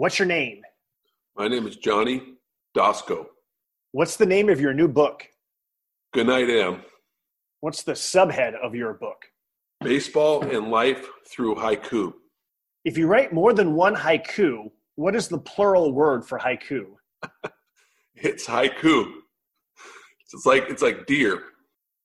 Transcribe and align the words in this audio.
What's 0.00 0.18
your 0.18 0.24
name? 0.24 0.62
My 1.36 1.46
name 1.46 1.66
is 1.66 1.76
Johnny 1.76 2.22
Doskow. 2.74 3.26
What's 3.92 4.16
the 4.16 4.24
name 4.24 4.48
of 4.48 4.58
your 4.58 4.72
new 4.72 4.88
book? 4.88 5.28
Good 6.14 6.26
night, 6.26 6.48
Am. 6.48 6.80
What's 7.60 7.82
the 7.82 7.92
subhead 7.92 8.54
of 8.62 8.74
your 8.74 8.94
book? 8.94 9.26
Baseball 9.82 10.42
and 10.42 10.70
life 10.70 11.06
through 11.28 11.56
haiku. 11.56 12.14
If 12.86 12.96
you 12.96 13.08
write 13.08 13.34
more 13.34 13.52
than 13.52 13.74
one 13.74 13.94
haiku, 13.94 14.70
what 14.94 15.14
is 15.14 15.28
the 15.28 15.36
plural 15.36 15.92
word 15.92 16.26
for 16.26 16.38
haiku? 16.38 16.86
It's 18.14 18.46
haiku. 18.46 19.04
It's 20.32 20.46
like 20.46 20.64
it's 20.70 20.80
like 20.80 21.04
deer. 21.04 21.42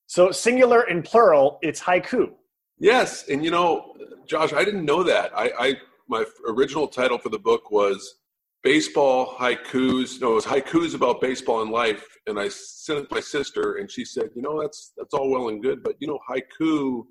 So 0.07 0.31
singular 0.31 0.81
and 0.81 1.01
plural, 1.01 1.59
it's 1.61 1.79
haiku. 1.79 2.31
Yes, 2.77 3.29
and 3.29 3.41
you 3.41 3.51
know, 3.51 3.95
Josh, 4.27 4.51
I 4.51 4.65
didn't 4.65 4.83
know 4.83 5.01
that. 5.03 5.31
I, 5.33 5.51
I 5.57 5.75
my 6.07 6.25
original 6.47 6.87
title 6.87 7.17
for 7.17 7.29
the 7.29 7.39
book 7.39 7.71
was 7.71 8.15
baseball 8.63 9.35
haikus. 9.35 10.19
No, 10.21 10.31
it 10.31 10.35
was 10.35 10.45
haikus 10.45 10.95
about 10.95 11.21
baseball 11.21 11.61
and 11.61 11.71
life. 11.71 12.05
And 12.27 12.39
I 12.39 12.49
sent 12.49 12.99
it 12.99 13.09
to 13.09 13.15
my 13.15 13.21
sister, 13.21 13.75
and 13.75 13.89
she 13.89 14.05
said, 14.05 14.29
"You 14.35 14.41
know, 14.41 14.61
that's 14.61 14.93
that's 14.97 15.13
all 15.13 15.29
well 15.29 15.49
and 15.49 15.61
good, 15.61 15.83
but 15.83 15.95
you 15.99 16.07
know, 16.07 16.19
haiku 16.29 17.03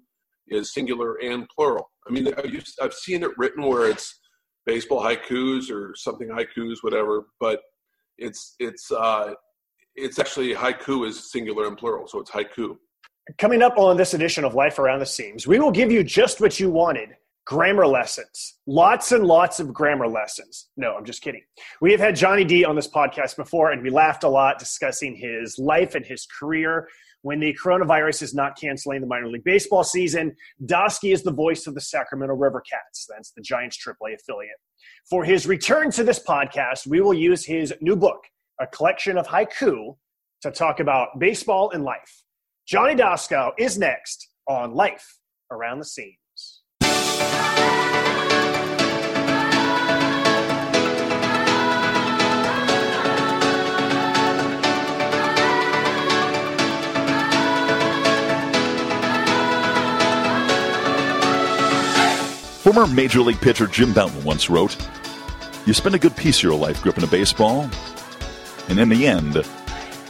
is 0.48 0.72
singular 0.72 1.14
and 1.22 1.48
plural. 1.48 1.90
I 2.06 2.12
mean, 2.12 2.28
I've, 2.82 2.92
seen 2.92 3.22
it 3.22 3.30
written 3.38 3.64
where 3.64 3.88
it's 3.88 4.20
baseball 4.66 5.02
haikus 5.02 5.70
or 5.70 5.94
something 5.96 6.28
haikus, 6.28 6.82
whatever, 6.82 7.26
but 7.40 7.60
it's 8.18 8.54
it's 8.58 8.90
uh, 8.92 9.32
it's 9.94 10.18
actually 10.18 10.54
haiku 10.54 11.06
is 11.06 11.30
singular 11.30 11.66
and 11.66 11.76
plural, 11.76 12.06
so 12.06 12.20
it's 12.20 12.30
haiku. 12.30 12.76
Coming 13.38 13.62
up 13.62 13.78
on 13.78 13.96
this 13.96 14.12
edition 14.12 14.44
of 14.44 14.54
Life 14.54 14.78
Around 14.78 14.98
the 14.98 15.06
Seams, 15.06 15.46
we 15.46 15.58
will 15.58 15.70
give 15.70 15.90
you 15.90 16.04
just 16.04 16.42
what 16.42 16.60
you 16.60 16.68
wanted 16.68 17.10
grammar 17.46 17.86
lessons. 17.86 18.58
Lots 18.66 19.12
and 19.12 19.24
lots 19.24 19.60
of 19.60 19.72
grammar 19.72 20.08
lessons. 20.08 20.68
No, 20.76 20.94
I'm 20.94 21.04
just 21.04 21.22
kidding. 21.22 21.42
We 21.80 21.92
have 21.92 22.00
had 22.00 22.16
Johnny 22.16 22.44
D 22.44 22.64
on 22.64 22.76
this 22.76 22.88
podcast 22.88 23.36
before, 23.36 23.72
and 23.72 23.82
we 23.82 23.90
laughed 23.90 24.24
a 24.24 24.28
lot 24.28 24.58
discussing 24.58 25.14
his 25.14 25.58
life 25.58 25.94
and 25.94 26.04
his 26.04 26.26
career. 26.26 26.88
When 27.22 27.40
the 27.40 27.56
coronavirus 27.62 28.22
is 28.22 28.34
not 28.34 28.58
canceling 28.58 29.00
the 29.00 29.06
minor 29.06 29.28
league 29.28 29.44
baseball 29.44 29.84
season, 29.84 30.36
Dosky 30.64 31.12
is 31.12 31.22
the 31.22 31.32
voice 31.32 31.66
of 31.66 31.74
the 31.74 31.80
Sacramento 31.80 32.34
River 32.34 32.60
Cats. 32.60 33.06
That's 33.08 33.30
the 33.32 33.42
Giants 33.42 33.78
AAA 33.78 34.14
affiliate. 34.14 34.56
For 35.08 35.24
his 35.24 35.46
return 35.46 35.90
to 35.92 36.04
this 36.04 36.18
podcast, 36.18 36.86
we 36.86 37.00
will 37.00 37.14
use 37.14 37.44
his 37.44 37.72
new 37.80 37.96
book, 37.96 38.24
a 38.60 38.66
collection 38.66 39.16
of 39.16 39.26
haiku, 39.26 39.96
to 40.42 40.50
talk 40.50 40.80
about 40.80 41.18
baseball 41.18 41.70
and 41.70 41.82
life. 41.84 42.22
Johnny 42.66 42.94
Doskow 42.94 43.52
is 43.58 43.78
next 43.78 44.28
on 44.46 44.74
Life 44.74 45.18
Around 45.50 45.78
the 45.78 45.84
Seams. 45.86 46.16
Former 62.74 62.92
Major 62.92 63.20
League 63.20 63.40
pitcher 63.40 63.68
Jim 63.68 63.92
Bouton 63.92 64.24
once 64.24 64.50
wrote, 64.50 64.76
You 65.64 65.72
spend 65.72 65.94
a 65.94 65.98
good 65.98 66.16
piece 66.16 66.38
of 66.38 66.42
your 66.42 66.58
life 66.58 66.82
gripping 66.82 67.04
a 67.04 67.06
baseball, 67.06 67.70
and 68.68 68.80
in 68.80 68.88
the 68.88 69.06
end, 69.06 69.36
it 69.36 69.46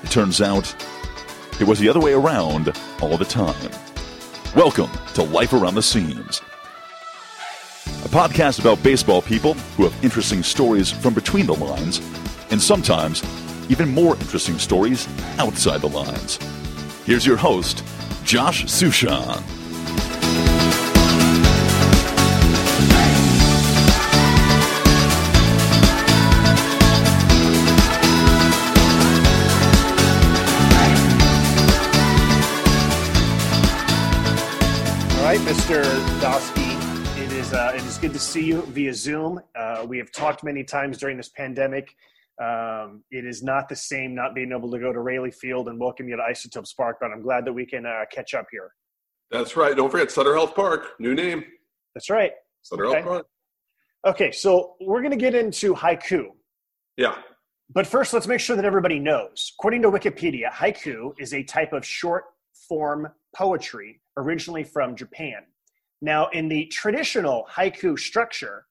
turns 0.05 0.41
out 0.41 0.75
it 1.61 1.67
was 1.67 1.79
the 1.79 1.91
other 1.91 2.01
way 2.01 2.15
around 2.15 2.73
all 3.03 3.19
the 3.19 3.25
time. 3.27 3.71
Welcome 4.57 4.89
to 5.13 5.25
Life 5.25 5.53
Around 5.53 5.75
the 5.75 5.83
Seams, 5.83 6.41
a 8.03 8.09
podcast 8.09 8.61
about 8.61 8.83
baseball 8.83 9.21
people 9.21 9.53
who 9.77 9.87
have 9.87 10.03
interesting 10.05 10.43
stories 10.43 10.91
from 10.91 11.13
between 11.13 11.45
the 11.45 11.55
lines, 11.55 12.01
and 12.51 12.63
sometimes 12.63 13.23
even 13.69 13.91
more 13.91 14.17
interesting 14.17 14.59
stories 14.59 15.07
outside 15.39 15.83
the 15.83 15.89
lines. 15.89 16.39
Here's 17.05 17.27
your 17.27 17.37
host, 17.37 17.85
Josh 18.25 18.65
Suchon. 18.65 19.64
Right, 35.35 35.49
Mr. 35.49 35.83
Dosky. 36.21 37.21
It 37.21 37.33
is 37.33 37.53
uh, 37.53 37.73
it 37.75 37.83
is 37.83 37.99
good 37.99 38.13
to 38.13 38.21
see 38.21 38.45
you 38.45 38.63
via 38.67 38.95
Zoom. 38.95 39.41
Uh, 39.59 39.85
we 39.85 39.99
have 39.99 40.13
talked 40.13 40.45
many 40.45 40.63
times 40.63 40.97
during 40.97 41.17
this 41.17 41.29
pandemic. 41.29 41.93
Um, 42.41 43.03
it 43.11 43.27
is 43.27 43.43
not 43.43 43.69
the 43.69 43.75
same 43.75 44.15
not 44.15 44.37
being 44.37 44.53
able 44.57 44.71
to 44.71 44.79
go 44.79 44.93
to 44.93 45.01
Raley 45.01 45.33
Field 45.33 45.67
and 45.67 45.81
welcome 45.81 46.09
you 46.09 46.15
to 46.15 46.23
Isotope 46.23 46.73
Park, 46.77 46.99
but 47.01 47.11
I'm 47.11 47.21
glad 47.21 47.45
that 47.47 47.53
we 47.53 47.67
can 47.67 47.85
uh, 47.85 48.05
catch 48.13 48.33
up 48.33 48.47
here. 48.53 48.71
That's 49.33 49.57
right. 49.57 49.75
Don't 49.75 49.91
forget 49.91 50.13
Sutter 50.13 50.37
Health 50.37 50.55
Park, 50.55 50.91
new 51.01 51.17
name. 51.17 51.43
That's 51.97 52.11
right. 52.11 52.31
Sutter 52.63 52.87
Okay. 52.87 52.95
Health 53.03 53.05
Park. 53.05 53.27
Okay, 54.07 54.31
so 54.31 54.75
we're 54.83 55.01
going 55.01 55.11
to 55.11 55.17
get 55.17 55.35
into 55.35 55.75
haiku. 55.75 56.27
Yeah. 56.97 57.17
But 57.71 57.89
first, 57.89 58.13
let's 58.13 58.29
make 58.29 58.39
sure 58.39 58.55
that 58.55 58.65
everybody 58.65 59.01
knows. 59.01 59.53
According 59.59 59.83
to 59.83 59.91
Wikipedia, 59.91 60.53
haiku 60.53 61.11
is 61.19 61.35
a 61.35 61.43
type 61.43 61.73
of 61.73 61.85
short 61.85 62.27
form 62.69 63.09
poetry 63.35 64.01
originally 64.17 64.65
from 64.65 64.97
Japan. 64.97 65.43
Now, 66.01 66.29
in 66.29 66.49
the 66.49 66.67
traditional 66.67 67.47
haiku 67.51 67.99
structure, 67.99 68.67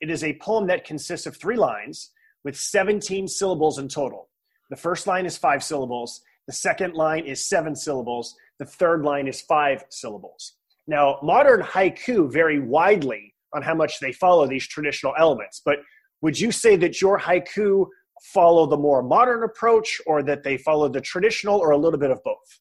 it 0.00 0.10
is 0.10 0.22
a 0.22 0.38
poem 0.38 0.66
that 0.68 0.84
consists 0.84 1.26
of 1.26 1.36
three 1.36 1.56
lines 1.56 2.10
with 2.44 2.56
17 2.56 3.26
syllables 3.28 3.78
in 3.78 3.88
total. 3.88 4.28
The 4.70 4.76
first 4.76 5.06
line 5.06 5.26
is 5.26 5.36
five 5.36 5.64
syllables, 5.64 6.20
the 6.46 6.52
second 6.52 6.94
line 6.94 7.24
is 7.24 7.48
seven 7.48 7.74
syllables, 7.74 8.36
the 8.58 8.64
third 8.64 9.04
line 9.04 9.26
is 9.26 9.40
five 9.40 9.84
syllables. 9.90 10.54
Now, 10.86 11.18
modern 11.22 11.60
haiku 11.60 12.32
vary 12.32 12.60
widely 12.60 13.34
on 13.54 13.62
how 13.62 13.74
much 13.74 14.00
they 14.00 14.12
follow 14.12 14.46
these 14.46 14.66
traditional 14.66 15.14
elements, 15.18 15.60
but 15.64 15.78
would 16.22 16.38
you 16.38 16.52
say 16.52 16.76
that 16.76 17.00
your 17.00 17.18
haiku 17.18 17.86
follow 18.22 18.66
the 18.66 18.76
more 18.76 19.02
modern 19.02 19.42
approach 19.42 20.00
or 20.06 20.22
that 20.22 20.42
they 20.42 20.56
follow 20.56 20.88
the 20.88 21.00
traditional 21.00 21.58
or 21.58 21.70
a 21.70 21.76
little 21.76 21.98
bit 21.98 22.10
of 22.10 22.22
both? 22.24 22.60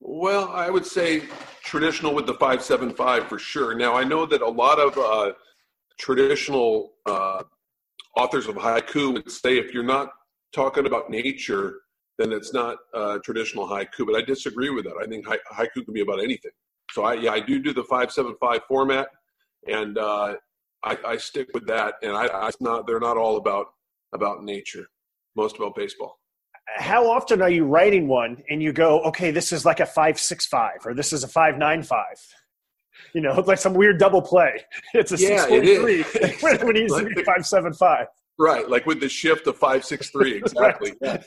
Well, 0.00 0.48
I 0.48 0.70
would 0.70 0.86
say 0.86 1.22
traditional 1.62 2.14
with 2.14 2.26
the 2.26 2.34
575 2.34 3.28
for 3.28 3.38
sure. 3.38 3.74
Now, 3.74 3.94
I 3.94 4.04
know 4.04 4.26
that 4.26 4.42
a 4.42 4.48
lot 4.48 4.78
of 4.78 4.96
uh, 4.96 5.32
traditional 5.98 6.92
uh, 7.06 7.42
authors 8.16 8.46
of 8.46 8.56
haiku 8.56 9.12
would 9.14 9.30
say 9.30 9.58
if 9.58 9.74
you're 9.74 9.82
not 9.82 10.10
talking 10.52 10.86
about 10.86 11.10
nature, 11.10 11.80
then 12.16 12.32
it's 12.32 12.52
not 12.52 12.78
uh, 12.94 13.18
traditional 13.24 13.66
haiku. 13.66 14.06
But 14.06 14.14
I 14.16 14.22
disagree 14.22 14.70
with 14.70 14.84
that. 14.84 14.94
I 15.02 15.06
think 15.06 15.26
hai- 15.26 15.38
haiku 15.52 15.84
can 15.84 15.94
be 15.94 16.00
about 16.00 16.20
anything. 16.20 16.52
So 16.92 17.04
I, 17.04 17.14
yeah, 17.14 17.32
I 17.32 17.40
do 17.40 17.58
do 17.60 17.72
the 17.72 17.84
575 17.84 18.62
format, 18.66 19.08
and 19.66 19.98
uh, 19.98 20.36
I, 20.84 20.98
I 21.06 21.16
stick 21.16 21.48
with 21.52 21.66
that. 21.66 21.94
And 22.02 22.12
I, 22.12 22.26
I 22.28 22.50
not 22.60 22.86
they're 22.86 23.00
not 23.00 23.16
all 23.16 23.36
about 23.36 23.66
about 24.14 24.42
nature. 24.44 24.86
Most 25.36 25.56
about 25.56 25.74
baseball. 25.74 26.18
How 26.76 27.10
often 27.10 27.42
are 27.42 27.50
you 27.50 27.64
writing 27.64 28.08
one 28.08 28.42
and 28.50 28.62
you 28.62 28.72
go, 28.72 29.00
okay, 29.02 29.30
this 29.30 29.52
is 29.52 29.64
like 29.64 29.80
a 29.80 29.86
565 29.86 30.86
or 30.86 30.94
this 30.94 31.12
is 31.12 31.24
a 31.24 31.28
595? 31.28 32.04
You 33.14 33.22
know, 33.22 33.40
like 33.46 33.58
some 33.58 33.74
weird 33.74 33.98
double 33.98 34.22
play. 34.22 34.64
It's 34.94 35.12
a 35.12 35.16
Yeah, 35.16 35.46
it 35.48 35.64
is. 35.64 36.06
643 36.06 36.38
when, 36.42 36.58
when 36.66 36.76
it 36.76 36.80
needs 36.80 36.96
to 36.96 37.04
be 37.04 37.14
Like- 37.14 37.24
575. 37.24 38.06
Right, 38.40 38.68
like 38.68 38.86
with 38.86 39.00
the 39.00 39.08
shift 39.08 39.48
of 39.48 39.56
five 39.58 39.84
six 39.84 40.10
three, 40.10 40.36
exactly. 40.36 40.92
Right. 41.02 41.24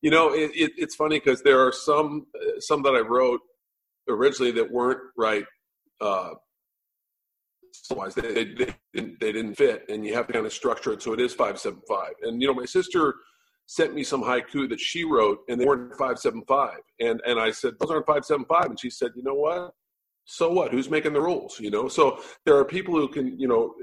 You 0.00 0.12
know, 0.12 0.32
it, 0.32 0.52
it, 0.54 0.70
it's 0.76 0.94
funny 0.94 1.18
because 1.18 1.42
there 1.42 1.58
are 1.58 1.72
some 1.72 2.26
uh, 2.40 2.60
some 2.60 2.84
that 2.84 2.94
I 2.94 3.00
wrote 3.00 3.40
originally 4.08 4.52
that 4.52 4.70
weren't 4.70 5.00
right. 5.16 5.44
Uh, 6.00 6.34
otherwise, 7.90 8.14
they, 8.14 8.32
they, 8.32 8.44
they, 8.44 8.74
didn't, 8.94 9.18
they 9.18 9.32
didn't 9.32 9.56
fit, 9.56 9.86
and 9.88 10.06
you 10.06 10.14
have 10.14 10.28
to 10.28 10.32
kind 10.32 10.46
of 10.46 10.52
structure 10.52 10.92
it 10.92 11.02
so 11.02 11.12
it 11.12 11.20
is 11.20 11.34
five 11.34 11.58
seven 11.58 11.80
five. 11.88 12.12
And 12.22 12.40
you 12.40 12.46
know, 12.46 12.54
my 12.54 12.64
sister 12.64 13.16
sent 13.66 13.94
me 13.94 14.04
some 14.04 14.22
haiku 14.22 14.68
that 14.68 14.80
she 14.80 15.04
wrote, 15.04 15.40
and 15.48 15.60
they 15.60 15.64
weren't 15.64 15.96
five 15.96 16.18
seven 16.18 16.42
five. 16.46 16.80
And 17.00 17.20
and 17.26 17.38
I 17.38 17.50
said 17.50 17.74
those 17.78 17.90
aren't 17.90 18.06
five 18.06 18.24
seven 18.24 18.44
five, 18.46 18.66
and 18.66 18.78
she 18.78 18.90
said, 18.90 19.12
you 19.14 19.22
know 19.22 19.34
what? 19.34 19.72
So 20.24 20.52
what? 20.52 20.70
Who's 20.70 20.90
making 20.90 21.14
the 21.14 21.20
rules? 21.20 21.58
You 21.58 21.70
know, 21.70 21.88
so 21.88 22.20
there 22.44 22.56
are 22.56 22.64
people 22.64 22.94
who 22.94 23.08
can, 23.08 23.38
you 23.38 23.48
know, 23.48 23.74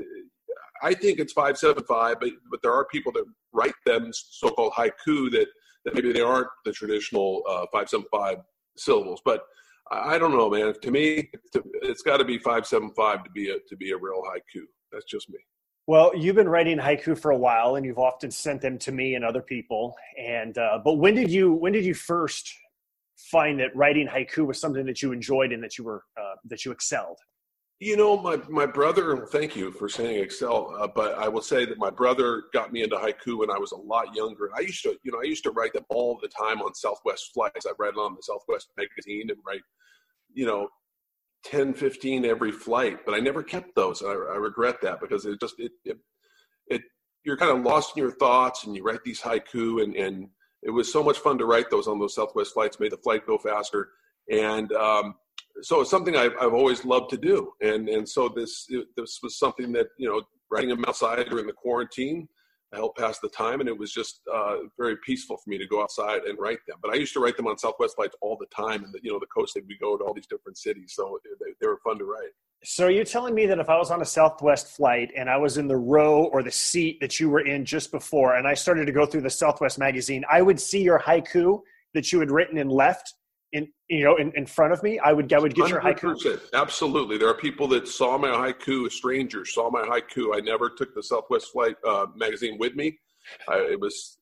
I 0.81 0.93
think 0.93 1.19
it's 1.19 1.33
five 1.33 1.57
seven 1.57 1.83
five, 1.83 2.19
but 2.19 2.29
but 2.49 2.61
there 2.61 2.73
are 2.73 2.85
people 2.85 3.11
that 3.13 3.25
write 3.51 3.73
them 3.85 4.11
so-called 4.13 4.73
haiku 4.73 5.31
that 5.31 5.47
that 5.85 5.93
maybe 5.95 6.11
they 6.11 6.21
aren't 6.21 6.47
the 6.65 6.71
traditional 6.71 7.43
uh, 7.49 7.65
five 7.71 7.89
seven 7.89 8.05
five 8.11 8.37
syllables. 8.77 9.21
But 9.25 9.43
I 9.91 10.17
don't 10.17 10.31
know, 10.31 10.49
man. 10.49 10.73
To 10.81 10.91
me, 10.91 11.29
it's, 11.33 11.67
it's 11.81 12.01
got 12.03 12.17
to 12.17 12.25
be 12.25 12.37
five 12.37 12.65
seven 12.65 12.91
five 12.95 13.23
to 13.23 13.29
be 13.31 13.49
a 13.49 13.55
to 13.67 13.75
be 13.75 13.91
a 13.91 13.97
real 13.97 14.21
haiku. 14.21 14.61
That's 14.91 15.05
just 15.05 15.29
me. 15.29 15.39
Well, 15.89 16.15
you've 16.15 16.35
been 16.35 16.47
writing 16.47 16.77
haiku 16.77 17.17
for 17.17 17.31
a 17.31 17.35
while, 17.35 17.75
and 17.75 17.83
you've 17.83 17.97
often 17.97 18.29
sent 18.29 18.61
them 18.61 18.77
to 18.77 18.91
me 18.91 19.15
and 19.15 19.25
other 19.25 19.41
people. 19.41 19.95
And 20.23 20.55
uh, 20.55 20.77
but 20.85 20.99
when 20.99 21.15
did 21.15 21.31
you 21.31 21.51
when 21.51 21.73
did 21.73 21.83
you 21.83 21.95
first 21.95 22.53
find 23.17 23.59
that 23.59 23.75
writing 23.75 24.07
haiku 24.07 24.45
was 24.45 24.61
something 24.61 24.85
that 24.85 25.01
you 25.01 25.13
enjoyed 25.13 25.51
and 25.51 25.63
that 25.63 25.79
you 25.79 25.83
were 25.83 26.03
uh, 26.15 26.35
that 26.45 26.63
you 26.63 26.71
excelled? 26.71 27.17
You 27.79 27.97
know, 27.97 28.21
my 28.21 28.37
my 28.49 28.67
brother. 28.67 29.25
Thank 29.31 29.55
you 29.55 29.71
for 29.71 29.89
saying 29.89 30.21
Excel, 30.21 30.75
uh, 30.79 30.85
but 30.85 31.17
I 31.17 31.27
will 31.27 31.41
say 31.41 31.65
that 31.65 31.79
my 31.79 31.89
brother 31.89 32.43
got 32.53 32.71
me 32.71 32.83
into 32.83 32.95
haiku 32.95 33.39
when 33.39 33.49
I 33.49 33.57
was 33.57 33.71
a 33.71 33.77
lot 33.77 34.15
younger. 34.15 34.51
I 34.55 34.59
used 34.59 34.83
to, 34.83 34.95
you 35.01 35.11
know, 35.11 35.19
I 35.19 35.25
used 35.25 35.43
to 35.45 35.51
write 35.51 35.73
them 35.73 35.85
all 35.89 36.19
the 36.21 36.27
time 36.27 36.61
on 36.61 36.75
Southwest 36.75 37.31
flights. 37.33 37.65
I 37.65 37.71
read 37.79 37.95
on 37.95 38.13
the 38.13 38.21
Southwest 38.21 38.69
magazine 38.77 39.31
and 39.31 39.39
write, 39.43 39.63
you 40.35 40.45
know, 40.45 40.69
10, 41.45 41.73
15 41.73 42.25
every 42.25 42.51
flight, 42.51 43.05
but 43.05 43.13
I 43.15 43.19
never 43.19 43.43
kept 43.43 43.75
those. 43.75 44.03
I, 44.03 44.09
I 44.11 44.37
regret 44.37 44.81
that 44.81 44.99
because 45.01 45.25
it 45.25 45.39
just 45.39 45.55
it, 45.59 45.71
it 45.85 45.97
it 46.67 46.81
you're 47.23 47.37
kind 47.37 47.51
of 47.57 47.63
lost 47.63 47.95
in 47.95 48.03
your 48.03 48.11
thoughts 48.11 48.65
and 48.65 48.75
you 48.75 48.83
write 48.83 49.03
these 49.03 49.21
haiku 49.21 49.83
and 49.83 49.95
and 49.95 50.29
it 50.61 50.71
was 50.71 50.91
so 50.91 51.01
much 51.01 51.17
fun 51.19 51.37
to 51.37 51.45
write 51.45 51.69
those 51.69 51.87
on 51.87 51.99
those 51.99 52.15
Southwest 52.15 52.53
flights. 52.53 52.79
Made 52.79 52.91
the 52.91 52.97
flight 52.97 53.25
go 53.25 53.37
faster 53.37 53.89
and. 54.31 54.71
um 54.73 55.15
so 55.61 55.81
it's 55.81 55.89
something 55.89 56.15
I've, 56.15 56.33
I've 56.39 56.53
always 56.53 56.85
loved 56.85 57.09
to 57.11 57.17
do. 57.17 57.51
And, 57.61 57.89
and 57.89 58.07
so 58.07 58.29
this, 58.29 58.67
this 58.95 59.19
was 59.21 59.37
something 59.37 59.71
that, 59.73 59.87
you 59.97 60.07
know, 60.07 60.21
writing 60.49 60.69
them 60.69 60.85
outside 60.87 61.27
during 61.29 61.47
the 61.47 61.53
quarantine 61.53 62.27
helped 62.77 62.97
pass 62.97 63.19
the 63.19 63.29
time. 63.29 63.59
And 63.59 63.69
it 63.69 63.77
was 63.77 63.91
just 63.91 64.21
uh, 64.33 64.57
very 64.77 64.97
peaceful 64.97 65.37
for 65.37 65.49
me 65.49 65.57
to 65.57 65.67
go 65.67 65.81
outside 65.81 66.23
and 66.23 66.37
write 66.37 66.59
them. 66.67 66.77
But 66.81 66.91
I 66.91 66.95
used 66.95 67.13
to 67.13 67.19
write 67.19 67.37
them 67.37 67.47
on 67.47 67.57
Southwest 67.57 67.95
flights 67.95 68.15
all 68.21 68.37
the 68.37 68.47
time. 68.47 68.83
And, 68.83 68.93
the, 68.93 68.99
you 69.01 69.11
know, 69.11 69.19
the 69.19 69.27
coast, 69.27 69.57
we 69.67 69.77
go 69.77 69.97
to 69.97 70.03
all 70.03 70.13
these 70.13 70.27
different 70.27 70.57
cities. 70.57 70.93
So 70.95 71.19
they, 71.39 71.51
they 71.59 71.67
were 71.67 71.79
fun 71.83 71.97
to 71.99 72.05
write. 72.05 72.31
So 72.63 72.89
you're 72.89 73.05
telling 73.05 73.33
me 73.33 73.45
that 73.45 73.59
if 73.59 73.69
I 73.69 73.77
was 73.77 73.89
on 73.89 74.01
a 74.01 74.05
Southwest 74.05 74.67
flight 74.75 75.11
and 75.15 75.29
I 75.29 75.37
was 75.37 75.57
in 75.57 75.67
the 75.67 75.77
row 75.77 76.25
or 76.25 76.43
the 76.43 76.51
seat 76.51 76.99
that 76.99 77.19
you 77.19 77.29
were 77.29 77.39
in 77.39 77.63
just 77.63 77.89
before, 77.89 78.35
and 78.35 78.45
I 78.45 78.53
started 78.53 78.85
to 78.85 78.91
go 78.91 79.05
through 79.05 79.21
the 79.21 79.29
Southwest 79.29 79.79
magazine, 79.79 80.25
I 80.29 80.41
would 80.41 80.59
see 80.59 80.81
your 80.81 80.99
haiku 80.99 81.61
that 81.93 82.11
you 82.11 82.19
had 82.19 82.31
written 82.31 82.57
and 82.57 82.71
left 82.71 83.13
in 83.53 83.67
you 83.89 84.03
know 84.03 84.15
in, 84.17 84.31
in 84.35 84.45
front 84.45 84.73
of 84.73 84.81
me 84.83 84.99
i 84.99 85.11
would 85.11 85.31
i 85.33 85.39
would 85.39 85.55
get 85.55 85.65
100%. 85.65 85.69
your 85.69 85.81
haiku. 85.81 86.39
Absolutely. 86.53 87.17
There 87.17 87.29
are 87.29 87.37
people 87.37 87.67
that 87.69 87.87
saw 87.87 88.17
my 88.17 88.29
haiku 88.29 88.91
strangers 88.91 89.53
saw 89.53 89.69
my 89.69 89.81
haiku. 89.81 90.35
I 90.35 90.39
never 90.39 90.69
took 90.69 90.93
the 90.93 91.03
southwest 91.03 91.51
flight 91.51 91.75
uh, 91.87 92.07
magazine 92.15 92.57
with 92.59 92.75
me. 92.75 92.99
I, 93.47 93.57
it 93.71 93.79
was 93.79 94.17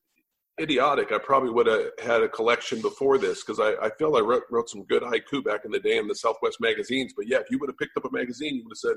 idiotic. 0.60 1.12
I 1.12 1.18
probably 1.18 1.50
would 1.50 1.66
have 1.66 1.90
had 2.02 2.22
a 2.22 2.28
collection 2.28 2.80
before 2.80 3.18
this 3.18 3.44
because 3.44 3.60
I, 3.60 3.74
I 3.86 3.90
feel 3.90 4.16
i 4.16 4.20
wrote, 4.20 4.44
wrote 4.50 4.68
some 4.68 4.84
good 4.84 5.02
haiku 5.02 5.44
back 5.44 5.64
in 5.64 5.70
the 5.70 5.80
day 5.80 5.98
in 5.98 6.08
the 6.08 6.14
southwest 6.14 6.58
magazines. 6.60 7.12
But 7.16 7.28
yeah 7.28 7.38
if 7.38 7.50
you 7.50 7.58
would 7.58 7.68
have 7.68 7.78
picked 7.78 7.96
up 7.96 8.04
a 8.04 8.10
magazine 8.10 8.56
you 8.56 8.64
would 8.64 8.72
have 8.72 8.92
said 8.92 8.96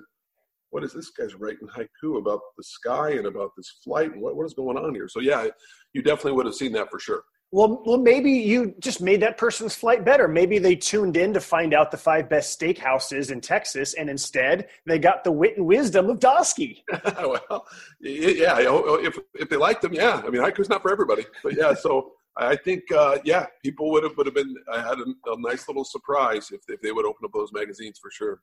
what 0.70 0.86
is 0.86 0.94
this 0.94 1.10
guy's 1.10 1.36
writing 1.36 1.68
haiku 1.68 2.18
about 2.18 2.40
the 2.58 2.64
sky 2.64 3.12
and 3.12 3.28
about 3.28 3.52
this 3.58 3.80
flight? 3.84 4.14
And 4.14 4.22
what, 4.22 4.38
what 4.38 4.46
is 4.46 4.54
going 4.54 4.78
on 4.78 4.96
here? 4.96 5.10
So 5.10 5.20
yeah 5.20 5.48
you 5.94 6.02
definitely 6.02 6.34
would 6.34 6.46
have 6.46 6.56
seen 6.56 6.72
that 6.74 6.90
for 6.90 7.00
sure 7.00 7.24
well, 7.52 7.84
well, 7.86 7.98
maybe 7.98 8.32
you 8.32 8.74
just 8.80 9.02
made 9.02 9.22
that 9.22 9.38
person's 9.38 9.76
flight 9.76 10.06
better. 10.06 10.30
Maybe 10.30 10.58
they 10.58 10.76
tuned 10.76 11.18
in 11.18 11.34
to 11.34 11.42
find 11.42 11.74
out 11.74 11.92
the 11.92 11.98
five 11.98 12.30
best 12.30 12.58
steakhouses 12.58 13.30
in 13.30 13.42
Texas, 13.42 13.94
and 13.94 14.10
instead 14.10 14.70
they 14.86 14.98
got 14.98 15.26
the 15.26 15.34
wit 15.34 15.58
and 15.58 15.66
wisdom 15.66 16.10
of 16.10 16.20
Dosky. 16.20 16.84
well, 17.04 17.68
yeah, 18.00 18.56
if 18.60 19.20
if 19.36 19.50
they 19.50 19.58
liked 19.58 19.82
them, 19.82 19.94
yeah. 19.94 20.22
I 20.26 20.30
mean, 20.30 20.42
haiku's 20.42 20.70
not 20.70 20.82
for 20.82 20.94
everybody, 20.94 21.26
but 21.44 21.58
yeah. 21.58 21.74
So 21.74 22.14
I 22.38 22.56
think, 22.56 22.90
uh, 22.90 23.18
yeah, 23.26 23.48
people 23.62 23.92
would 23.92 24.04
have 24.04 24.16
would 24.16 24.28
have 24.28 24.36
been 24.36 24.56
I 24.72 24.82
had 24.82 25.00
a, 25.00 25.32
a 25.32 25.40
nice 25.42 25.68
little 25.68 25.84
surprise 25.84 26.52
if 26.52 26.62
if 26.70 26.82
they 26.82 26.94
would 26.94 27.06
open 27.06 27.26
up 27.26 27.34
those 27.34 27.52
magazines 27.52 28.00
for 28.00 28.10
sure. 28.12 28.40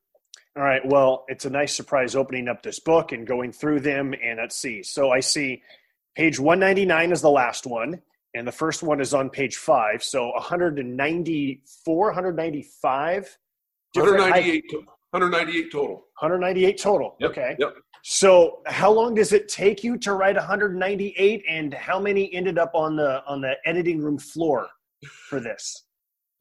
All 0.54 0.64
right. 0.64 0.84
Well, 0.84 1.24
it's 1.28 1.46
a 1.46 1.50
nice 1.50 1.74
surprise 1.74 2.14
opening 2.14 2.48
up 2.48 2.62
this 2.62 2.78
book 2.78 3.12
and 3.12 3.26
going 3.26 3.52
through 3.52 3.80
them. 3.80 4.12
And 4.22 4.38
let's 4.38 4.56
see. 4.56 4.82
So 4.82 5.10
I 5.10 5.20
see 5.20 5.62
page 6.14 6.38
199 6.38 7.12
is 7.12 7.22
the 7.22 7.30
last 7.30 7.64
one 7.64 8.02
and 8.38 8.46
the 8.46 8.52
first 8.52 8.82
one 8.84 9.00
is 9.00 9.12
on 9.12 9.28
page 9.28 9.56
five. 9.56 10.02
So 10.02 10.28
194, 10.30 12.06
195. 12.06 13.38
198, 13.94 14.64
198 15.10 15.72
total. 15.72 15.94
198 16.20 16.78
total. 16.78 17.16
Yep, 17.18 17.30
okay. 17.30 17.56
Yep. 17.58 17.74
So 18.04 18.62
how 18.66 18.92
long 18.92 19.14
does 19.14 19.32
it 19.32 19.48
take 19.48 19.82
you 19.82 19.98
to 19.98 20.12
write 20.12 20.36
198, 20.36 21.42
and 21.48 21.74
how 21.74 21.98
many 21.98 22.32
ended 22.32 22.58
up 22.58 22.70
on 22.74 22.94
the 22.94 23.24
on 23.26 23.40
the 23.40 23.54
editing 23.66 24.00
room 24.00 24.18
floor 24.18 24.68
for 25.28 25.40
this? 25.40 25.86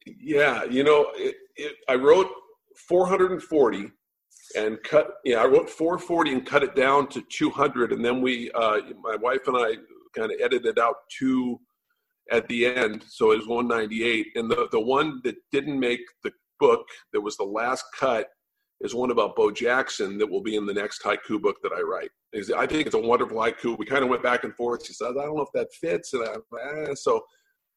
Yeah, 0.06 0.64
you 0.64 0.84
know, 0.84 1.10
it, 1.16 1.34
it, 1.56 1.74
I 1.88 1.96
wrote 1.96 2.28
440 2.88 3.90
and 4.56 4.78
cut. 4.84 5.14
Yeah, 5.24 5.42
I 5.42 5.46
wrote 5.46 5.68
440 5.68 6.32
and 6.32 6.46
cut 6.46 6.62
it 6.62 6.76
down 6.76 7.08
to 7.08 7.22
200, 7.28 7.92
and 7.92 8.04
then 8.04 8.22
we, 8.22 8.50
uh, 8.52 8.78
my 9.02 9.16
wife 9.16 9.48
and 9.48 9.56
I, 9.56 9.74
kind 10.16 10.32
of 10.32 10.40
edited 10.40 10.78
out 10.78 10.96
two 11.16 11.60
at 12.30 12.48
the 12.48 12.66
end. 12.66 13.04
So 13.08 13.32
it 13.32 13.38
was 13.38 13.48
198. 13.48 14.26
And 14.34 14.50
the, 14.50 14.68
the 14.70 14.80
one 14.80 15.20
that 15.24 15.36
didn't 15.52 15.78
make 15.78 16.00
the 16.22 16.32
book, 16.60 16.86
that 17.12 17.20
was 17.20 17.36
the 17.36 17.44
last 17.44 17.84
cut, 17.98 18.28
is 18.80 18.94
one 18.94 19.10
about 19.10 19.34
Bo 19.34 19.50
Jackson 19.50 20.18
that 20.18 20.30
will 20.30 20.42
be 20.42 20.56
in 20.56 20.66
the 20.66 20.74
next 20.74 21.02
haiku 21.02 21.40
book 21.40 21.56
that 21.62 21.72
I 21.72 21.80
write. 21.80 22.10
I 22.56 22.66
think 22.66 22.86
it's 22.86 22.94
a 22.94 23.00
wonderful 23.00 23.36
haiku. 23.36 23.76
We 23.78 23.86
kind 23.86 24.04
of 24.04 24.10
went 24.10 24.22
back 24.22 24.44
and 24.44 24.54
forth. 24.54 24.86
She 24.86 24.92
says, 24.92 25.14
I 25.18 25.24
don't 25.24 25.36
know 25.36 25.42
if 25.42 25.52
that 25.54 25.72
fits. 25.72 26.12
And 26.12 26.24
I, 26.24 26.90
eh. 26.90 26.94
So 26.94 27.24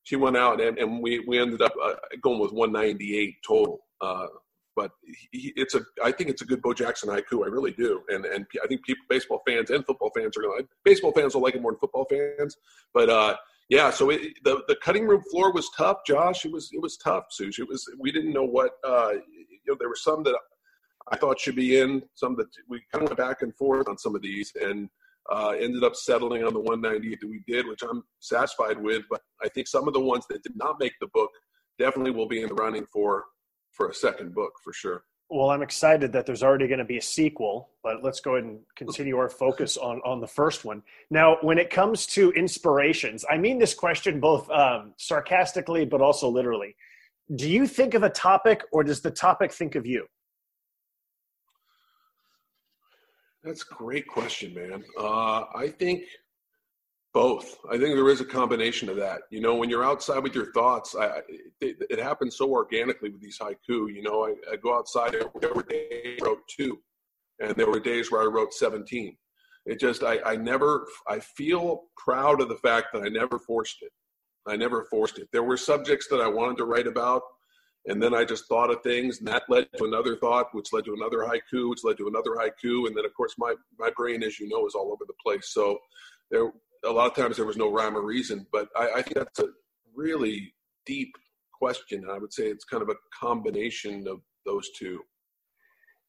she 0.03 0.15
went 0.15 0.38
out 0.38 0.62
and, 0.62 0.77
and 0.77 1.01
we, 1.01 1.24
we 1.27 1.39
ended 1.39 1.62
up 1.62 1.74
uh, 1.83 1.94
going 2.21 2.39
with 2.39 2.51
198 2.51 3.36
total. 3.47 3.80
Uh, 4.00 4.27
but 4.75 4.92
he, 5.31 5.54
it's 5.56 5.75
a, 5.75 5.81
I 6.04 6.12
think 6.12 6.30
it's 6.30 6.42
a 6.42 6.45
good 6.45 6.62
Bo 6.62 6.74
Jackson 6.74 7.09
haiku. 7.09 7.44
I 7.45 7.50
really 7.50 7.71
do. 7.71 8.01
And, 8.09 8.25
and 8.25 8.45
I 8.63 8.68
think 8.68 8.83
people, 8.86 9.06
baseball 9.09 9.42
fans 9.47 9.69
and 9.69 9.86
football 9.86 10.12
fans 10.15 10.38
are 10.38 10.42
going 10.42 10.63
to, 10.63 10.68
baseball 10.83 11.12
fans 11.12 11.33
will 11.33 11.42
like 11.42 11.56
it 11.56 11.62
more 11.62 11.71
than 11.71 11.80
football 11.80 12.06
fans. 12.09 12.57
But, 12.94 13.09
uh, 13.09 13.36
yeah, 13.71 13.89
so 13.89 14.09
it, 14.09 14.33
the 14.44 14.63
the 14.68 14.75
cutting 14.83 15.07
room 15.07 15.23
floor 15.31 15.53
was 15.53 15.69
tough, 15.77 16.00
Josh. 16.06 16.44
It 16.44 16.51
was 16.51 16.69
it 16.73 16.81
was 16.81 16.97
tough, 16.97 17.27
Sush. 17.29 17.57
It 17.57 17.69
was 17.69 17.89
we 17.97 18.12
didn't 18.12 18.33
know 18.33 18.44
what 18.44 18.73
uh, 18.85 19.13
you 19.13 19.59
know. 19.65 19.77
There 19.79 19.88
were 19.88 19.95
some 19.95 20.23
that 20.23 20.35
I 21.09 21.15
thought 21.15 21.39
should 21.39 21.56
be 21.56 21.79
in, 21.79 22.03
some 22.13 22.35
that 22.35 22.47
we 22.68 22.83
kind 22.91 23.03
of 23.03 23.09
went 23.12 23.18
back 23.18 23.44
and 23.44 23.56
forth 23.56 23.88
on 23.88 23.97
some 23.97 24.13
of 24.13 24.21
these, 24.21 24.51
and 24.62 24.89
uh, 25.31 25.53
ended 25.57 25.85
up 25.85 25.95
settling 25.95 26.44
on 26.44 26.53
the 26.53 26.59
198 26.59 27.21
that 27.21 27.29
we 27.29 27.41
did, 27.47 27.65
which 27.65 27.81
I'm 27.81 28.03
satisfied 28.19 28.77
with. 28.77 29.03
But 29.09 29.21
I 29.41 29.47
think 29.47 29.69
some 29.69 29.88
of 29.88 29.94
the 29.94 30.01
ones 30.01 30.25
that 30.29 30.44
did 30.44 30.57
not 30.57 30.77
make 30.77 30.94
the 31.00 31.07
book 31.13 31.31
definitely 31.79 32.12
will 32.12 32.27
be 32.27 32.41
in 32.41 32.50
the 32.50 32.56
running 32.56 32.85
for 32.91 33.23
for 33.71 33.88
a 33.88 33.94
second 33.94 34.35
book 34.35 34.51
for 34.62 34.73
sure. 34.73 35.06
Well, 35.33 35.50
I'm 35.50 35.62
excited 35.62 36.12
that 36.12 36.25
there's 36.25 36.44
already 36.44 36.68
going 36.68 36.80
to 36.80 36.86
be 36.86 36.98
a 36.98 37.01
sequel, 37.01 37.69
but 37.83 38.04
let's 38.04 38.19
go 38.19 38.36
ahead 38.36 38.44
and 38.44 38.60
continue 38.75 39.16
our 39.16 39.30
focus 39.30 39.78
on 39.78 40.01
on 40.04 40.19
the 40.19 40.28
first 40.28 40.66
one. 40.66 40.83
Now, 41.10 41.38
when 41.39 41.57
it 41.57 41.69
comes 41.69 42.06
to 42.07 42.31
inspirations, 42.31 43.24
I 43.31 43.38
mean 43.38 43.57
this 43.57 43.74
question 43.74 44.19
both 44.19 44.51
um, 44.51 44.94
sarcastically 44.98 45.86
but 45.86 46.01
also 46.01 46.28
literally. 46.28 46.75
Do 47.33 47.50
you 47.50 47.66
think 47.66 47.94
of 47.94 48.04
a 48.04 48.10
topic, 48.10 48.62
or 48.74 48.83
does 48.83 49.00
the 49.00 49.10
topic 49.10 49.54
think 49.54 49.75
of 49.75 49.86
you? 49.86 50.06
That's 53.42 53.62
a 53.62 53.74
great 53.74 54.07
question, 54.10 54.54
man. 54.54 54.83
Uh, 55.00 55.45
I 55.56 55.69
think 55.80 56.04
both. 57.13 57.58
I 57.69 57.78
think 57.78 57.95
there 57.95 58.09
is 58.09 58.21
a 58.21 58.26
combination 58.26 58.88
of 58.90 58.95
that. 58.97 59.21
You 59.30 59.42
know, 59.42 59.56
when 59.56 59.69
you're 59.69 59.83
outside 59.83 60.19
with 60.19 60.33
your 60.33 60.52
thoughts, 60.54 60.95
I, 60.95 61.21
it, 61.59 61.78
it 61.90 62.00
happens 62.00 62.38
so 62.38 62.50
organically 62.50 63.09
with 63.09 63.21
these 63.21 63.38
haiku. 63.38 63.94
You 63.94 64.02
know, 64.02 64.26
I, 64.26 64.54
I 64.54 64.56
go 64.56 64.78
outside. 64.78 65.14
There 65.14 65.54
were 65.54 65.64
days 65.64 66.19
I 66.21 66.26
wrote 66.26 66.40
two, 66.47 66.80
and 67.40 67.56
there 67.56 67.69
were 67.69 67.80
days 67.80 68.12
where 68.12 68.21
I 68.21 68.26
wrote 68.26 68.54
17. 68.54 69.18
It 69.66 69.80
just, 69.80 70.04
I, 70.04 70.19
I 70.26 70.35
never, 70.38 70.88
I 71.07 71.19
feel 71.19 71.83
proud 71.97 72.42
of 72.42 72.50
the 72.50 72.56
fact 72.56 72.88
that 72.94 73.04
I 73.04 73.09
never 73.09 73.38
forced 73.38 73.78
it. 73.81 73.92
I 74.47 74.56
never 74.56 74.85
forced 74.85 75.19
it. 75.19 75.28
There 75.31 75.44
were 75.44 75.57
subjects 75.57 76.07
that 76.07 76.21
I 76.21 76.28
wanted 76.28 76.57
to 76.57 76.66
write 76.66 76.88
about, 76.88 77.21
and 77.85 78.02
then 78.02 78.16
I 78.16 78.24
just 78.24 78.47
thought 78.47 78.71
of 78.71 78.81
things, 78.81 79.19
and 79.19 79.28
that 79.28 79.44
led 79.50 79.68
to 79.78 79.85
another 79.85 80.16
thought, 80.16 80.47
which 80.54 80.74
led 80.74 80.85
to 80.85 80.94
another 80.94 81.19
haiku, 81.19 81.69
which 81.69 81.83
led 81.83 81.97
to 81.97 82.07
another 82.07 82.31
haiku, 82.31 82.88
and 82.88 82.95
then 82.95 83.06
of 83.06 83.14
course 83.16 83.35
my 83.38 83.56
my 83.80 83.90
brain, 83.95 84.24
as 84.24 84.40
you 84.40 84.47
know, 84.50 84.66
is 84.68 84.76
all 84.76 84.92
over 84.92 85.04
the 85.07 85.14
place. 85.24 85.52
So 85.52 85.80
there 86.30 86.52
a 86.85 86.92
lot 86.92 87.07
of 87.07 87.16
times 87.16 87.38
there 87.38 87.45
was 87.45 87.57
no 87.57 87.71
rhyme 87.71 87.95
or 87.95 88.02
reason, 88.02 88.45
but 88.52 88.69
I, 88.76 88.92
I 88.97 89.02
think 89.02 89.16
that's 89.16 89.40
a 89.40 89.50
really 89.95 90.54
deep 90.85 91.14
question. 91.54 92.06
I 92.09 92.18
would 92.18 92.33
say 92.33 92.47
it's 92.47 92.66
kind 92.66 92.81
of 92.81 92.90
a 92.90 92.95
combination 93.19 94.07
of 94.07 94.21
those 94.45 94.69
two. 94.78 95.02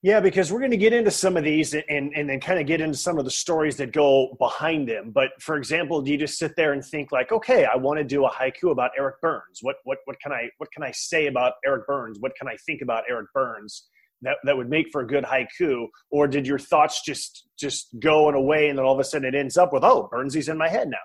Yeah, 0.05 0.19
because 0.19 0.51
we're 0.51 0.59
going 0.59 0.73
to 0.73 0.77
get 0.77 0.93
into 0.93 1.13
some 1.13 1.37
of 1.37 1.45
these 1.45 1.75
and, 1.75 1.85
and 1.89 2.29
then 2.29 2.41
kind 2.41 2.59
of 2.59 2.67
get 2.67 2.81
into 2.81 2.99
some 2.99 3.19
of 3.19 3.25
the 3.25 3.31
stories 3.31 3.77
that 3.77 3.93
go 3.93 4.35
behind 4.41 4.89
them. 4.89 5.13
But 5.13 5.31
for 5.41 5.57
example, 5.57 6.03
do 6.03 6.11
you 6.11 6.19
just 6.19 6.39
sit 6.39 6.57
there 6.57 6.73
and 6.73 6.85
think 6.85 7.13
like, 7.13 7.31
okay, 7.31 7.67
I 7.67 7.77
want 7.77 7.99
to 7.99 8.05
do 8.05 8.25
a 8.25 8.31
haiku 8.31 8.73
about 8.73 8.91
Eric 8.99 9.21
Byrnes. 9.21 9.61
What 9.61 9.77
what 9.85 9.99
what 10.07 10.19
can 10.21 10.33
I 10.33 10.49
what 10.59 10.73
can 10.73 10.83
I 10.83 10.91
say 10.91 11.29
about 11.29 11.53
Eric 11.65 11.87
Byrnes? 11.87 12.19
What 12.19 12.33
can 12.35 12.49
I 12.49 12.57
think 12.67 12.83
about 12.83 13.05
Eric 13.09 13.29
Byrnes? 13.33 13.89
That, 14.23 14.37
that 14.45 14.57
would 14.57 14.71
make 14.71 14.87
for 14.91 15.03
a 15.03 15.07
good 15.07 15.25
haiku 15.25 15.87
or 16.11 16.27
did 16.27 16.47
your 16.47 16.59
thoughts 16.59 17.03
just 17.05 17.49
just 17.59 17.89
go 18.01 18.29
in 18.29 18.35
a 18.35 18.41
way 18.41 18.69
and 18.69 18.79
then 18.79 18.85
all 18.85 18.95
of 18.95 19.01
a 19.01 19.05
sudden 19.05 19.27
it 19.27 19.37
ends 19.37 19.57
up 19.57 19.73
with 19.73 19.85
oh 19.85 20.09
burnsy's 20.11 20.49
in 20.49 20.57
my 20.57 20.69
head 20.69 20.89
now 20.89 20.99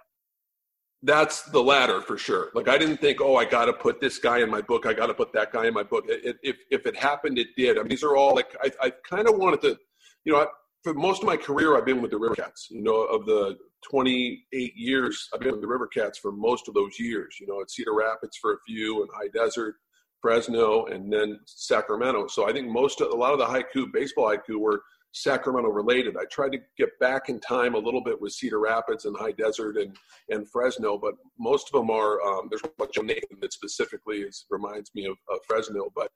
that's 1.03 1.43
the 1.43 1.61
latter 1.61 2.01
for 2.01 2.17
sure. 2.17 2.49
Like 2.53 2.67
i 2.67 2.77
didn't 2.77 2.97
think 2.97 3.21
oh 3.21 3.35
i 3.35 3.45
got 3.45 3.65
to 3.65 3.73
put 3.73 4.01
this 4.01 4.17
guy 4.17 4.39
in 4.39 4.49
my 4.49 4.61
book. 4.61 4.85
I 4.85 4.93
got 4.93 5.07
to 5.07 5.13
put 5.13 5.31
that 5.33 5.51
guy 5.51 5.67
in 5.67 5.73
my 5.73 5.83
book. 5.83 6.05
It, 6.07 6.37
if, 6.41 6.57
if 6.71 6.85
it 6.85 6.95
happened 6.95 7.37
it 7.37 7.49
did. 7.55 7.77
I 7.77 7.81
mean 7.81 7.89
these 7.89 8.03
are 8.03 8.15
all 8.15 8.35
like 8.35 8.55
i, 8.63 8.71
I 8.81 8.89
kind 9.07 9.27
of 9.27 9.37
wanted 9.37 9.61
to 9.61 9.77
you 10.25 10.33
know 10.33 10.39
I, 10.39 10.45
for 10.83 10.93
most 10.93 11.21
of 11.21 11.27
my 11.27 11.37
career 11.37 11.77
i've 11.77 11.85
been 11.85 12.01
with 12.01 12.11
the 12.11 12.17
river 12.17 12.35
cats. 12.35 12.67
You 12.71 12.81
know 12.81 13.03
of 13.03 13.25
the 13.25 13.57
28 13.89 14.73
years 14.75 15.29
i've 15.33 15.41
been 15.41 15.51
with 15.51 15.61
the 15.61 15.67
river 15.67 15.87
cats 15.87 16.17
for 16.17 16.31
most 16.31 16.67
of 16.67 16.73
those 16.73 16.99
years. 16.99 17.37
You 17.39 17.47
know 17.47 17.61
at 17.61 17.69
cedar 17.69 17.93
rapids 17.93 18.37
for 18.37 18.53
a 18.53 18.57
few 18.67 19.01
and 19.01 19.09
high 19.13 19.29
desert 19.33 19.75
Fresno, 20.27 20.87
and 20.87 21.11
then 21.11 21.39
Sacramento. 21.45 22.27
So 22.27 22.49
I 22.49 22.51
think 22.51 22.67
most 22.67 22.99
of 22.99 23.11
a 23.11 23.15
lot 23.15 23.31
of 23.31 23.39
the 23.39 23.45
haiku, 23.45 23.93
baseball 23.93 24.25
haiku, 24.25 24.59
were 24.59 24.81
Sacramento 25.13 25.69
related. 25.69 26.17
I 26.17 26.25
tried 26.29 26.51
to 26.51 26.59
get 26.77 26.89
back 26.99 27.29
in 27.29 27.39
time 27.39 27.75
a 27.75 27.79
little 27.79 28.03
bit 28.03 28.19
with 28.19 28.33
Cedar 28.33 28.59
Rapids 28.59 29.05
and 29.05 29.15
High 29.17 29.31
Desert 29.31 29.77
and, 29.77 29.95
and 30.27 30.45
Fresno, 30.51 30.97
but 30.97 31.13
most 31.39 31.69
of 31.69 31.79
them 31.79 31.89
are. 31.89 32.21
Um, 32.23 32.49
there's 32.49 32.61
one 32.75 32.89
Joe 32.93 33.03
Nathan 33.03 33.37
that 33.39 33.53
specifically 33.53 34.17
is, 34.17 34.45
reminds 34.49 34.93
me 34.93 35.05
of, 35.05 35.15
of 35.29 35.39
Fresno, 35.47 35.89
but 35.95 36.11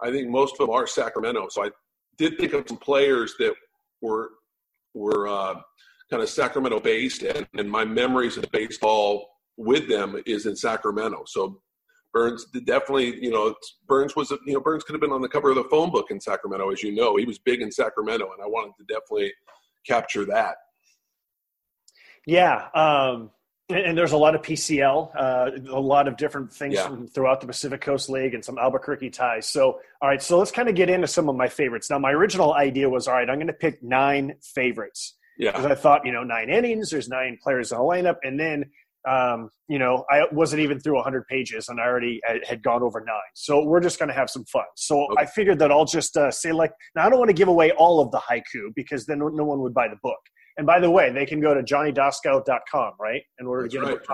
I 0.00 0.12
think 0.12 0.28
most 0.28 0.52
of 0.52 0.58
them 0.58 0.70
are 0.70 0.86
Sacramento. 0.86 1.48
So 1.50 1.64
I 1.64 1.70
did 2.18 2.38
think 2.38 2.52
of 2.52 2.68
some 2.68 2.78
players 2.78 3.34
that 3.40 3.54
were 4.00 4.30
were 4.94 5.26
uh, 5.26 5.54
kind 6.08 6.22
of 6.22 6.28
Sacramento 6.28 6.78
based, 6.78 7.24
and, 7.24 7.48
and 7.58 7.68
my 7.68 7.84
memories 7.84 8.36
of 8.36 8.48
baseball 8.52 9.28
with 9.56 9.88
them 9.88 10.22
is 10.24 10.46
in 10.46 10.54
Sacramento. 10.54 11.24
So 11.26 11.60
Burns 12.16 12.46
definitely, 12.64 13.22
you 13.22 13.30
know, 13.30 13.54
Burns 13.86 14.16
was, 14.16 14.30
you 14.46 14.54
know, 14.54 14.60
Burns 14.60 14.84
could 14.84 14.94
have 14.94 15.02
been 15.02 15.12
on 15.12 15.20
the 15.20 15.28
cover 15.28 15.50
of 15.50 15.56
the 15.56 15.64
phone 15.64 15.90
book 15.90 16.10
in 16.10 16.18
Sacramento, 16.18 16.70
as 16.70 16.82
you 16.82 16.94
know. 16.94 17.16
He 17.16 17.26
was 17.26 17.38
big 17.38 17.60
in 17.60 17.70
Sacramento, 17.70 18.24
and 18.32 18.42
I 18.42 18.46
wanted 18.46 18.72
to 18.78 18.84
definitely 18.84 19.34
capture 19.86 20.24
that. 20.24 20.56
Yeah. 22.26 22.68
Um, 22.74 23.32
and, 23.68 23.98
there's 23.98 24.12
a 24.12 24.16
lot 24.16 24.34
of 24.34 24.40
PCL, 24.40 25.10
uh, 25.14 25.50
a 25.70 25.78
lot 25.78 26.08
of 26.08 26.16
different 26.16 26.50
things 26.50 26.76
yeah. 26.76 26.86
from 26.86 27.06
throughout 27.06 27.42
the 27.42 27.46
Pacific 27.46 27.82
Coast 27.82 28.08
League 28.08 28.32
and 28.32 28.42
some 28.42 28.56
Albuquerque 28.56 29.10
ties. 29.10 29.46
So, 29.46 29.78
all 30.00 30.08
right, 30.08 30.22
so 30.22 30.38
let's 30.38 30.50
kind 30.50 30.70
of 30.70 30.74
get 30.74 30.88
into 30.88 31.06
some 31.06 31.28
of 31.28 31.36
my 31.36 31.48
favorites. 31.48 31.90
Now, 31.90 31.98
my 31.98 32.12
original 32.12 32.54
idea 32.54 32.88
was, 32.88 33.08
all 33.08 33.14
right, 33.14 33.28
I'm 33.28 33.36
going 33.36 33.46
to 33.48 33.52
pick 33.52 33.82
nine 33.82 34.36
favorites. 34.40 35.18
Yeah. 35.38 35.50
Because 35.50 35.66
I 35.66 35.74
thought, 35.74 36.06
you 36.06 36.12
know, 36.12 36.22
nine 36.22 36.48
innings, 36.48 36.88
there's 36.88 37.10
nine 37.10 37.38
players 37.42 37.72
in 37.72 37.76
a 37.76 37.80
lineup, 37.82 38.16
and 38.22 38.40
then 38.40 38.70
um, 39.06 39.50
you 39.68 39.78
know, 39.78 40.04
I 40.10 40.24
wasn't 40.32 40.62
even 40.62 40.80
through 40.80 40.96
100 40.96 41.26
pages 41.26 41.68
and 41.68 41.80
I 41.80 41.84
already 41.84 42.20
had 42.44 42.62
gone 42.62 42.82
over 42.82 43.00
nine. 43.00 43.16
So 43.34 43.64
we're 43.64 43.80
just 43.80 43.98
going 43.98 44.08
to 44.08 44.14
have 44.14 44.28
some 44.28 44.44
fun. 44.46 44.64
So 44.76 45.04
okay. 45.04 45.22
I 45.22 45.26
figured 45.26 45.58
that 45.60 45.70
I'll 45.70 45.84
just 45.84 46.16
uh, 46.16 46.30
say, 46.30 46.52
like, 46.52 46.72
now 46.94 47.06
I 47.06 47.10
don't 47.10 47.18
want 47.18 47.28
to 47.28 47.34
give 47.34 47.48
away 47.48 47.70
all 47.72 48.00
of 48.00 48.10
the 48.10 48.18
haiku 48.18 48.72
because 48.74 49.06
then 49.06 49.18
no 49.18 49.44
one 49.44 49.60
would 49.60 49.74
buy 49.74 49.88
the 49.88 49.96
book. 50.02 50.18
And 50.58 50.66
by 50.66 50.80
the 50.80 50.90
way, 50.90 51.12
they 51.12 51.26
can 51.26 51.40
go 51.40 51.54
to 51.54 51.62
johnnydoskow.com, 51.62 52.94
right? 52.98 53.22
In 53.38 53.46
order 53.46 53.62
That's 53.62 53.74
to 53.74 53.80
get 53.80 53.86
right. 53.86 53.96
a 53.96 54.06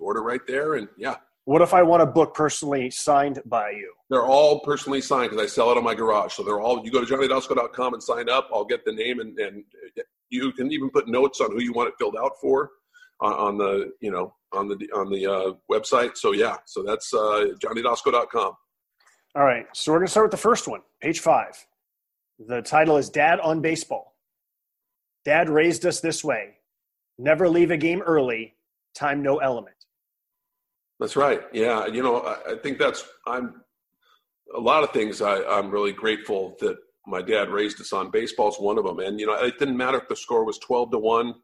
order 0.00 0.22
right 0.22 0.40
there, 0.48 0.74
and 0.74 0.88
yeah. 0.96 1.16
What 1.44 1.62
if 1.62 1.74
I 1.74 1.82
want 1.82 2.02
a 2.02 2.06
book 2.06 2.34
personally 2.34 2.90
signed 2.90 3.40
by 3.46 3.70
you? 3.70 3.92
They're 4.10 4.26
all 4.26 4.60
personally 4.60 5.00
signed 5.00 5.30
because 5.30 5.44
I 5.44 5.48
sell 5.48 5.70
it 5.70 5.76
on 5.76 5.84
my 5.84 5.94
garage. 5.94 6.34
So 6.34 6.42
they're 6.42 6.60
all, 6.60 6.84
you 6.84 6.90
go 6.90 7.04
to 7.04 7.06
johnnydoskow.com 7.06 7.94
and 7.94 8.02
sign 8.02 8.28
up. 8.28 8.48
I'll 8.52 8.64
get 8.64 8.84
the 8.84 8.92
name 8.92 9.18
and, 9.20 9.36
and 9.38 9.64
you 10.30 10.52
can 10.52 10.70
even 10.70 10.90
put 10.90 11.08
notes 11.08 11.40
on 11.40 11.50
who 11.50 11.60
you 11.60 11.72
want 11.72 11.88
it 11.88 11.94
filled 11.98 12.16
out 12.16 12.32
for 12.40 12.70
on, 13.22 13.32
on 13.32 13.58
the 13.58 13.92
you 14.00 14.10
know 14.10 14.34
on 14.52 14.68
the 14.68 14.76
on 14.94 15.10
the 15.10 15.26
uh, 15.26 15.52
website. 15.70 16.18
So 16.18 16.32
yeah, 16.32 16.56
so 16.66 16.82
that's 16.82 17.14
uh, 17.14 17.46
johnnydoskow.com. 17.58 18.52
All 19.34 19.44
right, 19.44 19.64
so 19.72 19.92
we're 19.92 19.98
gonna 20.00 20.08
start 20.08 20.24
with 20.24 20.32
the 20.32 20.36
first 20.36 20.68
one, 20.68 20.80
page 21.00 21.20
five. 21.20 21.54
The 22.38 22.60
title 22.60 22.98
is 22.98 23.08
"Dad 23.08 23.40
on 23.40 23.62
Baseball." 23.62 24.14
Dad 25.24 25.48
raised 25.48 25.86
us 25.86 26.00
this 26.00 26.22
way: 26.22 26.56
never 27.18 27.48
leave 27.48 27.70
a 27.70 27.76
game 27.76 28.02
early. 28.02 28.54
Time 28.94 29.22
no 29.22 29.38
element. 29.38 29.76
That's 31.00 31.16
right. 31.16 31.40
Yeah, 31.52 31.86
you 31.86 32.02
know, 32.02 32.20
I, 32.20 32.52
I 32.52 32.56
think 32.56 32.78
that's 32.78 33.04
I'm 33.26 33.62
a 34.54 34.60
lot 34.60 34.82
of 34.82 34.90
things 34.90 35.22
I, 35.22 35.42
I'm 35.44 35.70
really 35.70 35.92
grateful 35.92 36.56
that 36.60 36.76
my 37.06 37.22
dad 37.22 37.48
raised 37.48 37.80
us 37.80 37.92
on. 37.92 38.10
Baseball's 38.10 38.58
one 38.58 38.76
of 38.76 38.84
them, 38.84 38.98
and 38.98 39.18
you 39.18 39.26
know, 39.26 39.34
it 39.34 39.58
didn't 39.58 39.76
matter 39.76 39.98
if 39.98 40.08
the 40.08 40.16
score 40.16 40.44
was 40.44 40.58
12 40.58 40.90
to 40.90 40.98
one, 40.98 41.34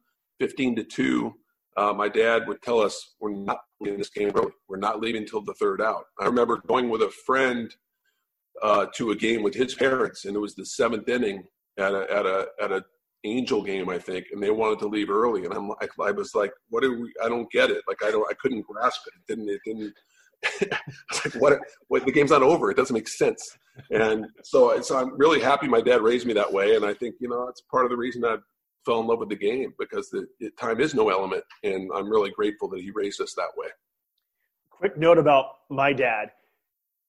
15 0.40 0.76
to 0.76 0.84
two 0.84 1.34
uh, 1.78 1.92
my 1.92 2.08
dad 2.08 2.48
would 2.48 2.60
tell 2.62 2.80
us, 2.80 3.14
"We're 3.20 3.32
not 3.32 3.60
leaving 3.80 3.98
this 3.98 4.10
game 4.10 4.32
early. 4.34 4.52
We're 4.68 4.78
not 4.78 5.00
leaving 5.00 5.22
until 5.22 5.42
the 5.42 5.54
third 5.54 5.80
out." 5.80 6.04
I 6.20 6.26
remember 6.26 6.60
going 6.66 6.90
with 6.90 7.02
a 7.02 7.10
friend 7.24 7.72
uh, 8.62 8.86
to 8.96 9.12
a 9.12 9.16
game 9.16 9.42
with 9.42 9.54
his 9.54 9.74
parents, 9.74 10.24
and 10.24 10.34
it 10.34 10.40
was 10.40 10.56
the 10.56 10.66
seventh 10.66 11.08
inning 11.08 11.44
at 11.78 11.94
a 11.94 12.12
at 12.12 12.26
a 12.26 12.48
at 12.60 12.72
a 12.72 12.84
Angel 13.24 13.62
game, 13.62 13.88
I 13.88 13.98
think, 13.98 14.26
and 14.32 14.42
they 14.42 14.50
wanted 14.50 14.78
to 14.80 14.86
leave 14.86 15.10
early, 15.10 15.44
and 15.44 15.52
I'm 15.52 15.68
like, 15.68 15.90
I 16.00 16.10
was 16.10 16.34
like, 16.34 16.52
"What 16.68 16.82
do 16.82 17.02
we? 17.02 17.12
I 17.24 17.28
don't 17.28 17.50
get 17.50 17.70
it. 17.70 17.82
Like, 17.88 18.02
I 18.04 18.10
don't, 18.10 18.26
I 18.30 18.34
couldn't 18.34 18.62
grasp 18.62 19.00
it. 19.06 19.14
It 19.16 19.36
didn't, 19.36 19.48
it 19.50 19.60
didn't." 19.64 19.94
I 20.72 20.78
was 21.12 21.24
like 21.24 21.42
what, 21.42 21.58
what 21.88 22.06
the 22.06 22.12
game's 22.12 22.30
not 22.30 22.44
over 22.44 22.70
it 22.70 22.76
doesn't 22.76 22.94
make 22.94 23.08
sense 23.08 23.58
and 23.90 24.24
so 24.44 24.80
so 24.82 24.96
i'm 24.96 25.18
really 25.18 25.40
happy 25.40 25.66
my 25.66 25.80
dad 25.80 26.00
raised 26.00 26.28
me 26.28 26.32
that 26.34 26.52
way 26.52 26.76
and 26.76 26.84
i 26.84 26.94
think 26.94 27.16
you 27.18 27.28
know 27.28 27.44
that's 27.44 27.60
part 27.62 27.84
of 27.84 27.90
the 27.90 27.96
reason 27.96 28.24
i 28.24 28.36
fell 28.88 29.00
in 29.00 29.06
love 29.06 29.18
with 29.18 29.28
the 29.28 29.36
game 29.36 29.74
because 29.78 30.08
the, 30.08 30.26
time 30.58 30.80
is 30.80 30.94
no 30.94 31.10
element, 31.10 31.44
and 31.62 31.90
I'm 31.94 32.08
really 32.08 32.30
grateful 32.30 32.68
that 32.70 32.80
he 32.80 32.90
raised 32.90 33.20
us 33.20 33.34
that 33.34 33.50
way. 33.54 33.68
Quick 34.70 34.96
note 34.96 35.18
about 35.18 35.46
my 35.68 35.92
dad. 35.92 36.30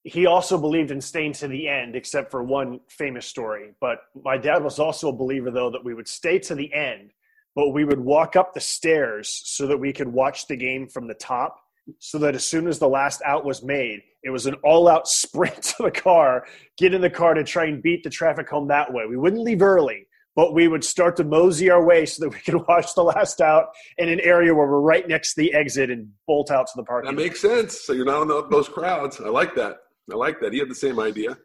He 0.02 0.26
also 0.26 0.58
believed 0.58 0.90
in 0.90 1.00
staying 1.00 1.32
to 1.34 1.48
the 1.48 1.68
end, 1.68 1.96
except 1.96 2.30
for 2.30 2.42
one 2.42 2.80
famous 2.88 3.26
story. 3.26 3.70
But 3.80 4.00
my 4.22 4.36
dad 4.36 4.62
was 4.62 4.78
also 4.78 5.08
a 5.08 5.12
believer, 5.12 5.50
though, 5.50 5.70
that 5.70 5.82
we 5.82 5.94
would 5.94 6.08
stay 6.08 6.38
to 6.40 6.54
the 6.54 6.72
end, 6.74 7.12
but 7.54 7.70
we 7.70 7.84
would 7.84 8.00
walk 8.00 8.36
up 8.36 8.52
the 8.52 8.60
stairs 8.60 9.40
so 9.44 9.66
that 9.66 9.78
we 9.78 9.92
could 9.92 10.08
watch 10.08 10.48
the 10.48 10.56
game 10.56 10.86
from 10.86 11.06
the 11.06 11.14
top 11.14 11.56
so 11.98 12.18
that 12.18 12.34
as 12.34 12.46
soon 12.46 12.68
as 12.68 12.78
the 12.78 12.88
last 12.88 13.22
out 13.24 13.44
was 13.44 13.62
made, 13.62 14.02
it 14.22 14.30
was 14.30 14.46
an 14.46 14.54
all 14.62 14.86
out 14.86 15.08
sprint 15.22 15.62
to 15.62 15.84
the 15.84 15.90
car, 15.90 16.44
get 16.76 16.92
in 16.92 17.00
the 17.00 17.10
car 17.10 17.32
to 17.32 17.42
try 17.42 17.64
and 17.64 17.82
beat 17.82 18.04
the 18.04 18.10
traffic 18.10 18.48
home 18.50 18.68
that 18.68 18.92
way. 18.92 19.06
We 19.06 19.16
wouldn't 19.16 19.42
leave 19.42 19.62
early 19.62 20.06
but 20.36 20.54
we 20.54 20.68
would 20.68 20.84
start 20.84 21.16
to 21.16 21.24
mosey 21.24 21.70
our 21.70 21.84
way 21.84 22.06
so 22.06 22.24
that 22.24 22.30
we 22.30 22.38
could 22.44 22.66
watch 22.68 22.94
the 22.94 23.02
last 23.02 23.40
out 23.40 23.68
in 23.98 24.08
an 24.08 24.20
area 24.20 24.54
where 24.54 24.66
we're 24.66 24.80
right 24.80 25.06
next 25.08 25.34
to 25.34 25.42
the 25.42 25.54
exit 25.54 25.90
and 25.90 26.10
bolt 26.26 26.50
out 26.50 26.66
to 26.66 26.72
the 26.76 26.84
park. 26.84 27.04
That 27.04 27.14
makes 27.14 27.40
sense. 27.40 27.80
So 27.80 27.92
you're 27.92 28.04
not 28.04 28.22
in 28.22 28.50
those 28.50 28.68
crowds. 28.68 29.20
I 29.20 29.28
like 29.28 29.54
that. 29.56 29.78
I 30.10 30.16
like 30.16 30.40
that. 30.40 30.52
He 30.52 30.58
had 30.58 30.70
the 30.70 30.74
same 30.74 30.98
idea. 30.98 31.36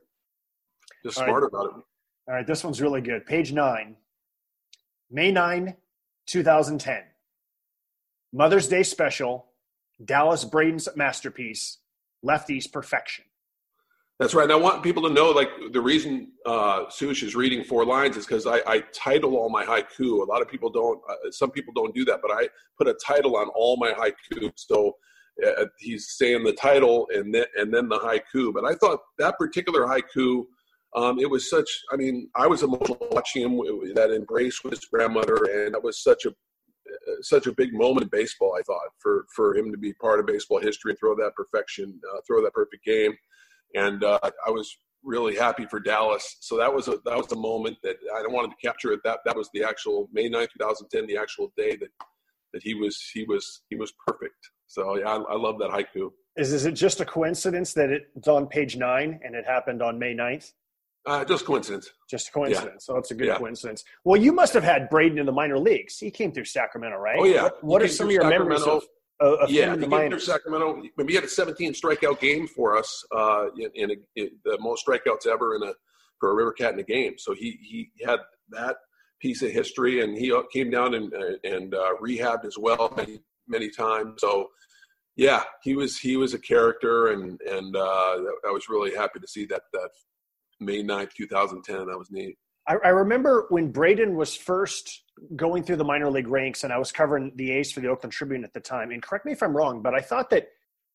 Just 1.04 1.20
All 1.20 1.25
smart 1.25 1.44
right. 1.44 1.48
about 1.50 1.65
it. 1.77 1.84
All 2.27 2.34
right, 2.34 2.48
this 2.48 2.63
one's 2.63 2.82
really 2.82 3.01
good. 3.01 3.25
Page 3.27 3.54
nine, 3.54 3.98
May 5.12 5.32
9, 5.32 5.75
2010. 6.25 7.04
Mother's 8.34 8.68
Day 8.68 8.82
special, 8.82 9.46
Dallas 10.04 10.44
Braden's 10.44 10.89
masterpiece, 10.96 11.77
Lefty's 12.24 12.65
Perfection. 12.65 13.25
That's 14.19 14.34
right. 14.34 14.43
And 14.43 14.53
I 14.53 14.55
want 14.55 14.81
people 14.81 15.03
to 15.03 15.10
know, 15.10 15.31
like, 15.31 15.50
the 15.74 15.81
reason 15.81 16.31
uh, 16.45 16.86
Sush 16.89 17.22
is 17.22 17.36
reading 17.36 17.65
four 17.65 17.86
lines 17.86 18.15
is 18.15 18.25
because 18.25 18.48
I, 18.48 18.62
I, 18.65 18.84
title 18.93 19.36
all 19.36 19.50
my 19.50 19.65
haiku. 19.65 20.22
A 20.22 20.31
lot 20.31 20.41
of 20.41 20.48
people 20.48 20.69
don't, 20.69 21.01
uh, 21.10 21.31
some 21.31 21.51
people 21.51 21.74
don't 21.74 21.93
do 21.93 22.05
that, 22.05 22.22
but 22.22 22.31
I 22.31 22.48
put 22.77 22.88
a 22.88 22.93
title 22.93 23.36
on 23.36 23.50
all 23.50 23.75
my 23.75 23.91
haiku. 23.91 24.53
So 24.55 24.95
uh, 25.45 25.65
he's 25.79 26.15
saying 26.17 26.45
the 26.45 26.53
title 26.53 27.10
and 27.13 27.36
then, 27.36 27.43
and 27.57 27.74
then 27.74 27.89
the 27.89 28.00
haiku. 28.00 28.53
But 28.53 28.63
I 28.63 28.75
thought 28.75 29.00
that 29.17 29.38
particular 29.38 29.81
haiku, 29.81 30.45
um, 30.95 31.19
it 31.19 31.29
was 31.29 31.50
such, 31.50 31.69
I 31.91 31.98
mean, 31.98 32.29
I 32.38 32.48
was 32.48 32.63
emotional 32.63 33.05
watching 33.12 33.41
him, 33.41 33.57
that 33.95 34.12
embrace 34.12 34.63
with 34.63 34.75
his 34.75 34.86
grandmother. 34.86 35.36
And 35.43 35.74
that 35.74 35.84
was 35.84 36.01
such 36.01 36.24
a, 36.24 36.29
uh, 36.29 37.22
such 37.22 37.48
a 37.48 37.51
big 37.51 37.74
moment 37.74 38.03
in 38.03 38.10
baseball, 38.10 38.55
I 38.57 38.62
thought, 38.62 38.88
for, 39.00 39.25
for 39.36 39.57
him 39.57 39.74
to 39.74 39.77
be 39.77 39.91
part 39.95 40.22
of 40.22 40.25
baseball 40.25 40.62
history 40.62 40.91
and 40.91 41.00
throw 41.00 41.15
that 41.15 41.34
perfection, 41.36 42.00
uh, 42.13 42.22
throw 42.25 42.41
that 42.43 42.53
perfect 42.53 42.86
game 42.86 43.13
and 43.75 44.03
uh, 44.03 44.20
I 44.24 44.50
was 44.50 44.75
really 45.03 45.36
happy 45.36 45.65
for 45.70 45.79
Dallas. 45.79 46.38
So 46.39 46.58
that 46.58 46.74
was 46.74 46.88
a 46.88 46.98
that 47.05 47.15
was 47.15 47.32
a 47.32 47.36
moment 47.36 47.77
that 47.84 47.98
I 48.13 48.24
wanted 48.27 48.51
to 48.51 48.67
capture 48.67 48.91
it. 48.91 49.01
That 49.03 49.20
that 49.25 49.36
was 49.36 49.50
the 49.53 49.63
actual 49.63 50.10
May 50.12 50.29
9th, 50.29 50.50
2010, 50.58 51.08
the 51.08 51.17
actual 51.17 51.53
day 51.55 51.75
that 51.77 51.89
that 52.53 52.63
he 52.63 52.74
was 52.74 53.00
he 53.13 53.24
was 53.24 53.62
he 53.70 53.75
was 53.75 53.94
perfect. 54.05 54.50
So 54.67 54.98
yeah, 54.98 55.10
I, 55.10 55.15
I 55.15 55.36
love 55.36 55.60
that 55.60 55.70
haiku. 55.70 56.12
Is 56.38 56.51
is 56.51 56.65
it 56.65 56.74
just 56.74 57.00
a 57.00 57.05
coincidence 57.05 57.74
that 57.74 57.89
it's 57.91 58.27
on 58.27 58.48
page 58.48 58.75
nine 58.75 59.20
and 59.24 59.36
it 59.36 59.46
happened 59.46 59.82
on 59.82 60.00
May 60.00 60.15
9th? 60.15 60.51
Uh, 61.05 61.24
just 61.24 61.46
coincidence. 61.46 61.91
Just 62.10 62.29
a 62.29 62.32
coincidence. 62.32 62.88
Yeah. 62.89 62.94
So 62.94 62.98
it's 62.98 63.12
a 63.12 63.15
good 63.15 63.27
yeah. 63.27 63.38
coincidence. 63.38 63.84
Well, 64.03 64.20
you 64.20 64.32
must 64.34 64.55
have 64.55 64.63
had 64.63 64.89
Braden 64.89 65.20
in 65.20 65.27
the 65.27 65.32
minor 65.32 65.60
leagues. 65.60 66.00
He 66.00 66.10
came 66.10 66.32
through 66.32 66.46
Sacramento, 66.46 66.98
right? 66.98 67.17
Oh 67.20 67.25
yeah. 67.25 67.44
What, 67.44 67.63
what 67.63 67.82
are 67.84 67.88
some 67.88 68.08
of 68.08 68.13
your 68.13 68.24
Sacramento. 68.24 68.50
memories 68.50 68.67
of? 68.67 68.84
Uh, 69.19 69.45
yeah, 69.48 69.75
he 69.75 69.88
came 69.88 70.10
through 70.10 70.19
Sacramento. 70.19 70.81
He 71.07 71.15
had 71.15 71.24
a 71.24 71.29
17 71.29 71.74
strikeout 71.74 72.19
game 72.19 72.48
for 72.48 72.77
us, 72.77 73.03
uh, 73.15 73.45
in, 73.57 73.69
in, 73.75 73.91
a, 73.91 73.95
in, 74.15 74.29
the 74.43 74.57
most 74.60 74.86
strikeouts 74.86 75.25
ever 75.25 75.55
in 75.55 75.63
a 75.63 75.74
for 76.19 76.31
a 76.31 76.34
River 76.34 76.51
Cat 76.51 76.74
in 76.74 76.79
a 76.79 76.84
game. 76.84 77.13
So 77.17 77.34
he 77.34 77.57
he 77.62 77.91
had 78.05 78.19
that 78.50 78.77
piece 79.22 79.41
of 79.41 79.51
history, 79.51 80.03
and 80.03 80.17
he 80.17 80.38
came 80.51 80.69
down 80.69 80.95
and 80.95 81.13
and 81.43 81.74
uh, 81.74 81.93
rehabbed 82.01 82.45
as 82.45 82.57
well 82.57 82.93
many 82.98 83.19
many 83.48 83.69
times. 83.69 84.15
So 84.19 84.50
yeah, 85.15 85.43
he 85.63 85.75
was 85.75 85.98
he 85.98 86.17
was 86.17 86.34
a 86.34 86.39
character, 86.39 87.07
and 87.07 87.39
and 87.41 87.75
uh, 87.75 88.17
I 88.45 88.51
was 88.51 88.67
really 88.67 88.93
happy 88.93 89.19
to 89.19 89.27
see 89.27 89.45
that 89.45 89.63
that 89.74 89.89
May 90.60 90.84
9th, 90.84 91.13
2010. 91.13 91.88
That 91.88 91.98
was 91.98 92.12
neat. 92.12 92.38
I, 92.67 92.75
I 92.84 92.89
remember 92.89 93.45
when 93.50 93.72
Braden 93.72 94.15
was 94.15 94.36
first 94.36 95.03
going 95.36 95.63
through 95.63 95.77
the 95.77 95.84
minor 95.84 96.10
league 96.10 96.27
ranks, 96.27 96.63
and 96.63 96.74
I 96.74 96.77
was 96.77 96.91
covering 96.91 97.31
the 97.36 97.51
A's 97.51 97.72
for 97.72 97.79
the 97.79 97.88
Oakland 97.88 98.13
Tribune 98.13 98.43
at 98.43 98.53
the 98.53 98.60
time. 98.60 98.91
And 98.91 99.01
correct 99.01 99.25
me 99.25 99.31
if 99.31 99.41
I'm 99.41 99.55
wrong, 99.55 99.81
but 99.81 99.93
I 99.93 100.01
thought 100.01 100.29
that 100.31 100.48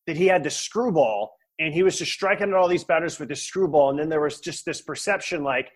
that 0.07 0.17
he 0.17 0.27
had 0.27 0.43
the 0.43 0.49
screwball, 0.49 1.33
and 1.59 1.73
he 1.73 1.83
was 1.83 1.97
just 1.97 2.11
striking 2.11 2.49
at 2.49 2.53
all 2.55 2.67
these 2.67 2.83
batters 2.83 3.19
with 3.19 3.29
this 3.29 3.43
screwball. 3.43 3.91
And 3.91 3.99
then 3.99 4.09
there 4.09 4.21
was 4.21 4.39
just 4.39 4.65
this 4.65 4.81
perception, 4.81 5.43
like, 5.43 5.71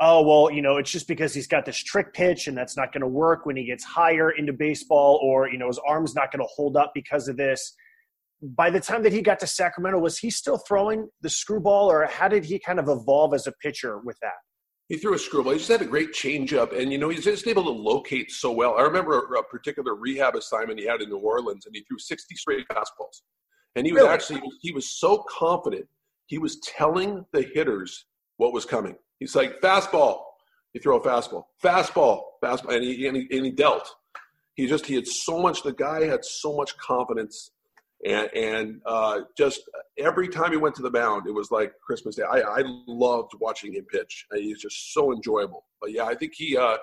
oh 0.00 0.22
well, 0.22 0.50
you 0.50 0.62
know, 0.62 0.76
it's 0.76 0.90
just 0.90 1.08
because 1.08 1.34
he's 1.34 1.46
got 1.46 1.64
this 1.64 1.78
trick 1.78 2.12
pitch, 2.12 2.46
and 2.48 2.56
that's 2.56 2.76
not 2.76 2.92
going 2.92 3.00
to 3.02 3.08
work 3.08 3.46
when 3.46 3.56
he 3.56 3.64
gets 3.64 3.84
higher 3.84 4.30
into 4.30 4.52
baseball, 4.52 5.20
or 5.22 5.48
you 5.48 5.58
know, 5.58 5.68
his 5.68 5.80
arm's 5.88 6.14
not 6.14 6.32
going 6.32 6.40
to 6.40 6.52
hold 6.54 6.76
up 6.76 6.92
because 6.94 7.28
of 7.28 7.36
this. 7.36 7.74
by 8.44 8.70
the 8.70 8.80
time 8.80 9.02
that 9.02 9.12
he 9.12 9.22
got 9.22 9.38
to 9.40 9.46
Sacramento, 9.46 9.98
was 9.98 10.18
he 10.18 10.30
still 10.30 10.58
throwing 10.58 11.08
the 11.22 11.30
screwball, 11.30 11.90
or 11.90 12.06
how 12.06 12.28
did 12.28 12.44
he 12.44 12.58
kind 12.58 12.78
of 12.78 12.88
evolve 12.88 13.32
as 13.34 13.46
a 13.46 13.52
pitcher 13.62 13.98
with 14.04 14.18
that? 14.20 14.34
He 14.88 14.98
threw 14.98 15.14
a 15.14 15.18
screwball. 15.18 15.52
He 15.52 15.58
just 15.58 15.70
had 15.70 15.80
a 15.80 15.86
great 15.86 16.12
changeup, 16.12 16.78
and 16.78 16.92
you 16.92 16.98
know 16.98 17.08
he's 17.08 17.24
just 17.24 17.46
able 17.46 17.64
to 17.64 17.70
locate 17.70 18.30
so 18.30 18.52
well. 18.52 18.76
I 18.76 18.82
remember 18.82 19.18
a, 19.18 19.40
a, 19.40 19.42
particular 19.42 19.94
rehab 19.94 20.34
assignment 20.34 20.78
he 20.78 20.86
had 20.86 21.00
in 21.00 21.08
New 21.08 21.16
Orleans, 21.16 21.64
and 21.64 21.74
he 21.74 21.82
threw 21.82 21.98
60 21.98 22.34
straight 22.34 22.68
fastballs. 22.68 23.22
And 23.76 23.86
he 23.86 23.92
was 23.92 24.02
really? 24.02 24.14
actually 24.14 24.42
he 24.60 24.72
was 24.72 24.98
so 24.98 25.24
confident 25.28 25.86
he 26.26 26.38
was 26.38 26.58
telling 26.60 27.24
the 27.32 27.42
hitters 27.42 28.06
what 28.36 28.52
was 28.52 28.64
coming. 28.64 28.96
He's 29.20 29.34
like 29.34 29.60
fastball, 29.60 30.22
you 30.72 30.80
throw 30.80 30.98
a 30.98 31.00
fastball, 31.00 31.44
fastball, 31.62 32.22
fastball, 32.42 32.74
and 32.74 32.84
he, 32.84 33.06
and 33.06 33.16
he, 33.16 33.28
and 33.30 33.46
he 33.46 33.50
dealt. 33.50 33.88
He 34.54 34.66
just 34.66 34.86
he 34.86 34.94
had 34.94 35.06
so 35.06 35.40
much. 35.40 35.62
The 35.62 35.72
guy 35.72 36.04
had 36.04 36.24
so 36.24 36.56
much 36.56 36.76
confidence, 36.76 37.50
and 38.04 38.28
and 38.34 38.80
uh, 38.84 39.20
just 39.36 39.62
every 39.98 40.28
time 40.28 40.50
he 40.50 40.56
went 40.56 40.74
to 40.76 40.82
the 40.82 40.90
mound, 40.90 41.26
it 41.26 41.32
was 41.32 41.50
like 41.50 41.72
Christmas 41.80 42.16
Day. 42.16 42.22
I, 42.22 42.40
I 42.40 42.62
loved 42.86 43.32
watching 43.40 43.72
him 43.72 43.84
pitch. 43.86 44.26
He's 44.34 44.60
just 44.60 44.92
so 44.92 45.12
enjoyable. 45.12 45.64
But 45.80 45.92
yeah, 45.92 46.04
I 46.04 46.14
think 46.14 46.32
he 46.34 46.56
uh, 46.56 46.76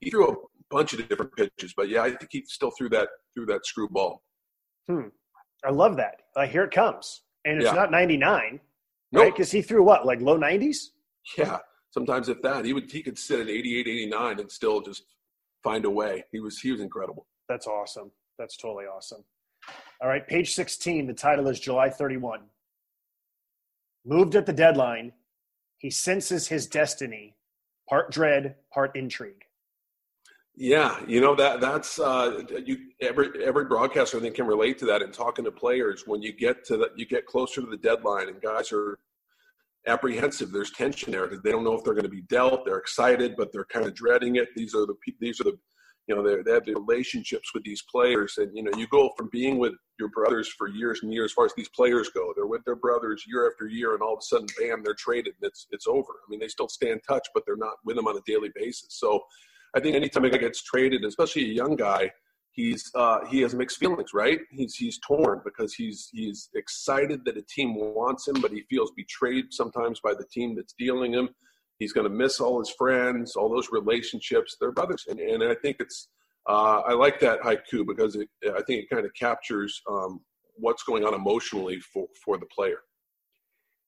he 0.00 0.10
threw 0.10 0.28
a 0.30 0.34
bunch 0.70 0.94
of 0.94 1.06
different 1.08 1.34
pitches. 1.36 1.74
But 1.76 1.88
yeah, 1.88 2.02
I 2.02 2.10
think 2.10 2.28
he 2.30 2.44
still 2.46 2.70
threw 2.70 2.88
that 2.90 3.08
threw 3.34 3.46
that 3.46 3.66
screwball. 3.66 4.22
Hmm. 4.88 5.08
I 5.64 5.70
love 5.70 5.96
that. 5.96 6.22
Uh, 6.36 6.46
here 6.46 6.64
it 6.64 6.70
comes, 6.70 7.22
and 7.44 7.58
it's 7.58 7.66
yeah. 7.66 7.72
not 7.72 7.90
ninety 7.90 8.16
nine, 8.16 8.60
nope. 9.12 9.22
right? 9.22 9.32
Because 9.32 9.50
he 9.50 9.60
threw 9.60 9.82
what, 9.82 10.06
like 10.06 10.20
low 10.20 10.36
nineties? 10.36 10.92
Yeah, 11.36 11.58
sometimes 11.90 12.28
if 12.30 12.40
that. 12.42 12.64
He 12.64 12.72
would 12.72 12.90
he 12.90 13.02
could 13.02 13.18
sit 13.18 13.40
at 13.40 13.48
88, 13.48 13.86
89 13.86 14.40
and 14.40 14.50
still 14.50 14.80
just 14.80 15.02
find 15.62 15.84
a 15.84 15.90
way. 15.90 16.24
He 16.32 16.40
was 16.40 16.58
he 16.58 16.72
was 16.72 16.80
incredible. 16.80 17.26
That's 17.48 17.66
awesome. 17.66 18.10
That's 18.38 18.56
totally 18.56 18.84
awesome. 18.84 19.24
All 20.00 20.08
right, 20.08 20.26
page 20.26 20.54
16. 20.54 21.06
The 21.06 21.12
title 21.12 21.48
is 21.48 21.58
July 21.58 21.90
31. 21.90 22.40
Moved 24.04 24.36
at 24.36 24.46
the 24.46 24.52
deadline, 24.52 25.12
he 25.78 25.90
senses 25.90 26.48
his 26.48 26.66
destiny, 26.66 27.36
part 27.88 28.10
dread, 28.12 28.54
part 28.72 28.94
intrigue. 28.96 29.44
Yeah, 30.54 30.98
you 31.06 31.20
know 31.20 31.36
that 31.36 31.60
that's 31.60 32.00
uh, 32.00 32.42
you. 32.64 32.78
Every 33.00 33.44
every 33.44 33.66
broadcaster 33.66 34.16
I 34.16 34.20
think 34.20 34.34
can 34.34 34.46
relate 34.46 34.76
to 34.78 34.86
that. 34.86 35.02
And 35.02 35.14
talking 35.14 35.44
to 35.44 35.52
players, 35.52 36.02
when 36.04 36.20
you 36.20 36.32
get 36.32 36.64
to 36.64 36.76
the, 36.76 36.88
you 36.96 37.06
get 37.06 37.26
closer 37.26 37.60
to 37.60 37.66
the 37.68 37.76
deadline, 37.76 38.28
and 38.28 38.42
guys 38.42 38.72
are 38.72 38.98
apprehensive. 39.86 40.50
There's 40.50 40.72
tension 40.72 41.12
there 41.12 41.28
because 41.28 41.42
they 41.42 41.52
don't 41.52 41.62
know 41.62 41.74
if 41.74 41.84
they're 41.84 41.94
going 41.94 42.02
to 42.04 42.10
be 42.10 42.22
dealt. 42.22 42.64
They're 42.64 42.78
excited, 42.78 43.36
but 43.36 43.52
they're 43.52 43.66
kind 43.66 43.86
of 43.86 43.94
dreading 43.94 44.34
it. 44.34 44.48
These 44.56 44.74
are 44.74 44.84
the 44.84 44.96
these 45.20 45.40
are 45.40 45.44
the 45.44 45.58
you 46.08 46.16
know 46.16 46.22
they 46.22 46.50
have 46.50 46.64
the 46.64 46.74
relationships 46.74 47.52
with 47.52 47.62
these 47.64 47.82
players, 47.82 48.38
and 48.38 48.50
you 48.56 48.62
know 48.62 48.70
you 48.76 48.86
go 48.88 49.10
from 49.16 49.28
being 49.30 49.58
with 49.58 49.74
your 49.98 50.08
brothers 50.08 50.48
for 50.48 50.68
years 50.68 51.00
and 51.02 51.12
years. 51.12 51.30
As 51.30 51.34
far 51.34 51.44
as 51.44 51.52
these 51.54 51.68
players 51.68 52.08
go, 52.08 52.32
they're 52.34 52.46
with 52.46 52.64
their 52.64 52.76
brothers 52.76 53.24
year 53.28 53.48
after 53.48 53.66
year, 53.66 53.92
and 53.92 54.02
all 54.02 54.14
of 54.14 54.20
a 54.20 54.22
sudden, 54.22 54.46
bam, 54.58 54.82
they're 54.82 54.94
traded, 54.94 55.34
and 55.40 55.48
it's 55.48 55.66
it's 55.70 55.86
over. 55.86 56.12
I 56.26 56.30
mean, 56.30 56.40
they 56.40 56.48
still 56.48 56.68
stay 56.68 56.90
in 56.90 57.00
touch, 57.00 57.28
but 57.34 57.44
they're 57.46 57.56
not 57.56 57.74
with 57.84 57.96
them 57.96 58.08
on 58.08 58.16
a 58.16 58.22
daily 58.26 58.50
basis. 58.54 58.88
So, 58.90 59.20
I 59.76 59.80
think 59.80 59.94
anytime 59.94 60.24
a 60.24 60.30
guy 60.30 60.38
gets 60.38 60.62
traded, 60.62 61.04
especially 61.04 61.44
a 61.44 61.54
young 61.54 61.76
guy, 61.76 62.10
he's 62.52 62.90
uh, 62.94 63.26
he 63.26 63.40
has 63.42 63.54
mixed 63.54 63.78
feelings, 63.78 64.14
right? 64.14 64.40
He's 64.50 64.74
he's 64.76 64.98
torn 65.06 65.42
because 65.44 65.74
he's 65.74 66.08
he's 66.12 66.48
excited 66.54 67.24
that 67.26 67.36
a 67.36 67.42
team 67.42 67.74
wants 67.74 68.26
him, 68.26 68.40
but 68.40 68.50
he 68.50 68.62
feels 68.70 68.92
betrayed 68.96 69.46
sometimes 69.50 70.00
by 70.00 70.14
the 70.14 70.24
team 70.32 70.56
that's 70.56 70.74
dealing 70.78 71.12
him. 71.12 71.28
He's 71.78 71.92
going 71.92 72.08
to 72.08 72.14
miss 72.14 72.40
all 72.40 72.58
his 72.58 72.70
friends, 72.70 73.36
all 73.36 73.48
those 73.48 73.68
relationships. 73.70 74.56
They're 74.60 74.72
brothers, 74.72 75.04
and 75.08 75.20
and 75.20 75.42
I 75.42 75.54
think 75.54 75.76
it's 75.80 76.08
uh, 76.48 76.82
I 76.86 76.94
like 76.94 77.20
that 77.20 77.40
haiku 77.40 77.86
because 77.86 78.16
it, 78.16 78.28
I 78.44 78.62
think 78.62 78.84
it 78.84 78.90
kind 78.90 79.04
of 79.04 79.12
captures 79.14 79.80
um, 79.90 80.20
what's 80.54 80.82
going 80.82 81.04
on 81.04 81.14
emotionally 81.14 81.80
for 81.80 82.06
for 82.24 82.38
the 82.38 82.46
player. 82.46 82.78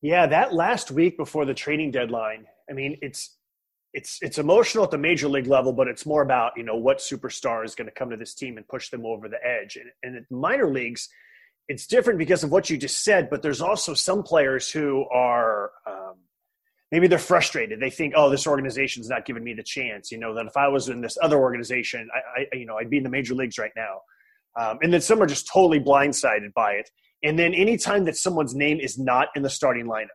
Yeah, 0.03 0.27
that 0.27 0.55
last 0.55 0.91
week 0.91 1.17
before 1.17 1.45
the 1.45 1.55
trading 1.55 1.91
deadline, 1.91 2.47
I 2.71 2.73
mean, 2.73 2.97
it's 3.03 3.37
it's 3.93 4.19
it's 4.23 4.39
emotional 4.39 4.85
at 4.85 4.91
the 4.91 4.99
major 4.99 5.29
league 5.29 5.47
level, 5.47 5.73
but 5.73 5.89
it's 5.89 6.07
more 6.07 6.23
about 6.23 6.53
you 6.57 6.63
know 6.63 6.77
what 6.77 6.99
superstar 6.99 7.65
is 7.65 7.75
going 7.75 7.89
to 7.89 7.95
come 7.95 8.11
to 8.11 8.17
this 8.17 8.35
team 8.35 8.57
and 8.57 8.67
push 8.69 8.91
them 8.91 9.05
over 9.05 9.29
the 9.29 9.45
edge. 9.45 9.77
And, 9.77 9.91
and 10.03 10.17
in 10.17 10.37
minor 10.37 10.71
leagues, 10.71 11.09
it's 11.69 11.87
different 11.87 12.19
because 12.19 12.45
of 12.45 12.51
what 12.51 12.71
you 12.71 12.77
just 12.77 13.05
said. 13.05 13.29
But 13.31 13.43
there's 13.43 13.61
also 13.61 13.95
some 13.95 14.23
players 14.23 14.71
who 14.71 15.07
are 15.13 15.73
um, 15.87 16.15
maybe 16.93 17.07
they're 17.07 17.19
frustrated. 17.19 17.81
They 17.81 17.91
think, 17.91 18.15
oh, 18.17 18.31
this 18.31 18.47
organization's 18.47 19.09
not 19.09 19.25
giving 19.25 19.45
me 19.45 19.55
the 19.55 19.63
chance. 19.63 20.11
You 20.11 20.19
know 20.19 20.35
that 20.35 20.47
if 20.47 20.57
I 20.57 20.69
was 20.69 20.89
in 20.89 21.01
this 21.01 21.17
other 21.23 21.39
organization, 21.39 22.09
I, 22.15 22.41
I 22.41 22.57
you 22.57 22.67
know 22.67 22.77
I'd 22.77 22.91
be 22.91 22.99
in 22.99 23.05
the 23.05 23.11
major 23.11 23.35
leagues 23.35 23.59
right 23.59 23.73
now. 23.77 24.01
Um, 24.61 24.79
and 24.83 24.93
then 24.93 25.01
some 25.01 25.23
are 25.23 25.27
just 25.27 25.49
totally 25.53 25.79
blindsided 25.79 26.53
by 26.55 26.73
it. 26.73 26.91
And 27.23 27.39
then 27.39 27.55
anytime 27.55 28.05
that 28.07 28.17
someone's 28.17 28.55
name 28.55 28.81
is 28.81 28.99
not 28.99 29.29
in 29.37 29.43
the 29.43 29.51
starting 29.51 29.87
lineup 29.87 30.09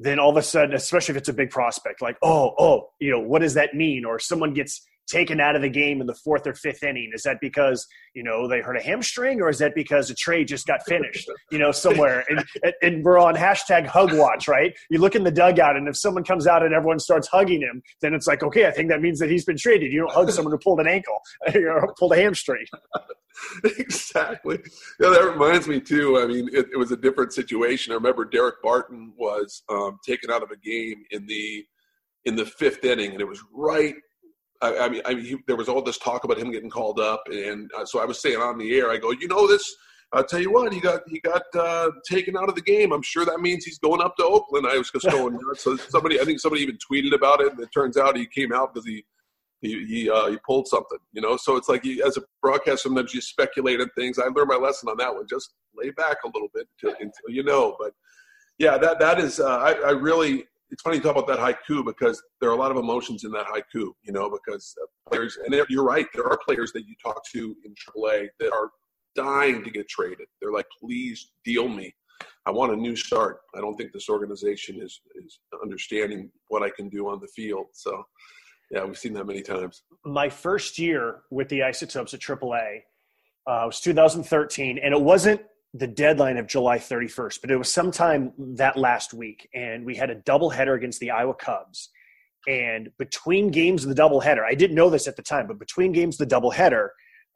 then 0.00 0.18
all 0.18 0.30
of 0.30 0.36
a 0.38 0.42
sudden, 0.42 0.74
especially 0.74 1.12
if 1.12 1.18
it's 1.18 1.28
a 1.28 1.34
big 1.34 1.50
prospect, 1.50 2.00
like, 2.00 2.16
oh, 2.22 2.54
oh, 2.58 2.88
you 2.98 3.10
know, 3.10 3.20
what 3.20 3.42
does 3.42 3.54
that 3.54 3.74
mean? 3.74 4.06
Or 4.06 4.18
someone 4.18 4.54
gets 4.54 4.82
taken 5.10 5.40
out 5.40 5.56
of 5.56 5.62
the 5.62 5.68
game 5.68 6.00
in 6.00 6.06
the 6.06 6.14
fourth 6.14 6.46
or 6.46 6.54
fifth 6.54 6.82
inning? 6.82 7.10
Is 7.14 7.22
that 7.24 7.38
because 7.40 7.86
you 8.14 8.22
know 8.22 8.48
they 8.48 8.60
hurt 8.60 8.76
a 8.76 8.82
hamstring, 8.82 9.40
or 9.40 9.48
is 9.48 9.58
that 9.58 9.74
because 9.74 10.10
a 10.10 10.14
trade 10.14 10.48
just 10.48 10.66
got 10.66 10.84
finished, 10.86 11.28
you 11.50 11.58
know, 11.58 11.72
somewhere? 11.72 12.24
And, 12.28 12.44
and 12.82 13.04
we're 13.04 13.18
on 13.18 13.34
hashtag 13.34 13.86
hug 13.86 14.12
watch, 14.12 14.48
right? 14.48 14.72
You 14.90 14.98
look 14.98 15.14
in 15.14 15.24
the 15.24 15.30
dugout, 15.30 15.76
and 15.76 15.88
if 15.88 15.96
someone 15.96 16.24
comes 16.24 16.46
out 16.46 16.62
and 16.62 16.74
everyone 16.74 16.98
starts 16.98 17.28
hugging 17.28 17.60
him, 17.60 17.82
then 18.00 18.14
it's 18.14 18.26
like, 18.26 18.42
okay, 18.42 18.66
I 18.66 18.70
think 18.70 18.88
that 18.90 19.00
means 19.00 19.18
that 19.18 19.30
he's 19.30 19.44
been 19.44 19.56
traded. 19.56 19.92
You 19.92 20.00
don't 20.00 20.12
hug 20.12 20.30
someone 20.30 20.52
who 20.52 20.58
pulled 20.58 20.80
an 20.80 20.88
ankle 20.88 21.20
or 21.54 21.94
pulled 21.98 22.12
a 22.12 22.16
hamstring. 22.16 22.66
exactly. 23.64 24.58
Yeah, 24.98 25.10
that 25.10 25.24
reminds 25.24 25.68
me 25.68 25.80
too. 25.80 26.18
I 26.18 26.26
mean, 26.26 26.48
it, 26.52 26.66
it, 26.72 26.76
was 26.78 26.92
a 26.92 26.96
different 26.96 27.32
situation. 27.32 27.92
I 27.92 27.96
remember 27.96 28.24
Daric 28.24 28.62
Barton 28.62 29.12
was 29.16 29.62
um, 29.68 29.98
taken 30.06 30.30
out 30.30 30.42
of 30.42 30.50
a 30.50 30.56
game 30.56 31.04
in 31.10 31.26
the 31.26 31.64
in 32.26 32.36
the 32.36 32.44
fifth 32.44 32.84
inning, 32.84 33.12
and 33.12 33.20
it 33.20 33.28
was 33.28 33.42
right 33.52 33.94
I, 34.62 34.78
I 34.78 34.88
mean, 34.88 35.02
I 35.04 35.14
mean 35.14 35.24
he, 35.24 35.36
there 35.46 35.56
was 35.56 35.68
all 35.68 35.82
this 35.82 35.98
talk 35.98 36.24
about 36.24 36.38
him 36.38 36.50
getting 36.50 36.70
called 36.70 37.00
up, 37.00 37.22
and 37.30 37.70
uh, 37.76 37.84
so 37.84 38.00
I 38.00 38.04
was 38.04 38.20
saying 38.20 38.40
on 38.40 38.58
the 38.58 38.76
air, 38.76 38.90
I 38.90 38.98
go, 38.98 39.10
you 39.12 39.28
know 39.28 39.46
this. 39.46 39.74
I'll 40.12 40.24
tell 40.24 40.40
you 40.40 40.52
what, 40.52 40.72
he 40.72 40.80
got 40.80 41.02
he 41.08 41.20
got 41.20 41.42
uh, 41.54 41.90
taken 42.08 42.36
out 42.36 42.48
of 42.48 42.56
the 42.56 42.62
game. 42.62 42.92
I'm 42.92 43.02
sure 43.02 43.24
that 43.24 43.40
means 43.40 43.64
he's 43.64 43.78
going 43.78 44.02
up 44.02 44.16
to 44.16 44.24
Oakland. 44.24 44.66
I 44.66 44.76
was 44.76 44.90
just 44.90 45.06
going 45.10 45.34
nuts. 45.34 45.62
So 45.62 45.76
somebody, 45.76 46.20
I 46.20 46.24
think 46.24 46.40
somebody 46.40 46.62
even 46.62 46.78
tweeted 46.78 47.14
about 47.14 47.40
it, 47.40 47.52
and 47.52 47.60
it 47.60 47.70
turns 47.72 47.96
out 47.96 48.16
he 48.16 48.26
came 48.26 48.52
out 48.52 48.74
because 48.74 48.86
he 48.86 49.04
he 49.60 49.86
he, 49.86 50.10
uh, 50.10 50.30
he 50.30 50.38
pulled 50.44 50.66
something. 50.66 50.98
You 51.12 51.22
know, 51.22 51.36
so 51.36 51.56
it's 51.56 51.68
like 51.68 51.84
you, 51.84 52.04
as 52.04 52.16
a 52.16 52.22
broadcaster, 52.42 52.88
sometimes 52.88 53.14
you 53.14 53.20
speculate 53.20 53.80
on 53.80 53.88
things. 53.96 54.18
I 54.18 54.24
learned 54.24 54.48
my 54.48 54.56
lesson 54.56 54.88
on 54.88 54.96
that 54.96 55.14
one. 55.14 55.26
Just 55.28 55.52
lay 55.74 55.90
back 55.90 56.18
a 56.24 56.28
little 56.28 56.48
bit 56.52 56.66
until, 56.82 56.96
until 57.00 57.28
you 57.28 57.44
know. 57.44 57.76
But 57.78 57.92
yeah, 58.58 58.78
that 58.78 58.98
that 58.98 59.20
is. 59.20 59.38
Uh, 59.38 59.58
I, 59.58 59.72
I 59.74 59.90
really 59.90 60.44
it's 60.70 60.82
funny 60.82 60.96
you 60.96 61.02
talk 61.02 61.16
about 61.16 61.26
that 61.26 61.38
haiku 61.38 61.84
because 61.84 62.22
there 62.40 62.50
are 62.50 62.54
a 62.54 62.58
lot 62.58 62.70
of 62.70 62.76
emotions 62.76 63.24
in 63.24 63.32
that 63.32 63.46
haiku, 63.46 63.90
you 64.02 64.12
know, 64.12 64.30
because 64.30 64.74
players, 65.08 65.38
and 65.44 65.54
you're 65.68 65.84
right, 65.84 66.06
there 66.14 66.26
are 66.26 66.38
players 66.44 66.72
that 66.72 66.86
you 66.86 66.94
talk 67.02 67.22
to 67.32 67.56
in 67.64 67.74
AAA 67.74 68.28
that 68.38 68.52
are 68.52 68.70
dying 69.14 69.64
to 69.64 69.70
get 69.70 69.88
traded. 69.88 70.26
They're 70.40 70.52
like, 70.52 70.66
please 70.80 71.32
deal 71.44 71.68
me. 71.68 71.94
I 72.46 72.50
want 72.50 72.72
a 72.72 72.76
new 72.76 72.96
start. 72.96 73.38
I 73.56 73.60
don't 73.60 73.76
think 73.76 73.92
this 73.92 74.08
organization 74.08 74.80
is 74.80 75.00
is 75.14 75.40
understanding 75.62 76.30
what 76.48 76.62
I 76.62 76.70
can 76.70 76.88
do 76.88 77.08
on 77.08 77.20
the 77.20 77.28
field. 77.28 77.66
So, 77.72 78.04
yeah, 78.70 78.84
we've 78.84 78.98
seen 78.98 79.14
that 79.14 79.26
many 79.26 79.42
times. 79.42 79.82
My 80.04 80.28
first 80.28 80.78
year 80.78 81.22
with 81.30 81.48
the 81.48 81.62
Isotopes 81.62 82.14
at 82.14 82.20
AAA 82.20 82.82
uh, 83.46 83.64
was 83.66 83.80
2013, 83.80 84.78
and 84.78 84.94
it 84.94 85.00
wasn't 85.00 85.40
the 85.72 85.86
deadline 85.86 86.36
of 86.36 86.46
July 86.46 86.78
31st, 86.78 87.40
but 87.40 87.50
it 87.50 87.56
was 87.56 87.72
sometime 87.72 88.32
that 88.38 88.76
last 88.76 89.14
week, 89.14 89.48
and 89.54 89.84
we 89.84 89.94
had 89.94 90.10
a 90.10 90.16
doubleheader 90.16 90.76
against 90.76 90.98
the 91.00 91.10
Iowa 91.10 91.34
Cubs. 91.34 91.90
And 92.48 92.88
between 92.98 93.50
games 93.50 93.84
of 93.84 93.94
the 93.94 94.02
doubleheader, 94.02 94.44
I 94.44 94.54
didn't 94.54 94.74
know 94.74 94.90
this 94.90 95.06
at 95.06 95.16
the 95.16 95.22
time, 95.22 95.46
but 95.46 95.58
between 95.58 95.92
games 95.92 96.20
of 96.20 96.28
the 96.28 96.34
doubleheader, 96.34 96.88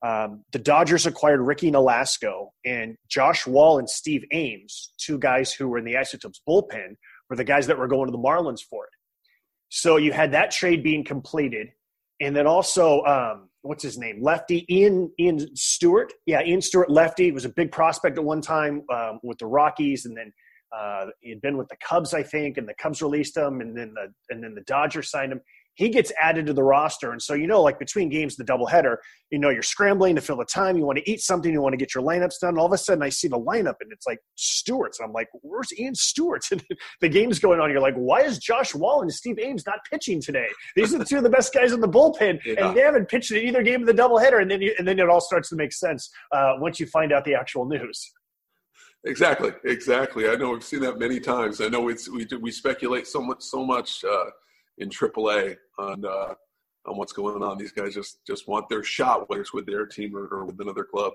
um, 0.05 0.45
the 0.53 0.59
Dodgers 0.59 1.07
acquired 1.07 1.41
Ricky 1.41 1.71
Nolasco 1.71 2.49
and 2.65 2.97
Josh 3.09 3.47
Wall 3.47 3.79
and 3.79 3.89
Steve 3.89 4.25
Ames, 4.33 4.93
two 4.99 5.19
guys 5.19 5.53
who 5.53 5.69
were 5.69 5.79
in 5.79 5.85
the 5.85 5.97
Isotopes 5.97 6.41
bullpen, 6.49 6.97
were 7.31 7.37
the 7.37 7.45
guys 7.45 7.67
that 7.69 7.79
were 7.79 7.89
going 7.89 8.07
to 8.07 8.13
the 8.13 8.19
Marlins 8.19 8.61
for 8.63 8.85
it. 8.85 8.91
So 9.69 9.97
you 9.97 10.13
had 10.13 10.33
that 10.33 10.51
trade 10.51 10.83
being 10.83 11.05
completed, 11.05 11.69
and 12.21 12.35
then 12.35 12.47
also 12.47 13.03
um, 13.05 13.49
what's 13.65 13.83
his 13.83 13.99
name? 13.99 14.23
Lefty 14.23 14.65
Ian 14.73 15.11
Ian 15.19 15.57
Stewart. 15.57 16.13
Yeah, 16.27 16.43
Ian 16.43 16.61
Stewart, 16.61 16.91
lefty 16.91 17.33
was 17.33 17.45
a 17.45 17.49
big 17.49 17.73
prospect 17.73 18.19
at 18.19 18.25
one 18.25 18.41
time 18.41 18.83
um, 18.93 19.19
with 19.23 19.39
the 19.39 19.47
Rockies, 19.47 20.05
and 20.05 20.17
then 20.17 20.33
uh, 20.77 21.07
he 21.21 21.31
had 21.31 21.41
been 21.41 21.57
with 21.57 21.69
the 21.69 21.77
Cubs, 21.77 22.15
I 22.15 22.23
think, 22.23 22.59
and 22.59 22.69
the 22.69 22.75
Cubs 22.75 23.03
released 23.03 23.37
him, 23.37 23.61
and 23.61 23.77
then 23.77 23.95
the 23.95 24.13
and 24.33 24.45
then 24.45 24.55
the 24.55 24.63
Dodgers 24.63 25.11
signed 25.11 25.33
him 25.33 25.41
he 25.75 25.89
gets 25.89 26.13
added 26.21 26.47
to 26.47 26.53
the 26.53 26.63
roster. 26.63 27.13
And 27.13 27.21
so, 27.21 27.35
you 27.35 27.47
know, 27.47 27.63
like 27.63 27.79
between 27.79 28.09
games, 28.09 28.37
the 28.37 28.45
doubleheader, 28.45 28.97
you 29.31 29.39
know, 29.39 29.51
you're 29.51 29.63
scrambling 29.63 30.15
to 30.15 30.21
fill 30.21 30.37
the 30.37 30.45
time. 30.45 30.77
You 30.77 30.85
want 30.85 30.99
to 30.99 31.11
eat 31.11 31.21
something. 31.21 31.53
You 31.53 31.61
want 31.61 31.73
to 31.73 31.77
get 31.77 31.95
your 31.95 32.05
lineups 32.05 32.41
done. 32.41 32.59
All 32.59 32.67
of 32.67 32.73
a 32.73 32.79
sudden, 32.79 33.03
I 33.03 33.09
see 33.09 33.29
the 33.29 33.39
lineup 33.39 33.75
and 33.81 33.91
it's 33.91 34.07
like 34.07 34.19
Stewart's. 34.37 35.01
I'm 35.01 35.13
like, 35.13 35.29
where's 35.43 35.77
Ian 35.79 35.95
Stewart? 35.95 36.45
And 36.55 36.63
the 37.01 37.09
game's 37.09 37.41
going 37.41 37.59
on. 37.59 37.71
You're 37.71 37.81
like, 37.81 37.97
why 37.97 38.21
is 38.21 38.39
Josh 38.39 38.75
Wall 38.77 39.03
and 39.03 39.13
Steve 39.13 39.41
Ames 39.41 39.67
not 39.67 39.81
pitching 39.91 40.21
today? 40.21 40.47
These 40.77 40.95
are 40.95 40.99
the 40.99 41.05
two 41.05 41.17
of 41.17 41.25
the 41.25 41.31
best 41.31 41.53
guys 41.53 41.73
in 41.73 41.81
the 41.81 41.89
bullpen, 41.89 42.39
yeah. 42.45 42.69
and 42.69 42.77
they 42.77 42.83
haven't 42.83 43.09
pitched 43.09 43.33
in 43.33 43.39
either 43.39 43.63
game 43.63 43.81
of 43.81 43.87
the 43.89 43.93
doubleheader. 43.95 44.41
And 44.41 44.49
then, 44.49 44.63
you, 44.63 44.73
and 44.79 44.87
then 44.87 45.01
it 45.01 45.09
all 45.09 45.21
starts 45.21 45.49
to 45.49 45.57
make 45.57 45.73
sense 45.73 46.11
uh, 46.33 46.53
once 46.59 46.79
you 46.79 46.87
find 46.87 47.13
out 47.13 47.25
the 47.25 47.35
actual 47.35 47.67
news. 47.67 48.13
Exactly, 49.07 49.53
exactly. 49.65 50.29
I 50.29 50.37
know 50.37 50.51
we've 50.51 50.65
seen 50.65 50.81
that 50.81 50.99
many 50.99 51.21
times. 51.21 51.61
I 51.61 51.69
know 51.69 51.89
it's 51.89 52.09
we 52.09 52.27
we 52.41 52.51
speculate 52.51 53.07
so 53.07 53.21
much 53.21 53.43
so 53.43 53.65
much 53.65 54.03
uh, 54.05 54.31
in 54.79 54.89
AAA 54.89 55.57
on 55.79 56.05
uh, 56.05 56.35
on 56.87 56.97
what's 56.97 57.13
going 57.13 57.43
on. 57.43 57.59
These 57.59 57.73
guys 57.73 57.95
just 57.95 58.25
just 58.27 58.49
want 58.49 58.69
their 58.69 58.83
shot, 58.83 59.29
whether 59.29 59.41
it's 59.41 59.53
with 59.53 59.67
their 59.67 59.87
team 59.87 60.17
or, 60.17 60.27
or 60.27 60.45
with 60.45 60.61
another 60.61 60.85
club. 60.85 61.15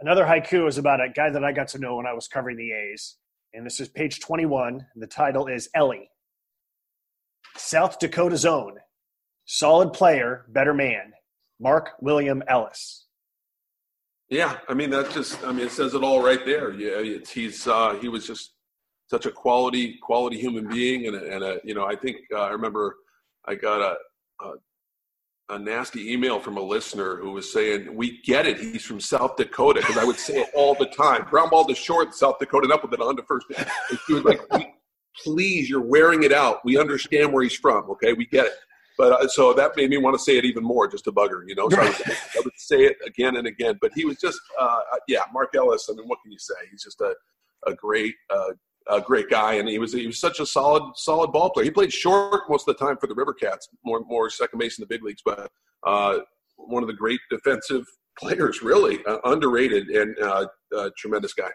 Another 0.00 0.24
haiku 0.24 0.66
is 0.66 0.78
about 0.78 1.00
a 1.00 1.08
guy 1.10 1.30
that 1.30 1.44
I 1.44 1.52
got 1.52 1.68
to 1.68 1.78
know 1.78 1.96
when 1.96 2.06
I 2.06 2.14
was 2.14 2.26
covering 2.26 2.56
the 2.56 2.72
A's, 2.72 3.16
and 3.52 3.64
this 3.64 3.80
is 3.80 3.88
page 3.88 4.20
twenty-one. 4.20 4.86
The 4.96 5.06
title 5.06 5.46
is 5.46 5.68
Ellie. 5.74 6.10
South 7.56 7.98
Dakota's 7.98 8.46
own, 8.46 8.76
solid 9.44 9.92
player, 9.92 10.46
better 10.48 10.72
man, 10.72 11.12
Mark 11.58 11.90
William 12.00 12.42
Ellis. 12.48 13.06
Yeah, 14.28 14.58
I 14.68 14.74
mean 14.74 14.90
that 14.90 15.10
just 15.10 15.42
I 15.44 15.52
mean 15.52 15.66
it 15.66 15.72
says 15.72 15.94
it 15.94 16.04
all 16.04 16.22
right 16.22 16.44
there. 16.46 16.72
Yeah, 16.72 17.18
he's 17.28 17.66
uh, 17.66 17.94
he 18.00 18.08
was 18.08 18.26
just 18.26 18.52
such 19.10 19.26
a 19.26 19.30
quality 19.30 19.98
quality 20.00 20.38
human 20.38 20.68
being, 20.68 21.08
and 21.08 21.16
a, 21.16 21.34
and 21.34 21.44
a 21.44 21.60
you 21.64 21.74
know 21.74 21.84
I 21.84 21.96
think 21.96 22.18
uh, 22.32 22.42
I 22.42 22.50
remember 22.50 22.96
I 23.44 23.56
got 23.56 23.80
a, 23.80 23.96
a, 24.44 25.54
a 25.56 25.58
nasty 25.58 26.12
email 26.12 26.38
from 26.38 26.56
a 26.56 26.62
listener 26.62 27.16
who 27.16 27.32
was 27.32 27.52
saying 27.52 27.94
we 27.94 28.22
get 28.22 28.46
it 28.46 28.58
he's 28.58 28.84
from 28.84 29.00
South 29.00 29.36
Dakota 29.36 29.80
because 29.80 29.96
I 29.96 30.04
would 30.04 30.18
say 30.18 30.40
it 30.40 30.50
all 30.54 30.74
the 30.74 30.86
time 30.86 31.24
ground 31.24 31.50
ball 31.50 31.64
to 31.64 31.74
short 31.74 32.14
South 32.14 32.38
Dakota 32.38 32.64
and 32.64 32.72
up 32.72 32.82
with 32.82 32.92
it 32.92 33.00
on 33.00 33.16
to 33.16 33.22
first. 33.24 33.46
And 33.58 33.98
she 34.06 34.14
was 34.14 34.24
like, 34.24 34.40
please, 35.24 35.68
you're 35.68 35.80
wearing 35.80 36.22
it 36.22 36.32
out. 36.32 36.64
We 36.64 36.78
understand 36.78 37.32
where 37.32 37.42
he's 37.42 37.56
from. 37.56 37.90
Okay, 37.90 38.12
we 38.12 38.26
get 38.26 38.46
it. 38.46 38.52
But 38.96 39.12
uh, 39.12 39.28
so 39.28 39.54
that 39.54 39.76
made 39.76 39.90
me 39.90 39.96
want 39.96 40.14
to 40.14 40.22
say 40.22 40.36
it 40.36 40.44
even 40.44 40.62
more, 40.62 40.86
just 40.86 41.04
to 41.04 41.12
bugger, 41.12 41.42
you 41.46 41.54
know. 41.54 41.68
So 41.70 41.80
I 41.80 41.84
would, 41.84 42.00
I 42.00 42.40
would, 42.44 42.52
say 42.56 42.84
it 42.84 42.98
again 43.04 43.36
and 43.36 43.46
again. 43.46 43.78
But 43.80 43.92
he 43.94 44.04
was 44.04 44.18
just, 44.18 44.38
uh, 44.60 44.80
yeah, 45.08 45.20
Mark 45.32 45.54
Ellis. 45.54 45.88
I 45.90 45.94
mean, 45.94 46.06
what 46.06 46.18
can 46.22 46.30
you 46.30 46.38
say? 46.38 46.54
He's 46.70 46.84
just 46.84 47.00
a, 47.00 47.14
a 47.66 47.74
great, 47.74 48.14
uh, 48.28 48.50
a 48.88 49.00
great 49.00 49.28
guy, 49.30 49.54
and 49.54 49.68
he 49.68 49.78
was 49.78 49.92
he 49.92 50.06
was 50.06 50.20
such 50.20 50.40
a 50.40 50.46
solid, 50.46 50.82
solid 50.96 51.32
ball 51.32 51.50
player. 51.50 51.64
He 51.64 51.70
played 51.70 51.92
short 51.92 52.42
most 52.48 52.68
of 52.68 52.76
the 52.76 52.84
time 52.84 52.96
for 52.96 53.06
the 53.06 53.14
River 53.14 53.34
Cats, 53.34 53.68
more 53.84 54.00
more 54.00 54.30
second 54.30 54.58
base 54.58 54.78
in 54.78 54.82
the 54.82 54.86
big 54.86 55.02
leagues, 55.02 55.22
but 55.24 55.50
uh, 55.86 56.18
one 56.56 56.82
of 56.82 56.86
the 56.86 56.94
great 56.94 57.20
defensive 57.30 57.84
players, 58.18 58.62
really 58.62 59.04
uh, 59.06 59.18
underrated 59.24 59.88
and 59.88 60.18
uh, 60.20 60.46
tremendous 60.96 61.32
guy. 61.32 61.50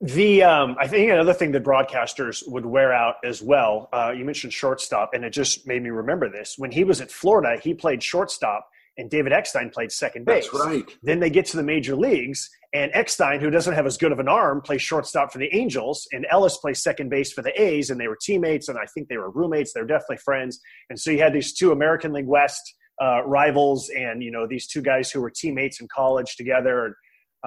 The 0.00 0.42
um, 0.42 0.76
I 0.78 0.86
think 0.86 1.10
another 1.10 1.32
thing 1.32 1.52
that 1.52 1.62
broadcasters 1.62 2.46
would 2.48 2.66
wear 2.66 2.92
out 2.92 3.16
as 3.24 3.42
well. 3.42 3.88
Uh, 3.92 4.12
you 4.16 4.24
mentioned 4.24 4.52
shortstop, 4.52 5.14
and 5.14 5.24
it 5.24 5.30
just 5.30 5.66
made 5.66 5.82
me 5.82 5.90
remember 5.90 6.28
this. 6.28 6.56
When 6.58 6.70
he 6.70 6.84
was 6.84 7.00
at 7.00 7.10
Florida, 7.10 7.60
he 7.62 7.74
played 7.74 8.02
shortstop, 8.02 8.68
and 8.96 9.10
David 9.10 9.32
Eckstein 9.32 9.70
played 9.70 9.90
second 9.90 10.24
base. 10.24 10.48
That's 10.50 10.66
right. 10.66 10.84
Then 11.02 11.20
they 11.20 11.30
get 11.30 11.46
to 11.46 11.56
the 11.56 11.62
major 11.62 11.96
leagues, 11.96 12.48
and 12.72 12.90
Eckstein, 12.94 13.40
who 13.40 13.50
doesn't 13.50 13.74
have 13.74 13.86
as 13.86 13.96
good 13.96 14.12
of 14.12 14.18
an 14.18 14.28
arm, 14.28 14.60
plays 14.60 14.82
shortstop 14.82 15.32
for 15.32 15.38
the 15.38 15.54
Angels, 15.54 16.06
and 16.12 16.26
Ellis 16.30 16.56
plays 16.58 16.82
second 16.82 17.08
base 17.08 17.32
for 17.32 17.42
the 17.42 17.60
A's, 17.60 17.90
and 17.90 18.00
they 18.00 18.08
were 18.08 18.18
teammates, 18.20 18.68
and 18.68 18.78
I 18.78 18.84
think 18.92 19.08
they 19.08 19.16
were 19.16 19.30
roommates. 19.30 19.72
They're 19.72 19.86
definitely 19.86 20.18
friends, 20.18 20.60
and 20.90 20.98
so 20.98 21.10
you 21.10 21.18
had 21.18 21.32
these 21.32 21.52
two 21.52 21.72
American 21.72 22.12
League 22.12 22.26
West 22.26 22.74
uh, 23.02 23.24
rivals, 23.24 23.90
and 23.90 24.22
you 24.22 24.30
know 24.30 24.46
these 24.46 24.66
two 24.66 24.82
guys 24.82 25.10
who 25.10 25.20
were 25.20 25.30
teammates 25.30 25.80
in 25.80 25.88
college 25.94 26.36
together. 26.36 26.86
And 26.86 26.94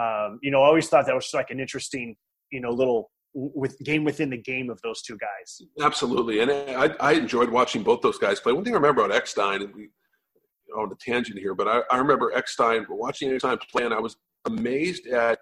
um, 0.01 0.39
you 0.41 0.51
know, 0.51 0.61
I 0.61 0.67
always 0.67 0.87
thought 0.87 1.05
that 1.05 1.15
was 1.15 1.29
like 1.33 1.49
an 1.49 1.59
interesting 1.59 2.15
you 2.51 2.61
know 2.61 2.71
little 2.71 3.11
with 3.33 3.77
game 3.79 4.03
within 4.03 4.29
the 4.29 4.37
game 4.37 4.69
of 4.69 4.81
those 4.81 5.01
two 5.01 5.17
guys. 5.17 5.61
Absolutely, 5.81 6.39
and 6.39 6.51
I, 6.51 6.95
I 6.99 7.13
enjoyed 7.13 7.49
watching 7.49 7.83
both 7.83 8.01
those 8.01 8.17
guys 8.17 8.39
play. 8.39 8.53
One 8.53 8.63
thing 8.63 8.73
I 8.73 8.77
remember 8.77 9.03
about 9.03 9.15
Eckstein, 9.15 9.61
and 9.61 9.73
we 9.75 9.89
on 10.75 10.89
the 10.89 10.95
tangent 10.95 11.39
here, 11.39 11.55
but 11.55 11.67
I, 11.67 11.81
I 11.91 11.97
remember 11.97 12.31
Eckstein 12.33 12.85
watching 12.89 13.31
Eckstein 13.31 13.57
play, 13.71 13.85
and 13.85 13.93
I 13.93 13.99
was 13.99 14.17
amazed 14.45 15.07
at 15.07 15.39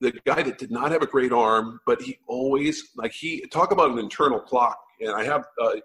the 0.00 0.12
guy 0.26 0.42
that 0.42 0.58
did 0.58 0.70
not 0.70 0.90
have 0.90 1.02
a 1.02 1.06
great 1.06 1.32
arm, 1.32 1.80
but 1.86 2.02
he 2.02 2.18
always 2.26 2.90
like 2.96 3.12
he 3.12 3.44
talk 3.52 3.70
about 3.70 3.90
an 3.90 3.98
internal 3.98 4.40
clock, 4.40 4.78
and 5.00 5.10
I 5.10 5.24
have 5.24 5.44
uh, 5.60 5.76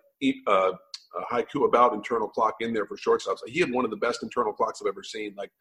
uh, 0.48 0.72
a 0.72 1.34
haiku 1.34 1.66
about 1.66 1.94
internal 1.94 2.28
clock 2.28 2.56
in 2.60 2.74
there 2.74 2.86
for 2.86 2.98
shortstops. 2.98 3.38
He 3.48 3.60
had 3.60 3.72
one 3.72 3.86
of 3.86 3.92
the 3.92 3.98
best 3.98 4.24
internal 4.24 4.54
clocks 4.54 4.82
I've 4.82 4.88
ever 4.88 5.04
seen. 5.04 5.34
Like 5.38 5.52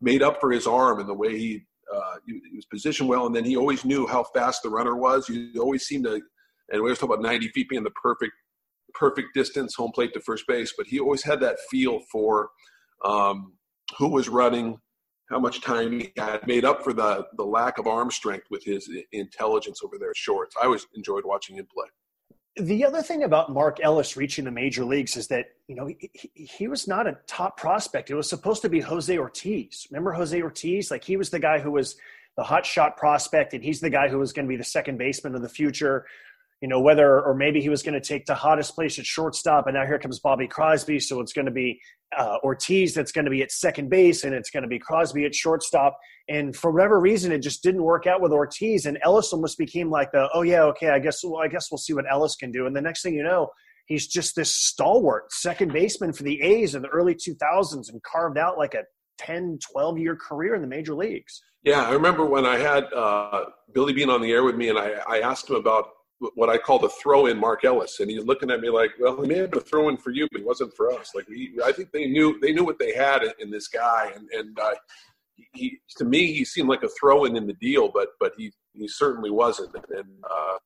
made 0.00 0.22
up 0.22 0.40
for 0.40 0.50
his 0.50 0.66
arm 0.66 1.00
and 1.00 1.08
the 1.08 1.14
way 1.14 1.38
he 1.38 1.64
uh, 1.92 2.16
he, 2.26 2.40
he, 2.50 2.56
was 2.56 2.64
positioned 2.64 3.08
well, 3.08 3.26
and 3.26 3.36
then 3.36 3.44
he 3.44 3.56
always 3.56 3.84
knew 3.84 4.06
how 4.06 4.22
fast 4.22 4.62
the 4.62 4.70
runner 4.70 4.96
was. 4.96 5.26
He 5.26 5.52
always 5.58 5.86
seemed 5.86 6.04
to, 6.04 6.14
and 6.14 6.22
we 6.72 6.78
always 6.80 6.98
talk 6.98 7.10
about 7.10 7.22
90 7.22 7.48
feet 7.48 7.68
being 7.68 7.82
the 7.82 7.90
perfect 7.90 8.32
perfect 8.94 9.28
distance, 9.34 9.74
home 9.74 9.92
plate 9.92 10.12
to 10.14 10.20
first 10.20 10.46
base, 10.46 10.74
but 10.76 10.86
he 10.86 11.00
always 11.00 11.22
had 11.22 11.40
that 11.40 11.58
feel 11.70 12.00
for 12.10 12.50
um, 13.04 13.54
who 13.98 14.08
was 14.08 14.28
running, 14.28 14.78
how 15.30 15.38
much 15.38 15.60
time 15.60 16.00
he 16.00 16.12
had, 16.16 16.46
made 16.46 16.64
up 16.64 16.82
for 16.82 16.92
the 16.92 17.26
the 17.36 17.44
lack 17.44 17.78
of 17.78 17.86
arm 17.86 18.10
strength 18.10 18.46
with 18.50 18.64
his 18.64 18.88
intelligence 19.12 19.80
over 19.84 19.98
there 19.98 20.12
shorts. 20.14 20.54
I 20.60 20.66
always 20.66 20.86
enjoyed 20.94 21.24
watching 21.24 21.56
him 21.56 21.66
play 21.72 21.86
the 22.56 22.84
other 22.84 23.02
thing 23.02 23.24
about 23.24 23.52
Mark 23.52 23.78
Ellis 23.82 24.16
reaching 24.16 24.44
the 24.44 24.50
major 24.50 24.84
leagues 24.84 25.16
is 25.16 25.26
that 25.28 25.46
you 25.66 25.74
know 25.74 25.86
he, 25.86 26.10
he, 26.34 26.68
was 26.68 26.86
not 26.86 27.06
a 27.06 27.18
top 27.26 27.56
prospect. 27.56 28.10
It 28.10 28.14
was 28.14 28.28
supposed 28.28 28.62
to 28.62 28.68
be 28.68 28.80
Jose 28.80 29.16
Ortiz. 29.16 29.88
Remember 29.90 30.12
Jose 30.12 30.40
Ortiz? 30.40 30.90
Like 30.90 31.02
he 31.02 31.16
was 31.16 31.30
the 31.30 31.40
guy 31.40 31.58
who 31.58 31.72
was 31.72 31.96
the 32.36 32.44
hot 32.44 32.64
shot 32.64 32.96
prospect, 32.96 33.54
and 33.54 33.64
he's 33.64 33.80
the 33.80 33.90
guy 33.90 34.08
who 34.08 34.18
was 34.18 34.32
going 34.32 34.46
to 34.46 34.48
be 34.48 34.56
the 34.56 34.64
second 34.64 34.98
baseman 34.98 35.34
of 35.34 35.42
the 35.42 35.48
future 35.48 36.06
you 36.60 36.68
know, 36.68 36.80
whether 36.80 37.20
or 37.20 37.34
maybe 37.34 37.60
he 37.60 37.68
was 37.68 37.82
going 37.82 37.94
to 37.94 38.00
take 38.00 38.26
the 38.26 38.34
hottest 38.34 38.74
place 38.74 38.98
at 38.98 39.06
shortstop, 39.06 39.66
and 39.66 39.74
now 39.74 39.86
here 39.86 39.98
comes 39.98 40.18
Bobby 40.20 40.46
Crosby, 40.46 40.98
so 41.00 41.20
it's 41.20 41.32
going 41.32 41.46
to 41.46 41.52
be 41.52 41.80
uh, 42.16 42.38
Ortiz 42.42 42.94
that's 42.94 43.12
going 43.12 43.24
to 43.24 43.30
be 43.30 43.42
at 43.42 43.50
second 43.50 43.90
base, 43.90 44.24
and 44.24 44.34
it's 44.34 44.50
going 44.50 44.62
to 44.62 44.68
be 44.68 44.78
Crosby 44.78 45.24
at 45.24 45.34
shortstop. 45.34 45.98
And 46.28 46.56
for 46.56 46.70
whatever 46.70 47.00
reason, 47.00 47.32
it 47.32 47.40
just 47.40 47.62
didn't 47.62 47.82
work 47.82 48.06
out 48.06 48.20
with 48.20 48.32
Ortiz, 48.32 48.86
and 48.86 48.98
Ellis 49.02 49.32
almost 49.32 49.58
became 49.58 49.90
like 49.90 50.12
the, 50.12 50.28
oh 50.32 50.42
yeah, 50.42 50.62
okay, 50.62 50.90
I 50.90 50.98
guess, 50.98 51.22
well, 51.22 51.42
I 51.42 51.48
guess 51.48 51.70
we'll 51.70 51.78
see 51.78 51.92
what 51.92 52.10
Ellis 52.10 52.36
can 52.36 52.50
do. 52.50 52.66
And 52.66 52.74
the 52.74 52.80
next 52.80 53.02
thing 53.02 53.14
you 53.14 53.22
know, 53.22 53.50
he's 53.86 54.06
just 54.06 54.34
this 54.34 54.54
stalwart 54.54 55.32
second 55.32 55.72
baseman 55.72 56.12
for 56.12 56.22
the 56.22 56.40
A's 56.40 56.74
in 56.74 56.82
the 56.82 56.88
early 56.88 57.14
2000s, 57.14 57.90
and 57.90 58.02
carved 58.02 58.38
out 58.38 58.56
like 58.56 58.74
a 58.74 58.84
10, 59.18 59.58
12 59.72 59.98
year 59.98 60.16
career 60.16 60.54
in 60.54 60.62
the 60.62 60.68
major 60.68 60.94
leagues. 60.94 61.42
Yeah, 61.62 61.82
I 61.82 61.92
remember 61.92 62.26
when 62.26 62.44
I 62.44 62.58
had 62.58 62.84
uh, 62.92 63.46
Billy 63.72 63.94
Beane 63.94 64.10
on 64.10 64.20
the 64.20 64.32
air 64.32 64.44
with 64.44 64.54
me, 64.54 64.68
and 64.68 64.78
I, 64.78 65.00
I 65.08 65.20
asked 65.20 65.48
him 65.48 65.56
about 65.56 65.88
what 66.34 66.48
I 66.48 66.58
call 66.58 66.78
the 66.78 66.88
throw 66.88 67.26
in 67.26 67.38
Mark 67.38 67.64
Ellis, 67.64 68.00
and 68.00 68.10
he's 68.10 68.24
looking 68.24 68.50
at 68.50 68.60
me 68.60 68.70
like, 68.70 68.90
"Well, 69.00 69.20
he 69.20 69.28
may 69.28 69.38
have 69.38 69.50
been 69.50 69.60
a 69.60 69.64
throw 69.64 69.88
in 69.88 69.96
for 69.96 70.10
you, 70.10 70.28
but 70.30 70.40
he 70.40 70.46
wasn't 70.46 70.74
for 70.74 70.92
us." 70.92 71.10
Like, 71.14 71.26
he, 71.28 71.52
I 71.64 71.72
think 71.72 71.90
they 71.92 72.06
knew 72.06 72.38
they 72.40 72.52
knew 72.52 72.64
what 72.64 72.78
they 72.78 72.94
had 72.94 73.22
in 73.38 73.50
this 73.50 73.68
guy, 73.68 74.12
and 74.14 74.28
and 74.30 74.58
uh, 74.58 74.74
he, 75.52 75.78
to 75.96 76.04
me 76.04 76.32
he 76.32 76.44
seemed 76.44 76.68
like 76.68 76.82
a 76.82 76.88
throw 76.88 77.24
in 77.24 77.36
in 77.36 77.46
the 77.46 77.54
deal, 77.54 77.90
but 77.92 78.10
but 78.20 78.32
he 78.36 78.52
he 78.72 78.88
certainly 78.88 79.30
wasn't, 79.30 79.74
and 79.74 80.08
uh, 80.30 80.58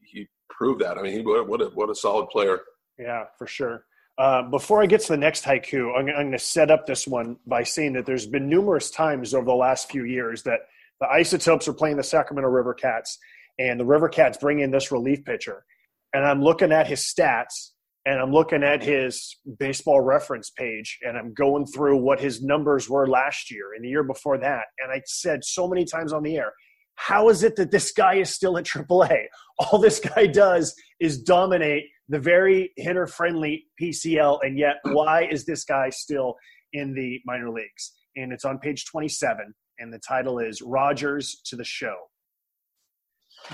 he 0.00 0.28
proved 0.48 0.80
that. 0.80 0.98
I 0.98 1.02
mean, 1.02 1.12
he, 1.12 1.20
what 1.22 1.60
a 1.60 1.66
what 1.66 1.90
a 1.90 1.94
solid 1.94 2.28
player. 2.28 2.60
Yeah, 2.98 3.24
for 3.38 3.46
sure. 3.46 3.84
Uh, 4.18 4.42
before 4.42 4.82
I 4.82 4.86
get 4.86 5.00
to 5.00 5.08
the 5.08 5.16
next 5.16 5.44
haiku, 5.44 5.96
I'm, 5.96 6.06
I'm 6.08 6.14
going 6.14 6.32
to 6.32 6.38
set 6.38 6.70
up 6.70 6.86
this 6.86 7.06
one 7.06 7.38
by 7.46 7.62
saying 7.62 7.94
that 7.94 8.04
there's 8.04 8.26
been 8.26 8.48
numerous 8.48 8.90
times 8.90 9.32
over 9.32 9.46
the 9.46 9.54
last 9.54 9.90
few 9.90 10.04
years 10.04 10.42
that 10.42 10.60
the 11.00 11.08
Isotopes 11.08 11.66
are 11.66 11.72
playing 11.72 11.96
the 11.96 12.02
Sacramento 12.02 12.50
River 12.50 12.74
Cats 12.74 13.18
and 13.58 13.78
the 13.78 13.84
River 13.84 14.08
Cats 14.08 14.38
bring 14.38 14.60
in 14.60 14.70
this 14.70 14.92
relief 14.92 15.24
pitcher. 15.24 15.64
And 16.12 16.24
I'm 16.24 16.42
looking 16.42 16.72
at 16.72 16.86
his 16.86 17.00
stats 17.00 17.70
and 18.04 18.20
I'm 18.20 18.32
looking 18.32 18.62
at 18.62 18.82
his 18.82 19.36
baseball 19.58 20.00
reference 20.00 20.50
page 20.50 20.98
and 21.02 21.16
I'm 21.16 21.32
going 21.32 21.66
through 21.66 21.98
what 21.98 22.20
his 22.20 22.42
numbers 22.42 22.88
were 22.88 23.06
last 23.06 23.50
year 23.50 23.74
and 23.74 23.84
the 23.84 23.88
year 23.88 24.02
before 24.02 24.38
that. 24.38 24.64
And 24.78 24.92
I 24.92 25.02
said 25.06 25.44
so 25.44 25.68
many 25.68 25.84
times 25.84 26.12
on 26.12 26.22
the 26.22 26.36
air, 26.36 26.52
how 26.96 27.28
is 27.28 27.42
it 27.42 27.56
that 27.56 27.70
this 27.70 27.92
guy 27.92 28.14
is 28.14 28.30
still 28.30 28.58
at 28.58 28.64
AAA? 28.64 29.24
All 29.58 29.78
this 29.78 30.00
guy 30.00 30.26
does 30.26 30.74
is 31.00 31.22
dominate 31.22 31.84
the 32.08 32.18
very 32.18 32.72
hitter 32.76 33.06
friendly 33.06 33.66
PCL. 33.80 34.40
And 34.42 34.58
yet, 34.58 34.76
why 34.84 35.26
is 35.30 35.44
this 35.44 35.64
guy 35.64 35.90
still 35.90 36.34
in 36.72 36.94
the 36.94 37.20
minor 37.24 37.50
leagues? 37.50 37.92
And 38.16 38.32
it's 38.32 38.44
on 38.44 38.58
page 38.58 38.86
27. 38.86 39.54
And 39.78 39.92
the 39.92 39.98
title 39.98 40.38
is 40.38 40.60
Rogers 40.60 41.40
to 41.46 41.56
the 41.56 41.64
Show. 41.64 41.96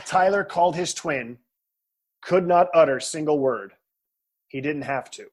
Tyler 0.06 0.44
called 0.44 0.76
his 0.76 0.94
twin, 0.94 1.38
could 2.22 2.46
not 2.46 2.68
utter 2.74 3.00
single 3.00 3.38
word. 3.38 3.72
He 4.48 4.60
didn't 4.60 4.82
have 4.82 5.10
to. 5.12 5.26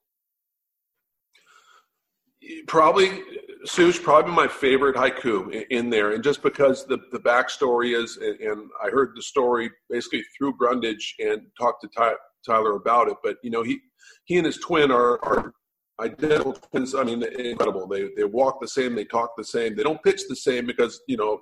Probably, 2.68 3.24
Sue's 3.64 3.98
probably 3.98 4.32
my 4.34 4.48
favorite 4.48 4.96
haiku 4.96 5.66
in 5.72 5.90
there. 5.90 6.12
And 6.12 6.24
just 6.24 6.44
because 6.44 6.86
the, 6.86 7.00
the 7.12 7.20
backstory 7.20 7.98
is, 7.98 8.18
and 8.18 8.70
I 8.84 8.90
heard 8.90 9.14
the 9.16 9.22
story 9.24 9.72
basically 9.90 10.24
through 10.38 10.54
Brundage 10.54 11.16
and 11.20 11.42
talked 11.60 11.82
to 11.82 11.90
Ty, 11.98 12.14
Tyler 12.46 12.76
about 12.76 13.08
it, 13.08 13.18
but, 13.24 13.38
you 13.42 13.50
know, 13.50 13.64
he, 13.64 13.80
he 14.26 14.38
and 14.38 14.46
his 14.46 14.58
twin 14.58 14.92
are, 14.92 15.24
are 15.26 15.54
identical 16.00 16.54
twins. 16.54 16.94
I 16.94 17.04
mean, 17.04 17.24
incredible. 17.24 17.88
They, 17.88 18.10
they 18.16 18.26
walk 18.26 18.62
the 18.62 18.68
same, 18.68 18.94
they 18.94 19.06
talk 19.06 19.32
the 19.38 19.44
same. 19.44 19.76
They 19.76 19.84
don't 19.84 20.04
pitch 20.04 20.22
the 20.30 20.36
same 20.36 20.68
because, 20.68 21.02
you 21.08 21.18
know, 21.18 21.40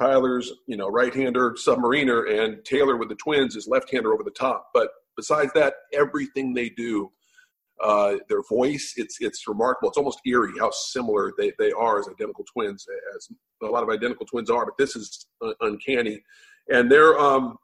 Tyler's, 0.00 0.52
you 0.66 0.76
know, 0.76 0.88
right-hander 0.88 1.52
submariner, 1.52 2.40
and 2.40 2.64
Taylor 2.64 2.96
with 2.96 3.08
the 3.08 3.16
Twins 3.16 3.56
is 3.56 3.66
left-hander 3.66 4.12
over 4.12 4.22
the 4.22 4.30
top. 4.30 4.70
But 4.72 4.90
besides 5.16 5.52
that, 5.54 5.74
everything 5.92 6.54
they 6.54 6.68
do 6.68 7.10
uh, 7.80 8.16
their 8.28 8.42
voice. 8.42 8.94
It's 8.96 9.18
it's 9.20 9.46
remarkable. 9.46 9.88
It's 9.88 9.98
almost 9.98 10.20
eerie 10.26 10.52
how 10.58 10.70
similar 10.70 11.32
they, 11.38 11.52
they 11.58 11.72
are 11.72 12.00
as 12.00 12.08
identical 12.08 12.44
twins, 12.52 12.86
as 13.14 13.28
a 13.62 13.66
lot 13.66 13.82
of 13.82 13.90
identical 13.90 14.26
twins 14.26 14.50
are. 14.50 14.64
But 14.64 14.76
this 14.78 14.96
is 14.96 15.26
uncanny, 15.60 16.22
and 16.72 16.90
they're 16.90 17.18
um, 17.18 17.56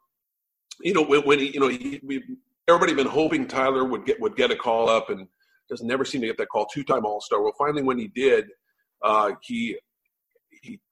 you 0.81 0.93
know 0.93 1.03
when, 1.03 1.21
when 1.23 1.39
he, 1.39 1.51
you 1.51 1.59
know 1.59 1.67
he, 1.67 1.99
we 2.03 2.23
everybody 2.67 2.93
been 2.93 3.07
hoping 3.07 3.47
Tyler 3.47 3.83
would 3.83 4.05
get 4.05 4.19
would 4.21 4.35
get 4.35 4.51
a 4.51 4.55
call 4.55 4.89
up 4.89 5.09
and 5.09 5.27
just 5.69 5.83
never 5.83 6.05
seemed 6.05 6.21
to 6.21 6.27
get 6.27 6.37
that 6.37 6.49
call. 6.49 6.65
Two 6.67 6.83
time 6.83 7.05
All 7.05 7.21
Star. 7.21 7.41
Well, 7.41 7.53
finally 7.57 7.83
when 7.83 7.97
he 7.97 8.07
did, 8.07 8.45
uh, 9.01 9.31
he 9.41 9.77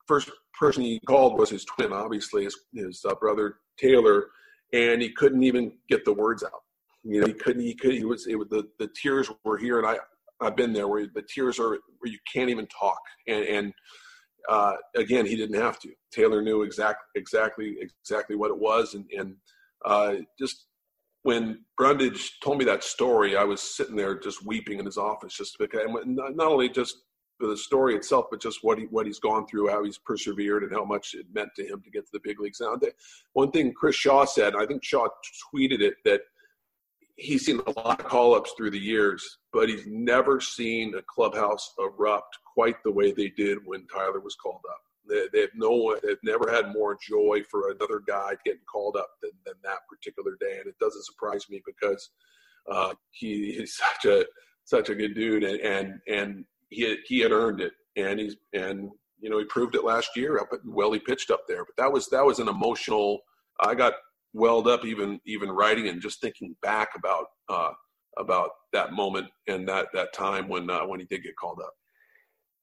first 0.08 0.30
person 0.60 0.84
he 0.84 1.00
called 1.08 1.38
was 1.38 1.50
his 1.50 1.66
twin, 1.66 1.94
obviously 1.94 2.44
his 2.44 2.58
his 2.74 3.04
uh, 3.08 3.16
brother 3.16 3.58
Taylor, 3.78 4.28
and 4.72 5.02
he 5.02 5.12
couldn't 5.12 5.44
even 5.44 5.74
get 5.90 6.06
the 6.06 6.14
words 6.14 6.44
out 6.44 6.64
you 7.04 7.20
know, 7.20 7.28
he 7.28 7.34
couldn't. 7.34 7.62
He 7.62 7.76
could. 7.76 7.94
He 7.94 8.06
was. 8.06 8.28
It 8.28 8.36
was 8.36 8.48
the 8.50 8.68
the 8.80 8.90
tears 9.02 9.30
were 9.44 9.58
here, 9.58 9.78
and 9.80 9.88
I 9.88 9.98
I've 10.42 10.56
been 10.56 10.74
there 10.74 10.88
where 10.88 11.06
the 11.14 11.24
tears 11.24 11.60
are 11.60 11.70
where 11.70 12.12
you 12.12 12.18
can't 12.32 12.50
even 12.50 12.68
talk. 12.68 13.00
And 13.28 13.46
and 13.46 13.74
uh, 14.50 14.76
again, 14.96 15.26
he 15.26 15.36
didn't 15.36 15.60
have 15.62 15.80
to. 15.80 15.90
Taylor 16.12 16.42
knew 16.42 16.64
exactly 16.64 17.06
exactly 17.16 17.78
exactly 17.80 18.36
what 18.36 18.52
it 18.52 18.58
was, 18.58 18.94
and 18.94 19.06
and 19.18 19.36
uh, 19.86 20.16
just 20.40 20.68
when 21.24 21.64
Brundage 21.78 22.40
told 22.42 22.58
me 22.58 22.66
that 22.66 22.84
story, 22.84 23.36
I 23.36 23.44
was 23.44 23.62
sitting 23.62 23.96
there 23.96 24.18
just 24.18 24.46
weeping 24.46 24.80
in 24.80 24.86
his 24.86 24.98
office, 24.98 25.36
just 25.36 25.58
because 25.60 25.82
not, 26.06 26.36
not 26.36 26.48
only 26.48 26.70
just 26.70 26.96
for 27.44 27.50
the 27.50 27.58
story 27.58 27.94
itself, 27.94 28.28
but 28.32 28.42
just 28.42 28.64
what 28.64 28.78
he 28.78 28.86
what 28.86 29.06
he's 29.06 29.20
gone 29.20 29.46
through, 29.46 29.68
how 29.68 29.84
he's 29.84 29.98
persevered, 29.98 30.64
and 30.64 30.72
how 30.72 30.86
much 30.86 31.14
it 31.14 31.26
meant 31.34 31.50
to 31.58 31.66
him 31.66 31.82
to 31.82 31.92
get 31.92 32.06
to 32.06 32.12
the 32.14 32.22
big 32.24 32.40
leagues. 32.40 32.62
Now, 32.62 32.80
one 33.34 33.52
thing 33.52 33.74
Chris 33.74 33.98
Shaw 33.98 34.24
said, 34.24 34.56
I 34.56 34.66
think 34.66 34.82
Shaw 34.82 35.10
tweeted 35.54 35.82
it 35.82 35.96
that 36.06 36.22
he's 37.18 37.46
seen 37.46 37.60
a 37.68 37.80
lot 37.82 38.00
of 38.00 38.06
call 38.06 38.34
ups 38.34 38.54
through 38.56 38.72
the 38.72 38.80
years, 38.80 39.40
but 39.52 39.68
he's 39.68 39.86
never 39.86 40.40
seen 40.40 40.96
a 40.96 41.02
clubhouse 41.02 41.74
erupt 41.78 42.38
quite 42.54 42.82
the 42.86 42.92
way 42.94 43.12
they 43.12 43.28
did 43.28 43.58
when 43.66 43.86
Tyler 43.88 44.22
was 44.22 44.36
called 44.36 44.62
up. 44.72 44.80
They, 45.10 45.28
they 45.34 45.42
have 45.42 45.50
no, 45.54 45.98
they've 46.02 46.16
never 46.24 46.50
had 46.50 46.72
more 46.72 46.98
joy 47.06 47.42
for 47.52 47.72
another 47.72 48.02
guy 48.08 48.38
getting 48.46 48.62
called 48.72 48.96
up 48.96 49.10
than, 49.22 49.32
than 49.46 49.56
that 49.66 49.80
particular 49.90 50.38
day, 50.40 50.60
and 50.60 50.68
it 50.68 50.80
doesn't 50.80 51.06
surprise 51.06 51.50
me 51.50 51.62
because 51.66 52.12
uh, 52.72 52.94
he 53.12 53.50
is 53.50 53.76
such 53.76 54.06
a 54.06 54.26
such 54.64 54.88
a 54.88 54.96
good 54.96 55.14
dude, 55.14 55.44
and 55.44 55.60
and 55.60 56.00
and 56.08 56.46
he 56.74 56.82
had, 56.84 56.98
he 57.06 57.20
had 57.20 57.32
earned 57.32 57.62
it, 57.62 57.74
and 57.96 58.20
he's 58.20 58.36
and 58.54 58.90
you 59.20 59.30
know 59.30 59.40
he 59.40 59.46
proved 59.46 59.76
it 59.76 59.84
last 59.84 60.10
year 60.16 60.40
up 60.40 60.50
at 60.52 60.60
well 60.66 60.92
he 60.92 61.00
pitched 61.00 61.32
up 61.32 61.42
there, 61.48 61.66
but 61.66 61.76
that 61.78 61.92
was 61.92 62.08
that 62.10 62.26
was 62.26 62.40
an 62.40 62.48
emotional. 62.48 63.20
I 63.60 63.76
got 63.76 63.94
welled 64.34 64.68
up 64.68 64.86
even 64.86 65.20
even 65.26 65.52
writing 65.52 65.88
and 65.88 66.02
just 66.02 66.22
thinking 66.22 66.56
back 66.62 66.90
about 66.96 67.28
uh, 67.50 67.72
about 68.18 68.52
that 68.74 68.94
moment 68.94 69.28
and 69.48 69.68
that 69.68 69.88
that 69.94 70.14
time 70.14 70.48
when 70.48 70.70
uh, 70.70 70.86
when 70.86 71.00
he 71.00 71.06
did 71.06 71.24
get 71.24 71.36
called 71.36 71.60
up. 71.64 71.74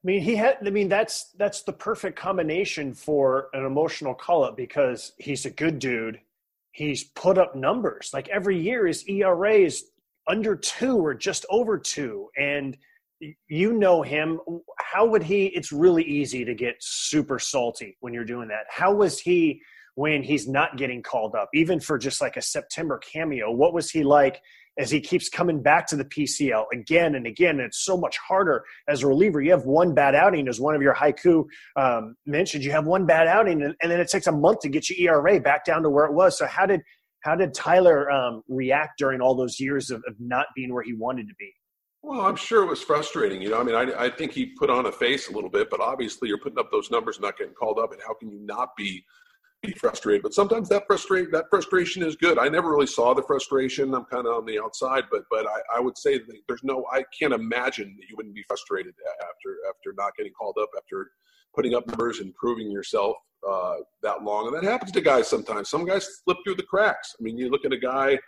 I 0.03 0.07
mean, 0.07 0.23
he 0.23 0.35
had. 0.35 0.59
I 0.65 0.71
mean, 0.71 0.89
that's 0.89 1.31
that's 1.37 1.63
the 1.63 1.73
perfect 1.73 2.19
combination 2.19 2.95
for 2.95 3.49
an 3.53 3.65
emotional 3.65 4.15
call 4.15 4.45
up 4.45 4.57
because 4.57 5.13
he's 5.19 5.45
a 5.45 5.51
good 5.51 5.79
dude. 5.79 6.21
He's 6.73 7.05
put 7.05 7.37
up 7.37 7.55
numbers 7.55 8.11
like 8.15 8.29
every 8.29 8.59
year. 8.59 8.87
His 8.87 9.07
ERA 9.09 9.55
is 9.55 9.85
under 10.27 10.57
two 10.57 10.99
or 11.05 11.15
just 11.15 11.45
over 11.51 11.79
two, 11.79 12.29
and 12.39 12.79
you 13.49 13.73
know 13.73 14.03
him. 14.03 14.41
How 14.79 15.07
would 15.07 15.23
he? 15.23 15.47
It's 15.47 15.73
really 15.73 16.05
easy 16.05 16.45
to 16.45 16.55
get 16.55 16.77
super 16.81 17.39
salty 17.39 17.97
when 18.01 18.15
you're 18.15 18.25
doing 18.25 18.49
that. 18.49 18.65
How 18.69 18.95
was 18.95 19.21
he? 19.21 19.63
when 19.95 20.23
he's 20.23 20.49
not 20.49 20.77
getting 20.79 21.03
called 21.03 21.35
up, 21.35 21.51
even 21.53 21.81
for 21.81 21.99
just 21.99 22.21
like 22.21 22.37
a 22.37 22.43
September 22.43 22.99
cameo? 22.99 23.51
What 23.51 23.75
was 23.75 23.91
he 23.91 24.03
like 24.03 24.41
as 24.79 24.91
he 24.91 24.99
keeps 24.99 25.29
coming 25.29 25.63
back 25.63 25.87
to 25.89 25.97
the 25.97 26.05
PCL 26.05 26.65
again 26.73 27.15
and 27.15 27.27
again? 27.27 27.57
And 27.57 27.61
it's 27.61 27.85
so 27.85 27.99
much 27.99 28.17
harder 28.17 28.65
as 28.89 29.03
a 29.03 29.07
reliever. 29.07 29.41
You 29.41 29.51
have 29.51 29.67
one 29.67 29.95
bad 29.95 30.15
outing, 30.15 30.49
as 30.49 30.61
one 30.61 30.75
of 30.75 30.81
your 30.81 30.95
haiku 30.95 31.45
um, 31.77 32.15
mentioned. 32.25 32.65
You 32.65 32.71
have 32.71 32.87
one 32.87 33.05
bad 33.05 33.27
outing, 33.27 33.63
and, 33.63 33.75
and, 33.83 33.91
then 33.91 34.01
it 34.01 34.09
takes 34.09 34.27
a 34.27 34.33
month 34.33 34.61
to 34.61 34.69
get 34.69 34.89
your 34.89 35.17
ERA 35.17 35.39
back 35.39 35.65
down 35.65 35.83
to 35.83 35.91
where 35.91 36.07
it 36.07 36.15
was. 36.15 36.39
So 36.39 36.47
how 36.47 36.67
did 36.67 36.81
how 37.23 37.35
did 37.35 37.53
Tyler 37.53 38.11
um, 38.11 38.43
react 38.49 38.93
during 38.97 39.21
all 39.21 39.35
those 39.35 39.61
years 39.61 39.91
of, 39.91 40.03
of 40.07 40.15
not 40.19 40.47
being 40.57 40.73
where 40.73 40.83
he 40.83 40.95
wanted 40.95 41.29
to 41.29 41.35
be? 41.39 41.53
Well, 42.03 42.23
I'm 42.23 42.37
sure 42.37 42.63
it 42.63 42.69
was 42.69 42.83
frustrating. 42.83 43.43
You 43.43 43.51
know, 43.51 43.61
I 43.61 43.63
mean, 43.63 43.75
I, 43.75 44.05
I 44.07 44.11
think 44.11 44.33
he 44.33 44.47
put 44.47 44.71
on 44.71 44.87
a 44.87 44.93
face 44.93 45.29
a 45.29 45.33
little 45.33 45.51
bit, 45.51 45.69
but 45.71 45.81
obviously 45.81 46.29
you're 46.29 46.39
putting 46.39 46.59
up 46.59 46.71
those 46.71 46.91
numbers, 46.91 47.17
and 47.17 47.25
not 47.25 47.37
getting 47.37 47.55
called 47.55 47.79
up, 47.79 47.93
and 47.93 48.01
how 48.07 48.15
can 48.15 48.31
you 48.31 48.41
not 48.41 48.75
be 48.77 49.05
be 49.63 49.73
frustrated. 49.73 50.23
But 50.23 50.33
sometimes 50.33 50.69
that 50.71 50.85
frustrate 50.87 51.31
that 51.33 51.47
frustration 51.51 52.03
is 52.03 52.17
good. 52.17 52.39
I 52.39 52.49
never 52.49 52.71
really 52.71 52.87
saw 52.87 53.13
the 53.13 53.23
frustration. 53.23 53.95
I'm 53.95 54.07
kind 54.07 54.27
of 54.27 54.35
on 54.35 54.47
the 54.47 54.59
outside, 54.59 55.05
but 55.11 55.25
but 55.31 55.47
I, 55.47 55.77
I 55.77 55.81
would 55.81 55.99
say 55.99 56.19
that 56.19 56.41
there's 56.49 56.65
no. 56.65 56.87
I 56.93 57.05
can't 57.19 57.35
imagine 57.35 57.95
that 57.99 58.09
you 58.09 58.17
wouldn't 58.17 58.35
be 58.35 58.45
frustrated 58.49 58.95
after 59.21 59.59
after 59.69 59.95
not 59.97 60.17
getting 60.17 60.33
called 60.33 60.57
up 60.61 60.71
after 60.77 61.11
putting 61.55 61.75
up 61.75 61.87
numbers 61.87 62.21
and 62.21 62.35
proving 62.35 62.71
yourself 62.71 63.17
uh, 63.49 63.77
that 64.03 64.23
long. 64.23 64.47
And 64.47 64.57
that 64.57 64.65
happens 64.65 64.93
to 64.93 65.01
guys 65.01 65.29
sometimes. 65.29 65.69
Some 65.69 65.85
guys 65.85 66.09
slip 66.25 66.39
through 66.45 66.55
the 66.55 66.63
cracks. 66.63 67.15
I 67.19 67.23
mean, 67.23 67.37
you 67.37 67.51
look 67.51 67.65
at 67.65 67.73
a 67.73 67.79
guy 67.79 68.19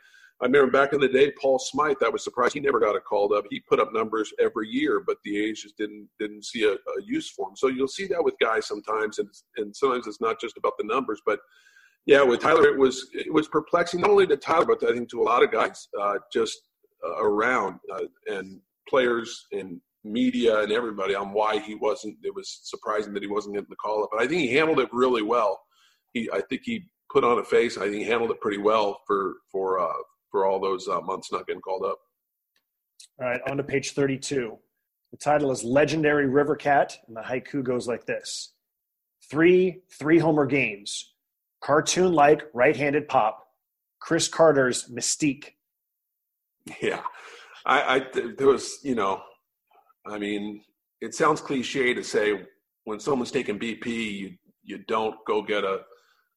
I 0.43 0.47
remember 0.47 0.73
back 0.73 0.93
in 0.93 0.99
the 0.99 1.09
day, 1.09 1.33
Paul 1.41 1.61
Smythe. 1.61 2.03
I 2.05 2.09
was 2.09 2.25
surprised 2.25 2.55
he 2.55 2.61
never 2.61 2.81
got 2.81 2.97
a 2.97 3.01
called 3.01 3.33
up. 3.33 3.45
He 3.49 3.61
put 3.61 3.79
up 3.79 3.93
numbers 3.93 4.33
every 4.41 4.69
year, 4.69 5.01
but 5.07 5.19
the 5.25 5.39
A's 5.45 5.63
just 5.63 5.77
didn't 5.77 6.09
didn't 6.19 6.45
see 6.45 6.65
a, 6.65 6.73
a 6.73 7.03
use 7.05 7.31
for 7.31 7.49
him. 7.49 7.57
So 7.57 7.69
you'll 7.69 7.87
see 7.87 8.09
that 8.09 8.25
with 8.25 8.35
guys 8.41 8.67
sometimes, 8.67 9.21
and 9.21 9.29
and 9.59 9.75
sometimes 9.75 10.09
it's 10.09 10.21
not 10.21 10.41
just 10.41 10.57
about 10.57 10.73
the 10.79 10.85
numbers, 10.85 11.23
but 11.25 11.39
yeah, 12.07 12.23
with 12.23 12.41
Tyler, 12.41 12.67
it 12.67 12.77
was 12.77 13.09
it 13.13 13.33
was 13.33 13.47
perplexing 13.47 14.01
not 14.01 14.11
only 14.11 14.27
to 14.27 14.37
Tyler, 14.37 14.67
but 14.67 14.83
I 14.83 14.93
think 14.93 15.09
to 15.11 15.23
a 15.23 15.25
lot 15.25 15.45
of 15.45 15.53
guys 15.53 15.87
uh, 16.01 16.15
just 16.33 16.59
uh, 17.07 17.23
around 17.23 17.79
uh, 17.95 18.07
and 18.27 18.61
players 18.89 19.47
and 19.53 19.81
media 20.03 20.61
and 20.61 20.73
everybody 20.73 21.15
on 21.15 21.33
why 21.33 21.61
he 21.61 21.77
wasn't. 21.77 22.17
It 22.25 22.35
was 22.35 22.61
surprising 22.65 23.15
that 23.15 23.23
he 23.23 23.29
wasn't 23.29 23.55
getting 23.55 23.71
the 23.71 23.77
call 23.77 24.03
up, 24.03 24.11
but 24.11 24.21
I 24.21 24.27
think 24.27 24.41
he 24.41 24.53
handled 24.53 24.81
it 24.81 24.89
really 24.93 25.23
well. 25.23 25.61
He, 26.15 26.29
I 26.33 26.41
think 26.41 26.63
he 26.65 26.89
put 27.13 27.23
on 27.23 27.39
a 27.39 27.45
face. 27.45 27.79
I 27.79 27.83
think 27.83 27.95
he 27.95 28.05
handled 28.05 28.33
it 28.33 28.41
pretty 28.41 28.59
well 28.59 29.01
for 29.07 29.35
for 29.53 29.79
uh, 29.79 30.03
for 30.33 30.47
all 30.47 30.59
those 30.59 30.89
uh, 30.89 31.01
months 31.03 31.31
not 31.31 31.47
getting 31.47 31.63
called 31.63 31.85
up. 31.85 31.99
All 33.21 33.29
right, 33.29 33.41
on 33.49 33.59
to 33.59 33.63
page 33.63 33.93
32. 33.93 34.59
The 35.13 35.17
title 35.19 35.53
is 35.53 35.63
Legendary 35.63 36.27
River 36.27 36.57
Cat, 36.57 36.97
and 37.07 37.17
the 37.17 37.21
haiku 37.21 37.63
goes 37.63 37.87
like 37.87 38.07
this 38.07 38.55
Three 39.31 39.83
three 39.99 40.19
homer 40.19 40.47
games, 40.47 41.15
cartoon 41.63 42.13
like 42.13 42.43
right 42.53 42.77
handed 42.77 43.07
pop, 43.07 43.47
Chris 44.01 44.27
Carter's 44.27 44.89
mystique. 44.89 45.51
Yeah. 46.81 47.03
I, 47.65 47.97
I, 47.97 48.07
there 48.37 48.49
was, 48.49 48.79
you 48.83 48.95
know, 48.95 49.23
I 50.07 50.19
mean, 50.19 50.63
it 51.01 51.15
sounds 51.15 51.41
cliche 51.41 51.95
to 51.95 52.03
say 52.03 52.43
when 52.85 52.99
someone's 52.99 53.31
taking 53.31 53.59
BP, 53.59 53.87
you, 53.87 54.31
you 54.65 54.79
don't 54.89 55.15
go 55.27 55.43
get 55.43 55.63
a 55.63 55.83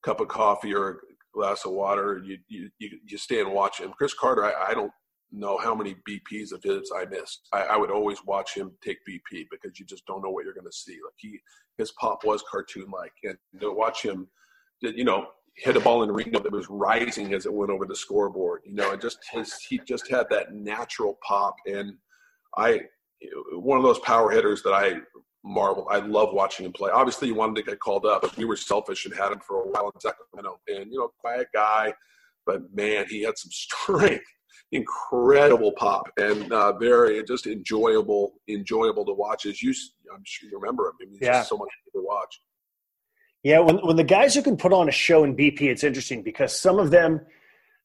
cup 0.03 0.19
of 0.19 0.27
coffee 0.27 0.73
or 0.73 0.99
glass 1.35 1.65
of 1.65 1.71
water. 1.71 2.21
You 2.23 2.37
you 2.47 2.69
you, 2.79 3.17
stay 3.17 3.41
and 3.41 3.51
watch 3.51 3.79
him. 3.79 3.91
Chris 3.91 4.13
Carter, 4.13 4.45
I, 4.45 4.71
I 4.71 4.73
don't 4.73 4.91
know 5.31 5.57
how 5.57 5.75
many 5.75 5.95
BPs 6.07 6.51
of 6.51 6.63
his 6.63 6.91
I 6.95 7.05
missed. 7.05 7.47
I, 7.51 7.63
I, 7.63 7.77
would 7.77 7.91
always 7.91 8.23
watch 8.25 8.55
him 8.55 8.71
take 8.83 8.97
BP 9.07 9.47
because 9.51 9.79
you 9.79 9.85
just 9.85 10.05
don't 10.05 10.23
know 10.23 10.29
what 10.29 10.45
you're 10.45 10.53
going 10.53 10.65
to 10.65 10.71
see. 10.71 10.93
Like 10.93 11.13
he, 11.17 11.39
his 11.77 11.91
pop 11.99 12.23
was 12.23 12.43
cartoon 12.49 12.85
like, 12.91 13.11
and 13.23 13.37
to 13.59 13.73
watch 13.73 14.01
him, 14.01 14.27
you 14.81 15.03
know, 15.03 15.27
hit 15.57 15.75
a 15.75 15.79
ball 15.79 16.03
in 16.03 16.11
Reno 16.11 16.39
that 16.39 16.51
was 16.51 16.69
rising 16.69 17.33
as 17.33 17.45
it 17.45 17.53
went 17.53 17.71
over 17.71 17.85
the 17.85 17.95
scoreboard. 17.95 18.61
You 18.65 18.75
know, 18.75 18.91
it 18.91 19.01
just 19.01 19.19
his 19.31 19.57
he 19.67 19.79
just 19.85 20.09
had 20.09 20.27
that 20.29 20.53
natural 20.53 21.17
pop, 21.25 21.55
and 21.65 21.93
I, 22.57 22.81
one 23.53 23.77
of 23.77 23.83
those 23.83 23.99
power 23.99 24.31
hitters 24.31 24.63
that 24.63 24.73
I 24.73 24.95
marvel. 25.45 25.87
I 25.89 25.99
love 25.99 26.33
watching 26.33 26.65
him 26.65 26.73
play. 26.73 26.91
Obviously, 26.91 27.27
he 27.27 27.31
wanted 27.31 27.55
to 27.57 27.63
get 27.63 27.79
called 27.79 28.05
up, 28.05 28.23
but 28.23 28.35
we 28.35 28.45
were 28.45 28.57
selfish 28.57 29.05
and 29.05 29.15
had 29.15 29.31
him 29.31 29.39
for 29.39 29.61
a 29.61 29.67
while 29.67 29.91
in 29.93 30.01
Sacramento. 30.01 30.59
And 30.67 30.91
you 30.91 30.99
know, 30.99 31.11
quiet 31.19 31.47
guy, 31.53 31.93
but 32.45 32.61
man, 32.73 33.05
he 33.07 33.21
had 33.21 33.37
some 33.37 33.51
strength, 33.51 34.25
incredible 34.71 35.71
pop, 35.73 36.09
and 36.17 36.51
uh, 36.51 36.73
very 36.77 37.23
just 37.23 37.45
enjoyable, 37.45 38.33
enjoyable 38.49 39.05
to 39.05 39.13
watch. 39.13 39.45
As 39.45 39.61
you, 39.61 39.73
I'm 40.13 40.23
sure 40.25 40.49
you 40.49 40.59
remember 40.59 40.87
him. 40.87 40.93
I 41.01 41.05
mean, 41.05 41.19
yeah. 41.21 41.43
so 41.43 41.57
much 41.57 41.69
to 41.93 42.01
watch. 42.03 42.41
Yeah, 43.43 43.59
when 43.59 43.77
when 43.77 43.95
the 43.95 44.03
guys 44.03 44.33
who 44.33 44.41
can 44.41 44.57
put 44.57 44.73
on 44.73 44.89
a 44.89 44.91
show 44.91 45.23
in 45.23 45.35
BP, 45.35 45.61
it's 45.61 45.83
interesting 45.83 46.23
because 46.23 46.59
some 46.59 46.79
of 46.79 46.89
them, 46.89 47.21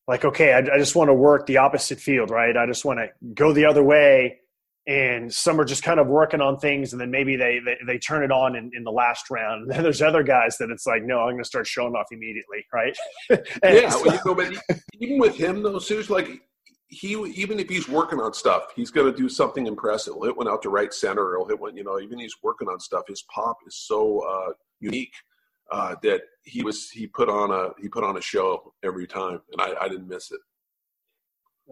like, 0.09 0.25
okay, 0.25 0.55
I, 0.55 0.59
I 0.59 0.79
just 0.79 0.97
want 0.97 1.09
to 1.09 1.15
work 1.15 1.47
the 1.47 1.59
opposite 1.59 2.01
field, 2.01 2.31
right? 2.31 2.57
I 2.57 2.67
just 2.67 2.87
want 2.87 3.01
to 3.01 3.09
go 3.35 3.53
the 3.53 3.67
other 3.67 3.83
way 3.83 4.39
and 4.87 5.33
some 5.33 5.61
are 5.61 5.65
just 5.65 5.83
kind 5.83 6.01
of 6.01 6.07
working 6.07 6.41
on 6.41 6.59
things 6.59 6.93
and 6.93 7.01
then 7.01 7.11
maybe 7.11 7.37
they 7.37 7.61
they, 7.65 7.77
they 7.87 7.99
turn 7.99 8.23
it 8.23 8.33
on 8.33 8.57
in, 8.57 8.71
in 8.75 8.83
the 8.83 8.91
last 8.91 9.31
round. 9.31 9.63
And 9.63 9.71
then 9.77 9.83
there's 9.83 10.03
other 10.03 10.23
guys 10.23 10.57
that 10.59 10.71
it's 10.71 10.87
like 10.87 11.05
no 11.05 11.21
i'm 11.21 11.33
going 11.33 11.39
to 11.39 11.45
start 11.45 11.67
showing 11.67 11.95
off 11.95 12.07
immediately 12.11 12.65
right? 12.73 12.97
Yeah 13.63 13.91
so, 13.91 14.03
well, 14.05 14.15
you 14.15 14.21
know, 14.25 14.35
but 14.35 14.79
even 15.01 15.19
with 15.19 15.37
him 15.37 15.63
though 15.63 15.79
Sue's 15.79 16.11
like 16.11 16.41
he 16.89 17.13
even 17.35 17.61
if 17.61 17.69
he's 17.69 17.89
working 17.89 18.21
on 18.21 18.33
stuff 18.33 18.65
he's 18.75 18.91
going 18.91 19.11
to 19.11 19.17
do 19.17 19.29
something 19.29 19.67
impressive. 19.67 20.15
He'll 20.15 20.25
hit 20.25 20.37
one 20.37 20.49
out 20.49 20.63
to 20.63 20.71
right 20.71 20.93
center 20.93 21.37
he'll 21.37 21.47
hit 21.47 21.61
one 21.61 21.77
you 21.77 21.85
know 21.85 22.01
even 22.01 22.19
he's 22.19 22.35
working 22.43 22.69
on 22.69 22.81
stuff 22.81 23.05
his 23.09 23.25
pop 23.33 23.59
is 23.67 23.77
so 23.77 24.21
uh, 24.21 24.53
unique 24.81 25.15
uh, 25.71 25.95
that 26.03 26.23
he 26.45 26.63
was 26.63 26.91
he 26.91 27.07
put 27.07 27.29
on 27.29 27.51
a 27.51 27.71
he 27.81 27.89
put 27.89 28.03
on 28.03 28.17
a 28.17 28.21
show 28.21 28.73
every 28.83 29.07
time 29.07 29.41
and 29.53 29.61
I, 29.61 29.85
I 29.85 29.89
didn't 29.89 30.09
miss 30.09 30.33
it 30.33 30.41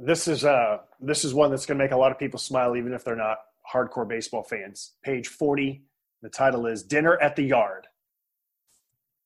This 0.00 0.28
is 0.28 0.44
uh 0.44 0.78
this 1.00 1.24
is 1.24 1.34
one 1.34 1.50
that's 1.50 1.66
going 1.66 1.78
to 1.78 1.84
make 1.84 1.92
a 1.92 1.96
lot 1.96 2.12
of 2.12 2.18
people 2.18 2.38
smile, 2.38 2.76
even 2.76 2.92
if 2.92 3.04
they're 3.04 3.16
not 3.16 3.38
hardcore 3.72 4.08
baseball 4.08 4.42
fans. 4.42 4.94
Page 5.02 5.28
forty. 5.28 5.84
The 6.22 6.28
title 6.28 6.66
is 6.66 6.82
"Dinner 6.82 7.20
at 7.20 7.37
the 7.37 7.42
Yard." 7.42 7.87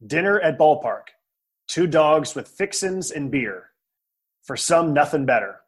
Dinner 0.07 0.41
at 0.41 0.59
ballpark. 0.59 1.09
Two 1.69 1.87
dogs 1.87 2.35
with 2.35 2.49
fixins 2.49 3.11
and 3.11 3.31
beer. 3.31 3.71
For 4.43 4.57
some, 4.57 4.93
nothing 4.93 5.27
better. 5.27 5.61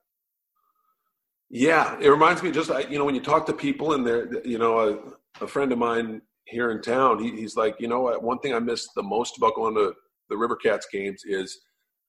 Yeah, 1.51 1.97
it 2.01 2.09
reminds 2.09 2.43
me 2.43 2.51
just 2.51 2.71
you 2.91 2.99
know 2.99 3.05
when 3.05 3.15
you 3.15 3.21
talk 3.21 3.47
to 3.47 3.53
people 3.53 3.93
and 3.93 4.07
they're 4.07 4.47
you 4.47 4.59
know 4.59 4.79
a, 5.41 5.45
a 5.45 5.47
friend 5.47 5.71
of 5.71 5.79
mine 5.79 6.23
here 6.47 6.71
in 6.71 6.83
town, 6.83 7.23
he, 7.23 7.31
he's 7.31 7.57
like, 7.57 7.77
you 7.79 7.89
know 7.89 8.01
what, 8.01 8.23
one 8.23 8.39
thing 8.41 8.55
I 8.55 8.59
miss 8.59 8.89
the 8.95 9.03
most 9.03 9.39
about 9.39 9.55
going 9.55 9.75
to 9.75 9.95
the 10.29 10.37
River 10.37 10.57
Cats 10.57 10.87
games 10.91 11.23
is 11.25 11.61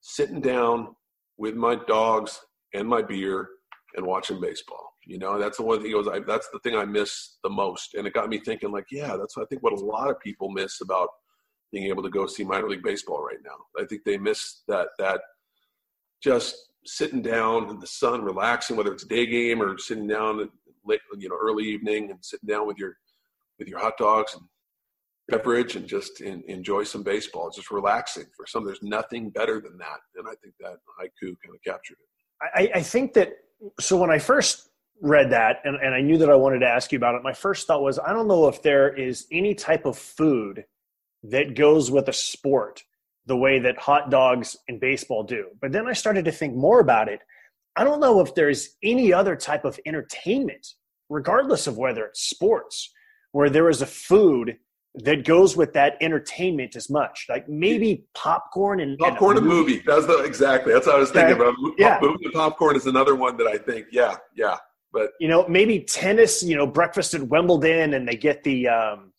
sitting 0.01 0.41
down 0.41 0.95
with 1.37 1.55
my 1.55 1.75
dogs 1.87 2.39
and 2.75 2.87
my 2.87 3.01
beer 3.01 3.49
and 3.95 4.05
watching 4.05 4.39
baseball. 4.39 4.91
You 5.05 5.19
know, 5.19 5.39
that's 5.39 5.57
the 5.57 5.63
one 5.63 5.81
thing 5.81 5.91
goes. 5.91 6.07
I, 6.07 6.19
that's 6.19 6.49
the 6.49 6.59
thing 6.59 6.75
I 6.75 6.85
miss 6.85 7.37
the 7.43 7.49
most, 7.49 7.93
and 7.93 8.07
it 8.07 8.13
got 8.13 8.29
me 8.29 8.39
thinking. 8.39 8.71
Like, 8.71 8.87
yeah, 8.91 9.15
that's 9.15 9.37
I 9.37 9.45
think 9.45 9.61
what 9.61 9.73
a 9.73 9.85
lot 9.85 10.09
of 10.09 10.19
people 10.19 10.49
miss 10.49 10.81
about 10.81 11.09
being 11.71 11.85
able 11.85 12.03
to 12.03 12.09
go 12.09 12.25
see 12.25 12.43
minor 12.43 12.69
league 12.69 12.83
baseball 12.83 13.23
right 13.23 13.37
now. 13.43 13.81
I 13.81 13.85
think 13.85 14.03
they 14.03 14.17
miss 14.17 14.61
that 14.67 14.89
that 14.97 15.21
just 16.23 16.55
sitting 16.85 17.21
down 17.21 17.69
in 17.69 17.79
the 17.79 17.87
sun, 17.87 18.23
relaxing, 18.23 18.77
whether 18.77 18.93
it's 18.93 19.05
day 19.05 19.25
game 19.25 19.61
or 19.61 19.77
sitting 19.77 20.07
down 20.07 20.49
late, 20.85 21.01
you 21.17 21.29
know, 21.29 21.37
early 21.39 21.65
evening 21.65 22.11
and 22.11 22.23
sitting 22.23 22.47
down 22.47 22.67
with 22.67 22.77
your 22.77 22.97
with 23.59 23.67
your 23.67 23.79
hot 23.79 23.97
dogs 23.97 24.33
and 24.33 24.43
beverage 25.27 25.75
and 25.75 25.87
just 25.87 26.21
in, 26.21 26.43
enjoy 26.47 26.83
some 26.83 27.03
baseball. 27.03 27.47
It's 27.47 27.57
just 27.57 27.71
relaxing. 27.71 28.25
For 28.35 28.45
some, 28.47 28.65
there's 28.65 28.83
nothing 28.83 29.29
better 29.29 29.59
than 29.59 29.77
that, 29.77 29.99
and 30.15 30.27
I 30.27 30.33
think 30.41 30.55
that 30.59 30.77
haiku 30.99 31.35
kind 31.43 31.55
of 31.55 31.63
captured 31.65 31.97
it. 31.99 32.09
I, 32.41 32.71
I 32.75 32.81
think 32.81 33.13
that 33.13 33.33
so 33.79 33.97
when 33.97 34.09
I 34.09 34.19
first 34.19 34.69
read 35.01 35.31
that 35.31 35.57
and, 35.63 35.75
and 35.77 35.93
I 35.93 36.01
knew 36.01 36.17
that 36.17 36.29
I 36.29 36.35
wanted 36.35 36.59
to 36.59 36.67
ask 36.67 36.91
you 36.91 36.97
about 36.97 37.15
it, 37.15 37.23
my 37.23 37.33
first 37.33 37.67
thought 37.67 37.81
was 37.81 37.99
I 37.99 38.13
don't 38.13 38.27
know 38.27 38.47
if 38.47 38.61
there 38.61 38.93
is 38.93 39.27
any 39.31 39.55
type 39.55 39.85
of 39.85 39.97
food 39.97 40.65
that 41.23 41.55
goes 41.55 41.91
with 41.91 42.07
a 42.07 42.13
sport 42.13 42.83
the 43.25 43.35
way 43.35 43.59
that 43.59 43.77
hot 43.77 44.11
dogs 44.11 44.55
and 44.67 44.79
baseball 44.79 45.23
do. 45.23 45.47
But 45.59 45.71
then 45.71 45.87
I 45.87 45.93
started 45.93 46.25
to 46.25 46.31
think 46.31 46.55
more 46.55 46.79
about 46.79 47.09
it. 47.09 47.21
I 47.75 47.83
don't 47.83 47.99
know 47.99 48.21
if 48.21 48.35
there's 48.35 48.75
any 48.83 49.11
other 49.11 49.35
type 49.35 49.65
of 49.65 49.79
entertainment, 49.85 50.67
regardless 51.09 51.67
of 51.67 51.77
whether 51.77 52.05
it's 52.05 52.21
sports, 52.21 52.91
where 53.31 53.49
there 53.49 53.69
is 53.69 53.81
a 53.81 53.87
food 53.87 54.57
that 55.03 55.25
goes 55.25 55.57
with 55.57 55.73
that 55.73 55.97
entertainment 56.01 56.75
as 56.75 56.89
much. 56.89 57.25
Like 57.29 57.49
maybe 57.49 58.05
popcorn 58.13 58.79
and 58.79 58.97
popcorn 58.97 59.37
and, 59.37 59.45
movie. 59.45 59.73
movie. 59.73 59.83
That's 59.85 60.05
the 60.05 60.23
exactly. 60.23 60.73
That's 60.73 60.87
what 60.87 60.95
I 60.95 60.99
was 60.99 61.11
thinking 61.11 61.35
okay. 61.35 61.41
about. 61.41 61.55
Yeah. 61.77 61.99
Movie 62.01 62.25
and 62.25 62.33
popcorn 62.33 62.75
is 62.75 62.85
another 62.85 63.15
one 63.15 63.37
that 63.37 63.47
I 63.47 63.57
think. 63.57 63.87
Yeah, 63.91 64.15
yeah. 64.35 64.57
But 64.93 65.11
you 65.19 65.27
know, 65.27 65.45
maybe 65.47 65.81
tennis. 65.81 66.41
You 66.41 66.55
know, 66.55 66.65
breakfast 66.65 67.13
at 67.13 67.23
Wimbledon, 67.23 67.93
and 67.95 68.07
they 68.07 68.15
get 68.15 68.43
the 68.43 68.67
um, 68.69 69.11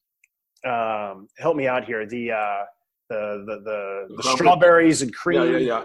um, 0.65 1.29
help 1.39 1.57
me 1.57 1.67
out 1.67 1.85
here. 1.85 2.07
The 2.07 2.33
uh, 2.33 2.65
the 3.11 3.45
the 3.47 4.07
the, 4.09 4.17
the 4.17 4.23
strawberries 4.35 5.03
and 5.03 5.15
cream. 5.15 5.43
Yeah, 5.43 5.51
yeah, 5.51 5.59
yeah. 5.59 5.85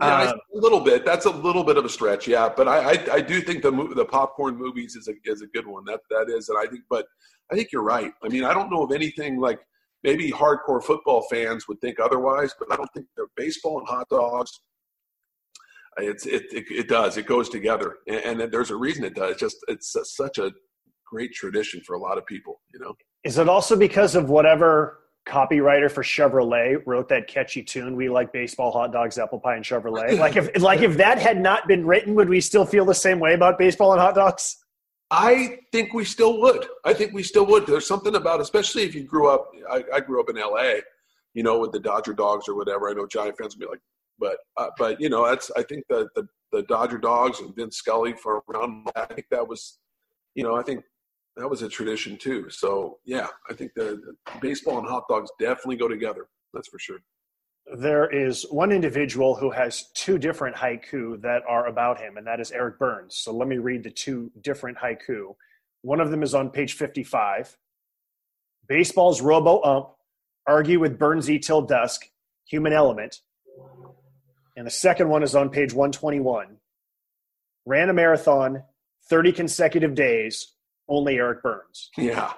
Yeah, 0.00 0.30
um, 0.30 0.40
a 0.54 0.56
little 0.56 0.80
bit. 0.80 1.04
That's 1.04 1.26
a 1.26 1.30
little 1.30 1.64
bit 1.64 1.76
of 1.76 1.84
a 1.84 1.88
stretch, 1.88 2.28
yeah. 2.28 2.48
But 2.54 2.68
I, 2.68 2.92
I, 2.92 3.14
I, 3.14 3.20
do 3.20 3.40
think 3.40 3.62
the 3.62 3.72
the 3.96 4.04
popcorn 4.04 4.56
movies 4.56 4.94
is 4.94 5.08
a 5.08 5.12
is 5.24 5.42
a 5.42 5.48
good 5.48 5.66
one. 5.66 5.84
That 5.86 6.00
that 6.10 6.28
is, 6.28 6.48
and 6.48 6.58
I 6.58 6.70
think, 6.70 6.84
but 6.88 7.06
I 7.50 7.56
think 7.56 7.72
you're 7.72 7.82
right. 7.82 8.12
I 8.22 8.28
mean, 8.28 8.44
I 8.44 8.54
don't 8.54 8.70
know 8.70 8.84
of 8.84 8.92
anything 8.92 9.40
like 9.40 9.58
maybe 10.04 10.30
hardcore 10.30 10.82
football 10.82 11.26
fans 11.28 11.66
would 11.66 11.80
think 11.80 11.98
otherwise, 11.98 12.54
but 12.58 12.72
I 12.72 12.76
don't 12.76 12.90
think 12.94 13.06
they're 13.16 13.26
baseball 13.36 13.80
and 13.80 13.88
hot 13.88 14.08
dogs. 14.08 14.60
It's 15.96 16.26
it 16.26 16.44
it, 16.52 16.66
it 16.70 16.88
does. 16.88 17.16
It 17.16 17.26
goes 17.26 17.48
together, 17.48 17.96
and, 18.06 18.40
and, 18.40 18.52
there's 18.52 18.70
a 18.70 18.76
reason 18.76 19.02
it 19.02 19.16
does. 19.16 19.36
Just 19.36 19.56
it's 19.66 19.96
a, 19.96 20.04
such 20.04 20.38
a 20.38 20.52
great 21.04 21.32
tradition 21.32 21.80
for 21.84 21.96
a 21.96 21.98
lot 21.98 22.18
of 22.18 22.26
people. 22.26 22.60
You 22.72 22.78
know. 22.78 22.94
Is 23.24 23.38
it 23.38 23.48
also 23.48 23.74
because 23.76 24.14
of 24.14 24.30
whatever 24.30 25.00
copywriter 25.28 25.90
for 25.90 26.02
Chevrolet 26.02 26.82
wrote 26.86 27.08
that 27.08 27.28
catchy 27.28 27.62
tune, 27.62 27.94
"We 27.96 28.08
like 28.08 28.32
baseball, 28.32 28.72
hot 28.72 28.92
dogs, 28.92 29.18
apple 29.18 29.38
pie, 29.38 29.56
and 29.56 29.64
Chevrolet"? 29.64 30.18
like 30.18 30.36
if 30.36 30.60
like 30.60 30.80
if 30.80 30.96
that 30.96 31.18
had 31.18 31.40
not 31.40 31.68
been 31.68 31.86
written, 31.86 32.14
would 32.14 32.28
we 32.28 32.40
still 32.40 32.64
feel 32.64 32.84
the 32.84 32.94
same 32.94 33.20
way 33.20 33.34
about 33.34 33.58
baseball 33.58 33.92
and 33.92 34.00
hot 34.00 34.14
dogs? 34.14 34.56
I 35.10 35.60
think 35.72 35.94
we 35.94 36.04
still 36.04 36.40
would. 36.40 36.66
I 36.84 36.92
think 36.92 37.12
we 37.12 37.22
still 37.22 37.46
would. 37.46 37.66
There's 37.66 37.86
something 37.86 38.14
about, 38.14 38.40
especially 38.40 38.82
if 38.82 38.94
you 38.94 39.04
grew 39.04 39.28
up. 39.28 39.50
I, 39.70 39.84
I 39.94 40.00
grew 40.00 40.20
up 40.20 40.28
in 40.28 40.36
L.A. 40.36 40.82
You 41.34 41.42
know, 41.42 41.58
with 41.58 41.72
the 41.72 41.80
Dodger 41.80 42.12
dogs 42.12 42.48
or 42.48 42.54
whatever. 42.54 42.90
I 42.90 42.94
know 42.94 43.06
Giant 43.06 43.38
fans 43.38 43.56
would 43.56 43.60
be 43.60 43.70
like, 43.70 43.80
but 44.18 44.38
uh, 44.56 44.70
but 44.76 45.00
you 45.00 45.08
know, 45.08 45.26
that's 45.26 45.50
I 45.56 45.62
think 45.62 45.84
the, 45.88 46.08
the 46.14 46.26
the 46.52 46.62
Dodger 46.62 46.98
dogs 46.98 47.40
and 47.40 47.54
Vin 47.54 47.70
Scully 47.70 48.14
for 48.14 48.42
around. 48.48 48.88
I 48.96 49.06
think 49.06 49.26
that 49.30 49.46
was, 49.46 49.78
you 50.34 50.42
know, 50.42 50.56
I 50.56 50.62
think 50.62 50.84
that 51.38 51.48
was 51.48 51.62
a 51.62 51.68
tradition 51.68 52.16
too. 52.16 52.50
So 52.50 52.98
yeah, 53.04 53.28
I 53.48 53.54
think 53.54 53.72
the, 53.74 54.00
the 54.04 54.14
baseball 54.40 54.78
and 54.78 54.88
hot 54.88 55.04
dogs 55.08 55.30
definitely 55.38 55.76
go 55.76 55.88
together. 55.88 56.28
That's 56.52 56.68
for 56.68 56.78
sure. 56.78 56.98
There 57.76 58.08
is 58.10 58.46
one 58.50 58.72
individual 58.72 59.36
who 59.36 59.50
has 59.50 59.90
two 59.94 60.18
different 60.18 60.56
haiku 60.56 61.20
that 61.22 61.42
are 61.48 61.66
about 61.66 62.00
him, 62.00 62.16
and 62.16 62.26
that 62.26 62.40
is 62.40 62.50
Eric 62.50 62.78
Byrnes. 62.78 63.16
So 63.16 63.32
let 63.32 63.46
me 63.46 63.58
read 63.58 63.84
the 63.84 63.90
two 63.90 64.32
different 64.40 64.78
haiku. 64.78 65.34
One 65.82 66.00
of 66.00 66.10
them 66.10 66.22
is 66.22 66.34
on 66.34 66.50
page 66.50 66.72
55. 66.72 67.56
Baseball's 68.66 69.20
robo 69.20 69.62
ump, 69.62 69.90
argue 70.46 70.80
with 70.80 70.98
Burnsy 70.98 71.40
till 71.40 71.62
dusk, 71.62 72.06
human 72.46 72.72
element. 72.72 73.20
And 74.56 74.66
the 74.66 74.70
second 74.70 75.08
one 75.08 75.22
is 75.22 75.36
on 75.36 75.50
page 75.50 75.72
121. 75.72 76.56
Ran 77.66 77.90
a 77.90 77.92
marathon, 77.92 78.64
30 79.08 79.32
consecutive 79.32 79.94
days, 79.94 80.54
only 80.88 81.16
Eric 81.16 81.42
Byrnes. 81.42 81.90
Yeah. 81.96 82.32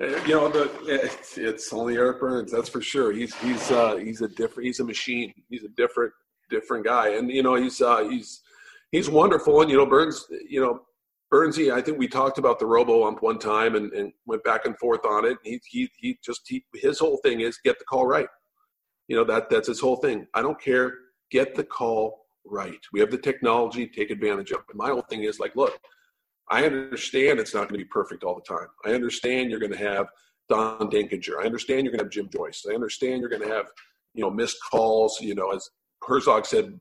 You 0.00 0.34
know, 0.34 0.48
the, 0.48 0.70
it's, 0.86 1.36
it's 1.36 1.72
only 1.72 1.96
Eric 1.96 2.20
Byrnes. 2.20 2.52
That's 2.52 2.68
for 2.68 2.80
sure. 2.80 3.12
He's 3.12 3.34
he's 3.36 3.70
uh, 3.72 3.96
he's 3.96 4.20
a 4.20 4.28
different. 4.28 4.68
He's 4.68 4.78
a 4.78 4.84
machine. 4.84 5.34
He's 5.48 5.64
a 5.64 5.68
different 5.70 6.12
different 6.50 6.84
guy, 6.84 7.16
and 7.16 7.28
you 7.30 7.42
know 7.42 7.56
he's 7.56 7.80
uh, 7.80 8.08
he's 8.08 8.40
he's 8.92 9.10
wonderful. 9.10 9.60
And 9.60 9.68
you 9.68 9.76
know 9.76 9.86
Byrnes, 9.86 10.24
you 10.48 10.60
know 10.60 10.82
Burnsy. 11.32 11.72
I 11.72 11.82
think 11.82 11.98
we 11.98 12.08
talked 12.08 12.38
about 12.38 12.58
the 12.58 12.66
robo 12.66 13.06
ump 13.06 13.22
one 13.22 13.38
time 13.38 13.74
and, 13.74 13.92
and 13.92 14.12
went 14.26 14.44
back 14.44 14.66
and 14.66 14.78
forth 14.78 15.04
on 15.04 15.24
it. 15.24 15.36
He 15.42 15.60
he 15.66 15.90
he 15.98 16.18
just 16.24 16.42
he, 16.46 16.64
his 16.74 16.98
whole 16.98 17.18
thing 17.24 17.40
is 17.40 17.58
get 17.64 17.78
the 17.78 17.84
call 17.84 18.06
right. 18.06 18.28
You 19.08 19.16
know 19.16 19.24
that 19.24 19.50
that's 19.50 19.68
his 19.68 19.80
whole 19.80 19.96
thing. 19.96 20.26
I 20.34 20.42
don't 20.42 20.60
care. 20.60 20.94
Get 21.30 21.54
the 21.54 21.64
call 21.64 22.26
right. 22.46 22.78
We 22.92 23.00
have 23.00 23.10
the 23.10 23.18
technology. 23.18 23.86
Take 23.86 24.10
advantage 24.10 24.52
of 24.52 24.60
it. 24.68 24.76
My 24.76 24.88
whole 24.88 25.04
thing 25.10 25.24
is 25.24 25.38
like, 25.38 25.54
look, 25.56 25.78
I 26.50 26.64
understand 26.64 27.38
it's 27.38 27.54
not 27.54 27.68
going 27.68 27.78
to 27.78 27.84
be 27.84 27.90
perfect 27.90 28.24
all 28.24 28.34
the 28.34 28.40
time. 28.42 28.68
I 28.84 28.92
understand 28.94 29.50
you're 29.50 29.60
going 29.60 29.72
to 29.72 29.78
have 29.78 30.06
Don 30.48 30.90
Denkinger. 30.90 31.40
I 31.40 31.44
understand 31.44 31.84
you're 31.84 31.92
going 31.92 31.98
to 31.98 32.04
have 32.04 32.12
Jim 32.12 32.28
Joyce. 32.32 32.64
I 32.68 32.74
understand 32.74 33.20
you're 33.20 33.30
going 33.30 33.42
to 33.42 33.54
have, 33.54 33.66
you 34.14 34.22
know, 34.22 34.30
missed 34.30 34.56
calls. 34.70 35.18
You 35.20 35.34
know, 35.34 35.50
as 35.50 35.68
Herzog 36.06 36.46
said, 36.46 36.78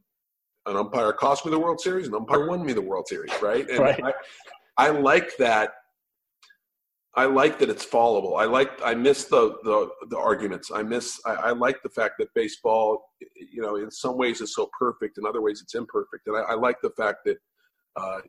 an 0.66 0.76
umpire 0.76 1.14
cost 1.14 1.46
me 1.46 1.52
the 1.52 1.60
World 1.60 1.80
Series, 1.80 2.08
an 2.08 2.16
umpire 2.16 2.48
won 2.48 2.66
me 2.66 2.74
the 2.74 2.82
World 2.82 3.08
Series, 3.08 3.32
right? 3.42 3.70
And 3.70 3.80
right. 3.80 4.02
I, 4.04 4.14
I 4.78 4.90
like 4.90 5.36
that. 5.38 5.72
I 7.16 7.26
like 7.26 7.58
that 7.60 7.70
it's 7.70 7.86
followable. 7.86 8.40
I 8.40 8.46
like. 8.46 8.72
I 8.84 8.94
miss 8.94 9.26
the 9.26 9.58
the, 9.64 9.90
the 10.10 10.18
arguments. 10.18 10.70
I 10.74 10.84
miss. 10.84 11.20
I, 11.26 11.34
I, 11.34 11.52
like 11.52 11.82
the 11.82 11.90
fact 11.90 12.16
that 12.20 12.28
baseball, 12.36 13.10
you 13.52 13.62
know, 13.62 13.78
in 13.78 13.90
some 13.90 14.18
ways 14.18 14.40
is 14.40 14.54
so 14.54 14.70
perfect, 14.78 15.18
in 15.18 15.26
other 15.26 15.42
ways 15.42 15.62
it's 15.64 15.74
imperfect, 15.74 16.28
and 16.28 16.38
I, 16.38 16.42
I 16.42 16.54
like 16.54 16.78
the 16.84 16.92
fact 16.92 17.20
that 17.26 17.38
uh, 17.96 18.20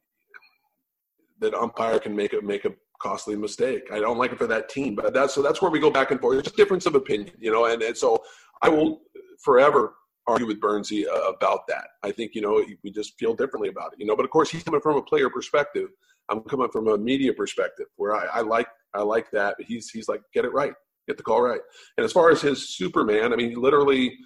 that 1.41 1.55
umpire 1.55 1.99
can 1.99 2.15
make 2.15 2.33
a 2.33 2.41
make 2.41 2.65
a 2.65 2.73
costly 3.01 3.37
mistake. 3.37 3.89
I 3.93 4.01
don't 4.01 4.19
like 4.19 4.33
it 4.33 4.39
for 4.39 4.47
that 4.47 4.69
team, 4.69 4.95
but 4.95 5.15
that's 5.15 5.35
so 5.35 5.43
that's 5.43 5.63
where 5.63 5.71
we 5.71 5.81
go 5.81 5.91
back 5.91 6.11
and 6.11 6.21
forth. 6.21 6.39
It's 6.39 6.47
just 6.47 6.57
difference 6.57 6.87
of 6.87 6.95
opinion, 6.95 7.33
you 7.39 7.53
know. 7.53 7.67
And, 7.67 7.83
and 7.83 7.97
so 7.97 8.23
I 8.63 8.69
will 8.69 9.03
forever 9.43 9.95
argue 10.27 10.47
with 10.47 10.61
Burnsy 10.61 11.07
uh, 11.07 11.31
about 11.31 11.67
that. 11.69 11.89
I 12.03 12.13
think 12.13 12.35
you 12.35 12.43
know 12.43 12.65
we 12.83 12.91
just 12.91 13.19
feel 13.19 13.35
differently 13.35 13.69
about 13.69 13.93
it, 13.93 14.01
you 14.01 14.07
know. 14.07 14.17
But 14.17 14.25
of 14.25 14.31
course, 14.31 14.51
he's 14.51 14.63
coming 14.63 14.81
from 14.81 14.97
a 14.97 15.03
player 15.03 15.31
perspective. 15.31 15.89
I'm 16.29 16.43
coming 16.43 16.69
from 16.71 16.89
a 16.89 16.99
media 16.99 17.33
perspective, 17.33 17.87
where 17.97 18.15
I, 18.15 18.27
I 18.27 18.41
like 18.41 18.69
I 18.95 19.03
like 19.03 19.31
that. 19.33 19.55
But 19.59 19.67
he's 19.67 19.91
he's 19.91 20.09
like 20.09 20.23
get 20.35 20.45
it 20.45 20.53
right, 20.53 20.75
get 21.07 21.17
the 21.17 21.23
call 21.23 21.43
right. 21.43 21.61
And 21.97 22.05
as 22.05 22.13
far 22.13 22.31
as 22.31 22.41
his 22.41 22.77
Superman, 22.77 23.33
I 23.33 23.37
mean, 23.37 23.55
literally, 23.55 24.17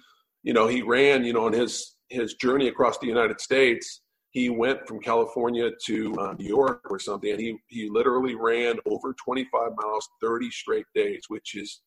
you 0.43 0.53
know, 0.53 0.67
he 0.67 0.81
ran, 0.81 1.23
you 1.23 1.33
know, 1.33 1.45
on 1.45 1.53
his 1.53 1.95
his 2.09 2.33
journey 2.35 2.67
across 2.67 2.97
the 2.97 3.07
United 3.07 3.39
States 3.39 4.01
he 4.33 4.49
went 4.49 4.87
from 4.87 4.99
California 4.99 5.69
to 5.85 6.15
uh, 6.19 6.33
New 6.33 6.47
York 6.47 6.81
or 6.89 6.99
something, 6.99 7.31
and 7.31 7.39
he 7.39 7.57
he 7.67 7.87
literally 7.87 8.33
ran 8.33 8.79
over 8.87 9.13
25 9.13 9.71
miles 9.77 10.09
30 10.21 10.49
straight 10.49 10.87
days, 10.95 11.25
which 11.27 11.55
is 11.55 11.81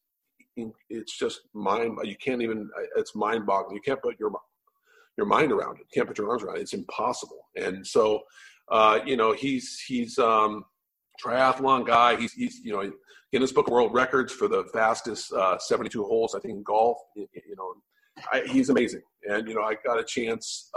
it's 0.89 1.19
just 1.19 1.41
mind 1.53 1.99
you 2.05 2.17
can't 2.17 2.41
even 2.41 2.71
it's 2.97 3.15
mind 3.17 3.47
boggling. 3.47 3.75
You 3.75 3.83
can't 3.83 4.01
put 4.01 4.19
your 4.19 4.31
your 5.17 5.27
mind 5.27 5.51
around 5.51 5.79
it. 5.79 5.87
You 5.91 6.01
can't 6.01 6.07
put 6.07 6.19
your 6.19 6.31
arms 6.31 6.45
around 6.45 6.59
it. 6.59 6.63
It's 6.63 6.73
impossible. 6.73 7.49
And 7.57 7.85
so, 7.85 8.23
uh, 8.71 9.01
you 9.05 9.17
know, 9.17 9.33
he's 9.33 9.81
he's 9.81 10.17
um, 10.19 10.65
triathlon 11.23 11.85
guy. 11.85 12.15
He's 12.15 12.33
he's 12.33 12.61
you 12.63 12.73
know 12.73 12.93
Guinness 13.33 13.51
Book 13.51 13.67
of 13.67 13.73
World 13.73 13.93
Records 13.93 14.33
for 14.33 14.47
the 14.47 14.65
fastest 14.73 15.33
uh, 15.33 15.59
72 15.59 16.01
holes. 16.05 16.37
I 16.37 16.39
think 16.39 16.55
in 16.55 16.63
golf. 16.63 16.99
You 17.17 17.27
know, 17.59 17.75
I, 18.33 18.43
he's 18.47 18.69
amazing. 18.69 19.03
And 19.29 19.49
you 19.49 19.55
know, 19.55 19.63
I 19.63 19.75
got 19.85 19.99
a 19.99 20.05
chance. 20.05 20.71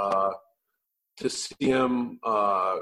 To 1.19 1.29
see 1.29 1.55
him 1.59 2.19
uh, 2.23 2.77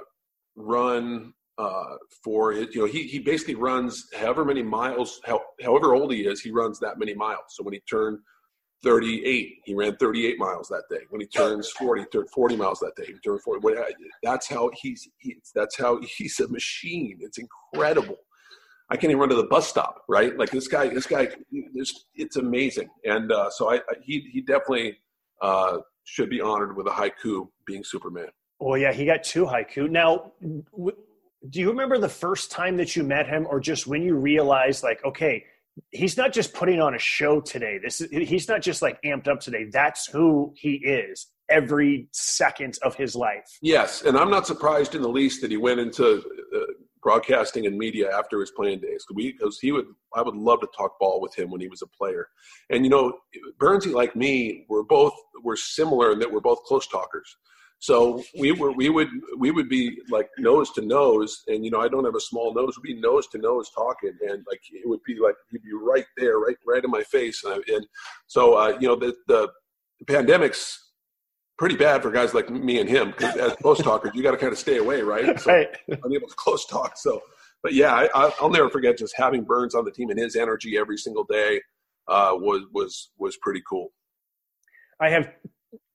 run 0.55 1.33
uh, 1.57 1.95
for 2.23 2.53
it. 2.53 2.73
You 2.73 2.81
know, 2.81 2.87
he 2.87 3.03
he 3.03 3.19
basically 3.19 3.55
runs 3.55 4.07
however 4.15 4.45
many 4.45 4.63
miles, 4.63 5.19
how, 5.25 5.41
however 5.61 5.93
old 5.93 6.13
he 6.13 6.21
is, 6.21 6.41
he 6.41 6.51
runs 6.51 6.79
that 6.79 6.99
many 6.99 7.15
miles. 7.15 7.45
So 7.49 7.63
when 7.63 7.73
he 7.73 7.81
turned 7.89 8.19
38, 8.83 9.55
he 9.65 9.73
ran 9.73 9.95
38 9.97 10.37
miles 10.37 10.67
that 10.67 10.83
day. 10.89 11.01
When 11.09 11.19
he 11.21 11.27
turns 11.27 11.69
40, 11.71 12.01
he 12.01 12.07
turned 12.07 12.29
40 12.29 12.55
miles 12.57 12.79
that 12.79 12.93
day. 12.95 13.07
He 13.07 13.19
turned 13.25 13.41
40. 13.41 13.65
That's 14.23 14.47
how 14.47 14.69
he's. 14.81 15.07
He, 15.17 15.35
that's 15.55 15.77
how 15.77 15.99
he's 16.17 16.39
a 16.39 16.47
machine. 16.47 17.17
It's 17.21 17.39
incredible. 17.39 18.17
I 18.89 18.95
can't 18.95 19.11
even 19.11 19.19
run 19.19 19.29
to 19.29 19.35
the 19.35 19.43
bus 19.43 19.67
stop, 19.67 20.03
right? 20.07 20.37
Like 20.37 20.49
this 20.49 20.69
guy, 20.69 20.87
this 20.87 21.05
guy, 21.07 21.27
it's 22.15 22.37
amazing. 22.37 22.87
And 23.03 23.33
uh, 23.33 23.49
so 23.49 23.69
I, 23.69 23.77
I, 23.77 23.95
he, 24.01 24.29
he 24.31 24.39
definitely 24.39 24.97
uh, 25.41 25.79
should 26.07 26.29
be 26.29 26.39
honored 26.39 26.75
with 26.75 26.87
a 26.87 26.89
haiku 26.89 27.49
being 27.65 27.83
Superman. 27.83 28.27
Well, 28.59 28.77
yeah, 28.77 28.93
he 28.93 29.05
got 29.05 29.23
two 29.23 29.45
haiku. 29.45 29.89
Now, 29.89 30.31
w- 30.71 30.97
do 31.49 31.59
you 31.59 31.69
remember 31.69 31.97
the 31.97 32.09
first 32.09 32.49
time 32.49 32.77
that 32.77 32.95
you 32.95 33.03
met 33.03 33.27
him, 33.27 33.45
or 33.47 33.59
just 33.59 33.85
when 33.87 34.01
you 34.01 34.15
realized, 34.15 34.83
like, 34.83 35.03
okay, 35.05 35.43
he's 35.91 36.17
not 36.17 36.33
just 36.33 36.53
putting 36.53 36.81
on 36.81 36.95
a 36.95 36.99
show 36.99 37.41
today. 37.41 37.77
This 37.77 38.01
is 38.01 38.09
he's 38.29 38.47
not 38.47 38.61
just 38.61 38.81
like 38.81 39.01
amped 39.03 39.27
up 39.27 39.41
today. 39.41 39.65
That's 39.71 40.07
who 40.07 40.53
he 40.55 40.75
is 40.75 41.27
every 41.49 42.07
second 42.13 42.77
of 42.81 42.95
his 42.95 43.13
life. 43.15 43.57
Yes, 43.61 44.01
and 44.01 44.17
I'm 44.17 44.29
not 44.29 44.47
surprised 44.47 44.95
in 44.95 45.01
the 45.01 45.09
least 45.09 45.41
that 45.41 45.51
he 45.51 45.57
went 45.57 45.79
into 45.79 46.23
uh, 46.55 46.59
broadcasting 47.07 47.65
and 47.65 47.77
media 47.77 48.09
after 48.13 48.41
his 48.41 48.51
playing 48.51 48.81
days 48.81 49.05
because 49.15 49.59
he 49.61 49.71
would 49.71 49.85
I 50.13 50.21
would 50.21 50.35
love 50.35 50.59
to 50.59 50.67
talk 50.75 50.99
ball 50.99 51.21
with 51.21 51.33
him 51.33 51.49
when 51.49 51.61
he 51.61 51.69
was 51.69 51.81
a 51.81 51.87
player. 51.87 52.27
And 52.69 52.83
you 52.83 52.89
know, 52.89 53.13
Burnsy 53.61 53.93
like 53.93 54.13
me, 54.13 54.65
we're 54.67 54.83
both 54.83 55.13
we're 55.41 55.55
similar 55.55 56.11
in 56.11 56.19
that 56.19 56.29
we're 56.29 56.41
both 56.41 56.63
close 56.63 56.85
talkers. 56.85 57.37
So 57.79 58.21
we 58.37 58.51
were 58.51 58.73
we 58.73 58.89
would 58.89 59.07
we 59.37 59.51
would 59.51 59.69
be 59.69 60.01
like 60.09 60.27
nose 60.37 60.69
to 60.73 60.81
nose, 60.81 61.43
and 61.47 61.63
you 61.63 61.71
know 61.71 61.79
I 61.79 61.87
don't 61.87 62.03
have 62.03 62.15
a 62.15 62.19
small 62.19 62.53
nose. 62.53 62.75
We'd 62.75 62.95
be 62.95 62.99
nose 62.99 63.27
to 63.27 63.37
nose 63.37 63.69
talking, 63.73 64.11
and 64.27 64.43
like 64.49 64.59
it 64.69 64.85
would 64.89 65.03
be 65.05 65.15
like 65.17 65.35
he'd 65.49 65.63
be 65.63 65.71
right 65.73 66.07
there, 66.17 66.39
right 66.39 66.57
right 66.67 66.83
in 66.83 66.91
my 66.91 67.03
face, 67.03 67.41
and, 67.45 67.53
I, 67.53 67.73
and 67.73 67.87
so 68.25 68.55
uh, 68.55 68.77
you 68.81 68.87
know 68.89 68.97
the 68.97 69.15
the 69.27 69.47
pandemic's 70.07 70.86
pretty 71.57 71.75
bad 71.75 72.01
for 72.01 72.11
guys 72.11 72.33
like 72.33 72.49
me 72.49 72.79
and 72.79 72.89
him 72.89 73.11
because 73.11 73.35
as 73.35 73.53
close 73.57 73.81
talkers 73.81 74.11
you 74.13 74.23
got 74.23 74.31
to 74.31 74.37
kind 74.37 74.51
of 74.51 74.59
stay 74.59 74.77
away, 74.77 75.01
right? 75.01 75.39
So 75.39 75.51
right. 75.51 75.67
unable 76.03 76.27
to 76.27 76.35
close 76.35 76.65
talk. 76.65 76.97
So, 76.97 77.21
but 77.63 77.73
yeah, 77.73 78.07
I, 78.13 78.31
will 78.41 78.49
never 78.49 78.69
forget 78.69 78.97
just 78.97 79.15
having 79.17 79.43
Byrnes 79.43 79.75
on 79.75 79.83
the 79.83 79.91
team 79.91 80.09
and 80.09 80.19
his 80.19 80.35
energy 80.35 80.77
every 80.77 80.97
single 80.97 81.23
day 81.23 81.61
uh, 82.07 82.31
was 82.33 82.63
was 82.71 83.09
was 83.17 83.37
pretty 83.37 83.61
cool. 83.67 83.91
I 84.99 85.09
have 85.09 85.31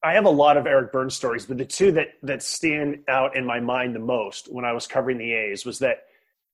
I 0.04 0.14
have 0.14 0.24
a 0.24 0.30
lot 0.30 0.56
of 0.56 0.66
Eric 0.66 0.92
Byrnes 0.92 1.14
stories, 1.14 1.46
but 1.46 1.58
the 1.58 1.64
two 1.64 1.92
that 1.92 2.08
that 2.22 2.42
stand 2.42 3.04
out 3.08 3.36
in 3.36 3.46
my 3.46 3.60
mind 3.60 3.94
the 3.94 4.00
most 4.00 4.52
when 4.52 4.64
I 4.64 4.72
was 4.72 4.86
covering 4.86 5.18
the 5.18 5.32
A's 5.32 5.64
was 5.64 5.78
that 5.78 5.98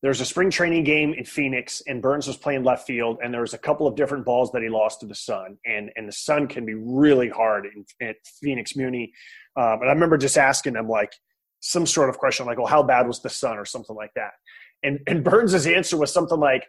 there 0.03 0.11
was 0.11 0.21
a 0.21 0.25
spring 0.25 0.51
training 0.51 0.85
game 0.85 1.13
in 1.13 1.25
Phoenix, 1.25 1.83
and 1.87 2.01
Byrnes 2.01 2.27
was 2.27 2.37
playing 2.37 2.63
left 2.63 2.87
field, 2.87 3.19
and 3.23 3.35
there 3.35 3.41
was 3.41 3.55
a 3.55 3.59
couple 3.59 3.87
of 3.87 3.97
different 3.97 4.25
balls 4.25 4.53
that 4.53 4.63
he 4.63 4.69
lost 4.69 5.01
to 5.01 5.07
the 5.07 5.15
sun, 5.15 5.59
and 5.67 5.91
and 5.97 6.07
the 6.07 6.13
sun 6.13 6.47
can 6.47 6.65
be 6.65 6.75
really 6.75 7.29
hard 7.29 7.67
in, 7.67 7.85
at 8.07 8.17
Phoenix 8.41 8.77
Muni. 8.77 9.13
Uh, 9.57 9.75
and 9.81 9.89
I 9.89 9.93
remember 9.93 10.17
just 10.17 10.39
asking 10.39 10.77
him 10.77 10.89
like 10.89 11.13
some 11.61 11.85
sort 11.85 12.11
of 12.11 12.19
question, 12.19 12.47
like, 12.47 12.59
"Well, 12.59 12.67
how 12.67 12.83
bad 12.83 13.07
was 13.07 13.21
the 13.21 13.31
sun?" 13.31 13.59
or 13.59 13.65
something 13.65 13.97
like 13.97 14.13
that. 14.15 14.33
And 14.83 15.01
and 15.09 15.25
Byrnes's 15.25 15.67
answer 15.67 15.97
was 15.97 16.13
something 16.13 16.39
like, 16.39 16.65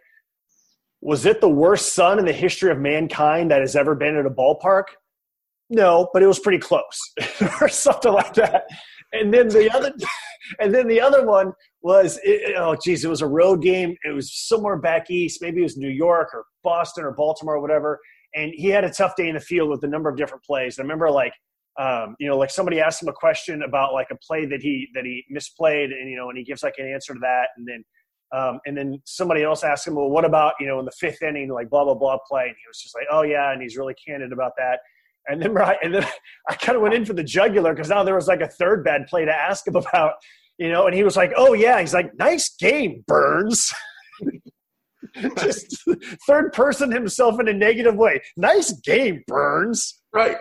"Was 1.00 1.24
it 1.24 1.40
the 1.40 1.48
worst 1.48 1.94
sun 1.94 2.18
in 2.18 2.24
the 2.24 2.32
history 2.32 2.72
of 2.72 2.78
mankind 2.78 3.52
that 3.52 3.60
has 3.60 3.76
ever 3.76 3.94
been 3.94 4.16
at 4.16 4.26
a 4.26 4.30
ballpark?" 4.30 4.84
no, 5.70 6.10
but 6.12 6.22
it 6.22 6.26
was 6.26 6.40
pretty 6.40 6.58
close 6.58 6.98
or 7.60 7.68
something 7.68 8.12
like 8.12 8.34
that. 8.34 8.64
And 9.12 9.32
then 9.32 9.48
the 9.48 9.70
other, 9.74 9.92
and 10.60 10.74
then 10.74 10.88
the 10.88 11.00
other 11.00 11.26
one 11.26 11.52
was, 11.82 12.18
it, 12.22 12.54
oh 12.56 12.76
geez, 12.82 13.04
it 13.04 13.08
was 13.08 13.22
a 13.22 13.26
road 13.26 13.62
game. 13.62 13.96
It 14.04 14.14
was 14.14 14.32
somewhere 14.32 14.76
back 14.76 15.10
east. 15.10 15.42
Maybe 15.42 15.60
it 15.60 15.64
was 15.64 15.76
New 15.76 15.88
York 15.88 16.30
or 16.32 16.44
Boston 16.62 17.04
or 17.04 17.12
Baltimore 17.12 17.56
or 17.56 17.60
whatever. 17.60 17.98
And 18.34 18.52
he 18.54 18.68
had 18.68 18.84
a 18.84 18.90
tough 18.90 19.16
day 19.16 19.28
in 19.28 19.34
the 19.34 19.40
field 19.40 19.70
with 19.70 19.82
a 19.82 19.88
number 19.88 20.08
of 20.08 20.16
different 20.16 20.44
plays. 20.44 20.78
I 20.78 20.82
remember 20.82 21.10
like, 21.10 21.32
um, 21.78 22.14
you 22.18 22.28
know, 22.28 22.36
like 22.36 22.50
somebody 22.50 22.80
asked 22.80 23.02
him 23.02 23.08
a 23.08 23.12
question 23.12 23.62
about 23.62 23.92
like 23.92 24.08
a 24.10 24.16
play 24.16 24.44
that 24.46 24.60
he 24.60 24.88
that 24.94 25.04
he 25.04 25.24
misplayed, 25.34 25.86
and 25.86 26.10
you 26.10 26.16
know, 26.16 26.28
and 26.28 26.36
he 26.36 26.44
gives 26.44 26.62
like 26.62 26.74
an 26.78 26.86
answer 26.86 27.14
to 27.14 27.20
that, 27.20 27.48
and 27.56 27.66
then 27.66 27.84
um, 28.32 28.60
and 28.66 28.76
then 28.76 29.00
somebody 29.06 29.42
else 29.42 29.64
asked 29.64 29.86
him, 29.86 29.94
well, 29.94 30.10
what 30.10 30.24
about 30.24 30.54
you 30.60 30.66
know 30.66 30.78
in 30.78 30.84
the 30.84 30.92
fifth 30.92 31.22
inning, 31.22 31.50
like 31.50 31.70
blah 31.70 31.84
blah 31.84 31.94
blah 31.94 32.18
play, 32.28 32.44
and 32.44 32.56
he 32.56 32.68
was 32.68 32.78
just 32.78 32.94
like, 32.94 33.06
oh 33.10 33.22
yeah, 33.22 33.52
and 33.52 33.62
he's 33.62 33.76
really 33.76 33.94
candid 33.94 34.32
about 34.32 34.52
that. 34.58 34.80
And 35.28 35.40
then, 35.40 35.52
right, 35.52 35.76
and 35.82 35.94
then 35.94 36.06
I 36.48 36.54
kind 36.54 36.76
of 36.76 36.82
went 36.82 36.94
in 36.94 37.04
for 37.04 37.12
the 37.12 37.24
jugular 37.24 37.74
because 37.74 37.88
now 37.88 38.02
there 38.02 38.14
was 38.14 38.26
like 38.26 38.40
a 38.40 38.48
third 38.48 38.84
bad 38.84 39.06
play 39.06 39.24
to 39.24 39.34
ask 39.34 39.66
him 39.66 39.76
about, 39.94 40.14
you 40.58 40.68
know, 40.70 40.86
and 40.86 40.94
he 40.94 41.04
was 41.04 41.16
like, 41.16 41.32
"Oh 41.36 41.54
yeah," 41.54 41.80
he's 41.80 41.94
like, 41.94 42.14
"Nice 42.18 42.54
game, 42.56 43.04
Byrnes." 43.06 43.72
Just 45.38 45.82
third 46.26 46.52
person 46.52 46.92
himself 46.92 47.40
in 47.40 47.48
a 47.48 47.52
negative 47.52 47.96
way. 47.96 48.20
Nice 48.36 48.72
game, 48.72 49.24
Byrnes. 49.26 50.00
Right. 50.12 50.36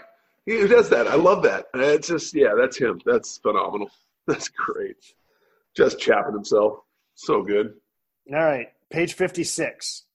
He 0.45 0.67
does 0.67 0.89
that. 0.89 1.07
I 1.07 1.15
love 1.15 1.43
that. 1.43 1.65
It's 1.73 2.07
just 2.07 2.35
yeah, 2.35 2.53
that's 2.59 2.77
him. 2.77 2.99
That's 3.05 3.37
phenomenal. 3.37 3.89
That's 4.27 4.49
great. 4.49 4.95
Just 5.75 5.99
chapping 5.99 6.33
himself. 6.33 6.79
So 7.15 7.41
good. 7.41 7.73
All 8.31 8.43
right. 8.43 8.67
Page 8.91 9.13
56. 9.13 10.05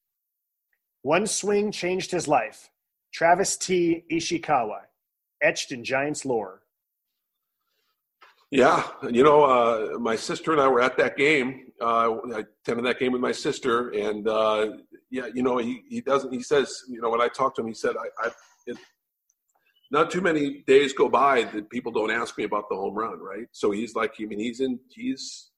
One 1.03 1.27
swing 1.27 1.71
changed 1.71 2.11
his 2.11 2.27
life. 2.27 2.71
Travis 3.15 3.57
T. 3.57 4.05
Ishikawa, 4.11 4.81
etched 5.41 5.71
in 5.71 5.85
Giants 5.85 6.25
lore. 6.25 6.63
Yeah, 8.51 8.87
you 9.09 9.23
know, 9.23 9.45
uh, 9.45 9.99
my 10.01 10.17
sister 10.17 10.53
and 10.53 10.61
I 10.61 10.67
were 10.67 10.81
at 10.81 10.97
that 10.99 11.17
game. 11.17 11.73
Uh, 11.81 12.17
I 12.35 12.41
attended 12.41 12.87
that 12.87 12.99
game 12.99 13.13
with 13.13 13.21
my 13.21 13.33
sister, 13.33 13.91
and 13.91 14.29
uh, 14.29 14.73
yeah, 15.11 15.29
you 15.33 15.43
know, 15.43 15.59
he, 15.59 15.83
he 15.89 16.01
doesn't. 16.01 16.33
He 16.33 16.43
says, 16.43 16.83
you 16.89 17.01
know, 17.01 17.11
when 17.11 17.21
I 17.21 17.29
talked 17.29 17.57
to 17.57 17.63
him, 17.63 17.69
he 17.69 17.75
said, 17.75 17.95
I, 17.97 18.27
I 18.27 18.31
it, 18.67 18.77
not 19.93 20.11
too 20.11 20.21
many 20.21 20.65
days 20.67 20.93
go 20.93 21.09
by 21.09 21.45
that 21.45 21.71
people 21.71 21.93
don't 21.93 22.11
ask 22.11 22.37
me 22.37 22.45
about 22.45 22.69
the 22.69 22.77
home 22.77 22.95
run, 22.95 23.21
right? 23.21 23.47
So 23.53 23.71
he's 23.71 23.95
like, 23.95 24.15
I 24.21 24.25
mean, 24.25 24.41
he's 24.41 24.61
in, 24.61 24.81
he's 24.89 25.51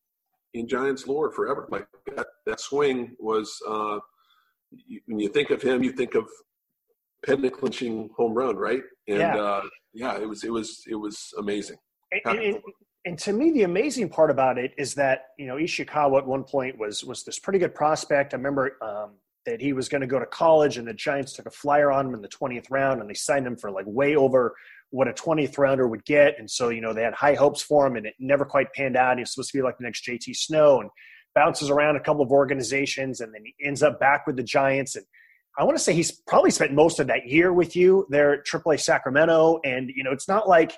in 0.52 0.68
Giants 0.68 1.07
lore 1.07 1.30
forever. 1.30 1.66
Like 1.70 1.86
that, 2.14 2.26
that 2.44 2.61
swing 2.61 3.16
was. 3.18 3.62
Uh, 3.66 4.00
when 5.07 5.20
you 5.20 5.28
think 5.28 5.50
of 5.50 5.62
him, 5.62 5.82
you 5.82 5.92
think 5.92 6.14
of 6.16 6.28
pennant 7.24 7.54
clinching 7.54 8.10
home 8.16 8.34
run, 8.34 8.56
right? 8.56 8.82
And 9.08 9.18
yeah. 9.18 9.36
Uh, 9.36 9.62
yeah, 9.96 10.18
it 10.18 10.28
was 10.28 10.44
it 10.44 10.50
was 10.50 10.82
it 10.88 10.94
was 10.94 11.32
amazing. 11.38 11.76
And, 12.12 12.38
and, 12.38 12.58
and, 13.04 13.18
to 13.20 13.32
me, 13.32 13.50
the 13.50 13.64
amazing 13.64 14.08
part 14.08 14.30
about 14.30 14.58
it 14.58 14.72
is 14.78 14.94
that 14.94 15.28
you 15.38 15.46
know 15.46 15.56
Ishikawa 15.56 16.18
at 16.18 16.26
one 16.26 16.44
point 16.44 16.78
was 16.78 17.02
was 17.02 17.24
this 17.24 17.38
pretty 17.38 17.58
good 17.58 17.74
prospect. 17.74 18.34
I 18.34 18.36
remember 18.36 18.76
um, 18.82 19.14
that 19.46 19.60
he 19.60 19.72
was 19.72 19.88
going 19.88 20.02
to 20.02 20.06
go 20.06 20.18
to 20.18 20.26
college, 20.26 20.76
and 20.76 20.86
the 20.86 20.92
Giants 20.92 21.32
took 21.32 21.46
a 21.46 21.50
flyer 21.50 21.90
on 21.90 22.06
him 22.06 22.14
in 22.14 22.20
the 22.20 22.28
twentieth 22.28 22.70
round, 22.70 23.00
and 23.00 23.08
they 23.08 23.14
signed 23.14 23.46
him 23.46 23.56
for 23.56 23.70
like 23.70 23.86
way 23.86 24.16
over 24.16 24.54
what 24.90 25.08
a 25.08 25.14
twentieth 25.14 25.56
rounder 25.56 25.88
would 25.88 26.04
get. 26.04 26.38
And 26.38 26.50
so 26.50 26.68
you 26.68 26.82
know 26.82 26.92
they 26.92 27.02
had 27.02 27.14
high 27.14 27.34
hopes 27.34 27.62
for 27.62 27.86
him, 27.86 27.96
and 27.96 28.06
it 28.06 28.14
never 28.18 28.44
quite 28.44 28.72
panned 28.74 28.96
out. 28.96 29.16
He 29.16 29.22
was 29.22 29.32
supposed 29.32 29.50
to 29.52 29.58
be 29.58 29.62
like 29.62 29.78
the 29.78 29.84
next 29.84 30.04
JT 30.04 30.36
Snow, 30.36 30.80
and 30.80 30.90
bounces 31.34 31.70
around 31.70 31.96
a 31.96 32.00
couple 32.00 32.22
of 32.22 32.30
organizations, 32.30 33.20
and 33.20 33.32
then 33.32 33.42
he 33.44 33.54
ends 33.64 33.82
up 33.82 33.98
back 33.98 34.26
with 34.26 34.36
the 34.36 34.42
Giants 34.42 34.94
and 34.94 35.06
I 35.59 35.64
want 35.64 35.76
to 35.76 35.82
say 35.82 35.94
he's 35.94 36.12
probably 36.12 36.50
spent 36.50 36.72
most 36.72 37.00
of 37.00 37.07
that 37.07 37.26
year 37.26 37.52
with 37.52 37.74
you 37.74 38.07
there 38.11 38.34
at 38.34 38.46
AAA 38.46 38.80
Sacramento. 38.80 39.61
And, 39.64 39.90
you 39.94 40.04
know, 40.04 40.12
it's 40.12 40.28
not 40.28 40.48
like, 40.48 40.74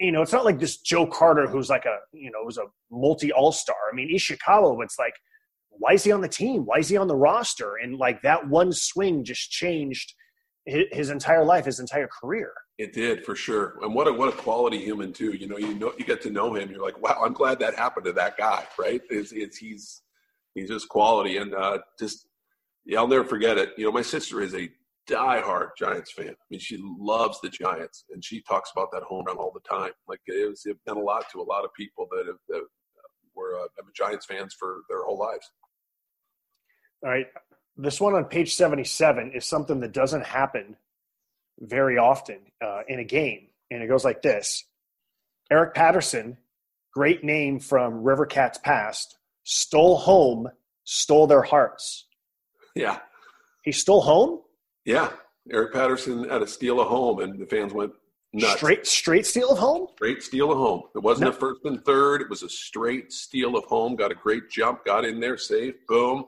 you 0.00 0.10
know, 0.10 0.22
it's 0.22 0.32
not 0.32 0.44
like 0.44 0.58
this 0.58 0.78
Joe 0.78 1.06
Carter 1.06 1.46
who's 1.46 1.68
like 1.68 1.84
a, 1.84 1.98
you 2.12 2.30
know, 2.30 2.44
who's 2.44 2.58
a 2.58 2.66
multi 2.90 3.32
all 3.32 3.52
star. 3.52 3.76
I 3.90 3.94
mean, 3.94 4.14
Ishikawa, 4.14 4.82
it's 4.82 4.98
like, 4.98 5.14
why 5.70 5.92
is 5.92 6.04
he 6.04 6.12
on 6.12 6.20
the 6.20 6.28
team? 6.28 6.64
Why 6.64 6.78
is 6.78 6.88
he 6.88 6.96
on 6.96 7.06
the 7.08 7.16
roster? 7.16 7.76
And 7.76 7.96
like 7.96 8.22
that 8.22 8.48
one 8.48 8.72
swing 8.72 9.24
just 9.24 9.50
changed 9.50 10.14
his, 10.66 11.10
entire 11.10 11.44
life, 11.44 11.64
his 11.64 11.80
entire 11.80 12.08
career. 12.08 12.52
It 12.78 12.92
did 12.92 13.24
for 13.24 13.34
sure. 13.34 13.78
And 13.82 13.94
what 13.94 14.06
a, 14.08 14.12
what 14.12 14.28
a 14.28 14.36
quality 14.36 14.78
human 14.78 15.12
too. 15.12 15.32
You 15.32 15.48
know, 15.48 15.58
you 15.58 15.74
know, 15.74 15.92
you 15.98 16.04
get 16.04 16.22
to 16.22 16.30
know 16.30 16.54
him. 16.54 16.70
You're 16.70 16.84
like, 16.84 17.00
wow, 17.00 17.20
I'm 17.24 17.32
glad 17.32 17.58
that 17.60 17.74
happened 17.74 18.06
to 18.06 18.12
that 18.12 18.36
guy. 18.36 18.64
Right. 18.78 19.00
It's, 19.10 19.32
it's 19.32 19.56
he's, 19.56 20.02
he's 20.54 20.68
just 20.68 20.88
quality 20.88 21.36
and 21.36 21.54
uh, 21.54 21.78
just 21.98 22.26
yeah, 22.84 22.98
I'll 22.98 23.08
never 23.08 23.24
forget 23.24 23.58
it. 23.58 23.70
You 23.76 23.84
know, 23.84 23.92
my 23.92 24.02
sister 24.02 24.40
is 24.40 24.54
a 24.54 24.70
diehard 25.08 25.70
Giants 25.76 26.12
fan. 26.12 26.30
I 26.30 26.44
mean, 26.50 26.60
she 26.60 26.78
loves 26.80 27.40
the 27.40 27.48
Giants, 27.48 28.04
and 28.12 28.24
she 28.24 28.42
talks 28.42 28.70
about 28.74 28.92
that 28.92 29.02
home 29.02 29.24
run 29.26 29.36
all 29.36 29.52
the 29.52 29.68
time. 29.68 29.92
Like 30.06 30.20
it 30.26 30.48
was, 30.48 30.62
it 30.64 30.76
meant 30.86 30.98
a 30.98 31.02
lot 31.02 31.24
to 31.32 31.40
a 31.40 31.42
lot 31.42 31.64
of 31.64 31.70
people 31.74 32.06
that 32.10 32.26
have 32.26 32.36
that 32.48 32.62
were 33.34 33.58
uh, 33.58 33.66
Giants 33.94 34.26
fans 34.26 34.54
for 34.58 34.82
their 34.88 35.02
whole 35.02 35.18
lives. 35.18 35.50
All 37.04 37.10
right, 37.10 37.26
this 37.76 38.00
one 38.00 38.14
on 38.14 38.26
page 38.26 38.54
seventy-seven 38.54 39.32
is 39.34 39.44
something 39.46 39.80
that 39.80 39.92
doesn't 39.92 40.24
happen 40.24 40.76
very 41.58 41.98
often 41.98 42.38
uh, 42.64 42.82
in 42.88 43.00
a 43.00 43.04
game, 43.04 43.48
and 43.70 43.82
it 43.82 43.88
goes 43.88 44.04
like 44.04 44.22
this: 44.22 44.64
Eric 45.50 45.74
Patterson, 45.74 46.36
great 46.92 47.24
name 47.24 47.58
from 47.58 48.02
River 48.02 48.26
Cats 48.26 48.58
past, 48.58 49.16
stole 49.42 49.96
home, 49.96 50.48
stole 50.84 51.26
their 51.26 51.42
hearts. 51.42 52.06
Yeah. 52.74 52.98
He's 53.64 53.78
still 53.78 54.00
home? 54.00 54.40
Yeah. 54.84 55.10
Eric 55.50 55.72
Patterson 55.72 56.28
had 56.28 56.42
a 56.42 56.46
steal 56.46 56.80
a 56.80 56.84
home, 56.84 57.20
and 57.20 57.38
the 57.40 57.46
fans 57.46 57.72
went 57.72 57.92
Nuts. 58.34 58.54
Straight 58.54 58.86
straight 58.86 59.26
steal 59.26 59.50
of 59.50 59.58
home. 59.58 59.88
Straight 59.96 60.22
steal 60.22 60.50
of 60.50 60.56
home. 60.56 60.84
It 60.94 61.00
wasn't 61.02 61.30
No. 61.30 61.36
a 61.36 61.38
first 61.38 61.60
and 61.64 61.84
third. 61.84 62.22
It 62.22 62.30
was 62.30 62.42
a 62.42 62.48
straight 62.48 63.12
steal 63.12 63.56
of 63.56 63.64
home. 63.64 63.94
Got 63.94 64.10
a 64.10 64.14
great 64.14 64.48
jump. 64.48 64.86
Got 64.86 65.04
in 65.04 65.20
there 65.20 65.36
safe. 65.36 65.74
Boom. 65.86 66.24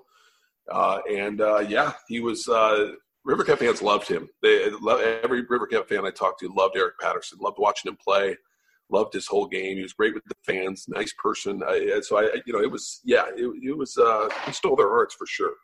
Uh, 0.70 0.98
and 1.10 1.40
uh, 1.40 1.60
yeah, 1.60 1.92
he 2.08 2.20
was. 2.20 2.46
Uh, 2.46 2.92
River 3.24 3.42
Cup 3.42 3.60
fans 3.60 3.80
loved 3.80 4.06
him. 4.06 4.28
They 4.42 4.70
every 5.22 5.46
River 5.48 5.66
Cup 5.66 5.88
fan 5.88 6.04
I 6.04 6.10
talked 6.10 6.40
to 6.40 6.48
loved 6.54 6.76
Eric 6.76 6.98
Patterson. 7.00 7.38
Loved 7.40 7.56
watching 7.58 7.90
him 7.90 7.96
play. 7.96 8.36
Loved 8.90 9.14
his 9.14 9.26
whole 9.26 9.46
game. 9.46 9.78
He 9.78 9.82
was 9.82 9.94
great 9.94 10.12
with 10.12 10.24
the 10.26 10.34
fans. 10.44 10.84
Nice 10.88 11.14
person. 11.22 11.62
I, 11.66 12.00
so 12.02 12.18
I, 12.18 12.36
you 12.44 12.52
know, 12.52 12.60
it 12.60 12.70
was 12.70 13.00
yeah, 13.04 13.24
it, 13.34 13.46
it 13.62 13.78
was. 13.78 13.96
Uh, 13.96 14.28
he 14.44 14.52
stole 14.52 14.76
their 14.76 14.90
hearts 14.90 15.14
for 15.14 15.26
sure. 15.26 15.54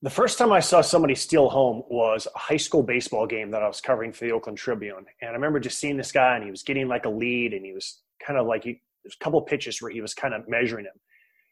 The 0.00 0.10
first 0.10 0.38
time 0.38 0.52
I 0.52 0.60
saw 0.60 0.80
somebody 0.80 1.16
steal 1.16 1.48
home 1.48 1.82
was 1.88 2.28
a 2.32 2.38
high 2.38 2.56
school 2.56 2.84
baseball 2.84 3.26
game 3.26 3.50
that 3.50 3.64
I 3.64 3.66
was 3.66 3.80
covering 3.80 4.12
for 4.12 4.26
the 4.26 4.32
Oakland 4.32 4.56
Tribune, 4.56 5.04
and 5.20 5.30
I 5.30 5.32
remember 5.32 5.58
just 5.58 5.80
seeing 5.80 5.96
this 5.96 6.12
guy, 6.12 6.36
and 6.36 6.44
he 6.44 6.52
was 6.52 6.62
getting 6.62 6.86
like 6.86 7.04
a 7.04 7.08
lead, 7.10 7.52
and 7.52 7.66
he 7.66 7.72
was 7.72 8.00
kind 8.24 8.38
of 8.38 8.46
like 8.46 8.62
he, 8.62 8.80
there's 9.02 9.16
a 9.20 9.24
couple 9.24 9.40
pitches 9.42 9.82
where 9.82 9.90
he 9.90 10.00
was 10.00 10.14
kind 10.14 10.34
of 10.34 10.48
measuring 10.48 10.84
him, 10.84 10.92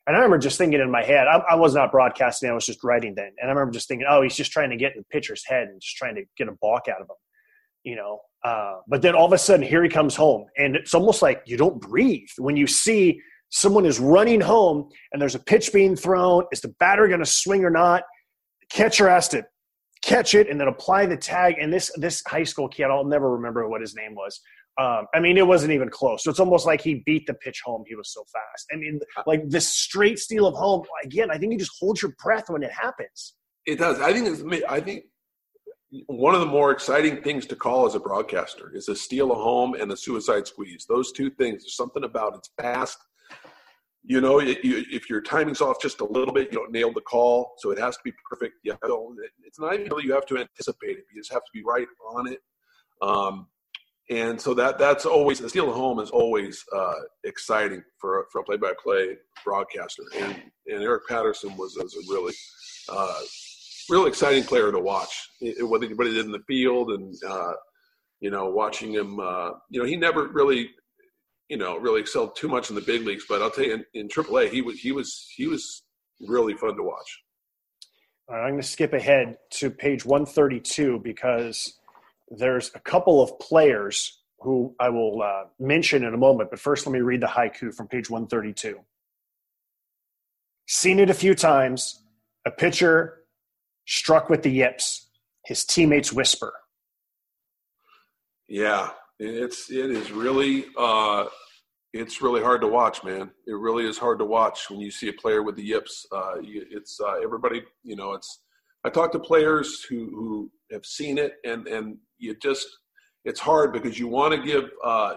and 0.07 0.15
I 0.15 0.21
remember 0.21 0.39
just 0.39 0.59
thinking 0.59 0.81
in 0.81 0.93
my 0.93 1.03
head, 1.03 1.27
I, 1.27 1.39
I 1.51 1.55
was 1.57 1.75
not 1.75 1.91
broadcasting, 1.91 2.49
I 2.49 2.53
was 2.53 2.67
just 2.67 2.85
writing 2.85 3.17
then, 3.17 3.33
and 3.41 3.51
I 3.51 3.53
remember 3.53 3.73
just 3.73 3.89
thinking, 3.89 4.07
oh, 4.09 4.23
he's 4.23 4.37
just 4.37 4.53
trying 4.53 4.71
to 4.71 4.77
get 4.77 4.93
in 4.93 4.99
the 4.99 5.07
pitcher's 5.11 5.45
head 5.45 5.67
and 5.67 5.81
just 5.81 5.97
trying 5.97 6.15
to 6.15 6.23
get 6.37 6.47
a 6.47 6.53
balk 6.63 6.85
out 6.89 7.01
of 7.01 7.09
him, 7.11 7.17
you 7.83 7.97
know. 7.97 8.21
Uh, 8.45 8.77
but 8.87 9.03
then 9.03 9.17
all 9.17 9.27
of 9.27 9.33
a 9.33 9.39
sudden, 9.39 9.67
here 9.67 9.83
he 9.83 9.89
comes 9.89 10.15
home, 10.15 10.47
and 10.57 10.77
it's 10.77 10.95
almost 10.95 11.21
like 11.21 11.43
you 11.47 11.57
don't 11.57 11.81
breathe 11.81 12.29
when 12.39 12.57
you 12.57 12.69
see 12.69 13.21
someone 13.49 13.87
is 13.87 13.99
running 13.99 14.41
home 14.41 14.89
and 15.13 15.23
there's 15.23 15.35
a 15.35 15.41
pitch 15.41 15.73
being 15.73 15.97
thrown. 15.97 16.45
Is 16.53 16.61
the 16.61 16.75
batter 16.81 17.09
going 17.09 17.21
to 17.21 17.27
swing 17.27 17.65
or 17.65 17.71
not? 17.71 18.03
Catcher 18.71 19.09
has 19.09 19.29
to 19.29 19.47
catch 20.03 20.35
it 20.35 20.49
and 20.49 20.61
then 20.61 20.69
apply 20.69 21.07
the 21.07 21.17
tag. 21.17 21.57
And 21.61 21.73
this 21.73 21.91
this 21.97 22.23
high 22.27 22.45
school 22.45 22.69
kid, 22.69 22.87
I'll 22.87 23.05
never 23.05 23.31
remember 23.31 23.69
what 23.69 23.81
his 23.81 23.95
name 23.95 24.15
was. 24.15 24.41
Um, 24.79 25.07
I 25.15 25.21
mean, 25.21 25.39
it 25.39 25.47
wasn't 25.47 25.73
even 25.73 25.89
close. 25.89 26.23
So 26.23 26.31
it's 26.31 26.41
almost 26.41 26.67
like 26.67 26.83
he 26.83 27.03
beat 27.07 27.27
the 27.27 27.35
pitch 27.35 27.63
home. 27.65 27.85
He 27.87 27.95
was 27.95 28.13
so 28.13 28.23
fast. 28.25 28.67
I 28.73 28.77
mean, 28.77 29.01
like 29.27 29.49
this 29.49 29.69
straight 29.69 30.19
steal 30.19 30.47
of 30.47 30.55
home. 30.55 30.83
Again, 31.03 31.31
I 31.31 31.39
think 31.39 31.53
you 31.53 31.59
just 31.59 31.73
hold 31.81 32.01
your 32.03 32.13
breath 32.23 32.51
when 32.51 32.63
it 32.63 32.71
happens. 32.71 33.35
It 33.65 33.79
does. 33.79 34.01
I 34.01 34.13
think. 34.13 34.29
It's, 34.29 34.65
I 34.69 34.81
think 34.81 35.05
one 36.07 36.35
of 36.35 36.41
the 36.41 36.47
more 36.47 36.73
exciting 36.73 37.23
things 37.23 37.47
to 37.47 37.57
call 37.57 37.87
as 37.87 37.95
a 37.95 38.01
broadcaster 38.01 38.71
is 38.75 38.89
a 38.89 38.97
steal 38.97 39.33
a 39.33 39.35
home 39.35 39.75
and 39.75 39.91
a 39.93 39.97
suicide 39.97 40.47
squeeze. 40.47 40.85
Those 40.89 41.11
two 41.11 41.31
things. 41.31 41.63
There's 41.63 41.77
something 41.77 42.05
about 42.05 42.37
it's 42.37 42.51
fast. 42.61 42.99
You 44.09 44.21
know, 44.21 44.39
you, 44.41 44.55
you, 44.63 44.85
if 44.89 45.11
your 45.11 45.21
timing's 45.21 45.61
off 45.61 45.83
just 45.83 46.01
a 46.01 46.05
little 46.05 46.33
bit, 46.33 46.53
you 46.53 46.59
don't 46.59 46.71
nail 46.71 46.93
the 46.93 47.01
call, 47.01 47.55
so 47.59 47.73
it 47.73 47.79
has 47.79 47.97
to 47.97 48.03
be 48.05 48.13
perfect. 48.31 48.55
To, 48.65 48.79
it's 49.45 49.59
not 49.59 49.75
even 49.75 49.89
really 49.89 50.05
you 50.05 50.13
have 50.13 50.27
to 50.27 50.39
anticipate 50.39 50.97
it. 50.99 51.05
You 51.13 51.21
just 51.21 51.33
have 51.33 51.43
to 51.43 51.51
be 51.53 51.65
right 51.65 51.89
on 52.15 52.29
it. 52.29 52.39
Um, 53.03 53.49
and 54.09 54.41
so 54.41 54.55
that 54.55 54.79
that's 54.79 55.05
always 55.05 55.41
the 55.41 55.49
steal 55.49 55.73
home 55.73 55.99
is 55.99 56.11
always 56.11 56.65
uh, 56.73 57.01
exciting 57.25 57.83
for 57.99 58.21
a, 58.21 58.23
for 58.31 58.41
a 58.43 58.45
play-by-play 58.45 59.17
broadcaster. 59.45 60.05
And 60.21 60.37
and 60.69 60.83
Eric 60.83 61.09
Patterson 61.09 61.57
was, 61.57 61.77
was 61.77 61.95
a 61.97 62.13
really 62.13 62.35
uh, 62.89 63.21
real 63.91 64.07
exciting 64.07 64.45
player 64.45 64.71
to 64.71 64.79
watch. 64.79 65.15
It, 65.41 65.67
what 65.69 65.83
he 65.83 65.89
did 65.89 66.25
in 66.25 66.31
the 66.31 66.45
field, 66.47 66.93
and 66.93 67.13
uh, 67.29 67.55
you 68.21 68.31
know, 68.31 68.47
watching 68.51 68.93
him. 68.93 69.19
Uh, 69.19 69.51
you 69.69 69.81
know, 69.81 69.87
he 69.87 69.97
never 69.97 70.29
really 70.29 70.71
you 71.49 71.57
know 71.57 71.77
really 71.77 72.01
excelled 72.01 72.37
too 72.37 72.49
much 72.49 72.71
in 72.71 72.77
the 72.77 72.83
big 72.83 73.07
leagues, 73.07 73.25
but 73.29 73.43
I'll 73.43 73.51
tell 73.51 73.65
you 73.65 73.75
in, 73.75 73.85
in 73.95 74.09
AAA 74.09 74.51
he 74.51 74.63
was 74.63 74.79
he 74.79 74.93
was 74.93 75.27
he 75.35 75.47
was 75.47 75.83
really 76.27 76.55
fun 76.55 76.77
to 76.77 76.83
watch. 76.83 77.23
All 78.29 78.37
right, 78.37 78.45
I'm 78.45 78.53
going 78.53 78.63
to 78.63 78.67
skip 78.67 78.93
ahead 78.93 79.39
to 79.51 79.71
page 79.71 80.05
132 80.05 81.01
because 81.05 81.79
there's 82.29 82.73
a 82.75 82.81
couple 82.81 83.23
of 83.23 83.39
players 83.39 84.21
who 84.41 84.75
I 84.81 84.89
will 84.89 85.23
uh, 85.23 85.45
mention 85.61 86.03
in 86.03 86.13
a 86.13 86.17
moment. 86.17 86.51
But 86.51 86.59
first, 86.59 86.87
let 86.87 86.93
me 86.93 87.01
read 87.01 87.21
the 87.21 87.29
haiku 87.29 87.73
from 87.73 87.87
page 87.87 88.11
132. 88.11 88.81
Seen 90.67 90.99
it 90.99 91.09
a 91.09 91.15
few 91.15 91.37
times. 91.37 92.03
A 92.45 92.51
pitcher 92.51 93.23
struck 93.87 94.29
with 94.29 94.43
the 94.43 94.51
yips. 94.51 95.07
His 95.45 95.65
teammates 95.65 96.13
whisper. 96.13 96.53
Yeah, 98.49 98.91
it's 99.19 99.71
it 99.71 99.91
is 99.91 100.11
really 100.11 100.67
uh, 100.79 101.27
it's 101.93 102.21
really 102.21 102.43
hard 102.43 102.61
to 102.61 102.67
watch, 102.67 103.03
man. 103.05 103.31
It 103.47 103.55
really 103.55 103.87
is 103.87 103.99
hard 103.99 104.19
to 104.19 104.25
watch 104.25 104.69
when 104.69 104.81
you 104.81 104.91
see 104.91 105.09
a 105.09 105.13
player 105.13 105.43
with 105.43 105.57
the 105.57 105.65
yips. 105.65 106.07
Uh, 106.13 106.35
it's 106.43 107.01
uh, 107.01 107.15
everybody, 107.23 107.63
you 107.83 107.97
know. 107.97 108.13
It's 108.13 108.43
I 108.85 108.91
talk 108.91 109.13
to 109.13 109.19
players 109.19 109.85
who 109.89 110.11
who 110.11 110.51
have 110.73 110.85
seen 110.85 111.19
it, 111.19 111.35
and 111.45 111.67
and 111.67 111.97
you 112.19 112.35
just 112.37 112.67
it's 113.25 113.41
hard 113.41 113.73
because 113.73 113.99
you 113.99 114.09
want 114.09 114.35
to 114.35 114.43
give. 114.43 114.71
Uh, 114.85 115.15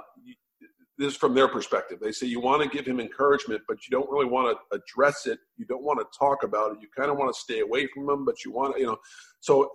this 0.97 1.14
is 1.14 1.18
from 1.18 1.34
their 1.34 1.47
perspective. 1.47 2.00
They 2.02 2.12
say 2.12 2.28
you 2.28 2.41
want 2.41 2.62
to 2.62 2.68
give 2.68 2.86
him 2.86 3.00
encouragement, 3.00 3.62
but 3.70 3.78
you 3.88 3.97
don't 3.97 4.10
really 4.12 4.26
want 4.26 4.58
to 4.58 4.78
address 4.78 5.28
it. 5.28 5.39
You 5.56 5.66
don't 5.66 5.84
want 5.84 6.00
to 6.00 6.06
talk 6.18 6.43
about 6.43 6.74
it. 6.74 6.80
You 6.82 6.89
kind 6.93 7.10
of 7.10 7.18
want 7.18 7.34
to 7.34 7.39
stay 7.39 7.62
away 7.62 7.88
from 7.93 8.10
him, 8.10 8.26
but 8.26 8.43
you 8.43 8.52
want 8.52 8.76
to, 8.76 8.82
you 8.82 8.88
know. 8.88 8.97
So 9.39 9.72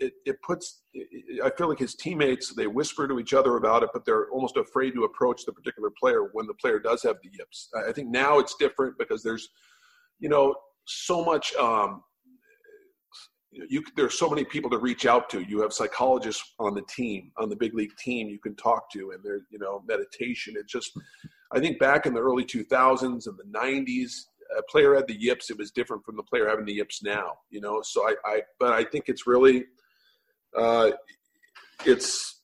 it, 0.00 0.14
it 0.24 0.36
puts 0.42 0.82
i 1.44 1.50
feel 1.50 1.68
like 1.68 1.78
his 1.78 1.94
teammates 1.94 2.54
they 2.54 2.66
whisper 2.66 3.06
to 3.06 3.20
each 3.20 3.34
other 3.34 3.56
about 3.56 3.82
it 3.82 3.90
but 3.92 4.04
they're 4.04 4.28
almost 4.30 4.56
afraid 4.56 4.92
to 4.92 5.04
approach 5.04 5.44
the 5.44 5.52
particular 5.52 5.90
player 6.00 6.30
when 6.32 6.46
the 6.46 6.54
player 6.54 6.78
does 6.78 7.02
have 7.02 7.16
the 7.22 7.30
yips. 7.36 7.68
I 7.88 7.92
think 7.92 8.08
now 8.08 8.38
it's 8.38 8.54
different 8.56 8.98
because 8.98 9.22
there's 9.22 9.48
you 10.18 10.28
know 10.28 10.54
so 10.86 11.24
much 11.24 11.54
um 11.54 12.02
you 13.52 13.82
there's 13.96 14.18
so 14.18 14.28
many 14.28 14.44
people 14.44 14.70
to 14.70 14.78
reach 14.78 15.06
out 15.06 15.28
to. 15.30 15.42
You 15.42 15.60
have 15.60 15.72
psychologists 15.72 16.54
on 16.60 16.74
the 16.74 16.82
team 16.82 17.32
on 17.38 17.48
the 17.48 17.56
big 17.56 17.74
league 17.74 17.96
team 17.96 18.28
you 18.28 18.38
can 18.38 18.54
talk 18.56 18.90
to 18.92 19.10
and 19.10 19.22
there's 19.24 19.42
you 19.50 19.58
know 19.58 19.82
meditation. 19.86 20.54
It's 20.56 20.72
just 20.72 20.92
i 21.52 21.58
think 21.58 21.78
back 21.78 22.06
in 22.06 22.14
the 22.14 22.20
early 22.20 22.44
2000s 22.44 23.26
and 23.26 23.38
the 23.38 23.58
90s 23.58 24.12
a 24.58 24.62
player 24.64 24.96
had 24.96 25.06
the 25.06 25.14
yips. 25.14 25.48
It 25.50 25.58
was 25.58 25.70
different 25.70 26.04
from 26.04 26.16
the 26.16 26.24
player 26.24 26.48
having 26.48 26.64
the 26.64 26.74
yips 26.74 27.02
now 27.02 27.34
you 27.50 27.60
know? 27.60 27.82
So 27.82 28.08
i, 28.08 28.14
I 28.24 28.42
but 28.58 28.72
i 28.72 28.84
think 28.84 29.04
it's 29.08 29.26
really 29.26 29.64
uh, 30.56 30.90
it's 31.86 32.42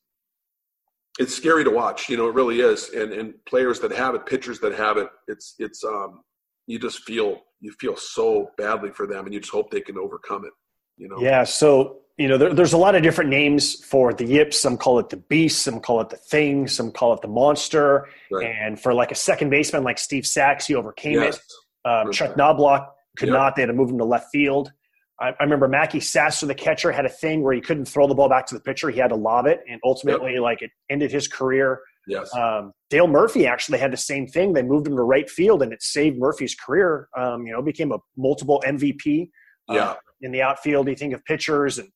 it's 1.18 1.34
scary 1.34 1.64
to 1.64 1.70
watch. 1.70 2.08
You 2.08 2.16
know, 2.16 2.28
it 2.28 2.34
really 2.34 2.60
is. 2.60 2.90
And 2.90 3.12
and 3.12 3.34
players 3.46 3.80
that 3.80 3.92
have 3.92 4.14
it, 4.14 4.26
pitchers 4.26 4.60
that 4.60 4.74
have 4.74 4.96
it, 4.96 5.08
it's 5.28 5.54
it's 5.58 5.82
um 5.84 6.20
you 6.66 6.78
just 6.78 7.02
feel 7.04 7.40
you 7.60 7.72
feel 7.80 7.96
so 7.96 8.50
badly 8.58 8.90
for 8.90 9.06
them, 9.06 9.24
and 9.24 9.32
you 9.34 9.40
just 9.40 9.52
hope 9.52 9.70
they 9.70 9.80
can 9.80 9.96
overcome 9.98 10.44
it. 10.44 10.52
You 10.96 11.08
know. 11.08 11.16
Yeah. 11.20 11.44
So 11.44 12.00
you 12.18 12.28
know, 12.28 12.38
there, 12.38 12.54
there's 12.54 12.72
a 12.72 12.78
lot 12.78 12.94
of 12.94 13.02
different 13.02 13.28
names 13.28 13.84
for 13.84 14.14
the 14.14 14.24
yips. 14.24 14.58
Some 14.58 14.78
call 14.78 14.98
it 14.98 15.10
the 15.10 15.18
beast. 15.18 15.62
Some 15.62 15.80
call 15.80 16.00
it 16.00 16.08
the 16.08 16.16
thing. 16.16 16.66
Some 16.66 16.90
call 16.90 17.12
it 17.12 17.20
the 17.20 17.28
monster. 17.28 18.08
Right. 18.32 18.46
And 18.46 18.80
for 18.80 18.94
like 18.94 19.10
a 19.12 19.14
second 19.14 19.50
baseman 19.50 19.84
like 19.84 19.98
Steve 19.98 20.26
Sax, 20.26 20.66
he 20.66 20.74
overcame 20.74 21.20
Yes. 21.20 21.36
it. 21.36 21.42
Um, 21.88 22.12
Chuck. 22.12 22.34
Knoblauch 22.34 22.86
could 23.18 23.28
Yep. 23.28 23.36
not. 23.36 23.54
They 23.56 23.62
had 23.62 23.66
to 23.66 23.74
move 23.74 23.90
him 23.90 23.98
to 23.98 24.04
left 24.04 24.28
field. 24.32 24.72
I, 25.20 25.28
I 25.28 25.42
remember 25.42 25.68
Mackey 25.68 26.00
Sasser, 26.00 26.46
the 26.46 26.54
catcher, 26.54 26.92
had 26.92 27.06
a 27.06 27.10
thing 27.10 27.42
where 27.42 27.54
he 27.54 27.60
couldn't 27.60 27.86
throw 27.86 28.06
the 28.06 28.14
ball 28.14 28.28
back 28.28 28.46
to 28.46 28.54
the 28.54 28.60
pitcher. 28.60 28.90
He 28.90 28.98
had 28.98 29.08
to 29.08 29.16
lob 29.16 29.46
it, 29.46 29.60
and 29.68 29.80
ultimately, 29.84 30.38
like 30.38 30.62
it 30.62 30.70
ended 30.90 31.10
his 31.10 31.28
career. 31.28 31.80
Yes. 32.06 32.32
Um, 32.34 32.72
Dale 32.90 33.08
Murphy 33.08 33.46
actually 33.46 33.78
had 33.78 33.92
the 33.92 33.96
same 33.96 34.26
thing. 34.26 34.52
They 34.52 34.62
moved 34.62 34.86
him 34.86 34.96
to 34.96 35.02
right 35.02 35.28
field, 35.28 35.62
and 35.62 35.72
it 35.72 35.82
saved 35.82 36.18
Murphy's 36.18 36.54
career. 36.54 37.08
Um, 37.16 37.46
you 37.46 37.52
know, 37.52 37.62
became 37.62 37.92
a 37.92 37.98
multiple 38.16 38.62
MVP. 38.66 39.28
uh, 39.68 39.74
yeah. 39.74 39.94
in 40.20 40.32
the 40.32 40.42
outfield, 40.42 40.88
you 40.88 40.94
think 40.94 41.12
of 41.12 41.24
pitchers, 41.24 41.78
and 41.78 41.88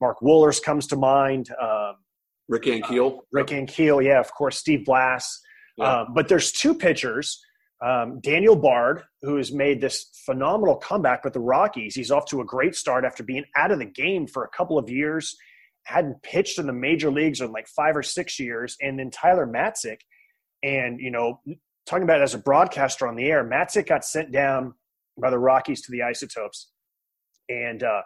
Mark 0.00 0.18
Wohlers 0.20 0.62
comes 0.62 0.86
to 0.88 0.96
mind. 0.96 1.50
Um, 1.60 1.96
Rick 2.48 2.64
Ankiel. 2.64 3.20
Rick 3.32 3.48
Ankiel, 3.48 4.04
yeah, 4.04 4.18
of 4.18 4.32
course, 4.32 4.58
Steve 4.58 4.84
Blass. 4.84 5.40
Yeah. 5.76 6.00
Um, 6.00 6.08
but 6.14 6.28
there's 6.28 6.50
two 6.52 6.74
pitchers. 6.74 7.40
Um, 7.82 8.20
Daniel 8.20 8.56
Bard, 8.56 9.04
who 9.22 9.36
has 9.36 9.52
made 9.52 9.80
this 9.80 10.10
phenomenal 10.26 10.76
comeback 10.76 11.24
with 11.24 11.32
the 11.32 11.40
Rockies. 11.40 11.94
He's 11.94 12.10
off 12.10 12.26
to 12.26 12.40
a 12.42 12.44
great 12.44 12.74
start 12.74 13.04
after 13.04 13.22
being 13.22 13.44
out 13.56 13.70
of 13.70 13.78
the 13.78 13.86
game 13.86 14.26
for 14.26 14.44
a 14.44 14.48
couple 14.48 14.76
of 14.76 14.90
years, 14.90 15.36
hadn't 15.84 16.22
pitched 16.22 16.58
in 16.58 16.66
the 16.66 16.74
major 16.74 17.10
leagues 17.10 17.40
in 17.40 17.52
like 17.52 17.66
five 17.68 17.96
or 17.96 18.02
six 18.02 18.38
years. 18.38 18.76
And 18.82 18.98
then 18.98 19.10
Tyler 19.10 19.46
Matzek. 19.46 20.00
And, 20.62 21.00
you 21.00 21.10
know, 21.10 21.40
talking 21.86 22.02
about 22.02 22.20
as 22.20 22.34
a 22.34 22.38
broadcaster 22.38 23.08
on 23.08 23.16
the 23.16 23.26
air, 23.26 23.48
Matzek 23.48 23.86
got 23.86 24.04
sent 24.04 24.30
down 24.30 24.74
by 25.18 25.30
the 25.30 25.38
Rockies 25.38 25.80
to 25.82 25.92
the 25.92 26.02
Isotopes. 26.02 26.70
And 27.48 27.82
uh, 27.82 28.02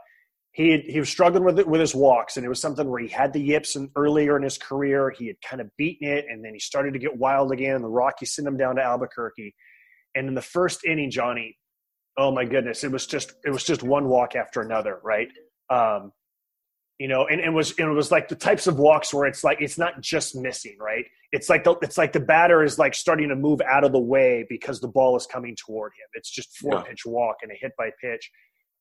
he 0.52 0.70
had, 0.70 0.82
he 0.82 1.00
was 1.00 1.08
struggling 1.08 1.42
with 1.42 1.58
it 1.58 1.66
with 1.66 1.80
his 1.80 1.96
walks, 1.96 2.36
and 2.36 2.46
it 2.46 2.48
was 2.48 2.60
something 2.60 2.88
where 2.88 3.02
he 3.02 3.08
had 3.08 3.32
the 3.32 3.40
yips 3.40 3.74
and 3.74 3.90
earlier 3.96 4.36
in 4.36 4.44
his 4.44 4.56
career. 4.56 5.10
He 5.10 5.26
had 5.26 5.36
kind 5.42 5.60
of 5.60 5.68
beaten 5.76 6.08
it, 6.08 6.26
and 6.30 6.44
then 6.44 6.54
he 6.54 6.60
started 6.60 6.92
to 6.92 7.00
get 7.00 7.16
wild 7.16 7.50
again. 7.50 7.74
And 7.74 7.84
the 7.84 7.88
Rockies 7.88 8.36
sent 8.36 8.46
him 8.46 8.56
down 8.56 8.76
to 8.76 8.82
Albuquerque, 8.82 9.52
and 10.14 10.28
in 10.28 10.34
the 10.34 10.42
first 10.42 10.84
inning, 10.84 11.10
Johnny, 11.10 11.56
oh 12.16 12.30
my 12.30 12.44
goodness, 12.44 12.84
it 12.84 12.90
was 12.92 13.06
just 13.06 13.34
it 13.44 13.50
was 13.50 13.64
just 13.64 13.82
one 13.82 14.08
walk 14.08 14.34
after 14.36 14.60
another, 14.60 15.00
right? 15.02 15.28
Um, 15.70 16.12
you 16.98 17.08
know, 17.08 17.26
and, 17.26 17.40
and 17.40 17.48
it 17.52 17.56
was 17.56 17.76
and 17.78 17.88
it 17.90 17.94
was 17.94 18.12
like 18.12 18.28
the 18.28 18.36
types 18.36 18.66
of 18.66 18.78
walks 18.78 19.12
where 19.12 19.26
it's 19.26 19.42
like 19.42 19.58
it's 19.60 19.78
not 19.78 20.00
just 20.00 20.36
missing, 20.36 20.76
right? 20.80 21.04
It's 21.32 21.48
like 21.48 21.64
the 21.64 21.74
it's 21.82 21.98
like 21.98 22.12
the 22.12 22.20
batter 22.20 22.62
is 22.62 22.78
like 22.78 22.94
starting 22.94 23.28
to 23.30 23.36
move 23.36 23.60
out 23.68 23.82
of 23.84 23.92
the 23.92 23.98
way 23.98 24.46
because 24.48 24.80
the 24.80 24.88
ball 24.88 25.16
is 25.16 25.26
coming 25.26 25.56
toward 25.56 25.92
him. 25.92 26.06
It's 26.14 26.30
just 26.30 26.56
four 26.58 26.74
Yeah. 26.74 26.82
pitch 26.82 27.02
walk 27.04 27.36
and 27.42 27.50
a 27.50 27.54
hit 27.56 27.72
by 27.76 27.90
pitch 28.00 28.30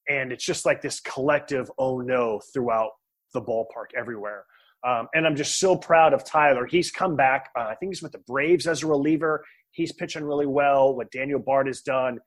and 0.07 0.31
it's 0.33 0.43
just 0.45 0.65
like 0.65 0.81
this 0.81 0.99
collective 0.99 1.71
oh 1.79 1.99
no 2.01 2.39
throughout 2.53 2.91
the 3.33 3.41
ballpark 3.41 3.95
everywhere 3.97 4.43
Um, 4.85 5.07
and 5.15 5.25
I'm 5.25 5.35
just 5.37 5.59
so 5.59 5.77
proud 5.77 6.13
of 6.13 6.25
Tyler. 6.25 6.65
He's 6.65 6.91
come 6.91 7.15
back. 7.15 7.49
Uh, 7.57 7.67
I 7.71 7.75
think 7.75 7.91
he's 7.93 8.03
with 8.03 8.11
the 8.11 8.23
Braves 8.27 8.67
as 8.67 8.83
a 8.83 8.87
reliever. 8.87 9.43
He's 9.73 9.91
pitching 9.91 10.23
really 10.23 10.45
well. 10.45 10.95
What 10.95 11.11
Daniel 11.11 11.39
Bard 11.39 11.67
has 11.67 11.81
done. 11.81 12.19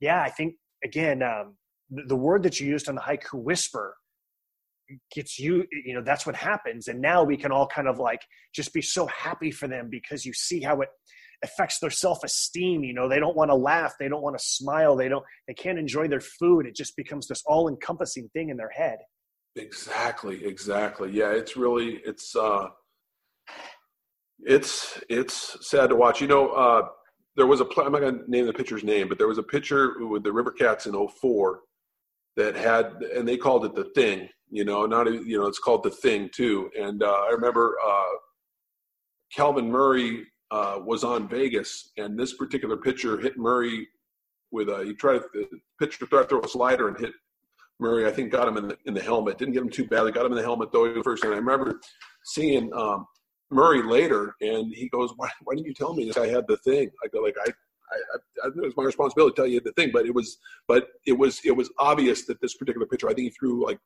Yeah, 0.00 0.22
I 0.22 0.30
think, 0.30 0.54
again, 0.84 1.22
um, 1.22 1.56
the, 1.90 2.04
the 2.08 2.16
word 2.16 2.42
that 2.44 2.60
you 2.60 2.68
used 2.68 2.88
on 2.88 2.94
the 2.94 3.00
haiku 3.00 3.34
whisper 3.34 3.96
gets 5.14 5.38
you 5.38 5.64
you 5.70 5.94
know 5.94 6.02
that's 6.02 6.26
what 6.26 6.34
happens 6.34 6.88
and 6.88 7.00
now 7.00 7.22
we 7.22 7.36
can 7.36 7.52
all 7.52 7.66
kind 7.66 7.86
of 7.86 7.98
like 7.98 8.20
just 8.52 8.72
be 8.72 8.82
so 8.82 9.06
happy 9.06 9.50
for 9.50 9.68
them 9.68 9.88
because 9.88 10.24
you 10.24 10.32
see 10.32 10.60
how 10.60 10.80
it 10.80 10.88
affects 11.44 11.78
their 11.78 11.90
self-esteem 11.90 12.82
you 12.82 12.92
know 12.92 13.08
they 13.08 13.20
don't 13.20 13.36
want 13.36 13.50
to 13.50 13.54
laugh 13.54 13.94
they 13.98 14.08
don't 14.08 14.22
want 14.22 14.36
to 14.36 14.44
smile 14.44 14.96
they 14.96 15.08
don't 15.08 15.24
they 15.46 15.54
can't 15.54 15.78
enjoy 15.78 16.08
their 16.08 16.20
food 16.20 16.66
it 16.66 16.74
just 16.74 16.96
becomes 16.96 17.28
this 17.28 17.42
all-encompassing 17.46 18.28
thing 18.32 18.50
in 18.50 18.56
their 18.56 18.70
head 18.70 18.98
exactly 19.56 20.44
exactly 20.44 21.10
yeah 21.12 21.30
it's 21.30 21.56
really 21.56 22.00
it's 22.04 22.34
uh 22.36 22.66
it's 24.46 25.00
it's 25.08 25.68
sad 25.68 25.90
to 25.90 25.96
watch. 25.96 26.20
You 26.20 26.28
know 26.28 26.48
uh 26.50 26.88
there 27.36 27.46
was 27.46 27.60
a 27.60 27.66
i'm 27.80 27.92
not 27.92 28.00
going 28.00 28.18
to 28.18 28.30
name 28.30 28.46
the 28.46 28.52
pitcher's 28.52 28.84
name 28.84 29.08
but 29.08 29.16
there 29.16 29.28
was 29.28 29.38
a 29.38 29.42
pitcher 29.42 29.94
with 30.06 30.22
the 30.22 30.32
river 30.32 30.50
cats 30.50 30.86
in 30.86 31.08
04 31.08 31.60
that 32.36 32.54
had 32.54 32.92
and 33.14 33.26
they 33.26 33.36
called 33.36 33.64
it 33.64 33.74
the 33.74 33.84
thing 33.94 34.28
you 34.50 34.64
know 34.64 34.84
not 34.86 35.06
you 35.06 35.38
know 35.38 35.46
it's 35.46 35.58
called 35.58 35.82
the 35.82 35.90
thing 35.90 36.28
too. 36.34 36.70
And 36.78 37.02
uh, 37.02 37.22
i 37.28 37.30
remember 37.30 37.76
uh, 37.84 38.12
calvin 39.34 39.70
murray 39.70 40.26
uh, 40.50 40.80
was 40.84 41.04
on 41.04 41.28
vegas 41.28 41.92
and 41.96 42.18
this 42.18 42.34
particular 42.34 42.76
pitcher 42.76 43.18
hit 43.18 43.38
murray 43.38 43.86
with 44.50 44.68
a 44.68 44.84
he 44.84 44.94
tried 44.94 45.22
the 45.32 45.48
pitcher 45.78 46.06
tried 46.06 46.22
to 46.22 46.28
throw 46.28 46.40
a 46.40 46.48
slider 46.48 46.88
and 46.88 46.98
hit 46.98 47.12
murray. 47.78 48.06
I 48.06 48.10
think 48.10 48.30
got 48.30 48.46
him 48.46 48.58
in 48.58 48.68
the, 48.68 48.78
in 48.84 48.92
the 48.92 49.00
helmet. 49.00 49.38
Didn't 49.38 49.54
get 49.54 49.62
him 49.62 49.70
too 49.70 49.86
badly. 49.86 50.12
Got 50.12 50.26
him 50.26 50.32
in 50.32 50.36
the 50.36 50.42
helmet 50.42 50.70
though 50.72 51.02
first 51.02 51.24
and 51.24 51.32
i 51.32 51.36
remember 51.36 51.80
seeing 52.24 52.70
um, 52.74 53.06
murray 53.50 53.82
later 53.82 54.34
and 54.40 54.72
he 54.74 54.88
goes 54.88 55.12
why, 55.16 55.28
why 55.42 55.54
didn't 55.54 55.66
you 55.66 55.74
tell 55.74 55.94
me 55.94 56.04
this 56.04 56.16
guy 56.16 56.28
had 56.28 56.46
the 56.48 56.56
thing 56.58 56.90
i 57.04 57.08
go 57.08 57.20
like 57.20 57.36
i 57.46 57.50
I, 57.92 58.46
I, 58.46 58.48
it 58.48 58.56
was 58.56 58.76
my 58.76 58.84
responsibility 58.84 59.32
to 59.32 59.36
tell 59.36 59.46
you 59.48 59.60
the 59.60 59.72
thing, 59.72 59.90
but 59.92 60.06
it 60.06 60.14
was, 60.14 60.38
but 60.68 60.88
it 61.06 61.12
was, 61.12 61.40
it 61.44 61.50
was 61.50 61.70
obvious 61.78 62.24
that 62.26 62.40
this 62.40 62.54
particular 62.54 62.86
pitcher, 62.86 63.08
I 63.08 63.14
think 63.14 63.24
he 63.24 63.30
threw 63.30 63.64
like 63.64 63.80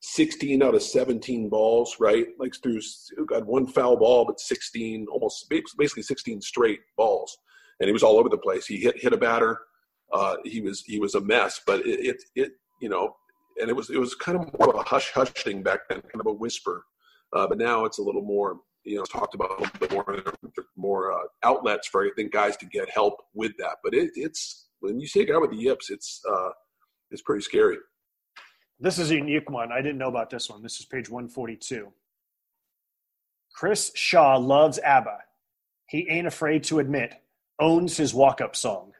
16 0.00 0.62
out 0.62 0.74
of 0.74 0.82
17 0.82 1.48
balls, 1.48 1.96
right? 1.98 2.26
Like 2.38 2.54
threw, 2.62 2.80
got 3.26 3.46
one 3.46 3.66
foul 3.66 3.96
ball, 3.96 4.24
but 4.24 4.40
16, 4.40 5.06
almost 5.10 5.48
basically 5.48 6.02
16 6.02 6.40
straight 6.40 6.80
balls, 6.96 7.36
and 7.80 7.88
he 7.88 7.92
was 7.92 8.02
all 8.02 8.18
over 8.18 8.28
the 8.28 8.38
place. 8.38 8.66
He 8.66 8.76
hit 8.76 9.00
hit 9.00 9.12
a 9.12 9.16
batter. 9.16 9.60
Uh, 10.12 10.36
he 10.44 10.60
was 10.60 10.82
he 10.86 10.98
was 10.98 11.14
a 11.14 11.20
mess, 11.20 11.60
but 11.66 11.80
it, 11.80 12.06
it, 12.06 12.22
it 12.34 12.52
you 12.80 12.88
know, 12.88 13.16
and 13.60 13.68
it 13.68 13.76
was 13.76 13.90
it 13.90 13.98
was 13.98 14.14
kind 14.14 14.38
of 14.38 14.58
more 14.58 14.70
of 14.70 14.76
a 14.76 14.82
hush 14.82 15.10
hush 15.12 15.30
thing 15.30 15.62
back 15.62 15.80
then, 15.88 16.00
kind 16.02 16.20
of 16.20 16.26
a 16.26 16.32
whisper. 16.32 16.84
Uh, 17.32 17.46
but 17.46 17.58
now 17.58 17.84
it's 17.84 17.98
a 17.98 18.02
little 18.02 18.22
more 18.22 18.60
you 18.86 18.96
know 18.96 19.04
talked 19.04 19.34
about 19.34 19.50
a 19.50 19.62
little 19.62 19.78
bit 19.80 19.92
more 19.92 20.22
more 20.76 21.12
uh, 21.12 21.26
outlets 21.42 21.88
for 21.88 22.04
I 22.04 22.10
think 22.16 22.32
guys 22.32 22.56
to 22.58 22.66
get 22.66 22.88
help 22.88 23.20
with 23.34 23.52
that. 23.58 23.78
But 23.82 23.94
it, 23.94 24.10
it's 24.14 24.68
when 24.80 25.00
you 25.00 25.06
see 25.06 25.22
a 25.22 25.26
guy 25.26 25.36
with 25.38 25.50
the 25.50 25.56
yips, 25.56 25.90
it's 25.90 26.22
uh, 26.28 26.50
it's 27.10 27.22
pretty 27.22 27.42
scary. 27.42 27.76
This 28.78 28.98
is 28.98 29.10
a 29.10 29.16
unique 29.16 29.50
one. 29.50 29.72
I 29.72 29.80
didn't 29.80 29.98
know 29.98 30.08
about 30.08 30.30
this 30.30 30.48
one. 30.48 30.62
This 30.62 30.78
is 30.78 30.84
page 30.84 31.08
142. 31.08 31.92
Chris 33.54 33.90
Shaw 33.94 34.36
loves 34.36 34.78
ABBA. 34.78 35.18
He 35.88 36.06
ain't 36.10 36.26
afraid 36.26 36.64
to 36.64 36.78
admit, 36.78 37.14
owns 37.58 37.96
his 37.96 38.12
walk 38.12 38.40
up 38.40 38.54
song. 38.54 38.92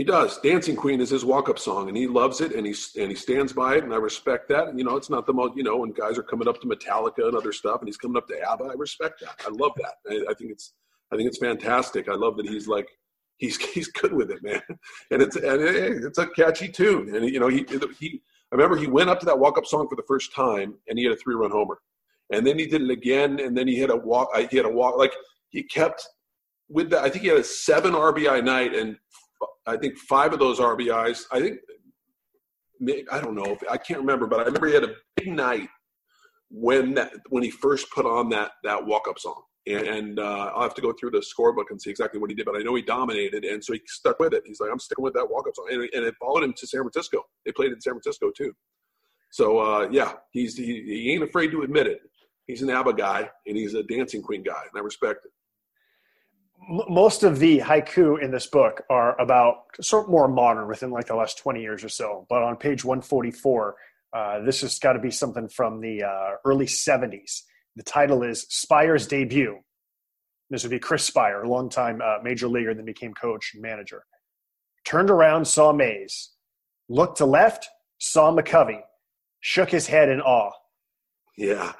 He 0.00 0.04
does. 0.04 0.38
Dancing 0.38 0.76
Queen 0.76 0.98
is 1.02 1.10
his 1.10 1.26
walk-up 1.26 1.58
song, 1.58 1.88
and 1.88 1.94
he 1.94 2.06
loves 2.06 2.40
it, 2.40 2.54
and 2.54 2.66
he 2.66 2.74
and 2.98 3.10
he 3.10 3.14
stands 3.14 3.52
by 3.52 3.76
it, 3.76 3.84
and 3.84 3.92
I 3.92 3.98
respect 3.98 4.48
that. 4.48 4.68
And 4.68 4.78
you 4.78 4.84
know, 4.86 4.96
it's 4.96 5.10
not 5.10 5.26
the 5.26 5.34
most, 5.34 5.58
you 5.58 5.62
know, 5.62 5.76
when 5.76 5.92
guys 5.92 6.16
are 6.16 6.22
coming 6.22 6.48
up 6.48 6.58
to 6.62 6.66
Metallica 6.66 7.28
and 7.28 7.36
other 7.36 7.52
stuff, 7.52 7.80
and 7.82 7.86
he's 7.86 7.98
coming 7.98 8.16
up 8.16 8.26
to 8.28 8.50
ABBA, 8.50 8.64
I 8.64 8.72
respect 8.78 9.20
that. 9.20 9.34
I 9.46 9.50
love 9.50 9.72
that. 9.76 9.96
I, 10.10 10.30
I 10.30 10.32
think 10.32 10.52
it's, 10.52 10.72
I 11.12 11.16
think 11.16 11.28
it's 11.28 11.36
fantastic. 11.36 12.08
I 12.08 12.14
love 12.14 12.38
that 12.38 12.48
he's 12.48 12.66
like, 12.66 12.88
he's 13.36 13.58
he's 13.74 13.88
good 13.88 14.14
with 14.14 14.30
it, 14.30 14.42
man, 14.42 14.62
and 15.10 15.20
it's 15.20 15.36
and 15.36 15.60
it's 15.60 16.16
a 16.16 16.28
catchy 16.28 16.68
tune, 16.68 17.14
and 17.14 17.28
you 17.28 17.38
know, 17.38 17.48
he 17.48 17.66
he. 17.98 18.22
I 18.52 18.56
remember 18.56 18.78
he 18.78 18.86
went 18.86 19.10
up 19.10 19.20
to 19.20 19.26
that 19.26 19.38
walk-up 19.38 19.66
song 19.66 19.86
for 19.86 19.96
the 19.96 20.08
first 20.08 20.34
time, 20.34 20.76
and 20.88 20.98
he 20.98 21.04
had 21.04 21.12
a 21.12 21.16
three-run 21.18 21.50
homer, 21.50 21.78
and 22.32 22.46
then 22.46 22.58
he 22.58 22.64
did 22.64 22.80
it 22.80 22.90
again, 22.90 23.38
and 23.38 23.54
then 23.54 23.68
he 23.68 23.78
had 23.78 23.90
a 23.90 23.96
walk. 23.96 24.30
He 24.50 24.56
had 24.56 24.64
a 24.64 24.72
walk 24.72 24.96
like 24.96 25.12
he 25.50 25.62
kept 25.62 26.08
with 26.70 26.88
that. 26.88 27.04
I 27.04 27.10
think 27.10 27.20
he 27.20 27.28
had 27.28 27.36
a 27.36 27.44
seven 27.44 27.92
RBI 27.92 28.42
night, 28.42 28.74
and 28.74 28.96
I 29.66 29.76
think 29.76 29.96
five 29.98 30.32
of 30.32 30.38
those 30.38 30.58
RBIs. 30.58 31.24
I 31.30 31.40
think 31.40 31.58
I 33.12 33.20
don't 33.20 33.34
know. 33.34 33.56
I 33.70 33.76
can't 33.76 34.00
remember, 34.00 34.26
but 34.26 34.40
I 34.40 34.44
remember 34.44 34.66
he 34.66 34.74
had 34.74 34.84
a 34.84 34.94
big 35.16 35.28
night 35.28 35.68
when 36.50 36.94
that 36.94 37.12
when 37.28 37.42
he 37.42 37.50
first 37.50 37.90
put 37.90 38.06
on 38.06 38.30
that 38.30 38.52
that 38.64 38.84
walk 38.84 39.06
up 39.08 39.18
song. 39.18 39.42
And, 39.66 39.86
and 39.86 40.18
uh, 40.18 40.52
I'll 40.54 40.62
have 40.62 40.74
to 40.76 40.80
go 40.80 40.94
through 40.98 41.10
the 41.10 41.18
scorebook 41.22 41.66
and 41.68 41.80
see 41.80 41.90
exactly 41.90 42.18
what 42.18 42.30
he 42.30 42.34
did, 42.34 42.46
but 42.46 42.56
I 42.56 42.60
know 42.60 42.74
he 42.74 42.82
dominated, 42.82 43.44
and 43.44 43.62
so 43.62 43.74
he 43.74 43.80
stuck 43.86 44.18
with 44.18 44.32
it. 44.32 44.42
He's 44.46 44.58
like, 44.58 44.70
I'm 44.72 44.78
sticking 44.78 45.04
with 45.04 45.12
that 45.12 45.30
walk 45.30 45.46
up 45.46 45.54
song, 45.54 45.68
and, 45.70 45.82
and 45.82 46.06
it 46.06 46.14
followed 46.18 46.42
him 46.42 46.54
to 46.54 46.66
San 46.66 46.80
Francisco. 46.80 47.22
They 47.44 47.52
played 47.52 47.70
in 47.70 47.80
San 47.80 47.92
Francisco 47.92 48.30
too. 48.34 48.54
So 49.30 49.58
uh, 49.58 49.88
yeah, 49.90 50.14
he's 50.32 50.56
he, 50.56 50.82
he 50.86 51.12
ain't 51.12 51.22
afraid 51.22 51.50
to 51.50 51.60
admit 51.60 51.86
it. 51.86 52.00
He's 52.46 52.62
an 52.62 52.70
ABBA 52.70 52.94
guy, 52.94 53.28
and 53.46 53.56
he's 53.56 53.74
a 53.74 53.82
Dancing 53.82 54.22
Queen 54.22 54.42
guy, 54.42 54.62
and 54.72 54.80
I 54.80 54.80
respect 54.80 55.26
it 55.26 55.30
most 56.68 57.22
of 57.22 57.38
the 57.38 57.58
haiku 57.58 58.22
in 58.22 58.30
this 58.30 58.46
book 58.46 58.82
are 58.90 59.20
about 59.20 59.64
sort 59.80 60.04
of 60.04 60.10
more 60.10 60.28
modern 60.28 60.68
within 60.68 60.90
like 60.90 61.06
the 61.06 61.14
last 61.14 61.38
20 61.38 61.60
years 61.60 61.82
or 61.82 61.88
so. 61.88 62.26
But 62.28 62.42
on 62.42 62.56
page 62.56 62.84
144 62.84 63.76
uh, 64.12 64.40
this 64.40 64.60
has 64.62 64.78
got 64.78 64.94
to 64.94 64.98
be 64.98 65.10
something 65.10 65.48
from 65.48 65.80
the 65.80 66.02
uh, 66.02 66.30
early 66.44 66.66
70s 66.66 67.42
the 67.76 67.82
title 67.82 68.22
is 68.22 68.46
speier's 68.50 69.06
debut. 69.06 69.58
This 70.50 70.64
would 70.64 70.70
be 70.70 70.78
chris 70.78 71.08
speier 71.08 71.44
a 71.44 71.48
longtime 71.48 72.00
uh, 72.02 72.18
major 72.22 72.48
leaguer 72.48 72.74
then 72.74 72.84
became 72.84 73.14
coach 73.14 73.52
and 73.54 73.62
manager. 73.62 74.04
Turned 74.84 75.10
around 75.10 75.46
saw 75.46 75.72
mays. 75.72 76.30
Looked 76.88 77.18
to 77.18 77.26
left 77.26 77.68
saw 77.98 78.32
mccovey. 78.32 78.80
Shook 79.40 79.70
his 79.70 79.86
head 79.86 80.08
in 80.08 80.20
awe. 80.20 80.50
Yeah 81.36 81.72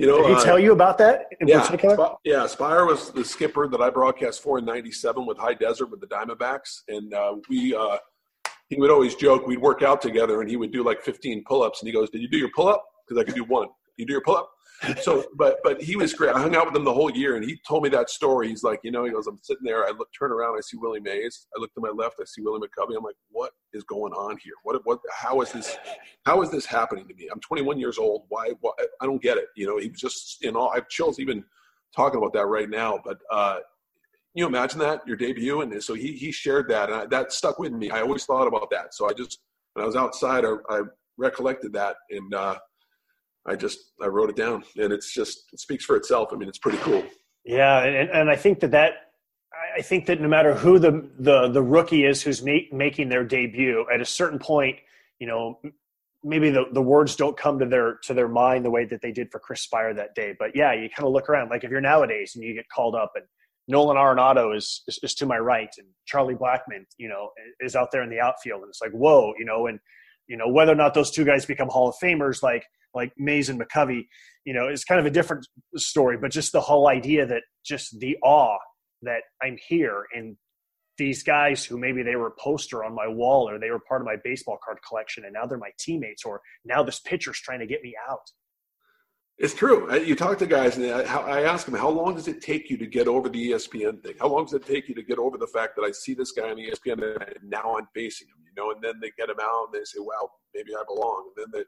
you 0.00 0.06
know, 0.06 0.22
Did 0.22 0.26
he 0.28 0.32
uh, 0.34 0.44
tell 0.44 0.58
you 0.58 0.72
about 0.72 0.96
that 0.98 1.26
in 1.40 1.48
yeah, 1.48 1.62
particular? 1.62 1.94
Sp- 2.00 2.16
yeah, 2.24 2.46
Speier 2.46 2.86
was 2.86 3.10
the 3.10 3.24
skipper 3.24 3.68
that 3.68 3.82
I 3.82 3.90
broadcast 3.90 4.42
for 4.42 4.58
in 4.58 4.64
'97 4.64 5.26
with 5.26 5.36
High 5.36 5.54
Desert 5.54 5.90
with 5.90 6.00
the 6.00 6.06
Diamondbacks, 6.06 6.82
and 6.88 7.12
uh, 7.12 7.34
we. 7.48 7.74
Uh, 7.74 7.98
he 8.68 8.76
would 8.76 8.90
always 8.90 9.16
joke 9.16 9.48
we'd 9.48 9.58
work 9.58 9.82
out 9.82 10.00
together, 10.00 10.40
and 10.40 10.48
he 10.48 10.54
would 10.56 10.70
do 10.70 10.84
like 10.84 11.02
15 11.02 11.42
pull-ups, 11.44 11.82
and 11.82 11.88
he 11.88 11.92
goes, 11.92 12.08
"Did 12.08 12.22
you 12.22 12.28
do 12.28 12.38
your 12.38 12.50
pull-up? 12.54 12.84
Because 13.06 13.20
I 13.20 13.24
could 13.24 13.34
do 13.34 13.44
one. 13.44 13.68
You 13.96 14.06
do 14.06 14.12
your 14.12 14.22
pull-up." 14.22 14.48
So 15.02 15.24
but 15.36 15.58
but 15.62 15.80
he 15.80 15.96
was 15.96 16.14
great. 16.14 16.34
I 16.34 16.40
hung 16.40 16.56
out 16.56 16.66
with 16.66 16.76
him 16.76 16.84
the 16.84 16.94
whole 16.94 17.10
year, 17.10 17.36
and 17.36 17.44
he 17.44 17.60
told 17.66 17.82
me 17.82 17.88
that 17.90 18.08
story. 18.08 18.48
He's 18.48 18.62
like, 18.62 18.80
you 18.82 18.90
know, 18.90 19.04
he 19.04 19.10
goes, 19.10 19.26
I'm 19.26 19.38
sitting 19.42 19.64
there, 19.64 19.84
I 19.86 19.90
look, 19.90 20.08
turn 20.18 20.32
around, 20.32 20.56
I 20.56 20.60
see 20.60 20.76
Willie 20.78 21.00
Mays. 21.00 21.46
I 21.56 21.60
look 21.60 21.72
to 21.74 21.80
my 21.80 21.90
left, 21.90 22.16
I 22.20 22.24
see 22.24 22.40
Willie 22.42 22.60
McCovey. 22.60 22.96
I'm 22.96 23.04
like, 23.04 23.16
what 23.30 23.52
is 23.72 23.84
going 23.84 24.12
on 24.12 24.38
here? 24.42 24.54
What 24.62 24.80
what? 24.84 25.00
How 25.12 25.40
is 25.42 25.52
this? 25.52 25.76
How 26.24 26.42
is 26.42 26.50
this 26.50 26.64
happening 26.64 27.06
to 27.08 27.14
me? 27.14 27.28
I'm 27.30 27.40
21 27.40 27.78
years 27.78 27.98
old. 27.98 28.24
Why? 28.28 28.52
why 28.60 28.72
I 29.00 29.06
don't 29.06 29.22
get 29.22 29.36
it. 29.36 29.46
You 29.56 29.66
know, 29.66 29.78
he 29.78 29.88
was 29.88 30.00
just 30.00 30.42
you 30.42 30.52
know, 30.52 30.68
I 30.68 30.76
have 30.76 30.88
chills 30.88 31.18
even 31.18 31.44
talking 31.94 32.18
about 32.18 32.32
that 32.34 32.46
right 32.46 32.70
now. 32.70 33.00
But 33.04 33.18
uh, 33.30 33.58
you 34.34 34.46
imagine 34.46 34.78
that 34.78 35.06
your 35.06 35.16
debut, 35.16 35.60
and 35.60 35.82
so 35.82 35.94
he 35.94 36.12
he 36.12 36.32
shared 36.32 36.68
that, 36.70 36.90
and 36.90 37.02
I, 37.02 37.06
that 37.06 37.32
stuck 37.32 37.58
with 37.58 37.72
me. 37.72 37.90
I 37.90 38.00
always 38.00 38.24
thought 38.24 38.46
about 38.46 38.70
that. 38.70 38.94
So 38.94 39.08
I 39.08 39.12
just 39.12 39.40
when 39.74 39.82
I 39.82 39.86
was 39.86 39.96
outside, 39.96 40.44
I, 40.44 40.54
I 40.68 40.82
recollected 41.18 41.72
that, 41.74 41.96
and 42.10 42.34
uh, 42.34 42.58
I 43.46 43.56
just 43.56 43.78
I 44.02 44.06
wrote 44.06 44.30
it 44.30 44.36
down, 44.36 44.64
and 44.76 44.92
it's 44.92 45.12
just 45.12 45.44
it 45.52 45.60
speaks 45.60 45.84
for 45.84 45.96
itself. 45.96 46.30
I 46.32 46.36
mean, 46.36 46.48
it's 46.48 46.58
pretty 46.58 46.78
cool. 46.78 47.02
Yeah, 47.44 47.82
and, 47.82 48.10
and 48.10 48.30
I 48.30 48.36
think 48.36 48.60
that 48.60 48.72
that 48.72 48.92
I 49.76 49.82
think 49.82 50.06
that 50.06 50.20
no 50.20 50.28
matter 50.28 50.54
who 50.54 50.78
the 50.78 51.08
the 51.18 51.48
the 51.48 51.62
rookie 51.62 52.04
is 52.04 52.22
who's 52.22 52.42
make, 52.42 52.72
making 52.72 53.08
their 53.08 53.24
debut, 53.24 53.86
at 53.92 54.00
a 54.00 54.04
certain 54.04 54.38
point, 54.38 54.76
you 55.18 55.26
know, 55.26 55.60
maybe 56.22 56.50
the, 56.50 56.64
the 56.72 56.82
words 56.82 57.16
don't 57.16 57.36
come 57.36 57.58
to 57.58 57.66
their 57.66 57.98
to 58.04 58.14
their 58.14 58.28
mind 58.28 58.64
the 58.64 58.70
way 58.70 58.84
that 58.84 59.00
they 59.02 59.12
did 59.12 59.30
for 59.30 59.38
Chris 59.38 59.66
Speier 59.66 59.94
that 59.96 60.14
day. 60.14 60.34
But 60.38 60.54
yeah, 60.54 60.72
you 60.72 60.88
kind 60.90 61.06
of 61.06 61.12
look 61.12 61.28
around. 61.28 61.50
Like 61.50 61.64
if 61.64 61.70
you're 61.70 61.80
nowadays 61.80 62.32
and 62.34 62.44
you 62.44 62.54
get 62.54 62.66
called 62.74 62.94
up, 62.94 63.12
and 63.14 63.24
Nolan 63.68 63.96
Arenado 63.96 64.56
is, 64.56 64.82
is, 64.88 64.98
is 65.02 65.14
to 65.14 65.26
my 65.26 65.38
right, 65.38 65.70
and 65.78 65.88
Charlie 66.06 66.34
Blackmon, 66.34 66.84
you 66.98 67.08
know, 67.08 67.30
is 67.60 67.76
out 67.76 67.90
there 67.90 68.02
in 68.02 68.10
the 68.10 68.20
outfield, 68.20 68.62
and 68.62 68.68
it's 68.68 68.80
like 68.82 68.92
whoa, 68.92 69.32
you 69.38 69.44
know, 69.44 69.66
and 69.66 69.78
you 70.28 70.36
know 70.36 70.48
whether 70.48 70.72
or 70.72 70.76
not 70.76 70.94
those 70.94 71.10
two 71.10 71.24
guys 71.24 71.46
become 71.46 71.68
Hall 71.68 71.88
of 71.88 71.94
Famers, 72.02 72.42
like 72.42 72.64
like 72.94 73.12
Mays 73.16 73.48
and 73.48 73.60
McCovey, 73.60 74.06
you 74.44 74.54
know, 74.54 74.68
is 74.68 74.84
kind 74.84 75.00
of 75.00 75.06
a 75.06 75.10
different 75.10 75.46
story. 75.76 76.16
But 76.20 76.30
just 76.30 76.52
the 76.52 76.60
whole 76.60 76.88
idea 76.88 77.26
that 77.26 77.42
just 77.64 77.98
the 78.00 78.16
awe 78.22 78.58
that 79.02 79.22
I'm 79.42 79.56
here 79.68 80.06
and 80.14 80.36
these 80.98 81.22
guys 81.22 81.64
who 81.64 81.78
maybe 81.78 82.02
they 82.02 82.16
were 82.16 82.26
a 82.26 82.40
poster 82.40 82.84
on 82.84 82.94
my 82.94 83.08
wall 83.08 83.48
or 83.48 83.58
they 83.58 83.70
were 83.70 83.80
part 83.80 84.02
of 84.02 84.06
my 84.06 84.16
baseball 84.22 84.58
card 84.62 84.78
collection 84.86 85.24
and 85.24 85.32
now 85.32 85.46
they're 85.46 85.56
my 85.56 85.70
teammates 85.78 86.24
or 86.24 86.42
now 86.64 86.82
this 86.82 87.00
pitcher's 87.00 87.40
trying 87.40 87.60
to 87.60 87.66
get 87.66 87.82
me 87.82 87.94
out. 88.10 88.30
It's 89.40 89.54
true. 89.54 89.90
Uh, 89.90 89.94
you 89.94 90.14
talk 90.14 90.36
to 90.38 90.46
guys, 90.46 90.76
and 90.76 90.84
uh, 90.84 90.98
I 91.26 91.44
ask 91.44 91.64
them, 91.64 91.74
"How 91.74 91.88
long 91.88 92.14
does 92.14 92.28
it 92.28 92.42
take 92.42 92.68
you 92.68 92.76
to 92.76 92.86
get 92.86 93.08
over 93.08 93.30
the 93.30 93.52
ESPN 93.52 94.02
thing? 94.02 94.12
How 94.20 94.28
long 94.28 94.44
does 94.44 94.52
it 94.52 94.66
take 94.66 94.86
you 94.86 94.94
to 94.94 95.02
get 95.02 95.18
over 95.18 95.38
the 95.38 95.46
fact 95.46 95.76
that 95.76 95.82
I 95.82 95.92
see 95.92 96.12
this 96.12 96.30
guy 96.30 96.50
on 96.50 96.58
ESPN 96.58 97.02
and 97.02 97.48
now 97.48 97.78
I'm 97.78 97.88
facing 97.94 98.28
him? 98.28 98.36
You 98.44 98.52
know?" 98.54 98.70
And 98.72 98.82
then 98.82 99.00
they 99.00 99.10
get 99.16 99.30
him 99.30 99.40
out, 99.40 99.68
and 99.72 99.80
they 99.80 99.84
say, 99.86 99.98
"Well, 99.98 100.30
maybe 100.54 100.74
I 100.74 100.82
belong." 100.86 101.30
And 101.34 101.46
then 101.54 101.60
they, 101.62 101.64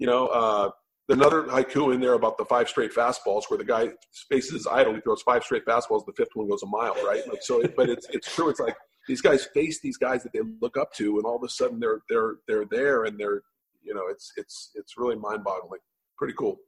you 0.00 0.06
know, 0.06 0.28
uh, 0.28 0.70
another 1.10 1.44
haiku 1.44 1.94
in 1.94 2.00
there 2.00 2.14
about 2.14 2.38
the 2.38 2.44
five 2.46 2.68
straight 2.68 2.92
fastballs 2.92 3.42
where 3.48 3.58
the 3.58 3.64
guy 3.64 3.90
his 4.30 4.66
idle, 4.66 4.94
he 4.94 5.00
throws 5.02 5.22
five 5.22 5.44
straight 5.44 5.64
fastballs, 5.66 6.04
the 6.06 6.12
fifth 6.16 6.30
one 6.34 6.48
goes 6.48 6.62
a 6.62 6.66
mile, 6.66 6.94
right? 7.06 7.22
Like 7.28 7.42
so, 7.42 7.62
but 7.76 7.88
it's 7.88 8.08
it's 8.08 8.34
true. 8.34 8.48
It's 8.48 8.58
like 8.58 8.76
these 9.06 9.20
guys 9.20 9.46
face 9.52 9.80
these 9.80 9.98
guys 9.98 10.22
that 10.22 10.32
they 10.32 10.40
look 10.60 10.76
up 10.78 10.92
to, 10.94 11.18
and 11.18 11.26
all 11.26 11.36
of 11.36 11.44
a 11.44 11.48
sudden 11.48 11.78
they're 11.78 12.00
they're 12.08 12.36
they're 12.48 12.64
there, 12.64 13.04
and 13.04 13.20
they're 13.20 13.42
you 13.82 13.94
know 13.94 14.06
it's 14.08 14.32
it's 14.36 14.70
it's 14.74 14.96
really 14.96 15.16
mind 15.16 15.44
boggling. 15.44 15.80
Pretty 16.16 16.34
cool. 16.34 16.58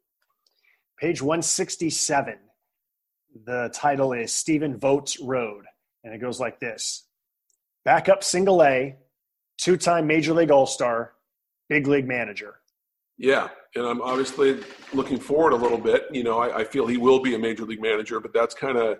Page 0.98 1.22
one 1.22 1.42
sixty 1.42 1.88
seven. 1.88 2.38
The 3.46 3.70
title 3.72 4.12
is 4.12 4.30
Stephen 4.30 4.78
Vogt's 4.78 5.18
Road, 5.18 5.64
and 6.04 6.14
it 6.14 6.18
goes 6.18 6.38
like 6.38 6.60
this: 6.60 7.06
Backup 7.86 8.22
single 8.22 8.62
A, 8.62 8.96
two 9.56 9.78
time 9.78 10.06
Major 10.06 10.34
League 10.34 10.50
All 10.50 10.66
Star, 10.66 11.14
big 11.70 11.86
league 11.86 12.06
manager. 12.06 12.56
Yeah, 13.18 13.48
and 13.74 13.86
I'm 13.86 14.00
obviously 14.00 14.60
looking 14.92 15.18
forward 15.18 15.52
a 15.52 15.56
little 15.56 15.78
bit. 15.78 16.06
You 16.10 16.24
know, 16.24 16.38
I, 16.38 16.60
I 16.60 16.64
feel 16.64 16.86
he 16.86 16.96
will 16.96 17.20
be 17.20 17.34
a 17.34 17.38
major 17.38 17.64
league 17.64 17.82
manager, 17.82 18.20
but 18.20 18.32
that's 18.32 18.54
kind 18.54 18.78
of 18.78 18.98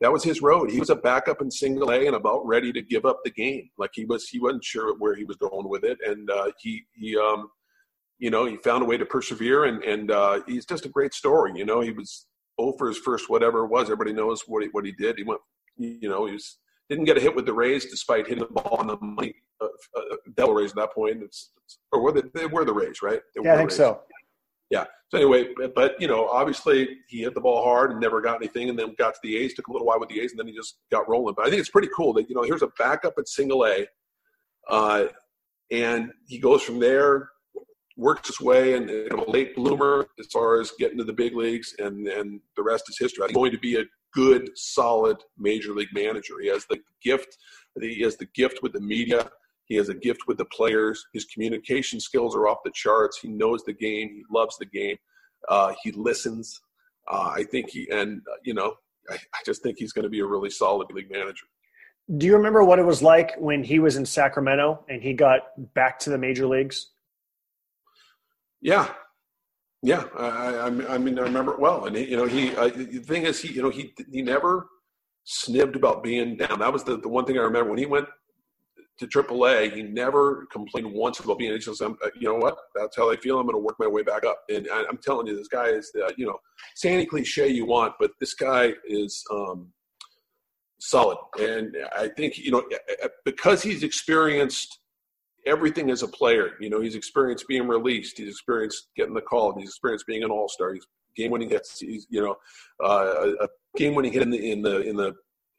that 0.00 0.10
was 0.10 0.24
his 0.24 0.40
road. 0.40 0.70
He 0.70 0.80
was 0.80 0.90
a 0.90 0.96
backup 0.96 1.42
in 1.42 1.50
single 1.50 1.90
A 1.90 2.06
and 2.06 2.16
about 2.16 2.46
ready 2.46 2.72
to 2.72 2.80
give 2.80 3.04
up 3.04 3.20
the 3.22 3.30
game. 3.30 3.68
Like 3.76 3.90
he 3.92 4.06
was, 4.06 4.28
he 4.28 4.40
wasn't 4.40 4.64
sure 4.64 4.96
where 4.98 5.14
he 5.14 5.24
was 5.24 5.36
going 5.36 5.68
with 5.68 5.84
it, 5.84 5.98
and 6.06 6.30
uh, 6.30 6.50
he 6.58 6.84
he 6.94 7.16
um, 7.16 7.50
you 8.18 8.30
know 8.30 8.46
he 8.46 8.56
found 8.56 8.82
a 8.82 8.86
way 8.86 8.96
to 8.96 9.04
persevere, 9.04 9.64
and 9.64 9.82
and 9.84 10.10
uh, 10.10 10.40
he's 10.46 10.64
just 10.64 10.86
a 10.86 10.88
great 10.88 11.12
story. 11.12 11.52
You 11.54 11.66
know, 11.66 11.80
he 11.80 11.90
was 11.90 12.26
oh 12.58 12.72
for 12.78 12.88
his 12.88 12.98
first 12.98 13.28
whatever 13.28 13.64
it 13.64 13.68
was. 13.68 13.84
Everybody 13.84 14.12
knows 14.12 14.42
what 14.46 14.62
he, 14.62 14.68
what 14.70 14.86
he 14.86 14.92
did. 14.92 15.18
He 15.18 15.24
went, 15.24 15.40
you 15.76 16.08
know, 16.08 16.26
he 16.26 16.32
was 16.32 16.58
didn't 16.90 17.04
get 17.04 17.16
a 17.16 17.20
hit 17.20 17.34
with 17.34 17.46
the 17.46 17.52
Rays 17.52 17.86
despite 17.86 18.26
hitting 18.26 18.44
the 18.44 18.52
ball 18.52 18.76
on 18.78 18.88
the 18.88 18.98
money. 19.00 19.34
Uh, 19.60 19.68
uh, 19.96 20.16
Devil 20.36 20.54
Rays 20.54 20.70
at 20.70 20.76
that 20.76 20.92
point. 20.92 21.22
It's, 21.22 21.52
it's, 21.64 21.78
or 21.92 22.02
were 22.02 22.12
they, 22.12 22.22
they 22.34 22.46
were 22.46 22.64
the 22.64 22.74
Rays, 22.74 23.00
right? 23.00 23.20
They 23.34 23.42
yeah, 23.44 23.54
I 23.54 23.56
think 23.58 23.70
Rays. 23.70 23.76
so. 23.76 24.02
Yeah. 24.70 24.84
So 25.10 25.18
anyway, 25.18 25.48
but 25.74 26.00
you 26.00 26.06
know, 26.06 26.28
obviously 26.28 26.88
he 27.08 27.22
hit 27.22 27.34
the 27.34 27.40
ball 27.40 27.64
hard 27.64 27.90
and 27.92 28.00
never 28.00 28.20
got 28.20 28.36
anything, 28.36 28.68
and 28.68 28.78
then 28.78 28.94
got 28.98 29.14
to 29.14 29.20
the 29.22 29.36
A's. 29.36 29.54
Took 29.54 29.68
a 29.68 29.72
little 29.72 29.86
while 29.86 29.98
with 29.98 30.08
the 30.08 30.20
A's, 30.20 30.32
and 30.32 30.38
then 30.38 30.46
he 30.46 30.52
just 30.52 30.78
got 30.90 31.08
rolling. 31.08 31.34
But 31.36 31.46
I 31.46 31.50
think 31.50 31.60
it's 31.60 31.70
pretty 31.70 31.88
cool 31.96 32.12
that 32.14 32.28
you 32.28 32.36
know 32.36 32.42
here's 32.42 32.62
a 32.62 32.70
backup 32.78 33.14
at 33.18 33.26
Single 33.26 33.66
A, 33.66 33.86
uh, 34.68 35.06
and 35.72 36.12
he 36.28 36.38
goes 36.38 36.62
from 36.62 36.78
there, 36.78 37.30
works 37.96 38.28
his 38.28 38.40
way, 38.40 38.74
and 38.74 38.88
a 38.88 39.30
late 39.30 39.56
bloomer 39.56 40.06
as 40.20 40.26
far 40.26 40.60
as 40.60 40.72
getting 40.78 40.98
to 40.98 41.04
the 41.04 41.12
big 41.12 41.34
leagues, 41.34 41.74
and 41.80 42.06
and 42.06 42.40
the 42.56 42.62
rest 42.62 42.84
is 42.88 42.96
history. 42.96 43.26
He's 43.26 43.34
going 43.34 43.50
to 43.50 43.58
be 43.58 43.80
a 43.80 43.84
good, 44.12 44.50
solid 44.56 45.18
major 45.38 45.72
league 45.72 45.92
manager. 45.92 46.34
He 46.40 46.48
has 46.48 46.66
the 46.66 46.80
gift. 47.02 47.36
He 47.80 48.00
has 48.02 48.16
the 48.16 48.26
gift 48.34 48.62
with 48.62 48.72
the 48.72 48.80
media. 48.80 49.30
He 49.64 49.76
has 49.76 49.88
a 49.88 49.94
gift 49.94 50.22
with 50.26 50.38
the 50.38 50.44
players. 50.46 51.04
His 51.12 51.24
communication 51.26 52.00
skills 52.00 52.34
are 52.34 52.48
off 52.48 52.58
the 52.64 52.72
charts. 52.74 53.18
He 53.20 53.28
knows 53.28 53.62
the 53.64 53.72
game. 53.72 54.08
He 54.08 54.22
loves 54.30 54.56
the 54.58 54.66
game. 54.66 54.96
Uh, 55.48 55.72
he 55.82 55.92
listens. 55.92 56.60
Uh, 57.08 57.32
I 57.34 57.44
think 57.44 57.70
he, 57.70 57.88
and 57.90 58.20
uh, 58.30 58.36
you 58.42 58.54
know, 58.54 58.74
I, 59.08 59.14
I 59.14 59.38
just 59.46 59.62
think 59.62 59.78
he's 59.78 59.92
going 59.92 60.02
to 60.02 60.08
be 60.08 60.20
a 60.20 60.26
really 60.26 60.50
solid 60.50 60.90
league 60.92 61.10
manager. 61.10 61.46
Do 62.16 62.26
you 62.26 62.36
remember 62.36 62.64
what 62.64 62.80
it 62.80 62.84
was 62.84 63.02
like 63.02 63.36
when 63.38 63.62
he 63.62 63.78
was 63.78 63.96
in 63.96 64.04
Sacramento 64.04 64.84
and 64.88 65.00
he 65.00 65.12
got 65.12 65.42
back 65.74 66.00
to 66.00 66.10
the 66.10 66.18
major 66.18 66.46
leagues? 66.46 66.88
Yeah, 68.60 68.92
yeah. 69.82 70.04
I, 70.16 70.26
I, 70.26 70.66
I 70.66 70.98
mean, 70.98 71.18
I 71.18 71.22
remember 71.22 71.54
it 71.54 71.60
well. 71.60 71.86
And 71.86 71.96
you 71.96 72.16
know, 72.16 72.26
he 72.26 72.54
uh, 72.56 72.68
the 72.68 73.02
thing 73.06 73.24
is, 73.24 73.40
he, 73.40 73.52
you 73.52 73.62
know, 73.62 73.70
he 73.70 73.94
he 74.10 74.22
never 74.22 74.68
snibbed 75.24 75.76
about 75.76 76.02
being 76.02 76.36
down. 76.36 76.58
That 76.58 76.72
was 76.72 76.84
the, 76.84 76.96
the 76.96 77.08
one 77.08 77.24
thing 77.24 77.38
I 77.38 77.42
remember 77.42 77.70
when 77.70 77.78
he 77.78 77.86
went 77.86 78.06
to 79.00 79.06
AAA, 79.06 79.74
he 79.74 79.82
never 79.82 80.46
complained 80.52 80.92
once 80.92 81.20
about 81.20 81.38
being. 81.38 81.52
He 81.52 81.58
just, 81.58 81.80
you 81.80 82.28
know 82.28 82.34
what? 82.34 82.58
That's 82.74 82.96
how 82.96 83.10
I 83.10 83.16
feel. 83.16 83.38
I'm 83.38 83.46
going 83.46 83.54
to 83.54 83.58
work 83.60 83.76
my 83.78 83.86
way 83.86 84.02
back 84.02 84.24
up. 84.24 84.42
And 84.50 84.68
I, 84.70 84.84
am 84.88 84.98
telling 85.02 85.26
you, 85.26 85.36
this 85.36 85.48
guy 85.48 85.68
is, 85.68 85.90
uh, 85.96 86.10
you 86.16 86.26
know, 86.26 86.38
say 86.74 86.92
any 86.92 87.06
cliche 87.06 87.48
you 87.48 87.64
want, 87.64 87.94
but 87.98 88.10
this 88.20 88.34
guy 88.34 88.74
is 88.86 89.24
um, 89.30 89.72
solid. 90.80 91.16
And 91.40 91.76
I 91.96 92.08
think, 92.08 92.36
you 92.36 92.50
know, 92.50 92.62
because 93.24 93.62
he's 93.62 93.82
experienced 93.82 94.79
everything 95.46 95.90
as 95.90 96.02
a 96.02 96.08
player. 96.08 96.52
You 96.60 96.70
know, 96.70 96.80
he's 96.80 96.94
experienced 96.94 97.46
being 97.48 97.68
released. 97.68 98.18
He's 98.18 98.28
experienced 98.28 98.88
getting 98.96 99.14
the 99.14 99.20
call. 99.20 99.54
He's 99.58 99.68
experienced 99.68 100.06
being 100.06 100.22
an 100.22 100.30
all 100.30 100.48
star. 100.48 100.74
He's 100.74 100.86
game 101.16 101.30
winning 101.30 101.50
hits. 101.50 101.80
He's, 101.80 102.06
you 102.10 102.22
know, 102.22 102.36
uh, 102.84 103.32
a 103.40 103.48
game 103.76 103.94
winning 103.94 104.12
hit 104.12 104.22
in 104.22 104.30
the 104.30 104.52
in 104.52 104.62
the 104.62 104.80
in 104.82 104.96
the 104.96 105.14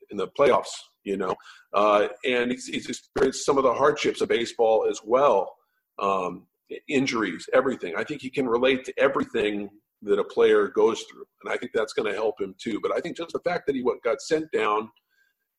in 0.09 0.17
the 0.17 0.27
playoffs 0.27 0.71
you 1.03 1.17
know, 1.17 1.35
uh, 1.73 2.07
and 2.25 2.51
he's, 2.51 2.67
he's, 2.67 2.89
experienced 2.89 3.45
some 3.45 3.57
of 3.57 3.63
the 3.63 3.73
hardships 3.73 4.21
of 4.21 4.29
baseball 4.29 4.87
as 4.89 4.99
well, 5.03 5.55
um, 5.99 6.45
injuries, 6.87 7.47
everything. 7.53 7.95
I 7.97 8.03
think 8.03 8.21
he 8.21 8.29
can 8.29 8.47
relate 8.47 8.85
to 8.85 8.93
everything 8.99 9.69
that 10.03 10.19
a 10.19 10.23
player 10.23 10.67
goes 10.67 11.01
through, 11.03 11.25
and 11.43 11.53
I 11.53 11.57
think 11.57 11.71
that's 11.73 11.93
going 11.93 12.11
to 12.11 12.17
help 12.17 12.39
him 12.39 12.55
too. 12.61 12.79
But 12.81 12.91
I 12.95 12.99
think 12.99 13.17
just 13.17 13.33
the 13.33 13.39
fact 13.39 13.65
that 13.67 13.75
he 13.75 13.83
got 14.03 14.21
sent 14.21 14.51
down 14.51 14.89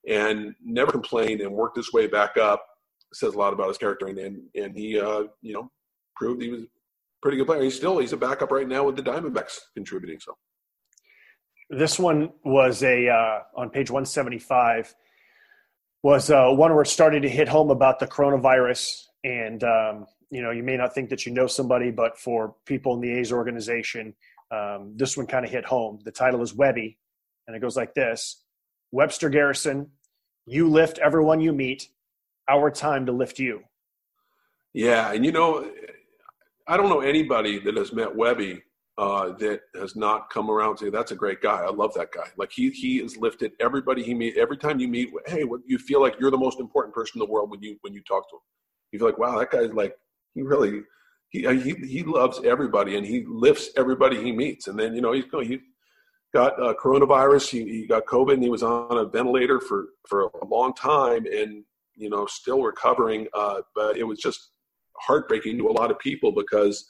and 0.09 0.55
never 0.65 0.93
complained 0.93 1.41
and 1.41 1.53
worked 1.53 1.77
his 1.77 1.93
way 1.93 2.07
back 2.07 2.37
up 2.37 2.65
says 3.13 3.35
a 3.35 3.39
lot 3.39 3.53
about 3.53 3.69
his 3.69 3.79
character, 3.79 4.07
and 4.07 4.19
and, 4.19 4.43
and 4.55 4.77
he, 4.77 4.99
uh, 4.99 5.25
you 5.41 5.53
know, 5.53 5.71
proved 6.17 6.43
he 6.43 6.51
was 6.51 6.63
a 6.63 6.67
pretty 7.23 7.37
good 7.37 7.47
player. 7.47 7.63
He's 7.63 7.77
still 7.77 7.99
he's 7.99 8.13
a 8.13 8.17
backup 8.17 8.51
right 8.51 8.69
now 8.69 8.85
with 8.85 8.97
the 8.97 9.03
Diamondbacks 9.03 9.59
contributing. 9.75 10.19
So. 10.21 10.37
This 11.71 11.99
one 11.99 12.31
was 12.45 12.83
a 12.83 13.09
uh, 13.09 13.41
on 13.57 13.71
page 13.71 13.91
175 13.91 14.95
was 16.03 16.31
uh, 16.31 16.49
one 16.51 16.73
where 16.73 16.83
it 16.83 16.89
started 16.89 17.23
to 17.23 17.29
hit 17.29 17.49
home 17.49 17.71
about 17.71 17.99
the 17.99 18.07
coronavirus. 18.07 19.05
And, 19.25 19.63
um, 19.63 20.07
you 20.31 20.43
know, 20.43 20.51
you 20.51 20.63
may 20.63 20.77
not 20.77 20.95
think 20.95 21.11
that 21.11 21.25
you 21.27 21.33
know 21.33 21.47
somebody, 21.47 21.91
but 21.91 22.19
for 22.19 22.57
people 22.67 22.95
in 22.95 23.01
the 23.01 23.13
A's 23.13 23.33
organization, 23.33 24.15
um, 24.51 24.95
this 24.97 25.17
one 25.17 25.27
kind 25.27 25.45
of 25.45 25.51
hit 25.51 25.65
home. 25.65 26.01
The 26.05 26.11
title 26.11 26.43
is 26.43 26.55
Webby, 26.55 26.99
and 27.47 27.57
it 27.57 27.61
goes 27.61 27.77
like 27.77 27.95
this 27.95 28.43
Webster 28.91 29.31
Garrison, 29.31 29.91
you 30.45 30.69
lift 30.69 30.99
everyone 30.99 31.41
you 31.41 31.53
meet, 31.53 31.89
our 32.49 32.71
time 32.71 33.07
to 33.07 33.13
lift 33.13 33.39
you. 33.39 33.61
Yeah. 34.75 35.13
And, 35.13 35.25
you 35.25 35.33
know, 35.33 35.71
I 36.67 36.77
don't 36.77 36.89
know 36.89 37.01
anybody 37.01 37.59
that 37.61 37.77
has 37.77 37.93
met 37.93 38.15
Webby 38.15 38.63
uh, 38.99 39.33
that 39.39 39.61
has 39.75 39.97
not 39.97 40.29
come 40.31 40.51
around 40.51 40.79
say 40.79 40.91
that's 40.91 41.13
a 41.13 41.17
great 41.17 41.41
guy. 41.41 41.63
I 41.63 41.71
love 41.71 41.95
that 41.95 42.13
guy. 42.13 42.29
Like 42.37 42.53
he 42.53 42.71
he 42.71 42.99
has 42.99 43.17
lifted 43.17 43.53
everybody 43.61 44.03
he 44.03 44.15
meet. 44.15 44.37
Every 44.37 44.57
time 44.57 44.79
you 44.79 44.89
meet, 44.89 45.11
hey, 45.27 45.45
what, 45.45 45.61
you 45.67 45.79
feel 45.79 46.01
like 46.01 46.17
you're 46.21 46.31
the 46.31 46.39
most 46.39 46.61
important 46.61 46.95
person 46.95 47.21
in 47.21 47.27
the 47.27 47.33
world 47.33 47.51
when 47.51 47.63
you 47.63 47.77
when 47.81 47.95
you 47.95 48.03
talk 48.03 48.29
to 48.31 48.37
him. 48.37 48.41
You 48.93 48.99
feel 48.99 49.09
like 49.09 49.19
wow, 49.19 49.39
that 49.39 49.51
guy's 49.51 49.73
like 49.73 49.97
he 50.35 50.43
really 50.43 50.83
he 51.31 51.47
uh, 51.47 51.53
he 51.53 51.73
he 51.73 52.03
loves 52.03 52.41
everybody 52.45 52.97
and 52.97 53.07
he 53.07 53.25
lifts 53.27 53.71
everybody 53.77 54.23
he 54.23 54.31
meets. 54.31 54.69
And 54.69 54.79
then 54.79 54.95
you 54.95 55.01
know 55.01 55.13
he's 55.13 55.25
going 55.25 55.49
he 55.49 55.61
got 56.35 56.63
uh, 56.63 56.75
coronavirus. 56.75 57.49
He, 57.49 57.65
he 57.65 57.87
got 57.87 58.05
COVID 58.05 58.35
and 58.35 58.43
he 58.43 58.51
was 58.51 58.63
on 58.63 58.99
a 58.99 59.07
ventilator 59.07 59.59
for 59.59 59.87
for 60.07 60.25
a 60.43 60.47
long 60.47 60.75
time 60.75 61.25
and 61.27 61.65
you 61.97 62.11
know 62.11 62.27
still 62.27 62.63
recovering. 62.63 63.27
Uh, 63.35 63.63
but 63.75 63.97
it 63.97 64.05
was 64.05 64.19
just 64.19 64.51
heartbreaking 64.99 65.59
to 65.59 65.69
a 65.69 65.73
lot 65.73 65.91
of 65.91 65.99
people 65.99 66.33
because 66.33 66.87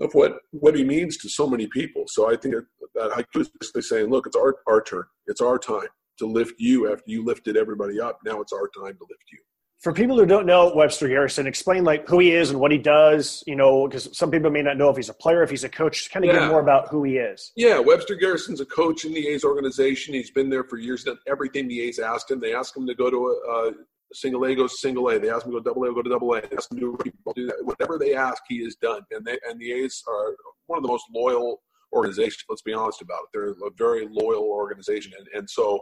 of 0.00 0.12
what 0.14 0.38
what 0.50 0.74
he 0.74 0.84
means 0.84 1.16
to 1.18 1.28
so 1.28 1.46
many 1.46 1.66
people. 1.66 2.04
So 2.06 2.30
I 2.30 2.36
think 2.36 2.54
that 2.94 3.10
haiku 3.10 3.40
is 3.40 3.50
basically 3.60 3.82
saying, 3.82 4.10
look, 4.10 4.26
it's 4.26 4.36
our 4.36 4.56
our 4.66 4.82
turn. 4.82 5.04
It's 5.26 5.40
our 5.40 5.58
time 5.58 5.88
to 6.18 6.26
lift 6.26 6.54
you 6.58 6.92
after 6.92 7.04
you 7.06 7.24
lifted 7.24 7.56
everybody 7.56 8.00
up. 8.00 8.18
Now 8.24 8.40
it's 8.40 8.52
our 8.52 8.68
time 8.68 8.96
to 8.96 9.06
lift 9.08 9.24
you. 9.32 9.38
For 9.80 9.92
people 9.92 10.18
who 10.18 10.26
don't 10.26 10.44
know 10.44 10.72
Webster 10.74 11.06
Garrison, 11.06 11.46
explain 11.46 11.84
like 11.84 12.08
who 12.08 12.18
he 12.18 12.32
is 12.32 12.50
and 12.50 12.58
what 12.58 12.72
he 12.72 12.78
does. 12.78 13.44
You 13.46 13.54
know, 13.54 13.86
because 13.86 14.16
some 14.16 14.30
people 14.30 14.50
may 14.50 14.62
not 14.62 14.76
know 14.76 14.90
if 14.90 14.96
he's 14.96 15.08
a 15.08 15.14
player, 15.14 15.42
if 15.42 15.50
he's 15.50 15.62
a 15.62 15.68
coach. 15.68 15.98
Just 15.98 16.10
kind 16.10 16.24
of 16.24 16.34
yeah. 16.34 16.40
give 16.40 16.48
more 16.48 16.60
about 16.60 16.88
who 16.88 17.04
he 17.04 17.16
is. 17.16 17.52
Yeah, 17.56 17.78
Webster 17.78 18.16
Garrison's 18.16 18.60
a 18.60 18.66
coach 18.66 19.04
in 19.04 19.12
the 19.12 19.28
A's 19.28 19.44
organization. 19.44 20.14
He's 20.14 20.32
been 20.32 20.50
there 20.50 20.64
for 20.64 20.78
years. 20.78 21.04
Done 21.04 21.18
everything 21.28 21.68
the 21.68 21.80
A's 21.82 22.00
asked 22.00 22.30
him. 22.30 22.40
They 22.40 22.54
asked 22.54 22.76
him 22.76 22.86
to 22.88 22.94
go 22.94 23.08
to 23.08 23.40
a, 23.48 23.72
single 24.12 24.44
A 24.44 24.54
goes 24.54 24.80
single 24.80 25.08
A. 25.08 25.18
They 25.18 25.30
ask 25.30 25.44
him 25.44 25.52
to 25.52 25.58
go 25.58 25.64
double 25.64 25.84
A, 25.84 25.94
go 25.94 26.02
to 26.02 26.10
double 26.10 26.34
A. 26.34 26.40
They 26.40 26.56
ask 26.56 26.70
him 26.72 26.78
to 26.78 26.98
do 27.34 27.46
that. 27.46 27.56
Whatever 27.62 27.98
they 27.98 28.14
ask, 28.14 28.42
he 28.48 28.56
is 28.56 28.76
done. 28.76 29.02
And 29.10 29.24
they 29.24 29.38
and 29.48 29.60
the 29.60 29.72
A's 29.72 30.02
are 30.08 30.34
one 30.66 30.78
of 30.78 30.82
the 30.82 30.88
most 30.88 31.04
loyal 31.14 31.60
organizations. 31.92 32.44
Let's 32.48 32.62
be 32.62 32.72
honest 32.72 33.02
about 33.02 33.20
it. 33.24 33.28
They're 33.32 33.50
a 33.50 33.70
very 33.76 34.08
loyal 34.10 34.44
organization, 34.44 35.12
and 35.18 35.26
and 35.34 35.50
so 35.50 35.80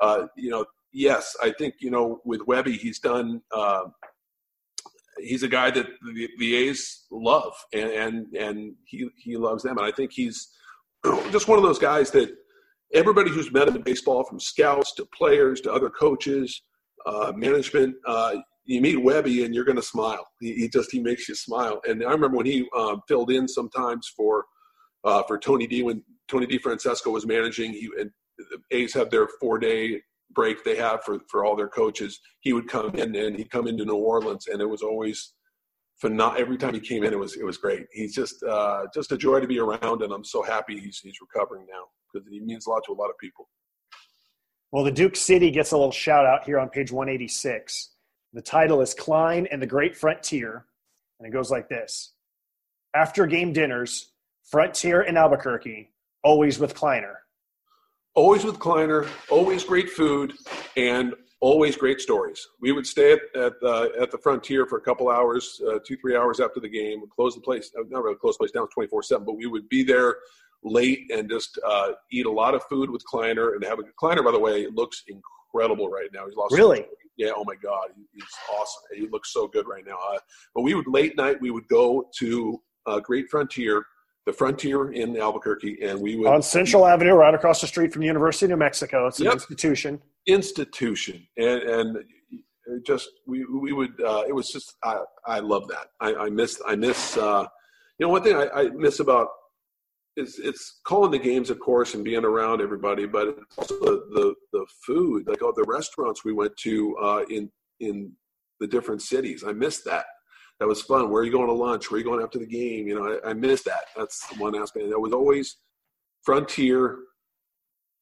uh, 0.00 0.26
you 0.36 0.50
know, 0.50 0.64
yes, 0.92 1.36
I 1.42 1.50
think 1.50 1.74
you 1.80 1.90
know 1.90 2.20
with 2.24 2.46
Webby, 2.46 2.76
he's 2.76 2.98
done. 2.98 3.42
Uh, 3.52 3.84
he's 5.18 5.42
a 5.42 5.48
guy 5.48 5.70
that 5.70 5.86
the, 6.14 6.28
the 6.38 6.54
A's 6.54 7.04
love, 7.10 7.54
and 7.72 7.90
and 7.90 8.36
and 8.36 8.74
he 8.86 9.08
he 9.16 9.36
loves 9.36 9.62
them, 9.62 9.78
and 9.78 9.86
I 9.86 9.92
think 9.92 10.12
he's 10.12 10.48
just 11.30 11.48
one 11.48 11.58
of 11.58 11.64
those 11.64 11.78
guys 11.78 12.10
that 12.12 12.30
everybody 12.94 13.30
who's 13.30 13.52
met 13.52 13.68
him 13.68 13.76
in 13.76 13.82
baseball, 13.82 14.24
from 14.24 14.40
scouts 14.40 14.94
to 14.94 15.06
players 15.06 15.60
to 15.62 15.72
other 15.72 15.90
coaches 15.90 16.62
uh, 17.06 17.32
management. 17.34 17.94
Uh, 18.06 18.36
you 18.64 18.80
meet 18.80 19.02
Webby 19.02 19.44
and 19.44 19.54
you're 19.54 19.64
going 19.64 19.76
to 19.76 19.82
smile. 19.82 20.26
He, 20.40 20.54
he, 20.54 20.68
just 20.68 20.92
he 20.92 21.00
makes 21.00 21.28
you 21.28 21.34
smile. 21.34 21.80
And 21.88 22.04
I 22.04 22.10
remember 22.10 22.36
when 22.36 22.46
he 22.46 22.68
um, 22.76 23.00
filled 23.08 23.30
in 23.30 23.48
sometimes 23.48 24.12
for 24.16 24.44
uh, 25.04 25.22
for 25.26 25.38
Tony 25.38 25.66
D 25.66 25.82
when 25.82 26.02
Tony 26.28 26.46
DeFrancesco 26.46 27.12
was 27.12 27.26
managing. 27.26 27.72
He 27.72 27.88
and 27.98 28.10
the 28.38 28.58
A's 28.76 28.92
have 28.94 29.10
their 29.10 29.28
four 29.40 29.58
day 29.58 30.02
break 30.32 30.62
they 30.64 30.76
have 30.76 31.02
for 31.04 31.20
for 31.30 31.44
all 31.44 31.56
their 31.56 31.68
coaches. 31.68 32.20
He 32.40 32.52
would 32.52 32.68
come 32.68 32.94
in 32.94 33.14
and 33.16 33.36
he'd 33.36 33.50
come 33.50 33.66
into 33.66 33.84
New 33.84 33.96
Orleans 33.96 34.46
and 34.48 34.60
it 34.60 34.68
was 34.68 34.82
always 34.82 35.34
phenomenal. 36.00 36.40
Every 36.40 36.56
time 36.56 36.74
he 36.74 36.80
came 36.80 37.04
in, 37.04 37.12
it 37.12 37.18
was 37.18 37.36
it 37.36 37.44
was 37.44 37.58
great. 37.58 37.86
He's 37.92 38.14
just 38.14 38.42
uh, 38.42 38.86
just 38.94 39.12
a 39.12 39.16
joy 39.16 39.40
to 39.40 39.46
be 39.46 39.58
around, 39.58 40.02
and 40.02 40.12
I'm 40.12 40.24
so 40.24 40.42
happy 40.42 40.78
he's 40.78 40.98
he's 40.98 41.18
recovering 41.20 41.66
now 41.70 41.84
because 42.12 42.28
he 42.28 42.40
means 42.40 42.66
a 42.66 42.70
lot 42.70 42.82
to 42.86 42.92
a 42.92 42.94
lot 42.94 43.10
of 43.10 43.18
people. 43.18 43.48
Well, 44.70 44.84
the 44.84 44.90
Duke 44.90 45.16
City 45.16 45.50
gets 45.50 45.72
a 45.72 45.78
little 45.78 45.92
shout 45.92 46.26
out 46.26 46.44
here 46.44 46.58
on 46.58 46.68
page 46.68 46.92
186. 46.92 47.90
The 48.34 48.42
title 48.42 48.82
is 48.82 48.92
Kline 48.92 49.48
and 49.50 49.62
the 49.62 49.66
Great 49.66 49.96
Frontier, 49.96 50.66
and 51.18 51.26
it 51.26 51.30
goes 51.30 51.50
like 51.50 51.70
this: 51.70 52.12
After 52.94 53.26
game 53.26 53.54
dinners, 53.54 54.12
Frontier 54.44 55.02
in 55.02 55.16
Albuquerque, 55.16 55.90
always 56.22 56.58
with 56.58 56.74
Kleiner. 56.74 57.20
Always 58.14 58.44
with 58.44 58.58
Kleiner, 58.58 59.06
always 59.30 59.64
great 59.64 59.88
food, 59.88 60.34
and 60.76 61.14
always 61.40 61.74
great 61.76 62.00
stories. 62.00 62.46
We 62.60 62.72
would 62.72 62.86
stay 62.86 63.12
at 63.12 63.20
at, 63.34 63.52
at 63.98 64.10
the 64.10 64.18
Frontier 64.22 64.66
for 64.66 64.76
a 64.76 64.82
couple 64.82 65.08
hours, 65.08 65.62
uh, 65.66 65.78
two 65.82 65.96
three 65.96 66.14
hours 66.14 66.40
after 66.40 66.60
the 66.60 66.68
game, 66.68 67.04
close 67.08 67.34
the 67.34 67.40
place. 67.40 67.70
Uh, 67.74 67.84
not 67.88 68.02
really 68.02 68.16
close 68.16 68.34
the 68.34 68.40
place 68.40 68.50
down 68.50 68.68
twenty 68.68 68.88
four 68.88 69.02
seven, 69.02 69.24
but 69.24 69.38
we 69.38 69.46
would 69.46 69.66
be 69.70 69.82
there 69.82 70.16
late 70.64 71.10
and 71.12 71.28
just 71.30 71.58
uh, 71.66 71.90
eat 72.10 72.26
a 72.26 72.30
lot 72.30 72.54
of 72.54 72.62
food 72.64 72.90
with 72.90 73.04
Kleiner 73.04 73.54
and 73.54 73.64
have 73.64 73.78
a 73.78 73.82
Kleiner. 73.98 74.22
By 74.22 74.32
the 74.32 74.38
way, 74.38 74.66
looks 74.72 75.04
incredible 75.08 75.88
right 75.88 76.08
now. 76.12 76.26
He's 76.26 76.34
lost 76.36 76.54
really. 76.54 76.84
yeah. 77.16 77.30
Oh 77.36 77.44
my 77.46 77.54
God, 77.62 77.88
he's 78.12 78.22
awesome. 78.52 78.82
He 78.94 79.08
looks 79.08 79.32
so 79.32 79.46
good 79.48 79.66
right 79.68 79.84
now. 79.86 79.96
Uh, 80.12 80.18
but 80.54 80.62
we 80.62 80.74
would 80.74 80.86
late 80.88 81.16
night. 81.16 81.40
We 81.40 81.50
would 81.50 81.68
go 81.68 82.08
to 82.18 82.60
uh, 82.86 83.00
Great 83.00 83.28
Frontier 83.30 83.84
the 84.26 84.32
Frontier 84.34 84.92
in 84.92 85.18
Albuquerque, 85.18 85.78
and 85.82 85.98
we 86.02 86.14
would 86.16 86.26
on 86.28 86.42
Central 86.42 86.84
Avenue, 86.86 87.14
right 87.14 87.32
across 87.32 87.62
the 87.62 87.66
street 87.66 87.92
from 87.94 88.00
the 88.00 88.06
University 88.06 88.44
of 88.44 88.50
New 88.50 88.56
Mexico. 88.58 89.06
It's 89.06 89.18
an 89.20 89.24
Yep. 89.24 89.34
institution. 89.34 90.02
institution, 90.26 91.26
and 91.38 91.62
and 91.62 91.96
just 92.84 93.08
we 93.26 93.44
we 93.46 93.72
would. 93.72 93.98
Uh, 94.02 94.24
it 94.28 94.34
was 94.34 94.50
just 94.52 94.76
I 94.84 94.98
I 95.26 95.38
love 95.40 95.66
that. 95.68 95.86
I, 96.00 96.14
I 96.26 96.28
miss 96.30 96.60
I 96.66 96.76
miss. 96.76 97.16
Uh, 97.16 97.46
you 97.98 98.06
know, 98.06 98.12
one 98.12 98.22
thing 98.22 98.36
I, 98.36 98.48
I 98.54 98.68
miss 98.68 99.00
about 99.00 99.28
is 100.18 100.38
it's 100.38 100.80
calling 100.84 101.10
the 101.10 101.18
games, 101.18 101.50
of 101.50 101.58
course, 101.60 101.94
and 101.94 102.04
being 102.04 102.24
around 102.24 102.60
everybody, 102.60 103.06
but 103.06 103.28
it's 103.28 103.58
also 103.58 103.78
the 103.78 104.02
the, 104.14 104.34
the 104.52 104.66
food, 104.86 105.26
like 105.26 105.42
all 105.42 105.52
the 105.54 105.64
restaurants 105.68 106.24
we 106.24 106.32
went 106.32 106.56
to 106.58 106.96
uh, 106.98 107.24
in 107.30 107.50
in 107.80 108.12
the 108.60 108.66
different 108.66 109.02
cities. 109.02 109.44
I 109.46 109.52
missed 109.52 109.84
that. 109.84 110.06
That 110.58 110.66
was 110.66 110.82
fun. 110.82 111.10
Where 111.10 111.22
are 111.22 111.24
you 111.24 111.30
going 111.30 111.46
to 111.46 111.52
lunch? 111.52 111.90
Where 111.90 111.96
are 111.96 112.00
you 112.00 112.04
going 112.04 112.22
after 112.22 112.40
the 112.40 112.46
game? 112.46 112.88
You 112.88 112.96
know, 112.96 113.20
I, 113.24 113.30
I 113.30 113.32
miss 113.32 113.62
that. 113.62 113.84
That's 113.96 114.20
one 114.38 114.56
aspect. 114.56 114.90
That 114.90 114.98
was 114.98 115.12
always 115.12 115.56
Frontier 116.24 116.98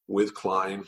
with 0.07 0.33
Kline. 0.33 0.83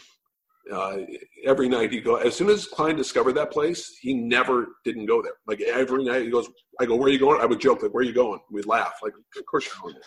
Uh, 0.71 0.97
every 1.45 1.69
night 1.69 1.91
he 1.91 2.01
go. 2.01 2.15
As 2.15 2.35
soon 2.35 2.49
as 2.49 2.65
Kline 2.65 2.95
discovered 2.95 3.33
that 3.33 3.51
place, 3.51 3.97
he 4.01 4.13
never 4.13 4.67
didn't 4.83 5.05
go 5.05 5.21
there. 5.21 5.33
Like 5.47 5.61
every 5.61 6.03
night 6.03 6.23
he 6.23 6.31
goes. 6.31 6.49
I 6.79 6.85
go, 6.85 6.95
where 6.95 7.09
are 7.09 7.11
you 7.11 7.19
going? 7.19 7.39
I 7.41 7.45
would 7.45 7.59
joke 7.59 7.83
like, 7.83 7.93
where 7.93 8.01
are 8.01 8.05
you 8.05 8.13
going? 8.13 8.39
We'd 8.51 8.65
laugh 8.65 8.93
like, 9.03 9.13
of 9.37 9.45
course 9.45 9.65
you're 9.65 9.81
going 9.81 9.95
there. 9.95 10.03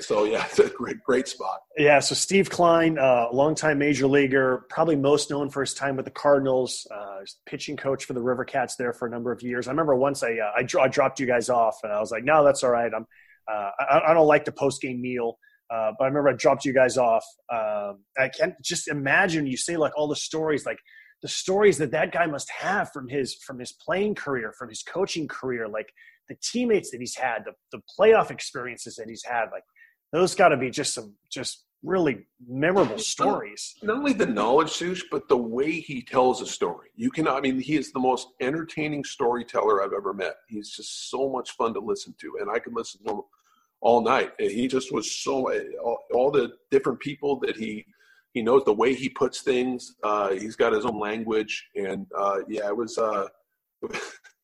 So 0.00 0.24
yeah, 0.24 0.44
it's 0.50 0.58
a 0.58 0.68
great, 0.68 1.02
great 1.02 1.28
spot. 1.28 1.60
Yeah, 1.76 2.00
so 2.00 2.14
Steve 2.14 2.50
Kline, 2.50 2.98
uh, 2.98 3.26
longtime 3.32 3.78
major 3.78 4.06
leaguer, 4.06 4.66
probably 4.68 4.96
most 4.96 5.30
known 5.30 5.50
for 5.50 5.60
his 5.60 5.74
time 5.74 5.96
with 5.96 6.04
the 6.04 6.10
Cardinals, 6.10 6.86
uh, 6.94 7.20
pitching 7.46 7.76
coach 7.76 8.04
for 8.04 8.12
the 8.12 8.22
River 8.22 8.44
Cats 8.44 8.76
there 8.76 8.92
for 8.92 9.06
a 9.06 9.10
number 9.10 9.32
of 9.32 9.42
years. 9.42 9.68
I 9.68 9.70
remember 9.70 9.94
once 9.94 10.22
I 10.22 10.32
uh, 10.32 10.52
I, 10.56 10.62
dro- 10.62 10.82
I 10.82 10.88
dropped 10.88 11.20
you 11.20 11.26
guys 11.26 11.48
off, 11.48 11.78
and 11.82 11.92
I 11.92 12.00
was 12.00 12.10
like, 12.10 12.24
"No, 12.24 12.44
that's 12.44 12.62
all 12.62 12.70
right. 12.70 12.92
I'm 12.94 13.06
uh, 13.50 13.70
I, 13.80 14.00
I 14.08 14.14
don't 14.14 14.26
like 14.26 14.44
the 14.44 14.52
post 14.52 14.80
game 14.82 15.00
meal." 15.00 15.38
Uh, 15.70 15.92
but 15.98 16.04
I 16.04 16.08
remember 16.08 16.30
I 16.30 16.32
dropped 16.32 16.64
you 16.64 16.72
guys 16.72 16.96
off. 16.96 17.24
Um, 17.52 18.02
I 18.18 18.30
can't 18.30 18.54
just 18.62 18.88
imagine 18.88 19.46
you 19.46 19.58
say 19.58 19.76
like 19.76 19.92
all 19.96 20.08
the 20.08 20.16
stories, 20.16 20.64
like 20.64 20.78
the 21.22 21.28
stories 21.28 21.78
that 21.78 21.90
that 21.90 22.12
guy 22.12 22.26
must 22.26 22.50
have 22.50 22.92
from 22.92 23.08
his 23.08 23.34
from 23.34 23.58
his 23.58 23.72
playing 23.72 24.14
career, 24.14 24.52
from 24.58 24.68
his 24.68 24.82
coaching 24.82 25.28
career, 25.28 25.68
like 25.68 25.92
the 26.28 26.36
teammates 26.42 26.90
that 26.90 27.00
he's 27.00 27.16
had, 27.16 27.44
the 27.44 27.52
the 27.72 27.82
playoff 27.98 28.30
experiences 28.30 28.96
that 28.96 29.08
he's 29.08 29.24
had, 29.24 29.46
like 29.52 29.64
those 30.12 30.34
got 30.34 30.48
to 30.48 30.56
be 30.56 30.70
just 30.70 30.94
some 30.94 31.14
just 31.30 31.64
really 31.82 32.26
memorable 32.48 32.98
stories. 32.98 33.76
Not 33.82 33.98
only 33.98 34.12
the 34.12 34.26
knowledge, 34.26 34.70
Sush, 34.70 35.02
but 35.10 35.28
the 35.28 35.36
way 35.36 35.72
he 35.72 36.02
tells 36.02 36.42
a 36.42 36.46
story. 36.46 36.88
You 36.96 37.10
can, 37.10 37.28
I 37.28 37.40
mean, 37.40 37.60
he 37.60 37.76
is 37.76 37.92
the 37.92 38.00
most 38.00 38.28
entertaining 38.40 39.04
storyteller 39.04 39.82
I've 39.82 39.92
ever 39.92 40.12
met. 40.12 40.34
He's 40.48 40.70
just 40.70 41.10
so 41.10 41.30
much 41.30 41.52
fun 41.52 41.74
to 41.74 41.80
listen 41.80 42.14
to, 42.20 42.38
and 42.40 42.50
I 42.50 42.58
could 42.58 42.74
listen 42.74 43.04
to 43.04 43.12
him 43.12 43.20
all 43.80 44.02
night. 44.02 44.32
And 44.38 44.50
he 44.50 44.66
just 44.66 44.92
was 44.92 45.10
so 45.10 45.52
all, 45.82 45.98
all 46.12 46.30
the 46.30 46.52
different 46.70 47.00
people 47.00 47.38
that 47.40 47.56
he 47.56 47.86
he 48.32 48.42
knows 48.42 48.64
the 48.64 48.72
way 48.72 48.94
he 48.94 49.08
puts 49.08 49.42
things. 49.42 49.94
Uh, 50.02 50.30
he's 50.30 50.56
got 50.56 50.72
his 50.72 50.84
own 50.84 50.98
language, 50.98 51.68
and 51.74 52.06
uh, 52.16 52.38
yeah, 52.48 52.68
it 52.68 52.76
was. 52.76 52.98
Uh, 52.98 53.26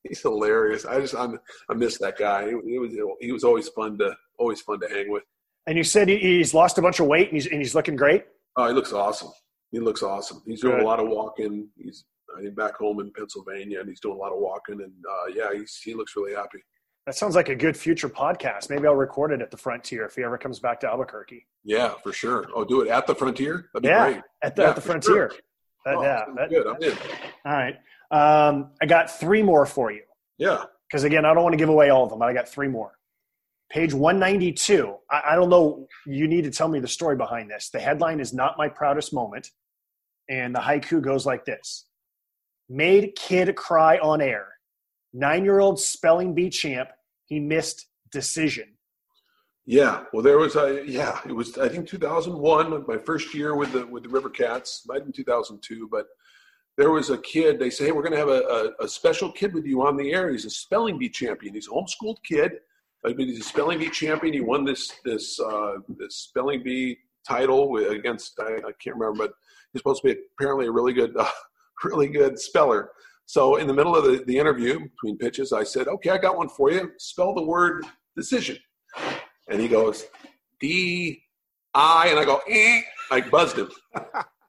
he's 0.04 0.22
hilarious. 0.22 0.84
I 0.84 1.00
just 1.00 1.14
I'm, 1.14 1.38
I 1.68 1.74
miss 1.74 1.98
that 1.98 2.18
guy. 2.18 2.44
It, 2.44 2.56
it 2.66 2.78
was 2.78 3.16
he 3.20 3.32
was 3.32 3.44
always 3.44 3.68
fun 3.68 3.98
to 3.98 4.16
always 4.38 4.60
fun 4.60 4.80
to 4.80 4.88
hang 4.88 5.10
with. 5.10 5.24
And 5.66 5.78
you 5.78 5.84
said 5.84 6.08
he, 6.08 6.18
he's 6.18 6.54
lost 6.54 6.78
a 6.78 6.82
bunch 6.82 7.00
of 7.00 7.06
weight 7.06 7.28
and 7.28 7.36
he's 7.36 7.46
and 7.46 7.58
he's 7.58 7.74
looking 7.74 7.96
great. 7.96 8.24
Oh, 8.56 8.68
he 8.68 8.74
looks 8.74 8.92
awesome. 8.92 9.30
He 9.70 9.80
looks 9.80 10.02
awesome. 10.02 10.42
He's 10.46 10.60
doing 10.60 10.76
Good. 10.76 10.84
a 10.84 10.86
lot 10.86 11.00
of 11.00 11.08
walking. 11.08 11.68
He's 11.76 12.04
I 12.36 12.42
think 12.42 12.56
back 12.56 12.76
home 12.76 13.00
in 13.00 13.12
Pennsylvania, 13.12 13.80
and 13.80 13.88
he's 13.88 14.00
doing 14.00 14.16
a 14.16 14.18
lot 14.18 14.32
of 14.32 14.38
walking. 14.38 14.80
And 14.80 14.92
uh, 14.92 15.32
yeah, 15.34 15.56
he's, 15.56 15.80
he 15.82 15.94
looks 15.94 16.16
really 16.16 16.34
happy. 16.34 16.62
That 17.06 17.14
sounds 17.14 17.34
like 17.34 17.50
a 17.50 17.54
good 17.54 17.76
future 17.76 18.08
podcast. 18.08 18.70
Maybe 18.70 18.86
I'll 18.86 18.94
record 18.94 19.32
it 19.32 19.42
at 19.42 19.50
the 19.50 19.56
Frontier 19.58 20.06
if 20.06 20.14
he 20.14 20.22
ever 20.22 20.38
comes 20.38 20.58
back 20.58 20.80
to 20.80 20.88
Albuquerque. 20.88 21.46
Yeah, 21.62 21.94
for 22.02 22.12
sure. 22.12 22.46
Oh, 22.54 22.64
do 22.64 22.80
it 22.80 22.88
at 22.88 23.06
the 23.06 23.14
Frontier. 23.14 23.68
That'd 23.74 23.82
be 23.82 23.88
yeah, 23.88 24.12
great. 24.12 24.22
at 24.42 24.56
the, 24.56 24.62
Yeah, 24.62 24.68
at 24.70 24.74
the 24.74 24.80
Frontier. 24.80 25.14
sure. 25.30 25.38
That- 25.84 25.96
Oh, 25.96 26.02
yeah, 26.02 26.24
that- 26.36 26.48
good. 26.48 26.66
I'm 26.66 26.82
in. 26.82 26.92
all 27.44 27.52
right. 27.52 27.76
Um, 28.10 28.70
I 28.80 28.86
got 28.86 29.10
three 29.10 29.42
more 29.42 29.66
for 29.66 29.90
you 29.90 30.02
Yeah. 30.38 30.64
because 30.88 31.04
again, 31.04 31.26
I 31.26 31.34
don't 31.34 31.42
want 31.42 31.52
to 31.52 31.58
give 31.58 31.68
away 31.68 31.90
all 31.90 32.04
of 32.04 32.10
them, 32.10 32.20
but 32.20 32.28
I 32.28 32.32
got 32.32 32.48
three 32.48 32.68
more. 32.68 32.92
Page 33.70 33.92
192. 33.92 34.94
I, 35.10 35.22
I 35.32 35.36
don't 35.36 35.50
know. 35.50 35.86
You 36.06 36.26
need 36.26 36.44
to 36.44 36.50
tell 36.50 36.68
me 36.68 36.80
the 36.80 36.88
story 36.88 37.16
behind 37.16 37.50
this. 37.50 37.68
The 37.70 37.80
headline 37.80 38.20
is 38.20 38.32
"Not 38.32 38.56
My 38.56 38.68
Proudest 38.68 39.12
Moment," 39.12 39.50
and 40.30 40.54
the 40.54 40.60
haiku 40.60 41.02
goes 41.02 41.26
like 41.26 41.44
this: 41.44 41.86
"Made 42.68 43.14
kid 43.16 43.54
cry 43.56 43.98
on 43.98 44.20
air. 44.20 44.48
Nine-year-old 45.14 45.80
spelling 45.80 46.34
bee 46.34 46.50
champ. 46.50 46.90
He 47.24 47.40
missed 47.40 47.86
decision." 48.12 48.74
Yeah, 49.66 50.04
well, 50.12 50.22
there 50.22 50.36
was 50.36 50.56
a 50.56 50.82
yeah. 50.86 51.20
It 51.26 51.32
was 51.32 51.56
I 51.56 51.70
think 51.70 51.88
2001, 51.88 52.84
my 52.86 52.98
first 52.98 53.34
year 53.34 53.56
with 53.56 53.72
the 53.72 53.86
with 53.86 54.02
the 54.02 54.10
River 54.10 54.28
Cats. 54.28 54.82
Might 54.86 54.96
have 54.96 55.04
been 55.04 55.12
2002, 55.12 55.88
but 55.90 56.06
there 56.76 56.90
was 56.90 57.10
a 57.10 57.18
kid. 57.18 57.58
They 57.58 57.70
say, 57.70 57.86
hey, 57.86 57.92
we're 57.92 58.02
going 58.02 58.12
to 58.12 58.18
have 58.18 58.28
a, 58.28 58.72
a, 58.80 58.84
a 58.84 58.88
special 58.88 59.30
kid 59.30 59.54
with 59.54 59.64
you 59.64 59.86
on 59.86 59.96
the 59.96 60.12
air. 60.12 60.30
He's 60.30 60.44
a 60.44 60.50
spelling 60.50 60.98
bee 60.98 61.08
champion. 61.08 61.54
He's 61.54 61.68
a 61.68 61.70
homeschooled 61.70 62.16
kid. 62.24 62.52
Mean, 63.04 63.28
he's 63.28 63.40
a 63.40 63.44
spelling 63.44 63.78
bee 63.78 63.90
champion. 63.90 64.32
He 64.32 64.40
won 64.40 64.64
this 64.64 64.92
this 65.04 65.38
uh, 65.38 65.74
this 65.98 66.16
spelling 66.16 66.62
bee 66.62 66.98
title 67.26 67.76
against 67.76 68.38
I, 68.40 68.56
I 68.56 68.72
can't 68.82 68.96
remember, 68.96 69.26
but 69.26 69.32
he's 69.72 69.80
supposed 69.80 70.02
to 70.02 70.14
be 70.14 70.20
apparently 70.38 70.66
a 70.66 70.72
really 70.72 70.94
good 70.94 71.14
uh, 71.16 71.28
really 71.84 72.08
good 72.08 72.38
speller. 72.38 72.90
So 73.26 73.56
in 73.56 73.66
the 73.66 73.74
middle 73.74 73.96
of 73.96 74.04
the, 74.04 74.22
the 74.26 74.38
interview 74.38 74.78
between 74.80 75.16
pitches, 75.16 75.52
I 75.52 75.64
said, 75.64 75.88
okay, 75.88 76.10
I 76.10 76.18
got 76.18 76.36
one 76.36 76.48
for 76.48 76.70
you. 76.70 76.92
Spell 76.98 77.34
the 77.34 77.42
word 77.42 77.84
decision. 78.16 78.58
And 79.48 79.60
he 79.60 79.68
goes, 79.68 80.06
D 80.60 81.22
I, 81.74 82.08
and 82.08 82.18
I 82.18 82.24
go, 82.24 82.40
eh. 82.48 82.80
I 83.10 83.20
buzzed 83.20 83.58
him. 83.58 83.70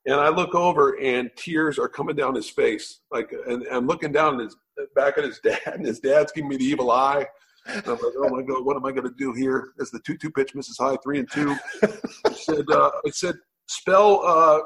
and 0.06 0.16
I 0.16 0.30
look 0.30 0.54
over 0.54 1.00
and 1.02 1.30
tears 1.36 1.80
are 1.80 1.90
coming 1.90 2.16
down 2.16 2.36
his 2.36 2.50
face. 2.50 3.02
Like, 3.12 3.34
and 3.48 3.66
I'm 3.72 3.88
looking 3.88 4.12
down 4.12 4.40
his 4.40 4.56
back 4.96 5.18
at 5.18 5.24
his 5.24 5.40
dad, 5.44 5.60
and 5.66 5.86
his 5.86 6.00
dad's 6.00 6.32
giving 6.32 6.50
me 6.50 6.58
the 6.58 6.66
evil 6.66 6.92
eye. 6.92 7.26
And 7.68 7.84
I'm 7.88 7.94
like, 7.94 8.14
oh 8.18 8.30
my 8.30 8.44
God, 8.44 8.64
what 8.64 8.76
am 8.78 8.86
I 8.86 8.92
going 8.92 9.08
to 9.08 9.16
do 9.18 9.34
here? 9.34 9.70
As 9.80 9.90
the 9.90 10.00
2 10.00 10.18
2 10.18 10.30
pitch 10.32 10.54
misses 10.54 10.78
high, 10.78 10.98
three 11.04 11.20
and 11.20 11.32
two. 11.32 11.56
I 11.82 12.32
said, 12.34 12.66
uh, 12.72 12.92
I 13.06 13.10
said, 13.10 13.36
spell 13.68 14.22
uh, 14.24 14.60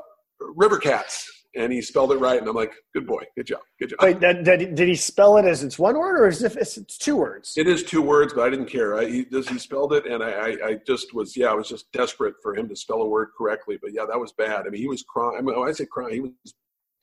River 0.55 0.78
Cats. 0.78 1.32
And 1.56 1.74
he 1.74 1.82
spelled 1.82 2.12
it 2.12 2.18
right. 2.18 2.39
And 2.39 2.47
I'm 2.47 2.56
like, 2.56 2.74
good 2.93 3.08
boy. 3.08 3.24
Good 3.36 3.47
job. 3.47 3.62
Good 3.80 3.89
job. 3.89 4.00
Wait, 4.02 4.20
did, 4.20 4.43
did, 4.43 4.76
did 4.76 4.88
he 4.88 4.95
spell 4.95 5.38
it 5.38 5.45
as 5.45 5.64
it's 5.64 5.80
one 5.80 5.97
word 5.97 6.20
or 6.20 6.28
as 6.28 6.43
if 6.43 6.56
it's, 6.56 6.78
it's 6.78 6.97
two 6.97 7.16
words? 7.16 7.54
It 7.58 7.68
is 7.68 7.84
two 7.84 8.04
words, 8.04 8.34
but 8.34 8.43
I 8.43 8.50
didn't 8.52 8.68
care. 8.68 8.97
I, 9.00 9.06
he 9.06 9.26
he 9.32 9.58
spelled 9.58 9.93
it, 9.93 10.06
and 10.06 10.24
I, 10.24 10.32
I, 10.32 10.68
I 10.68 10.80
just 10.86 11.14
was 11.16 11.36
yeah, 11.36 11.47
I 11.47 11.54
was 11.56 11.68
just 11.68 11.91
desperate 11.91 12.36
for 12.43 12.56
him 12.56 12.70
to 12.70 12.76
spell 12.76 13.02
a 13.02 13.08
word 13.08 13.30
correctly. 13.36 13.80
But 13.82 13.93
yeah, 13.93 14.06
that 14.08 14.20
was 14.20 14.32
bad. 14.34 14.68
I 14.68 14.70
mean, 14.70 14.82
he 14.82 14.88
was 14.88 15.04
crying. 15.04 15.38
I 15.39 15.41
mean, 15.41 15.60
when 15.60 15.68
I 15.68 15.72
say 15.72 15.86
crying, 15.86 16.14
he 16.14 16.20
was 16.20 16.54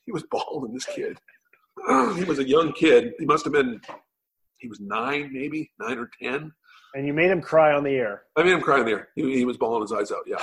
he 0.04 0.12
was 0.12 0.22
bawling. 0.30 0.72
This 0.72 0.86
kid, 0.86 1.18
he 2.16 2.24
was 2.24 2.38
a 2.38 2.46
young 2.46 2.72
kid. 2.72 3.14
He 3.18 3.26
must 3.26 3.44
have 3.44 3.52
been 3.52 3.80
he 4.58 4.68
was 4.68 4.80
nine, 4.80 5.30
maybe 5.32 5.70
nine 5.78 5.98
or 5.98 6.10
ten. 6.20 6.52
And 6.96 7.06
you 7.06 7.12
made 7.12 7.30
him 7.30 7.42
cry 7.42 7.74
on 7.74 7.84
the 7.84 7.90
air. 7.90 8.22
I 8.36 8.42
made 8.42 8.54
him 8.54 8.62
cry 8.62 8.80
in 8.80 8.86
there. 8.86 9.08
He, 9.14 9.36
he 9.36 9.44
was 9.44 9.58
bawling 9.58 9.82
his 9.82 9.92
eyes 9.92 10.10
out. 10.10 10.22
Yeah, 10.26 10.38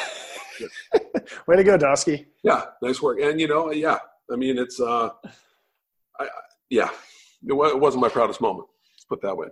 Way 1.48 1.56
to 1.56 1.64
go, 1.64 1.80
Dosky. 1.80 2.28
yeah, 2.44 2.66
nice 2.80 3.02
work. 3.02 3.20
And 3.20 3.42
you 3.42 3.48
know, 3.48 3.72
yeah, 3.72 3.98
I 4.32 4.36
mean, 4.36 4.60
it's 4.60 4.80
uh, 4.80 5.10
I, 6.20 6.28
yeah, 6.70 6.90
it, 7.48 7.54
wa- 7.54 7.70
it 7.70 7.80
wasn't 7.80 8.02
my 8.02 8.10
proudest 8.10 8.40
moment. 8.40 8.68
Let's 8.96 9.06
put 9.06 9.18
it 9.18 9.22
that 9.24 9.36
way. 9.36 9.48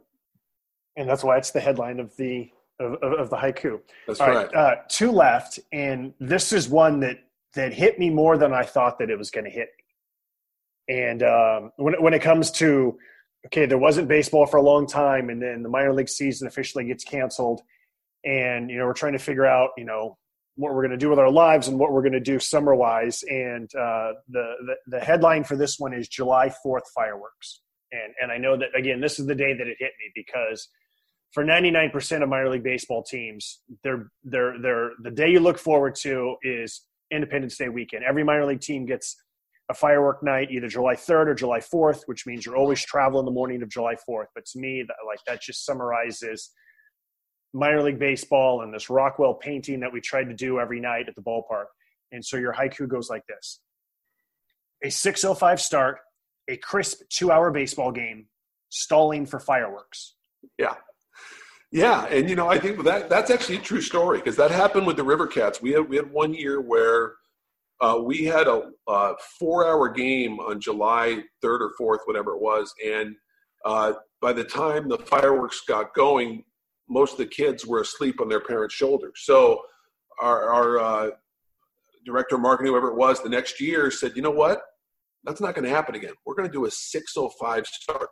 And 0.96 1.10
that's 1.10 1.24
why 1.24 1.38
it's 1.40 1.50
the 1.50 1.60
headline 1.60 2.00
of 2.00 2.16
the 2.18 2.52
of, 2.80 2.94
of, 3.02 3.14
of 3.14 3.30
the 3.32 3.38
haiku. 3.38 3.80
That's 4.06 4.20
All 4.22 4.30
right. 4.30 4.54
right, 4.54 4.56
uh, 4.56 4.76
two 4.88 5.12
left, 5.12 5.60
and 5.74 6.14
this 6.20 6.54
is 6.54 6.70
one 6.70 7.00
that 7.00 7.18
that 7.56 7.74
hit 7.74 7.98
me 7.98 8.12
more 8.12 8.38
than 8.38 8.54
I 8.54 8.62
thought 8.62 9.00
that 9.00 9.10
it 9.10 9.18
was 9.18 9.32
going 9.32 9.46
to 9.46 9.50
hit 9.52 9.70
me. 10.88 10.96
And 10.98 11.24
um, 11.24 11.72
when 11.78 11.96
when 12.00 12.14
it 12.14 12.22
comes 12.22 12.52
to 12.52 13.00
okay, 13.48 13.66
there 13.66 13.78
wasn't 13.78 14.08
baseball 14.08 14.46
for 14.46 14.58
a 14.58 14.62
long 14.62 14.88
time, 14.88 15.30
and 15.30 15.42
then 15.42 15.64
the 15.64 15.70
minor 15.70 15.94
league 15.94 16.10
season 16.10 16.48
officially 16.48 16.86
gets 16.86 17.04
canceled, 17.04 17.62
and 18.24 18.70
you 18.70 18.78
know 18.78 18.86
we're 18.86 18.94
trying 18.94 19.14
to 19.14 19.20
figure 19.20 19.46
out 19.46 19.72
you 19.78 19.86
know 19.86 20.18
what 20.56 20.74
we're 20.74 20.82
going 20.82 20.92
to 20.92 20.98
do 20.98 21.10
with 21.10 21.20
our 21.20 21.32
lives 21.32 21.68
and 21.68 21.80
what 21.80 21.92
we're 21.92 22.02
going 22.02 22.12
to 22.12 22.20
do 22.20 22.38
summer 22.38 22.76
wise. 22.76 23.24
And 23.24 23.74
uh, 23.74 24.14
the, 24.30 24.54
the 24.66 24.76
the 24.88 25.00
headline 25.00 25.44
for 25.44 25.56
this 25.56 25.80
one 25.80 25.94
is 25.94 26.08
July 26.08 26.54
Fourth 26.64 26.84
fireworks, 26.94 27.62
and 27.92 28.14
and 28.22 28.32
I 28.32 28.38
know 28.38 28.58
that 28.58 28.70
again 28.76 29.02
this 29.02 29.20
is 29.20 29.26
the 29.26 29.36
day 29.36 29.54
that 29.54 29.68
it 29.68 29.78
hit 29.80 29.92
me 30.00 30.12
because 30.16 30.70
for 31.32 31.46
99% 31.46 32.24
of 32.24 32.30
minor 32.30 32.50
league 32.50 32.64
baseball 32.64 33.04
teams, 33.04 33.62
they're, 33.84 34.12
they're, 34.24 34.56
they're, 34.62 34.92
the 35.02 35.12
day 35.12 35.30
you 35.30 35.40
look 35.40 35.58
forward 35.58 35.96
to 35.96 36.36
is 36.44 36.82
Independence 37.10 37.58
Day 37.58 37.70
weekend. 37.70 38.04
Every 38.04 38.24
minor 38.24 38.46
league 38.46 38.62
team 38.62 38.86
gets 38.86 39.16
a 39.72 39.74
firework 39.74 40.22
night, 40.22 40.52
either 40.52 40.68
July 40.68 40.96
3rd 40.96 41.28
or 41.28 41.34
July 41.34 41.60
4th, 41.60 42.02
which 42.06 42.28
means 42.28 42.46
you're 42.46 42.58
always 42.58 42.84
traveling 42.84 43.26
the 43.26 43.32
morning 43.32 43.64
of 43.64 43.70
July 43.70 43.96
4th. 44.08 44.26
But 44.36 44.46
to 44.48 44.60
me, 44.60 44.84
that, 44.86 44.96
like 45.08 45.20
that 45.28 45.42
just 45.42 45.66
summarizes 45.66 46.52
minor 47.54 47.82
league 47.82 47.98
baseball 47.98 48.62
and 48.62 48.74
this 48.74 48.90
Rockwell 48.90 49.34
painting 49.34 49.80
that 49.80 49.94
we 49.94 50.02
tried 50.02 50.26
to 50.26 50.34
do 50.34 50.60
every 50.60 50.82
night 50.82 51.08
at 51.08 51.16
the 51.16 51.22
ballpark. 51.22 51.66
And 52.12 52.24
so 52.24 52.36
your 52.36 52.54
haiku 52.54 52.86
goes 52.88 53.10
like 53.10 53.24
this: 53.28 53.62
a 54.84 54.88
6:05 54.88 55.60
start, 55.60 56.00
a 56.50 56.58
crisp 56.58 57.04
two-hour 57.10 57.52
baseball 57.52 57.94
game, 57.94 58.26
stalling 58.68 59.26
for 59.26 59.40
fireworks. 59.40 60.16
Yeah, 60.58 60.76
yeah, 61.72 62.08
and 62.08 62.30
you 62.30 62.36
know, 62.36 62.50
I 62.50 62.60
think 62.60 62.84
that 62.84 63.10
that's 63.10 63.32
actually 63.32 63.58
a 63.58 63.62
true 63.62 63.80
story 63.80 64.18
because 64.18 64.36
that 64.36 64.52
happened 64.52 64.86
with 64.86 64.98
the 64.98 65.06
River 65.06 65.28
Cats. 65.28 65.62
We 65.62 65.72
had 65.72 65.88
we 65.88 65.96
had 65.96 66.12
one 66.12 66.34
year 66.34 66.60
where 66.60 67.14
uh, 67.82 68.00
we 68.02 68.24
had 68.24 68.48
a, 68.48 68.70
a 68.88 69.14
four-hour 69.40 69.90
game 69.90 70.40
on 70.40 70.62
July 70.62 71.24
third 71.42 71.62
or 71.62 71.72
fourth, 71.78 72.02
whatever 72.06 72.32
it 72.34 72.42
was, 72.42 72.74
and 72.86 73.16
uh, 73.66 73.94
by 74.22 74.32
the 74.32 74.44
time 74.44 74.88
the 74.88 74.98
fireworks 75.00 75.62
got 75.68 75.94
going, 75.94 76.44
most 76.90 77.14
of 77.14 77.18
the 77.18 77.26
kids 77.26 77.66
were 77.66 77.82
asleep 77.82 78.22
on 78.22 78.30
their 78.30 78.40
parents' 78.40 78.76
shoulders. 78.76 79.14
So 79.24 79.62
our, 80.22 80.50
our 80.50 80.80
uh, 80.80 81.10
director 82.06 82.36
of 82.36 82.42
marketing, 82.42 82.72
whoever 82.72 82.90
it 82.90 82.96
was, 82.96 83.22
the 83.22 83.30
next 83.30 83.60
year 83.60 83.90
said, 83.92 84.14
"You 84.16 84.22
know 84.22 84.32
what? 84.32 84.62
That's 85.24 85.42
not 85.42 85.56
going 85.56 85.66
to 85.66 85.70
happen 85.70 85.96
again. 85.96 86.14
We're 86.26 86.36
going 86.36 86.48
to 86.48 86.54
do 86.54 86.66
a 86.66 86.70
6:05 86.70 87.66
start." 87.66 88.10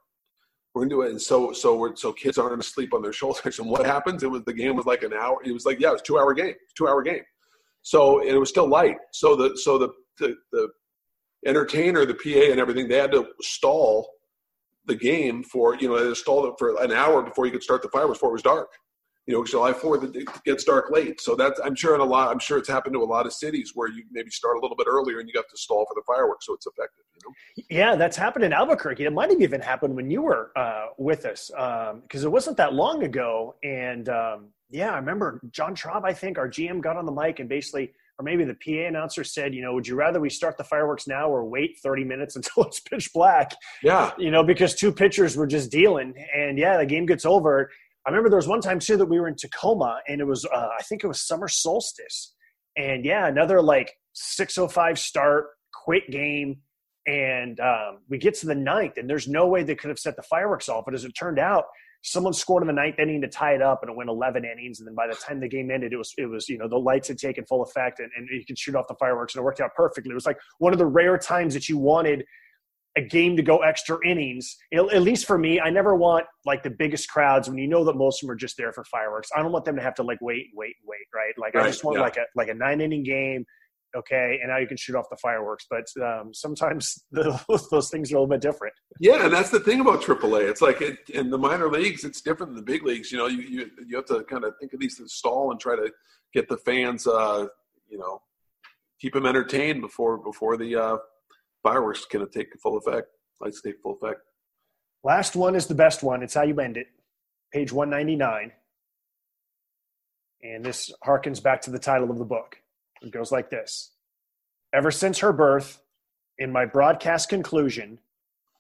we're 0.74 0.84
gonna 0.84 0.90
do 0.90 1.02
it. 1.02 1.12
And 1.12 1.22
so 1.22 1.52
so 1.52 1.76
we're 1.76 1.96
so 1.96 2.14
kids 2.14 2.38
aren't 2.38 2.62
asleep 2.62 2.94
on 2.94 3.02
their 3.02 3.14
shoulders. 3.22 3.60
And 3.60 3.70
what 3.70 3.86
happens? 3.86 4.24
It 4.24 4.32
was 4.32 4.44
the 4.46 4.54
game 4.54 4.76
was 4.76 4.86
like 4.86 5.04
an 5.04 5.14
hour. 5.14 5.38
It 5.44 5.52
was 5.52 5.66
like 5.66 5.80
yeah, 5.80 5.90
it 5.90 5.94
was 5.94 6.02
two 6.02 6.18
hour 6.18 6.34
game, 6.34 6.56
two 6.76 6.88
hour 6.88 7.02
game. 7.02 7.24
So 7.90 8.22
it 8.22 8.36
was 8.36 8.50
still 8.50 8.68
light. 8.70 8.98
So 9.14 9.36
the 9.36 9.58
so 9.58 9.80
the 9.80 9.90
the, 10.20 10.36
the 10.52 10.70
entertainer, 11.48 12.06
the 12.06 12.14
PA, 12.14 12.52
and 12.52 12.60
everything, 12.60 12.88
they 12.88 12.98
had 12.98 13.12
to 13.14 13.26
stall 13.42 14.08
the 14.86 14.94
game 14.94 15.44
for 15.44 15.76
you 15.76 15.88
know 15.88 16.08
they 16.08 16.14
stalled 16.14 16.46
it 16.46 16.54
for 16.60 16.80
an 16.84 16.92
hour 16.92 17.24
before 17.24 17.48
you 17.48 17.52
could 17.52 17.64
start 17.64 17.82
the 17.82 17.90
fireworks 17.90 18.20
before 18.20 18.30
it 18.30 18.34
was 18.34 18.44
dark 18.44 18.70
you 19.30 19.36
know, 19.36 19.44
July 19.44 19.74
4th, 19.74 20.16
it 20.16 20.28
gets 20.44 20.64
dark 20.64 20.90
late. 20.90 21.22
So 21.22 21.36
that's, 21.36 21.60
I'm 21.64 21.76
sure 21.76 21.94
in 21.94 22.02
a 22.02 22.04
lot, 22.04 22.32
I'm 22.32 22.40
sure 22.40 22.58
it's 22.58 22.68
happened 22.68 22.96
to 22.96 23.04
a 23.04 23.06
lot 23.06 23.28
of 23.28 23.34
cities 23.34 23.74
where 23.76 23.88
you 23.88 24.04
maybe 24.12 24.32
start 24.32 24.58
a 24.58 24.60
little 24.60 24.76
bit 24.76 24.88
earlier 24.90 25.20
and 25.20 25.30
you 25.30 25.34
have 25.36 25.48
to 25.50 25.56
stall 25.56 25.86
for 25.86 25.94
the 25.94 26.02
fireworks. 26.08 26.48
So 26.48 26.56
it's 26.56 26.66
effective? 26.66 27.06
Yeah, 27.70 27.96
that's 27.96 28.18
happened 28.18 28.44
in 28.46 28.54
Albuquerque. 28.54 29.06
It 29.06 29.14
might 29.14 29.30
have 29.30 29.40
even 29.40 29.62
happened 29.62 29.96
when 29.96 30.10
you 30.10 30.24
were 30.24 30.52
uh, 30.56 30.88
with 30.98 31.28
us 31.28 31.52
because 31.54 31.92
um, 31.92 32.28
it 32.28 32.32
wasn't 32.32 32.58
that 32.58 32.74
long 32.74 33.04
ago. 33.04 33.54
And 33.64 34.10
um, 34.10 34.48
yeah, 34.70 34.92
I 34.92 34.98
remember 34.98 35.40
John 35.52 35.76
Traub, 35.76 36.04
I 36.04 36.14
think 36.14 36.38
our 36.38 36.50
GM 36.50 36.82
got 36.82 36.98
on 36.98 37.06
the 37.06 37.12
mic 37.12 37.40
and 37.40 37.50
basically, 37.50 37.94
or 38.18 38.24
maybe 38.24 38.44
the 38.44 38.56
PA 38.56 38.88
announcer 38.88 39.24
said, 39.24 39.54
you 39.56 39.62
know, 39.62 39.74
would 39.74 39.88
you 39.88 39.96
rather 39.96 40.20
we 40.20 40.30
start 40.30 40.58
the 40.58 40.64
fireworks 40.64 41.08
now 41.08 41.30
or 41.30 41.46
wait 41.46 41.80
30 41.82 42.04
minutes 42.04 42.36
until 42.38 42.64
it's 42.66 42.80
pitch 42.80 43.12
black? 43.14 43.52
Yeah. 43.84 44.12
You 44.18 44.32
know, 44.32 44.44
because 44.44 44.76
two 44.76 44.92
pitchers 44.92 45.38
were 45.38 45.48
just 45.48 45.72
dealing. 45.72 46.14
And 46.36 46.58
yeah, 46.58 46.78
the 46.78 46.86
game 46.86 47.06
gets 47.06 47.26
over 47.26 47.70
I 48.06 48.12
remember 48.12 48.30
there 48.30 48.38
was 48.38 48.48
one 48.48 48.62
time 48.62 48.80
too 48.80 48.98
that 48.98 49.06
we 49.06 49.20
were 49.20 49.28
in 49.28 49.36
Tacoma 49.36 50.00
and 50.08 50.22
it 50.22 50.24
was 50.26 50.46
uh, 50.46 50.70
I 50.78 50.82
think 50.84 51.04
it 51.04 51.08
was 51.08 51.22
summer 51.22 51.48
solstice, 51.48 52.34
and 52.78 53.06
yeah, 53.06 53.28
another 53.28 53.62
like 53.62 53.94
6:05 54.16 54.98
start, 54.98 55.48
quick 55.74 56.10
game, 56.10 56.58
and 57.06 57.60
um, 57.60 58.00
we 58.10 58.18
get 58.18 58.34
to 58.36 58.48
the 58.48 58.56
ninth, 58.56 58.98
and 58.98 59.10
there's 59.10 59.28
no 59.28 59.48
way 59.48 59.64
they 59.64 59.76
could 59.76 59.90
have 59.90 60.00
set 60.00 60.16
the 60.16 60.24
fireworks 60.24 60.70
off. 60.70 60.86
But 60.86 60.96
as 60.96 61.04
it 61.04 61.12
turned 61.12 61.40
out, 61.40 61.66
someone 62.02 62.34
scored 62.34 62.64
in 62.64 62.68
the 62.68 62.74
ninth 62.74 63.00
inning 63.00 63.22
to 63.22 63.28
tie 63.28 63.54
it 63.54 63.62
up, 63.62 63.80
and 63.82 63.92
it 63.92 63.96
went 63.96 64.10
11 64.10 64.46
innings. 64.46 64.80
And 64.80 64.88
then 64.88 64.96
by 64.96 65.08
the 65.08 65.16
time 65.16 65.40
the 65.40 65.48
game 65.48 65.70
ended, 65.72 65.94
it 65.94 65.98
was 65.98 66.14
it 66.18 66.28
was 66.28 66.48
you 66.48 66.58
know 66.58 66.68
the 66.68 66.78
lights 66.78 67.08
had 67.08 67.18
taken 67.18 67.46
full 67.46 67.64
effect, 67.64 68.00
and, 68.00 68.10
and 68.16 68.28
you 68.32 68.46
could 68.46 68.58
shoot 68.58 68.76
off 68.76 68.88
the 68.88 68.96
fireworks, 68.96 69.36
and 69.36 69.42
it 69.42 69.44
worked 69.44 69.62
out 69.62 69.74
perfectly. 69.76 70.12
It 70.12 70.16
was 70.16 70.26
like 70.26 70.40
one 70.60 70.74
of 70.74 70.80
the 70.80 70.86
rare 70.86 71.18
times 71.18 71.54
that 71.54 71.70
you 71.70 71.78
wanted 71.78 72.26
a 72.98 73.02
game 73.02 73.36
to 73.38 73.44
go 73.44 73.60
extra 73.60 73.98
innings. 74.06 74.58
At 74.74 75.02
least 75.02 75.26
for 75.26 75.38
me, 75.38 75.60
I 75.60 75.70
never 75.70 75.96
want 75.96 76.26
like 76.46 76.64
the 76.64 76.70
biggest 76.70 77.10
crowds 77.10 77.48
when 77.48 77.58
you 77.58 77.68
know 77.68 77.84
that 77.86 77.96
most 77.96 78.22
of 78.22 78.28
them 78.28 78.34
are 78.34 78.38
just 78.38 78.58
there 78.58 78.74
for 78.74 78.84
fireworks. 78.86 79.30
I 79.36 79.42
don't 79.42 79.52
want 79.52 79.66
them 79.66 79.76
to 79.76 79.82
have 79.82 79.96
to 79.96 80.04
like 80.04 80.20
wait 80.22 80.48
and 80.52 80.54
wait 80.56 80.76
and 80.82 80.88
wait, 80.88 81.06
right? 81.14 81.34
Like 81.38 81.54
right, 81.54 81.66
I 81.66 81.70
just 81.70 81.84
want 81.84 81.98
yeah. 81.98 82.04
like 82.04 82.18
a 82.18 82.26
like 82.36 82.50
a 82.50 82.54
nine 82.54 82.82
inning 82.82 83.04
game, 83.04 83.46
okay, 83.96 84.40
and 84.42 84.50
now 84.50 84.58
you 84.58 84.68
can 84.68 84.78
shoot 84.78 84.96
off 84.96 85.06
the 85.10 85.18
fireworks. 85.18 85.66
But 85.70 85.86
um, 86.04 86.34
sometimes 86.34 87.06
the, 87.12 87.40
those 87.72 87.90
things 87.90 88.12
are 88.12 88.16
a 88.16 88.20
little 88.20 88.30
bit 88.30 88.42
different. 88.42 88.74
Yeah, 89.00 89.26
and 89.26 89.34
that's 89.34 89.50
the 89.50 89.60
thing 89.60 89.80
about 89.80 90.02
AAA. 90.02 90.50
It's 90.50 90.62
like 90.62 90.82
it, 90.82 90.98
in 91.10 91.30
the 91.30 91.38
minor 91.38 91.70
leagues, 91.70 92.04
it's 92.04 92.22
different 92.22 92.54
than 92.54 92.64
the 92.64 92.72
big 92.72 92.84
leagues. 92.84 93.12
You 93.12 93.18
know, 93.18 93.28
you 93.28 93.42
you, 93.42 93.70
you 93.88 93.96
have 93.96 94.06
to 94.06 94.24
kind 94.24 94.44
of 94.44 94.54
think 94.60 94.74
of 94.74 94.80
these 94.80 94.98
to 94.98 95.08
stall 95.08 95.52
and 95.52 95.60
try 95.60 95.76
to 95.76 95.92
get 96.34 96.48
the 96.48 96.58
fans, 96.58 97.08
uh, 97.08 97.48
you 97.90 97.98
know, 97.98 98.22
keep 99.00 99.14
them 99.14 99.26
entertained 99.26 99.82
before 99.82 100.18
before 100.18 100.58
the 100.58 100.76
uh, 100.76 100.98
fireworks 101.64 102.06
to 102.12 102.28
take 102.28 102.48
full 102.62 102.78
effect. 102.78 103.08
Lights 103.42 103.62
take 103.62 103.76
full 103.82 103.98
effect. 104.02 104.22
Last 105.04 105.36
one 105.36 105.56
is 105.56 105.66
the 105.66 105.76
best 105.76 106.04
one. 106.04 106.22
It's 106.24 106.34
how 106.34 106.44
you 106.44 106.60
end 106.60 106.78
it. 106.78 106.88
Page 107.54 107.72
199. 107.72 108.52
And 110.42 110.64
this 110.64 110.92
harkens 111.06 111.42
back 111.42 111.62
to 111.62 111.72
the 111.72 111.80
title 111.80 112.12
of 112.12 112.18
the 112.18 112.26
book. 112.26 112.58
It 113.02 113.12
goes 113.12 113.32
like 113.32 113.50
this 113.50 113.92
Ever 114.74 114.92
since 114.92 115.20
her 115.20 115.34
birth, 115.34 115.82
in 116.38 116.52
my 116.52 116.66
broadcast 116.66 117.30
conclusion, 117.30 118.00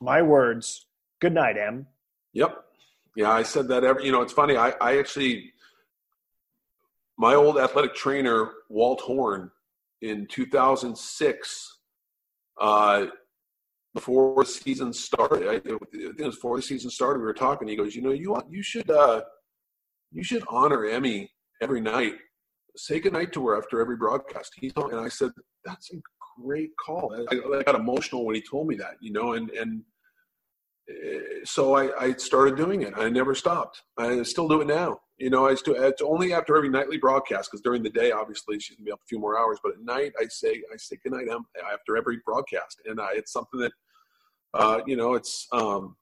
my 0.02 0.22
words, 0.22 0.86
good 1.22 1.34
night, 1.34 1.58
Em. 1.58 1.88
Yep. 2.34 2.64
Yeah, 3.16 3.32
I 3.32 3.44
said 3.44 3.68
that 3.70 3.84
every, 3.84 4.06
you 4.06 4.12
know, 4.12 4.22
it's 4.22 4.34
funny. 4.34 4.56
I, 4.56 4.74
I 4.82 4.98
actually, 4.98 5.52
my 7.18 7.36
old 7.36 7.58
athletic 7.58 7.96
trainer, 7.96 8.52
Walt 8.70 9.02
Horn, 9.02 9.52
in 10.02 10.28
2006, 10.28 11.78
uh, 12.62 13.06
before 13.94 14.44
the 14.44 14.50
season 14.50 14.94
started, 14.94 15.48
I, 15.48 15.60
think 15.60 15.82
it 15.94 16.26
was 16.26 16.36
before 16.36 16.58
the 16.58 16.62
season 16.62 16.90
started, 16.90 17.20
we 17.20 17.26
were 17.26 17.34
talking. 17.34 17.68
He 17.68 17.76
goes, 17.76 17.96
"You 17.96 18.04
know, 18.04 18.12
you 18.12 18.40
you 18.50 18.62
should 18.62 18.90
uh, 18.90 19.22
you 20.12 20.24
should 20.24 20.44
honor 20.48 20.86
Emmy 20.86 21.32
every 21.62 21.82
night. 21.82 22.14
Say 22.86 23.00
goodnight 23.00 23.34
to 23.34 23.48
her 23.48 23.58
after 23.58 23.82
every 23.82 23.98
broadcast." 23.98 24.54
He 24.56 24.70
told, 24.72 24.92
and 24.92 25.02
I 25.02 25.10
said, 25.10 25.32
"That's 25.66 25.92
a 25.94 25.98
great 26.42 26.72
call." 26.84 27.14
I, 27.32 27.36
I 27.36 27.64
got 27.64 27.76
emotional 27.76 28.26
when 28.26 28.36
he 28.36 28.42
told 28.42 28.68
me 28.68 28.76
that, 28.78 28.96
you 29.02 29.12
know, 29.12 29.34
and 29.34 29.50
and 29.52 29.84
eh, 30.90 31.20
so 31.44 31.76
I, 31.76 32.06
I 32.06 32.14
started 32.14 32.56
doing 32.56 32.84
it. 32.84 32.94
I 32.96 33.10
never 33.10 33.36
stopped. 33.36 33.84
I 33.98 34.24
still 34.24 34.48
do 34.48 34.62
it 34.62 34.68
now. 34.68 35.00
You 35.18 35.30
know, 35.30 35.46
I 35.46 35.56
still, 35.56 35.76
it's 35.76 36.02
only 36.02 36.32
after 36.32 36.56
every 36.56 36.70
nightly 36.70 36.98
broadcast 36.98 37.52
because 37.52 37.62
during 37.62 37.84
the 37.84 37.90
day, 37.90 38.12
obviously, 38.12 38.58
she's 38.60 38.78
gonna 38.78 38.86
be 38.86 38.92
up 38.92 39.02
a 39.04 39.08
few 39.08 39.20
more 39.20 39.38
hours. 39.38 39.60
But 39.62 39.74
at 39.74 39.82
night, 39.82 40.14
I 40.20 40.26
say 40.30 40.64
I 40.74 40.78
say 40.78 40.98
goodnight 41.04 41.28
after 41.74 41.98
every 41.98 42.20
broadcast, 42.26 42.82
and 42.86 43.00
uh, 43.00 43.10
it's 43.14 43.34
something 43.34 43.60
that 43.60 43.74
uh, 44.54 44.80
you 44.88 44.96
know, 44.96 45.14
it's 45.14 45.48
um, 45.52 45.96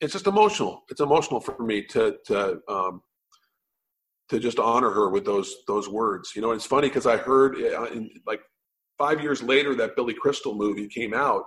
it's 0.00 0.12
just 0.12 0.26
emotional. 0.26 0.84
It's 0.90 1.00
emotional 1.00 1.40
for 1.40 1.62
me 1.62 1.82
to 1.86 2.18
to 2.26 2.60
um, 2.68 3.02
to 4.28 4.38
just 4.38 4.58
honor 4.58 4.90
her 4.90 5.08
with 5.08 5.24
those 5.24 5.56
those 5.66 5.88
words. 5.88 6.32
You 6.34 6.42
know, 6.42 6.52
it's 6.52 6.66
funny 6.66 6.88
because 6.88 7.06
I 7.06 7.16
heard 7.16 7.56
uh, 7.56 7.84
in, 7.86 8.10
like 8.26 8.40
five 8.96 9.22
years 9.22 9.42
later 9.42 9.74
that 9.76 9.96
Billy 9.96 10.14
Crystal 10.14 10.54
movie 10.54 10.88
came 10.88 11.14
out, 11.14 11.44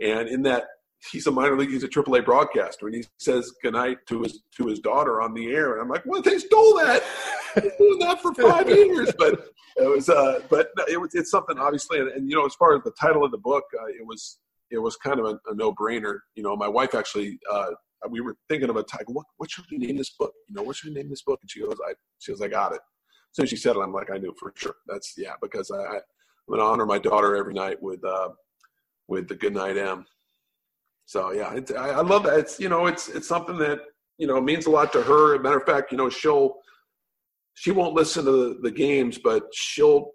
and 0.00 0.28
in 0.28 0.42
that 0.42 0.64
he's 1.10 1.26
a 1.26 1.30
minor 1.30 1.56
league, 1.56 1.70
he's 1.70 1.84
a 1.84 1.88
AAA 1.88 2.24
broadcaster, 2.24 2.86
and 2.86 2.96
he 2.96 3.04
says 3.18 3.52
goodnight 3.62 3.98
to 4.08 4.22
his 4.22 4.40
to 4.56 4.66
his 4.66 4.80
daughter 4.80 5.20
on 5.20 5.34
the 5.34 5.46
air, 5.48 5.74
and 5.74 5.82
I'm 5.82 5.88
like, 5.88 6.04
well, 6.06 6.22
they 6.22 6.38
stole 6.38 6.76
that, 6.76 7.02
doing 7.78 7.98
that 8.00 8.20
for 8.20 8.34
five 8.34 8.68
years, 8.68 9.12
but 9.18 9.46
it 9.76 9.88
was, 9.88 10.08
uh, 10.08 10.40
but 10.48 10.70
it 10.88 11.00
was, 11.00 11.14
it's 11.14 11.30
something 11.30 11.58
obviously, 11.58 11.98
and, 12.00 12.08
and, 12.08 12.30
you 12.30 12.36
know, 12.36 12.46
as 12.46 12.54
far 12.54 12.74
as 12.74 12.82
the 12.82 12.92
title 12.92 13.24
of 13.24 13.30
the 13.30 13.38
book, 13.38 13.64
uh, 13.78 13.86
it 13.86 14.06
was 14.06 14.38
it 14.70 14.78
was 14.78 14.96
kind 14.96 15.20
of 15.20 15.26
a, 15.26 15.50
a 15.50 15.54
no 15.54 15.72
brainer. 15.72 16.18
You 16.34 16.42
know, 16.42 16.56
my 16.56 16.68
wife 16.68 16.94
actually, 16.94 17.38
uh, 17.50 17.70
we 18.08 18.20
were 18.20 18.36
thinking 18.48 18.70
of 18.70 18.76
a 18.76 18.82
title. 18.82 19.14
What 19.14 19.26
what 19.36 19.50
should 19.50 19.64
we 19.70 19.78
name 19.78 19.96
this 19.96 20.10
book? 20.10 20.32
You 20.48 20.54
know, 20.54 20.62
what 20.62 20.76
should 20.76 20.90
we 20.90 20.94
name 20.94 21.10
this 21.10 21.22
book? 21.22 21.38
And 21.42 21.50
she 21.50 21.60
goes, 21.60 21.76
I 21.88 21.94
she 22.18 22.32
goes, 22.32 22.42
I 22.42 22.48
got 22.48 22.72
it. 22.72 22.80
So 23.32 23.42
as 23.42 23.50
she 23.50 23.56
said 23.56 23.76
it, 23.76 23.80
I'm 23.80 23.92
like, 23.92 24.10
I 24.10 24.18
knew 24.18 24.34
for 24.38 24.52
sure. 24.56 24.76
That's 24.86 25.14
yeah, 25.16 25.34
because 25.42 25.70
I, 25.70 25.76
I 25.76 25.94
am 25.96 26.00
gonna 26.50 26.62
honor 26.62 26.86
my 26.86 26.98
daughter 26.98 27.36
every 27.36 27.54
night 27.54 27.82
with 27.82 28.04
uh, 28.04 28.30
with 29.08 29.28
the 29.28 29.34
Good 29.34 29.54
Night 29.54 29.76
Em 29.76 30.04
so 31.06 31.30
yeah, 31.30 31.58
I, 31.78 31.90
I 31.90 32.00
love 32.02 32.24
that. 32.24 32.38
It's 32.38 32.58
you 32.58 32.68
know, 32.68 32.86
it's 32.86 33.08
it's 33.08 33.28
something 33.28 33.56
that 33.58 33.80
you 34.18 34.26
know 34.26 34.40
means 34.40 34.66
a 34.66 34.70
lot 34.70 34.92
to 34.92 35.02
her. 35.02 35.38
matter 35.38 35.56
of 35.56 35.64
fact, 35.64 35.92
you 35.92 35.98
know, 35.98 36.10
she'll 36.10 36.56
she 37.54 37.70
won't 37.70 37.94
listen 37.94 38.24
to 38.24 38.30
the, 38.30 38.58
the 38.62 38.70
games, 38.70 39.16
but 39.16 39.44
she'll 39.54 40.10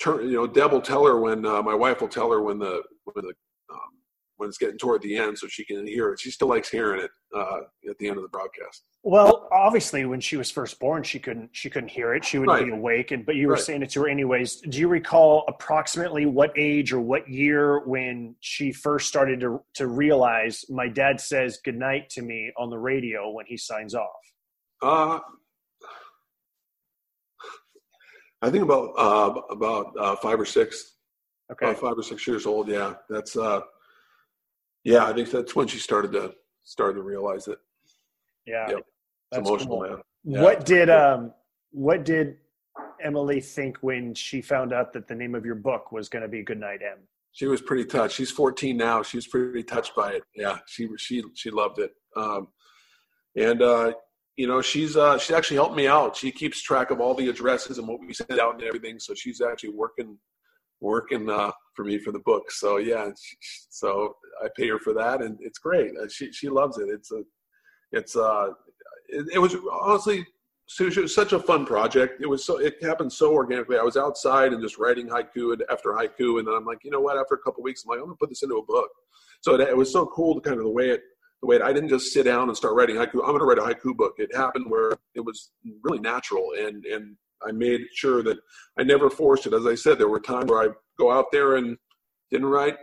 turn. 0.00 0.26
You 0.26 0.36
know, 0.36 0.46
Deb 0.46 0.72
will 0.72 0.80
tell 0.80 1.04
her 1.04 1.20
when 1.20 1.44
uh, 1.44 1.62
my 1.62 1.74
wife 1.74 2.00
will 2.00 2.08
tell 2.08 2.30
her 2.32 2.40
when 2.40 2.58
the 2.58 2.82
when 3.04 3.26
the 3.26 3.34
um, 3.70 3.90
when 4.36 4.48
it's 4.48 4.58
getting 4.58 4.78
toward 4.78 5.02
the 5.02 5.16
end 5.16 5.38
so 5.38 5.46
she 5.46 5.64
can 5.64 5.86
hear 5.86 6.12
it. 6.12 6.20
She 6.20 6.30
still 6.30 6.48
likes 6.48 6.68
hearing 6.68 7.00
it 7.02 7.10
uh, 7.34 7.60
at 7.88 7.98
the 7.98 8.08
end 8.08 8.16
of 8.16 8.22
the 8.22 8.28
broadcast. 8.28 8.82
Well, 9.02 9.48
obviously, 9.52 10.06
when 10.06 10.20
she 10.20 10.36
was 10.36 10.50
first 10.50 10.80
born, 10.80 11.02
she 11.02 11.18
couldn't 11.18 11.50
she 11.52 11.68
couldn't 11.68 11.90
hear 11.90 12.14
it. 12.14 12.24
She 12.24 12.38
would 12.38 12.48
Right. 12.48 12.64
be 12.64 12.72
awake, 12.72 13.10
and 13.10 13.24
but 13.26 13.36
you 13.36 13.48
were 13.48 13.54
Right. 13.54 13.62
saying 13.62 13.82
it 13.82 13.90
to 13.90 14.02
her 14.02 14.08
anyways. 14.08 14.56
Do 14.62 14.78
you 14.80 14.88
recall 14.88 15.44
approximately 15.46 16.24
what 16.26 16.52
age 16.56 16.92
or 16.92 17.00
what 17.00 17.28
year 17.28 17.80
when 17.80 18.34
she 18.40 18.72
first 18.72 19.08
started 19.08 19.40
to 19.40 19.62
to 19.74 19.88
realize 19.88 20.64
my 20.70 20.88
dad 20.88 21.20
says 21.20 21.58
goodnight 21.62 22.08
to 22.10 22.22
me 22.22 22.50
on 22.56 22.70
the 22.70 22.78
radio 22.78 23.30
when 23.30 23.44
he 23.46 23.56
signs 23.58 23.94
off? 23.94 24.08
Uh, 24.82 25.20
I 28.40 28.50
think 28.50 28.64
about 28.64 28.92
uh, 28.96 29.40
about 29.50 29.92
uh, 29.98 30.16
five 30.16 30.40
or 30.40 30.46
six, 30.46 30.96
Okay, 31.52 31.66
about 31.66 31.78
five 31.80 31.98
or 31.98 32.02
six 32.02 32.26
years 32.26 32.46
old. 32.46 32.68
Yeah, 32.68 32.94
that's 33.10 33.36
uh, 33.36 33.60
yeah. 34.84 35.06
I 35.06 35.12
think 35.12 35.30
that's 35.30 35.56
when 35.56 35.66
she 35.66 35.78
started 35.78 36.12
to 36.12 36.34
started 36.62 36.94
to 36.94 37.02
realize 37.02 37.48
it. 37.48 37.58
yeah, 38.46 38.68
Yep. 38.70 38.78
It's 38.78 38.86
that's 39.32 39.48
emotional, 39.48 39.78
cool. 39.80 39.88
man. 39.88 39.98
Yeah. 40.24 40.42
What 40.42 40.64
did 40.64 40.90
um 40.90 41.32
what 41.70 42.04
did 42.04 42.36
Emily 43.02 43.40
think 43.40 43.78
when 43.80 44.14
she 44.14 44.40
found 44.40 44.72
out 44.72 44.92
that 44.92 45.08
the 45.08 45.14
name 45.14 45.34
of 45.34 45.44
your 45.44 45.54
book 45.56 45.92
was 45.92 46.08
going 46.08 46.22
to 46.22 46.28
be 46.28 46.42
Goodnight 46.42 46.80
Em? 46.82 46.98
She 47.32 47.46
was 47.46 47.60
pretty 47.60 47.84
touched. 47.84 48.14
She's 48.14 48.30
14 48.30 48.76
now. 48.76 49.02
She 49.02 49.16
was 49.16 49.26
pretty 49.26 49.64
touched 49.64 49.96
by 49.96 50.12
it. 50.12 50.22
Yeah, 50.36 50.58
she 50.66 50.88
she 50.96 51.22
she 51.34 51.50
loved 51.50 51.78
it. 51.80 51.92
Um, 52.16 52.48
and 53.36 53.60
uh, 53.60 53.92
you 54.36 54.46
know, 54.46 54.62
she's 54.62 54.96
uh, 54.96 55.18
she 55.18 55.34
actually 55.34 55.56
helped 55.56 55.76
me 55.76 55.88
out. 55.88 56.16
She 56.16 56.30
keeps 56.30 56.62
track 56.62 56.90
of 56.90 57.00
all 57.00 57.14
the 57.14 57.28
addresses 57.28 57.78
and 57.78 57.88
what 57.88 58.00
we 58.00 58.14
send 58.14 58.38
out 58.38 58.54
and 58.54 58.62
everything. 58.62 58.98
So 58.98 59.14
she's 59.14 59.40
actually 59.40 59.70
working 59.70 60.16
working 60.80 61.28
uh, 61.28 61.50
for 61.74 61.84
me 61.84 61.98
for 61.98 62.12
the 62.12 62.20
book. 62.20 62.50
So 62.50 62.76
yeah, 62.78 63.08
she, 63.20 63.36
so 63.70 64.16
I 64.42 64.48
pay 64.56 64.68
her 64.68 64.78
for 64.78 64.92
that, 64.94 65.22
and 65.22 65.38
it's 65.40 65.58
great. 65.58 65.92
Uh, 66.00 66.08
She 66.08 66.32
she 66.32 66.48
loves 66.48 66.78
it. 66.78 66.88
It's 66.88 67.12
a 67.12 67.22
it's 67.92 68.16
uh 68.16 68.48
it, 69.08 69.26
it 69.34 69.38
was 69.38 69.56
honestly 69.70 70.26
Sushi, 70.68 70.96
it 70.98 71.02
was 71.02 71.14
such 71.14 71.34
a 71.34 71.38
fun 71.38 71.66
project. 71.66 72.22
It 72.22 72.26
was 72.26 72.44
so 72.44 72.58
it 72.58 72.82
happened 72.82 73.12
so 73.12 73.32
organically. 73.32 73.76
I 73.76 73.82
was 73.82 73.96
outside 73.96 74.52
and 74.52 74.62
just 74.62 74.78
writing 74.78 75.08
haiku 75.08 75.52
and 75.52 75.62
after 75.70 75.90
haiku, 75.90 76.38
and 76.38 76.48
then 76.48 76.54
I'm 76.54 76.64
like, 76.64 76.78
you 76.84 76.90
know 76.90 77.00
what? 77.00 77.18
After 77.18 77.34
a 77.34 77.38
couple 77.38 77.62
weeks, 77.62 77.84
I'm 77.84 77.90
like, 77.90 77.98
I'm 77.98 78.06
gonna 78.06 78.16
put 78.16 78.30
this 78.30 78.42
into 78.42 78.56
a 78.56 78.64
book. 78.64 78.88
So 79.42 79.54
it, 79.54 79.60
it 79.60 79.76
was 79.76 79.92
so 79.92 80.06
cool 80.06 80.34
to 80.34 80.40
kind 80.40 80.56
of 80.56 80.64
the 80.64 80.70
way 80.70 80.88
it 80.88 81.02
the 81.42 81.48
way 81.48 81.56
it, 81.56 81.62
I 81.62 81.74
didn't 81.74 81.90
just 81.90 82.12
sit 82.14 82.24
down 82.24 82.48
and 82.48 82.56
start 82.56 82.74
writing 82.74 82.96
haiku. 82.96 83.20
I'm 83.22 83.32
gonna 83.32 83.44
write 83.44 83.58
a 83.58 83.62
haiku 83.62 83.94
book. 83.94 84.14
It 84.16 84.34
happened 84.34 84.64
where 84.70 84.92
it 85.14 85.20
was 85.20 85.50
really 85.82 86.00
natural, 86.00 86.52
and 86.58 86.86
and 86.86 87.14
I 87.46 87.52
made 87.52 87.82
sure 87.92 88.22
that 88.22 88.38
I 88.78 88.84
never 88.84 89.10
forced 89.10 89.46
it. 89.46 89.52
As 89.52 89.66
I 89.66 89.74
said, 89.74 89.98
there 89.98 90.08
were 90.08 90.20
times 90.20 90.50
where 90.50 90.70
I 90.70 90.72
go 90.98 91.12
out 91.12 91.26
there 91.32 91.56
and 91.56 91.76
didn't 92.30 92.46
write 92.46 92.76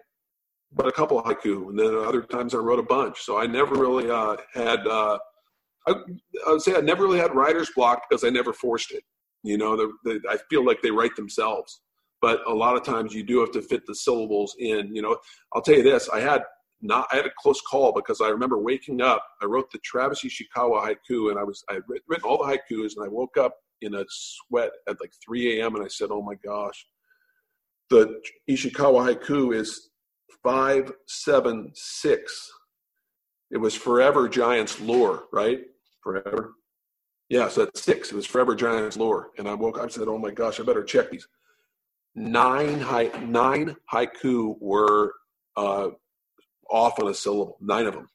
but 0.73 0.87
a 0.87 0.91
couple 0.91 1.21
haiku, 1.21 1.69
and 1.69 1.77
then 1.77 1.93
other 1.95 2.21
times 2.21 2.55
I 2.55 2.59
wrote 2.59 2.79
a 2.79 2.83
bunch. 2.83 3.21
So 3.21 3.37
I 3.37 3.45
never 3.45 3.75
really 3.75 4.09
uh, 4.09 4.37
had. 4.53 4.87
Uh, 4.87 5.17
I, 5.87 5.91
I 6.47 6.51
would 6.51 6.61
say 6.61 6.75
I 6.75 6.81
never 6.81 7.03
really 7.03 7.19
had 7.19 7.35
writer's 7.35 7.71
block 7.75 8.03
because 8.07 8.23
I 8.23 8.29
never 8.29 8.53
forced 8.53 8.91
it. 8.91 9.03
You 9.43 9.57
know, 9.57 9.75
the, 9.75 9.91
the, 10.03 10.21
I 10.29 10.37
feel 10.49 10.65
like 10.65 10.81
they 10.81 10.91
write 10.91 11.15
themselves. 11.15 11.81
But 12.21 12.41
a 12.47 12.53
lot 12.53 12.77
of 12.77 12.83
times 12.83 13.15
you 13.15 13.23
do 13.23 13.39
have 13.39 13.51
to 13.51 13.61
fit 13.61 13.81
the 13.87 13.95
syllables 13.95 14.55
in. 14.59 14.95
You 14.95 15.01
know, 15.01 15.17
I'll 15.53 15.61
tell 15.61 15.75
you 15.75 15.83
this: 15.83 16.07
I 16.09 16.19
had 16.19 16.43
not, 16.81 17.07
I 17.11 17.17
had 17.17 17.25
a 17.25 17.31
close 17.37 17.61
call 17.61 17.91
because 17.91 18.21
I 18.21 18.29
remember 18.29 18.57
waking 18.57 19.01
up. 19.01 19.25
I 19.41 19.45
wrote 19.45 19.71
the 19.71 19.79
Travis 19.79 20.23
Ishikawa 20.23 20.85
haiku, 20.85 21.31
and 21.31 21.39
I 21.39 21.43
was 21.43 21.63
I 21.69 21.75
had 21.75 21.83
written 21.87 22.23
all 22.23 22.37
the 22.37 22.45
haikus, 22.45 22.95
and 22.95 23.05
I 23.05 23.09
woke 23.09 23.37
up 23.37 23.55
in 23.81 23.95
a 23.95 24.05
sweat 24.07 24.71
at 24.87 25.01
like 25.01 25.11
3 25.25 25.59
a.m. 25.59 25.75
and 25.75 25.83
I 25.83 25.89
said, 25.89 26.09
"Oh 26.11 26.21
my 26.21 26.35
gosh." 26.35 26.85
The 27.91 28.21
Ishikawa 28.49 29.13
haiku 29.13 29.53
is 29.53 29.89
five 30.41 30.93
seven 31.07 31.71
six. 31.75 32.49
It 33.51 33.57
was 33.57 33.75
Forever 33.75 34.29
Giants 34.29 34.79
lore, 34.79 35.25
right? 35.33 35.59
Forever. 36.01 36.53
Yeah, 37.27 37.49
so 37.49 37.65
that's 37.65 37.83
six. 37.83 38.09
It 38.09 38.15
was 38.15 38.25
Forever 38.25 38.55
Giants 38.55 38.95
lore, 38.95 39.31
and 39.37 39.45
I 39.45 39.55
woke 39.55 39.77
up. 39.77 39.83
I 39.83 39.87
said, 39.89 40.07
"Oh 40.07 40.17
my 40.17 40.31
gosh, 40.31 40.61
I 40.61 40.63
better 40.63 40.85
check 40.85 41.11
these." 41.11 41.27
Nine 42.15 42.79
hai, 42.79 43.11
nine 43.25 43.75
haiku 43.93 44.55
were 44.61 45.13
uh, 45.57 45.89
off 46.69 46.97
on 46.97 47.09
a 47.09 47.13
syllable. 47.13 47.57
Nine 47.59 47.87
of 47.87 47.93
them. 47.93 48.07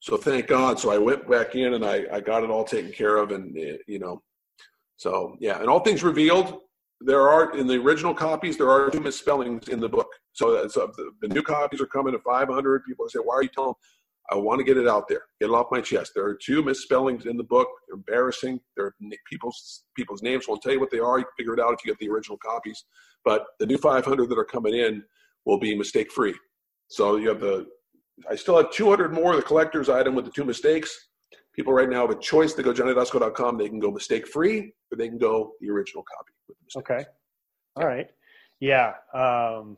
So 0.00 0.16
thank 0.16 0.46
God. 0.46 0.80
So 0.80 0.90
I 0.90 0.96
went 0.96 1.28
back 1.28 1.54
in 1.54 1.74
and 1.74 1.84
I, 1.84 2.06
I 2.10 2.20
got 2.20 2.44
it 2.44 2.50
all 2.50 2.64
taken 2.64 2.92
care 2.92 3.18
of, 3.18 3.30
and 3.30 3.54
eh, 3.58 3.76
you 3.86 3.98
know, 3.98 4.22
so 4.96 5.36
yeah, 5.38 5.60
and 5.60 5.68
all 5.68 5.80
things 5.80 6.02
revealed. 6.02 6.60
There 7.04 7.28
are 7.28 7.56
in 7.56 7.66
the 7.66 7.76
original 7.76 8.14
copies 8.14 8.56
there 8.56 8.70
are 8.70 8.90
two 8.90 9.00
misspellings 9.00 9.68
in 9.68 9.80
the 9.80 9.88
book. 9.88 10.08
So, 10.32 10.52
that's, 10.52 10.76
uh, 10.76 10.86
the, 10.96 11.10
the 11.20 11.28
new 11.28 11.42
copies 11.42 11.80
are 11.80 11.86
coming 11.86 12.12
to 12.12 12.18
500. 12.20 12.84
People 12.84 13.08
say, 13.08 13.18
"Why 13.18 13.34
are 13.36 13.42
you 13.42 13.48
telling?" 13.48 13.74
I 14.30 14.36
want 14.36 14.60
to 14.60 14.64
get 14.64 14.76
it 14.76 14.88
out 14.88 15.08
there, 15.08 15.22
get 15.40 15.50
it 15.50 15.52
off 15.52 15.66
my 15.70 15.80
chest. 15.80 16.12
There 16.14 16.24
are 16.24 16.34
two 16.34 16.62
misspellings 16.62 17.26
in 17.26 17.36
the 17.36 17.44
book. 17.44 17.68
They're 17.86 17.96
embarrassing. 17.96 18.60
They're 18.76 18.94
people's 19.28 19.84
people's 19.96 20.22
names 20.22 20.46
won't 20.48 20.62
tell 20.62 20.72
you 20.72 20.80
what 20.80 20.90
they 20.90 21.00
are. 21.00 21.18
You 21.18 21.24
can 21.24 21.32
figure 21.36 21.54
it 21.54 21.60
out 21.60 21.74
if 21.74 21.84
you 21.84 21.92
get 21.92 21.98
the 21.98 22.08
original 22.08 22.38
copies. 22.38 22.84
But 23.24 23.44
the 23.58 23.66
new 23.66 23.78
500 23.78 24.28
that 24.28 24.38
are 24.38 24.44
coming 24.44 24.74
in 24.74 25.02
will 25.44 25.58
be 25.58 25.76
mistake 25.76 26.12
free. 26.12 26.34
So 26.88 27.16
you 27.16 27.28
have 27.28 27.40
the. 27.40 27.66
I 28.30 28.36
still 28.36 28.56
have 28.56 28.70
200 28.70 29.12
more 29.12 29.34
the 29.34 29.42
collector's 29.42 29.88
item 29.88 30.14
with 30.14 30.24
the 30.24 30.30
two 30.30 30.44
mistakes. 30.44 31.08
People 31.54 31.72
right 31.72 31.88
now 31.88 32.02
have 32.06 32.10
a 32.16 32.20
choice 32.20 32.54
to 32.54 32.62
go 32.62 32.72
johnnydoskow.com. 32.72 33.58
They 33.58 33.68
can 33.68 33.78
go 33.78 33.90
mistake 33.90 34.26
free, 34.26 34.72
or 34.90 34.96
they 34.96 35.08
can 35.08 35.18
go 35.18 35.52
the 35.60 35.68
original 35.70 36.02
copy 36.02 36.32
with 36.48 36.56
the. 36.72 36.78
Okay, 36.80 37.04
all 37.76 37.86
right, 37.86 38.08
yeah. 38.60 38.94
Um, 39.12 39.76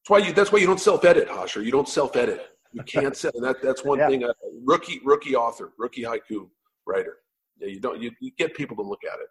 That's 0.00 0.08
why 0.10 0.18
you. 0.18 0.32
That's 0.32 0.50
why 0.50 0.60
you 0.60 0.66
don't 0.66 0.80
self 0.80 1.04
edit, 1.04 1.28
Hosher. 1.28 1.62
You 1.62 1.72
don't 1.72 1.88
self 1.88 2.16
edit. 2.16 2.46
You 2.72 2.82
can't 2.86 3.14
set. 3.16 3.34
And 3.34 3.44
that 3.44 3.60
that's 3.62 3.84
one 3.84 3.98
Yeah. 3.98 4.08
thing. 4.08 4.24
A 4.24 4.32
rookie 4.64 5.00
rookie 5.04 5.36
author, 5.36 5.72
rookie 5.78 6.02
haiku 6.04 6.48
writer. 6.86 7.18
Yeah, 7.58 7.68
you 7.68 7.78
don't. 7.80 8.00
You, 8.00 8.10
you 8.20 8.30
get 8.38 8.54
people 8.54 8.76
to 8.76 8.82
look 8.82 9.00
at 9.04 9.20
it. 9.20 9.28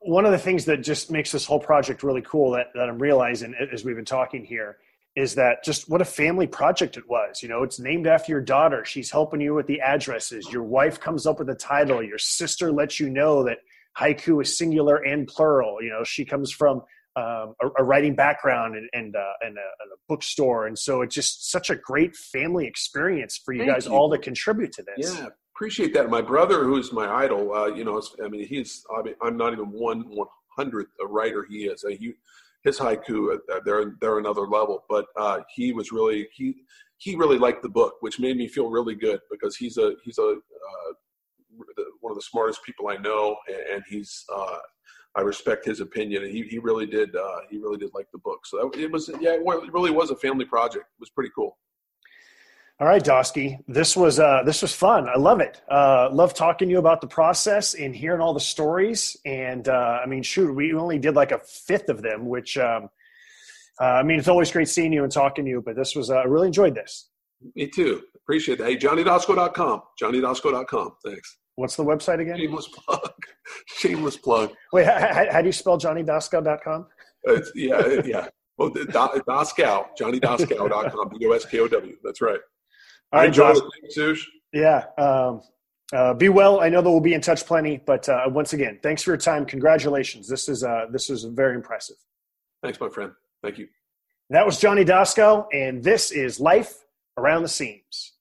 one 0.00 0.26
of 0.26 0.32
the 0.32 0.38
things 0.38 0.66
that 0.66 0.82
just 0.82 1.10
makes 1.10 1.32
this 1.32 1.46
whole 1.46 1.58
project 1.58 2.02
really 2.02 2.22
cool 2.22 2.50
that, 2.52 2.66
that 2.74 2.88
I'm 2.90 2.98
realizing 2.98 3.54
as 3.72 3.84
we've 3.86 3.96
been 3.96 4.04
talking 4.04 4.44
here 4.44 4.76
is 5.16 5.34
that 5.34 5.64
just 5.64 5.88
what 5.88 6.02
a 6.02 6.04
family 6.04 6.46
project 6.46 6.96
it 6.96 7.08
was. 7.08 7.42
You 7.42 7.48
know, 7.48 7.62
it's 7.62 7.80
named 7.80 8.06
after 8.06 8.30
your 8.30 8.42
daughter. 8.42 8.84
She's 8.84 9.10
helping 9.10 9.40
you 9.40 9.54
with 9.54 9.66
the 9.66 9.80
addresses. 9.80 10.46
Your 10.52 10.62
wife 10.62 11.00
comes 11.00 11.26
up 11.26 11.38
with 11.38 11.48
the 11.48 11.54
title. 11.54 12.02
Your 12.02 12.18
sister 12.18 12.70
lets 12.70 13.00
you 13.00 13.08
know 13.08 13.42
that 13.44 13.58
haiku 13.98 14.42
is 14.42 14.58
singular 14.58 14.96
and 14.96 15.26
plural. 15.26 15.82
You 15.82 15.88
know, 15.88 16.04
she 16.04 16.26
comes 16.26 16.52
from 16.52 16.82
um, 17.16 17.54
a, 17.62 17.68
a 17.78 17.84
writing 17.84 18.14
background 18.14 18.76
and 18.76 18.90
and, 18.92 19.16
uh, 19.16 19.32
and, 19.40 19.56
a, 19.56 19.68
and 19.80 19.92
a 19.92 19.96
bookstore, 20.06 20.66
and 20.66 20.78
so 20.78 21.00
it's 21.00 21.14
just 21.14 21.50
such 21.50 21.70
a 21.70 21.76
great 21.76 22.14
family 22.14 22.66
experience 22.66 23.40
for 23.42 23.54
you 23.54 23.60
Thank 23.60 23.72
guys 23.72 23.86
you. 23.86 23.92
all 23.92 24.10
to 24.10 24.18
contribute 24.18 24.72
to 24.72 24.82
this. 24.82 25.16
Yeah, 25.18 25.28
appreciate 25.54 25.94
that. 25.94 26.10
My 26.10 26.20
brother, 26.20 26.64
who's 26.64 26.92
my 26.92 27.08
idol, 27.08 27.54
uh, 27.54 27.68
you 27.68 27.84
know, 27.84 28.02
I 28.22 28.28
mean, 28.28 28.46
he's. 28.46 28.84
I 28.94 29.02
mean, 29.02 29.14
I'm 29.22 29.38
not 29.38 29.54
even 29.54 29.70
one 29.72 30.02
one 30.10 30.28
hundredth 30.58 30.90
a 31.02 31.06
writer 31.06 31.46
he 31.48 31.64
is. 31.64 31.84
Uh, 31.84 31.88
he, 31.88 32.12
his 32.66 32.78
haiku, 32.78 33.34
uh, 33.34 33.60
they're 33.64 33.94
they're 34.00 34.18
another 34.18 34.42
level. 34.42 34.84
But 34.88 35.06
uh, 35.18 35.40
he 35.54 35.72
was 35.72 35.92
really 35.92 36.28
he 36.34 36.54
he 36.98 37.14
really 37.14 37.38
liked 37.38 37.62
the 37.62 37.68
book, 37.68 37.94
which 38.00 38.20
made 38.20 38.36
me 38.36 38.48
feel 38.48 38.68
really 38.68 38.94
good 38.94 39.20
because 39.30 39.56
he's 39.56 39.78
a 39.78 39.92
he's 40.04 40.18
a 40.18 40.22
uh, 40.22 40.92
one 42.00 42.10
of 42.10 42.16
the 42.16 42.22
smartest 42.22 42.62
people 42.64 42.88
I 42.88 42.96
know, 42.96 43.36
and, 43.72 43.82
he's. 43.88 44.24
Uh, 44.34 44.58
I 45.18 45.22
respect 45.22 45.64
his 45.64 45.80
opinion, 45.80 46.24
and 46.24 46.30
he, 46.30 46.42
he 46.42 46.58
really 46.58 46.84
did. 46.84 47.16
Uh, 47.16 47.38
he 47.48 47.56
really 47.56 47.78
did 47.78 47.88
like 47.94 48.06
the 48.12 48.18
book. 48.18 48.44
So 48.44 48.70
it 48.76 48.92
was, 48.92 49.08
yeah, 49.18 49.30
it 49.32 49.72
really 49.72 49.90
was 49.90 50.10
a 50.10 50.16
family 50.16 50.44
project. 50.44 50.84
It 50.84 51.00
was 51.00 51.08
pretty 51.08 51.30
cool. 51.34 51.56
All 52.78 52.86
right, 52.86 53.02
Dosky, 53.02 53.58
this 53.66 53.96
was 53.96 54.20
uh, 54.20 54.42
this 54.44 54.60
was 54.60 54.70
fun. 54.74 55.08
I 55.08 55.16
love 55.16 55.40
it. 55.40 55.62
Uh, 55.70 56.10
love 56.12 56.34
talking 56.34 56.68
to 56.68 56.72
you 56.72 56.78
about 56.78 57.00
the 57.00 57.06
process 57.06 57.72
and 57.72 57.96
hearing 57.96 58.20
all 58.20 58.34
the 58.34 58.40
stories. 58.40 59.16
And 59.24 59.66
uh, 59.66 60.00
I 60.02 60.06
mean, 60.06 60.22
shoot, 60.22 60.54
we 60.54 60.74
only 60.74 60.98
did 60.98 61.14
like 61.14 61.32
a 61.32 61.38
fifth 61.38 61.88
of 61.88 62.02
them, 62.02 62.26
which 62.26 62.58
um, 62.58 62.90
uh, 63.80 63.84
I 63.84 64.02
mean, 64.02 64.18
it's 64.18 64.28
always 64.28 64.52
great 64.52 64.68
seeing 64.68 64.92
you 64.92 65.04
and 65.04 65.12
talking 65.12 65.46
to 65.46 65.50
you. 65.50 65.62
But 65.64 65.74
this 65.74 65.96
was 65.96 66.10
uh, 66.10 66.16
I 66.16 66.24
really 66.24 66.48
enjoyed 66.48 66.74
this. 66.74 67.08
Me 67.54 67.66
too. 67.66 68.02
Appreciate 68.14 68.58
that. 68.58 68.68
Hey, 68.68 68.76
johnnydoskow.com. 68.76 69.82
johnnydoskow.com. 70.02 70.96
Thanks. 71.02 71.38
What's 71.54 71.76
the 71.76 71.84
website 71.84 72.20
again? 72.20 72.36
Shameless 72.36 72.68
plug. 72.68 73.10
Shameless 73.68 74.18
plug. 74.18 74.52
Wait, 74.74 74.84
how, 74.84 75.26
how, 75.30 75.40
do 75.40 75.46
you 75.46 75.52
spell 75.52 75.78
johnnydoskow.com? 75.78 76.86
It's, 77.24 77.50
yeah, 77.54 78.02
yeah. 78.04 78.28
Well, 78.58 78.70
the, 78.70 78.84
Do- 78.84 79.22
Doskow, 79.26 79.86
johnnydoskow.com. 79.98 81.18
D-O-S-K-O-W. 81.18 81.96
That's 82.04 82.20
right. 82.20 82.40
All 83.12 83.20
right, 83.20 83.28
enjoy 83.28 83.48
Dos- 83.48 83.58
it. 83.58 83.64
Thanks, 83.80 83.94
Sush. 83.94 84.28
Yeah. 84.52 84.84
Um, 84.98 85.42
uh, 85.92 86.14
be 86.14 86.28
well. 86.28 86.60
I 86.60 86.68
know 86.68 86.82
that 86.82 86.90
we'll 86.90 87.00
be 87.00 87.14
in 87.14 87.20
touch 87.20 87.46
plenty. 87.46 87.80
But 87.84 88.08
uh, 88.08 88.24
once 88.28 88.52
again, 88.52 88.78
thanks 88.82 89.02
for 89.02 89.10
your 89.10 89.18
time. 89.18 89.46
Congratulations. 89.46 90.28
This 90.28 90.48
is 90.48 90.64
uh, 90.64 90.86
this 90.90 91.10
is 91.10 91.24
very 91.24 91.54
impressive. 91.54 91.96
Thanks, 92.62 92.80
my 92.80 92.88
friend. 92.88 93.12
Thank 93.42 93.58
you. 93.58 93.68
That 94.30 94.44
was 94.44 94.58
Johnny 94.58 94.84
Doskow, 94.84 95.46
and 95.52 95.84
this 95.84 96.10
is 96.10 96.40
Life 96.40 96.84
Around 97.16 97.42
the 97.42 97.48
Seams. 97.48 98.14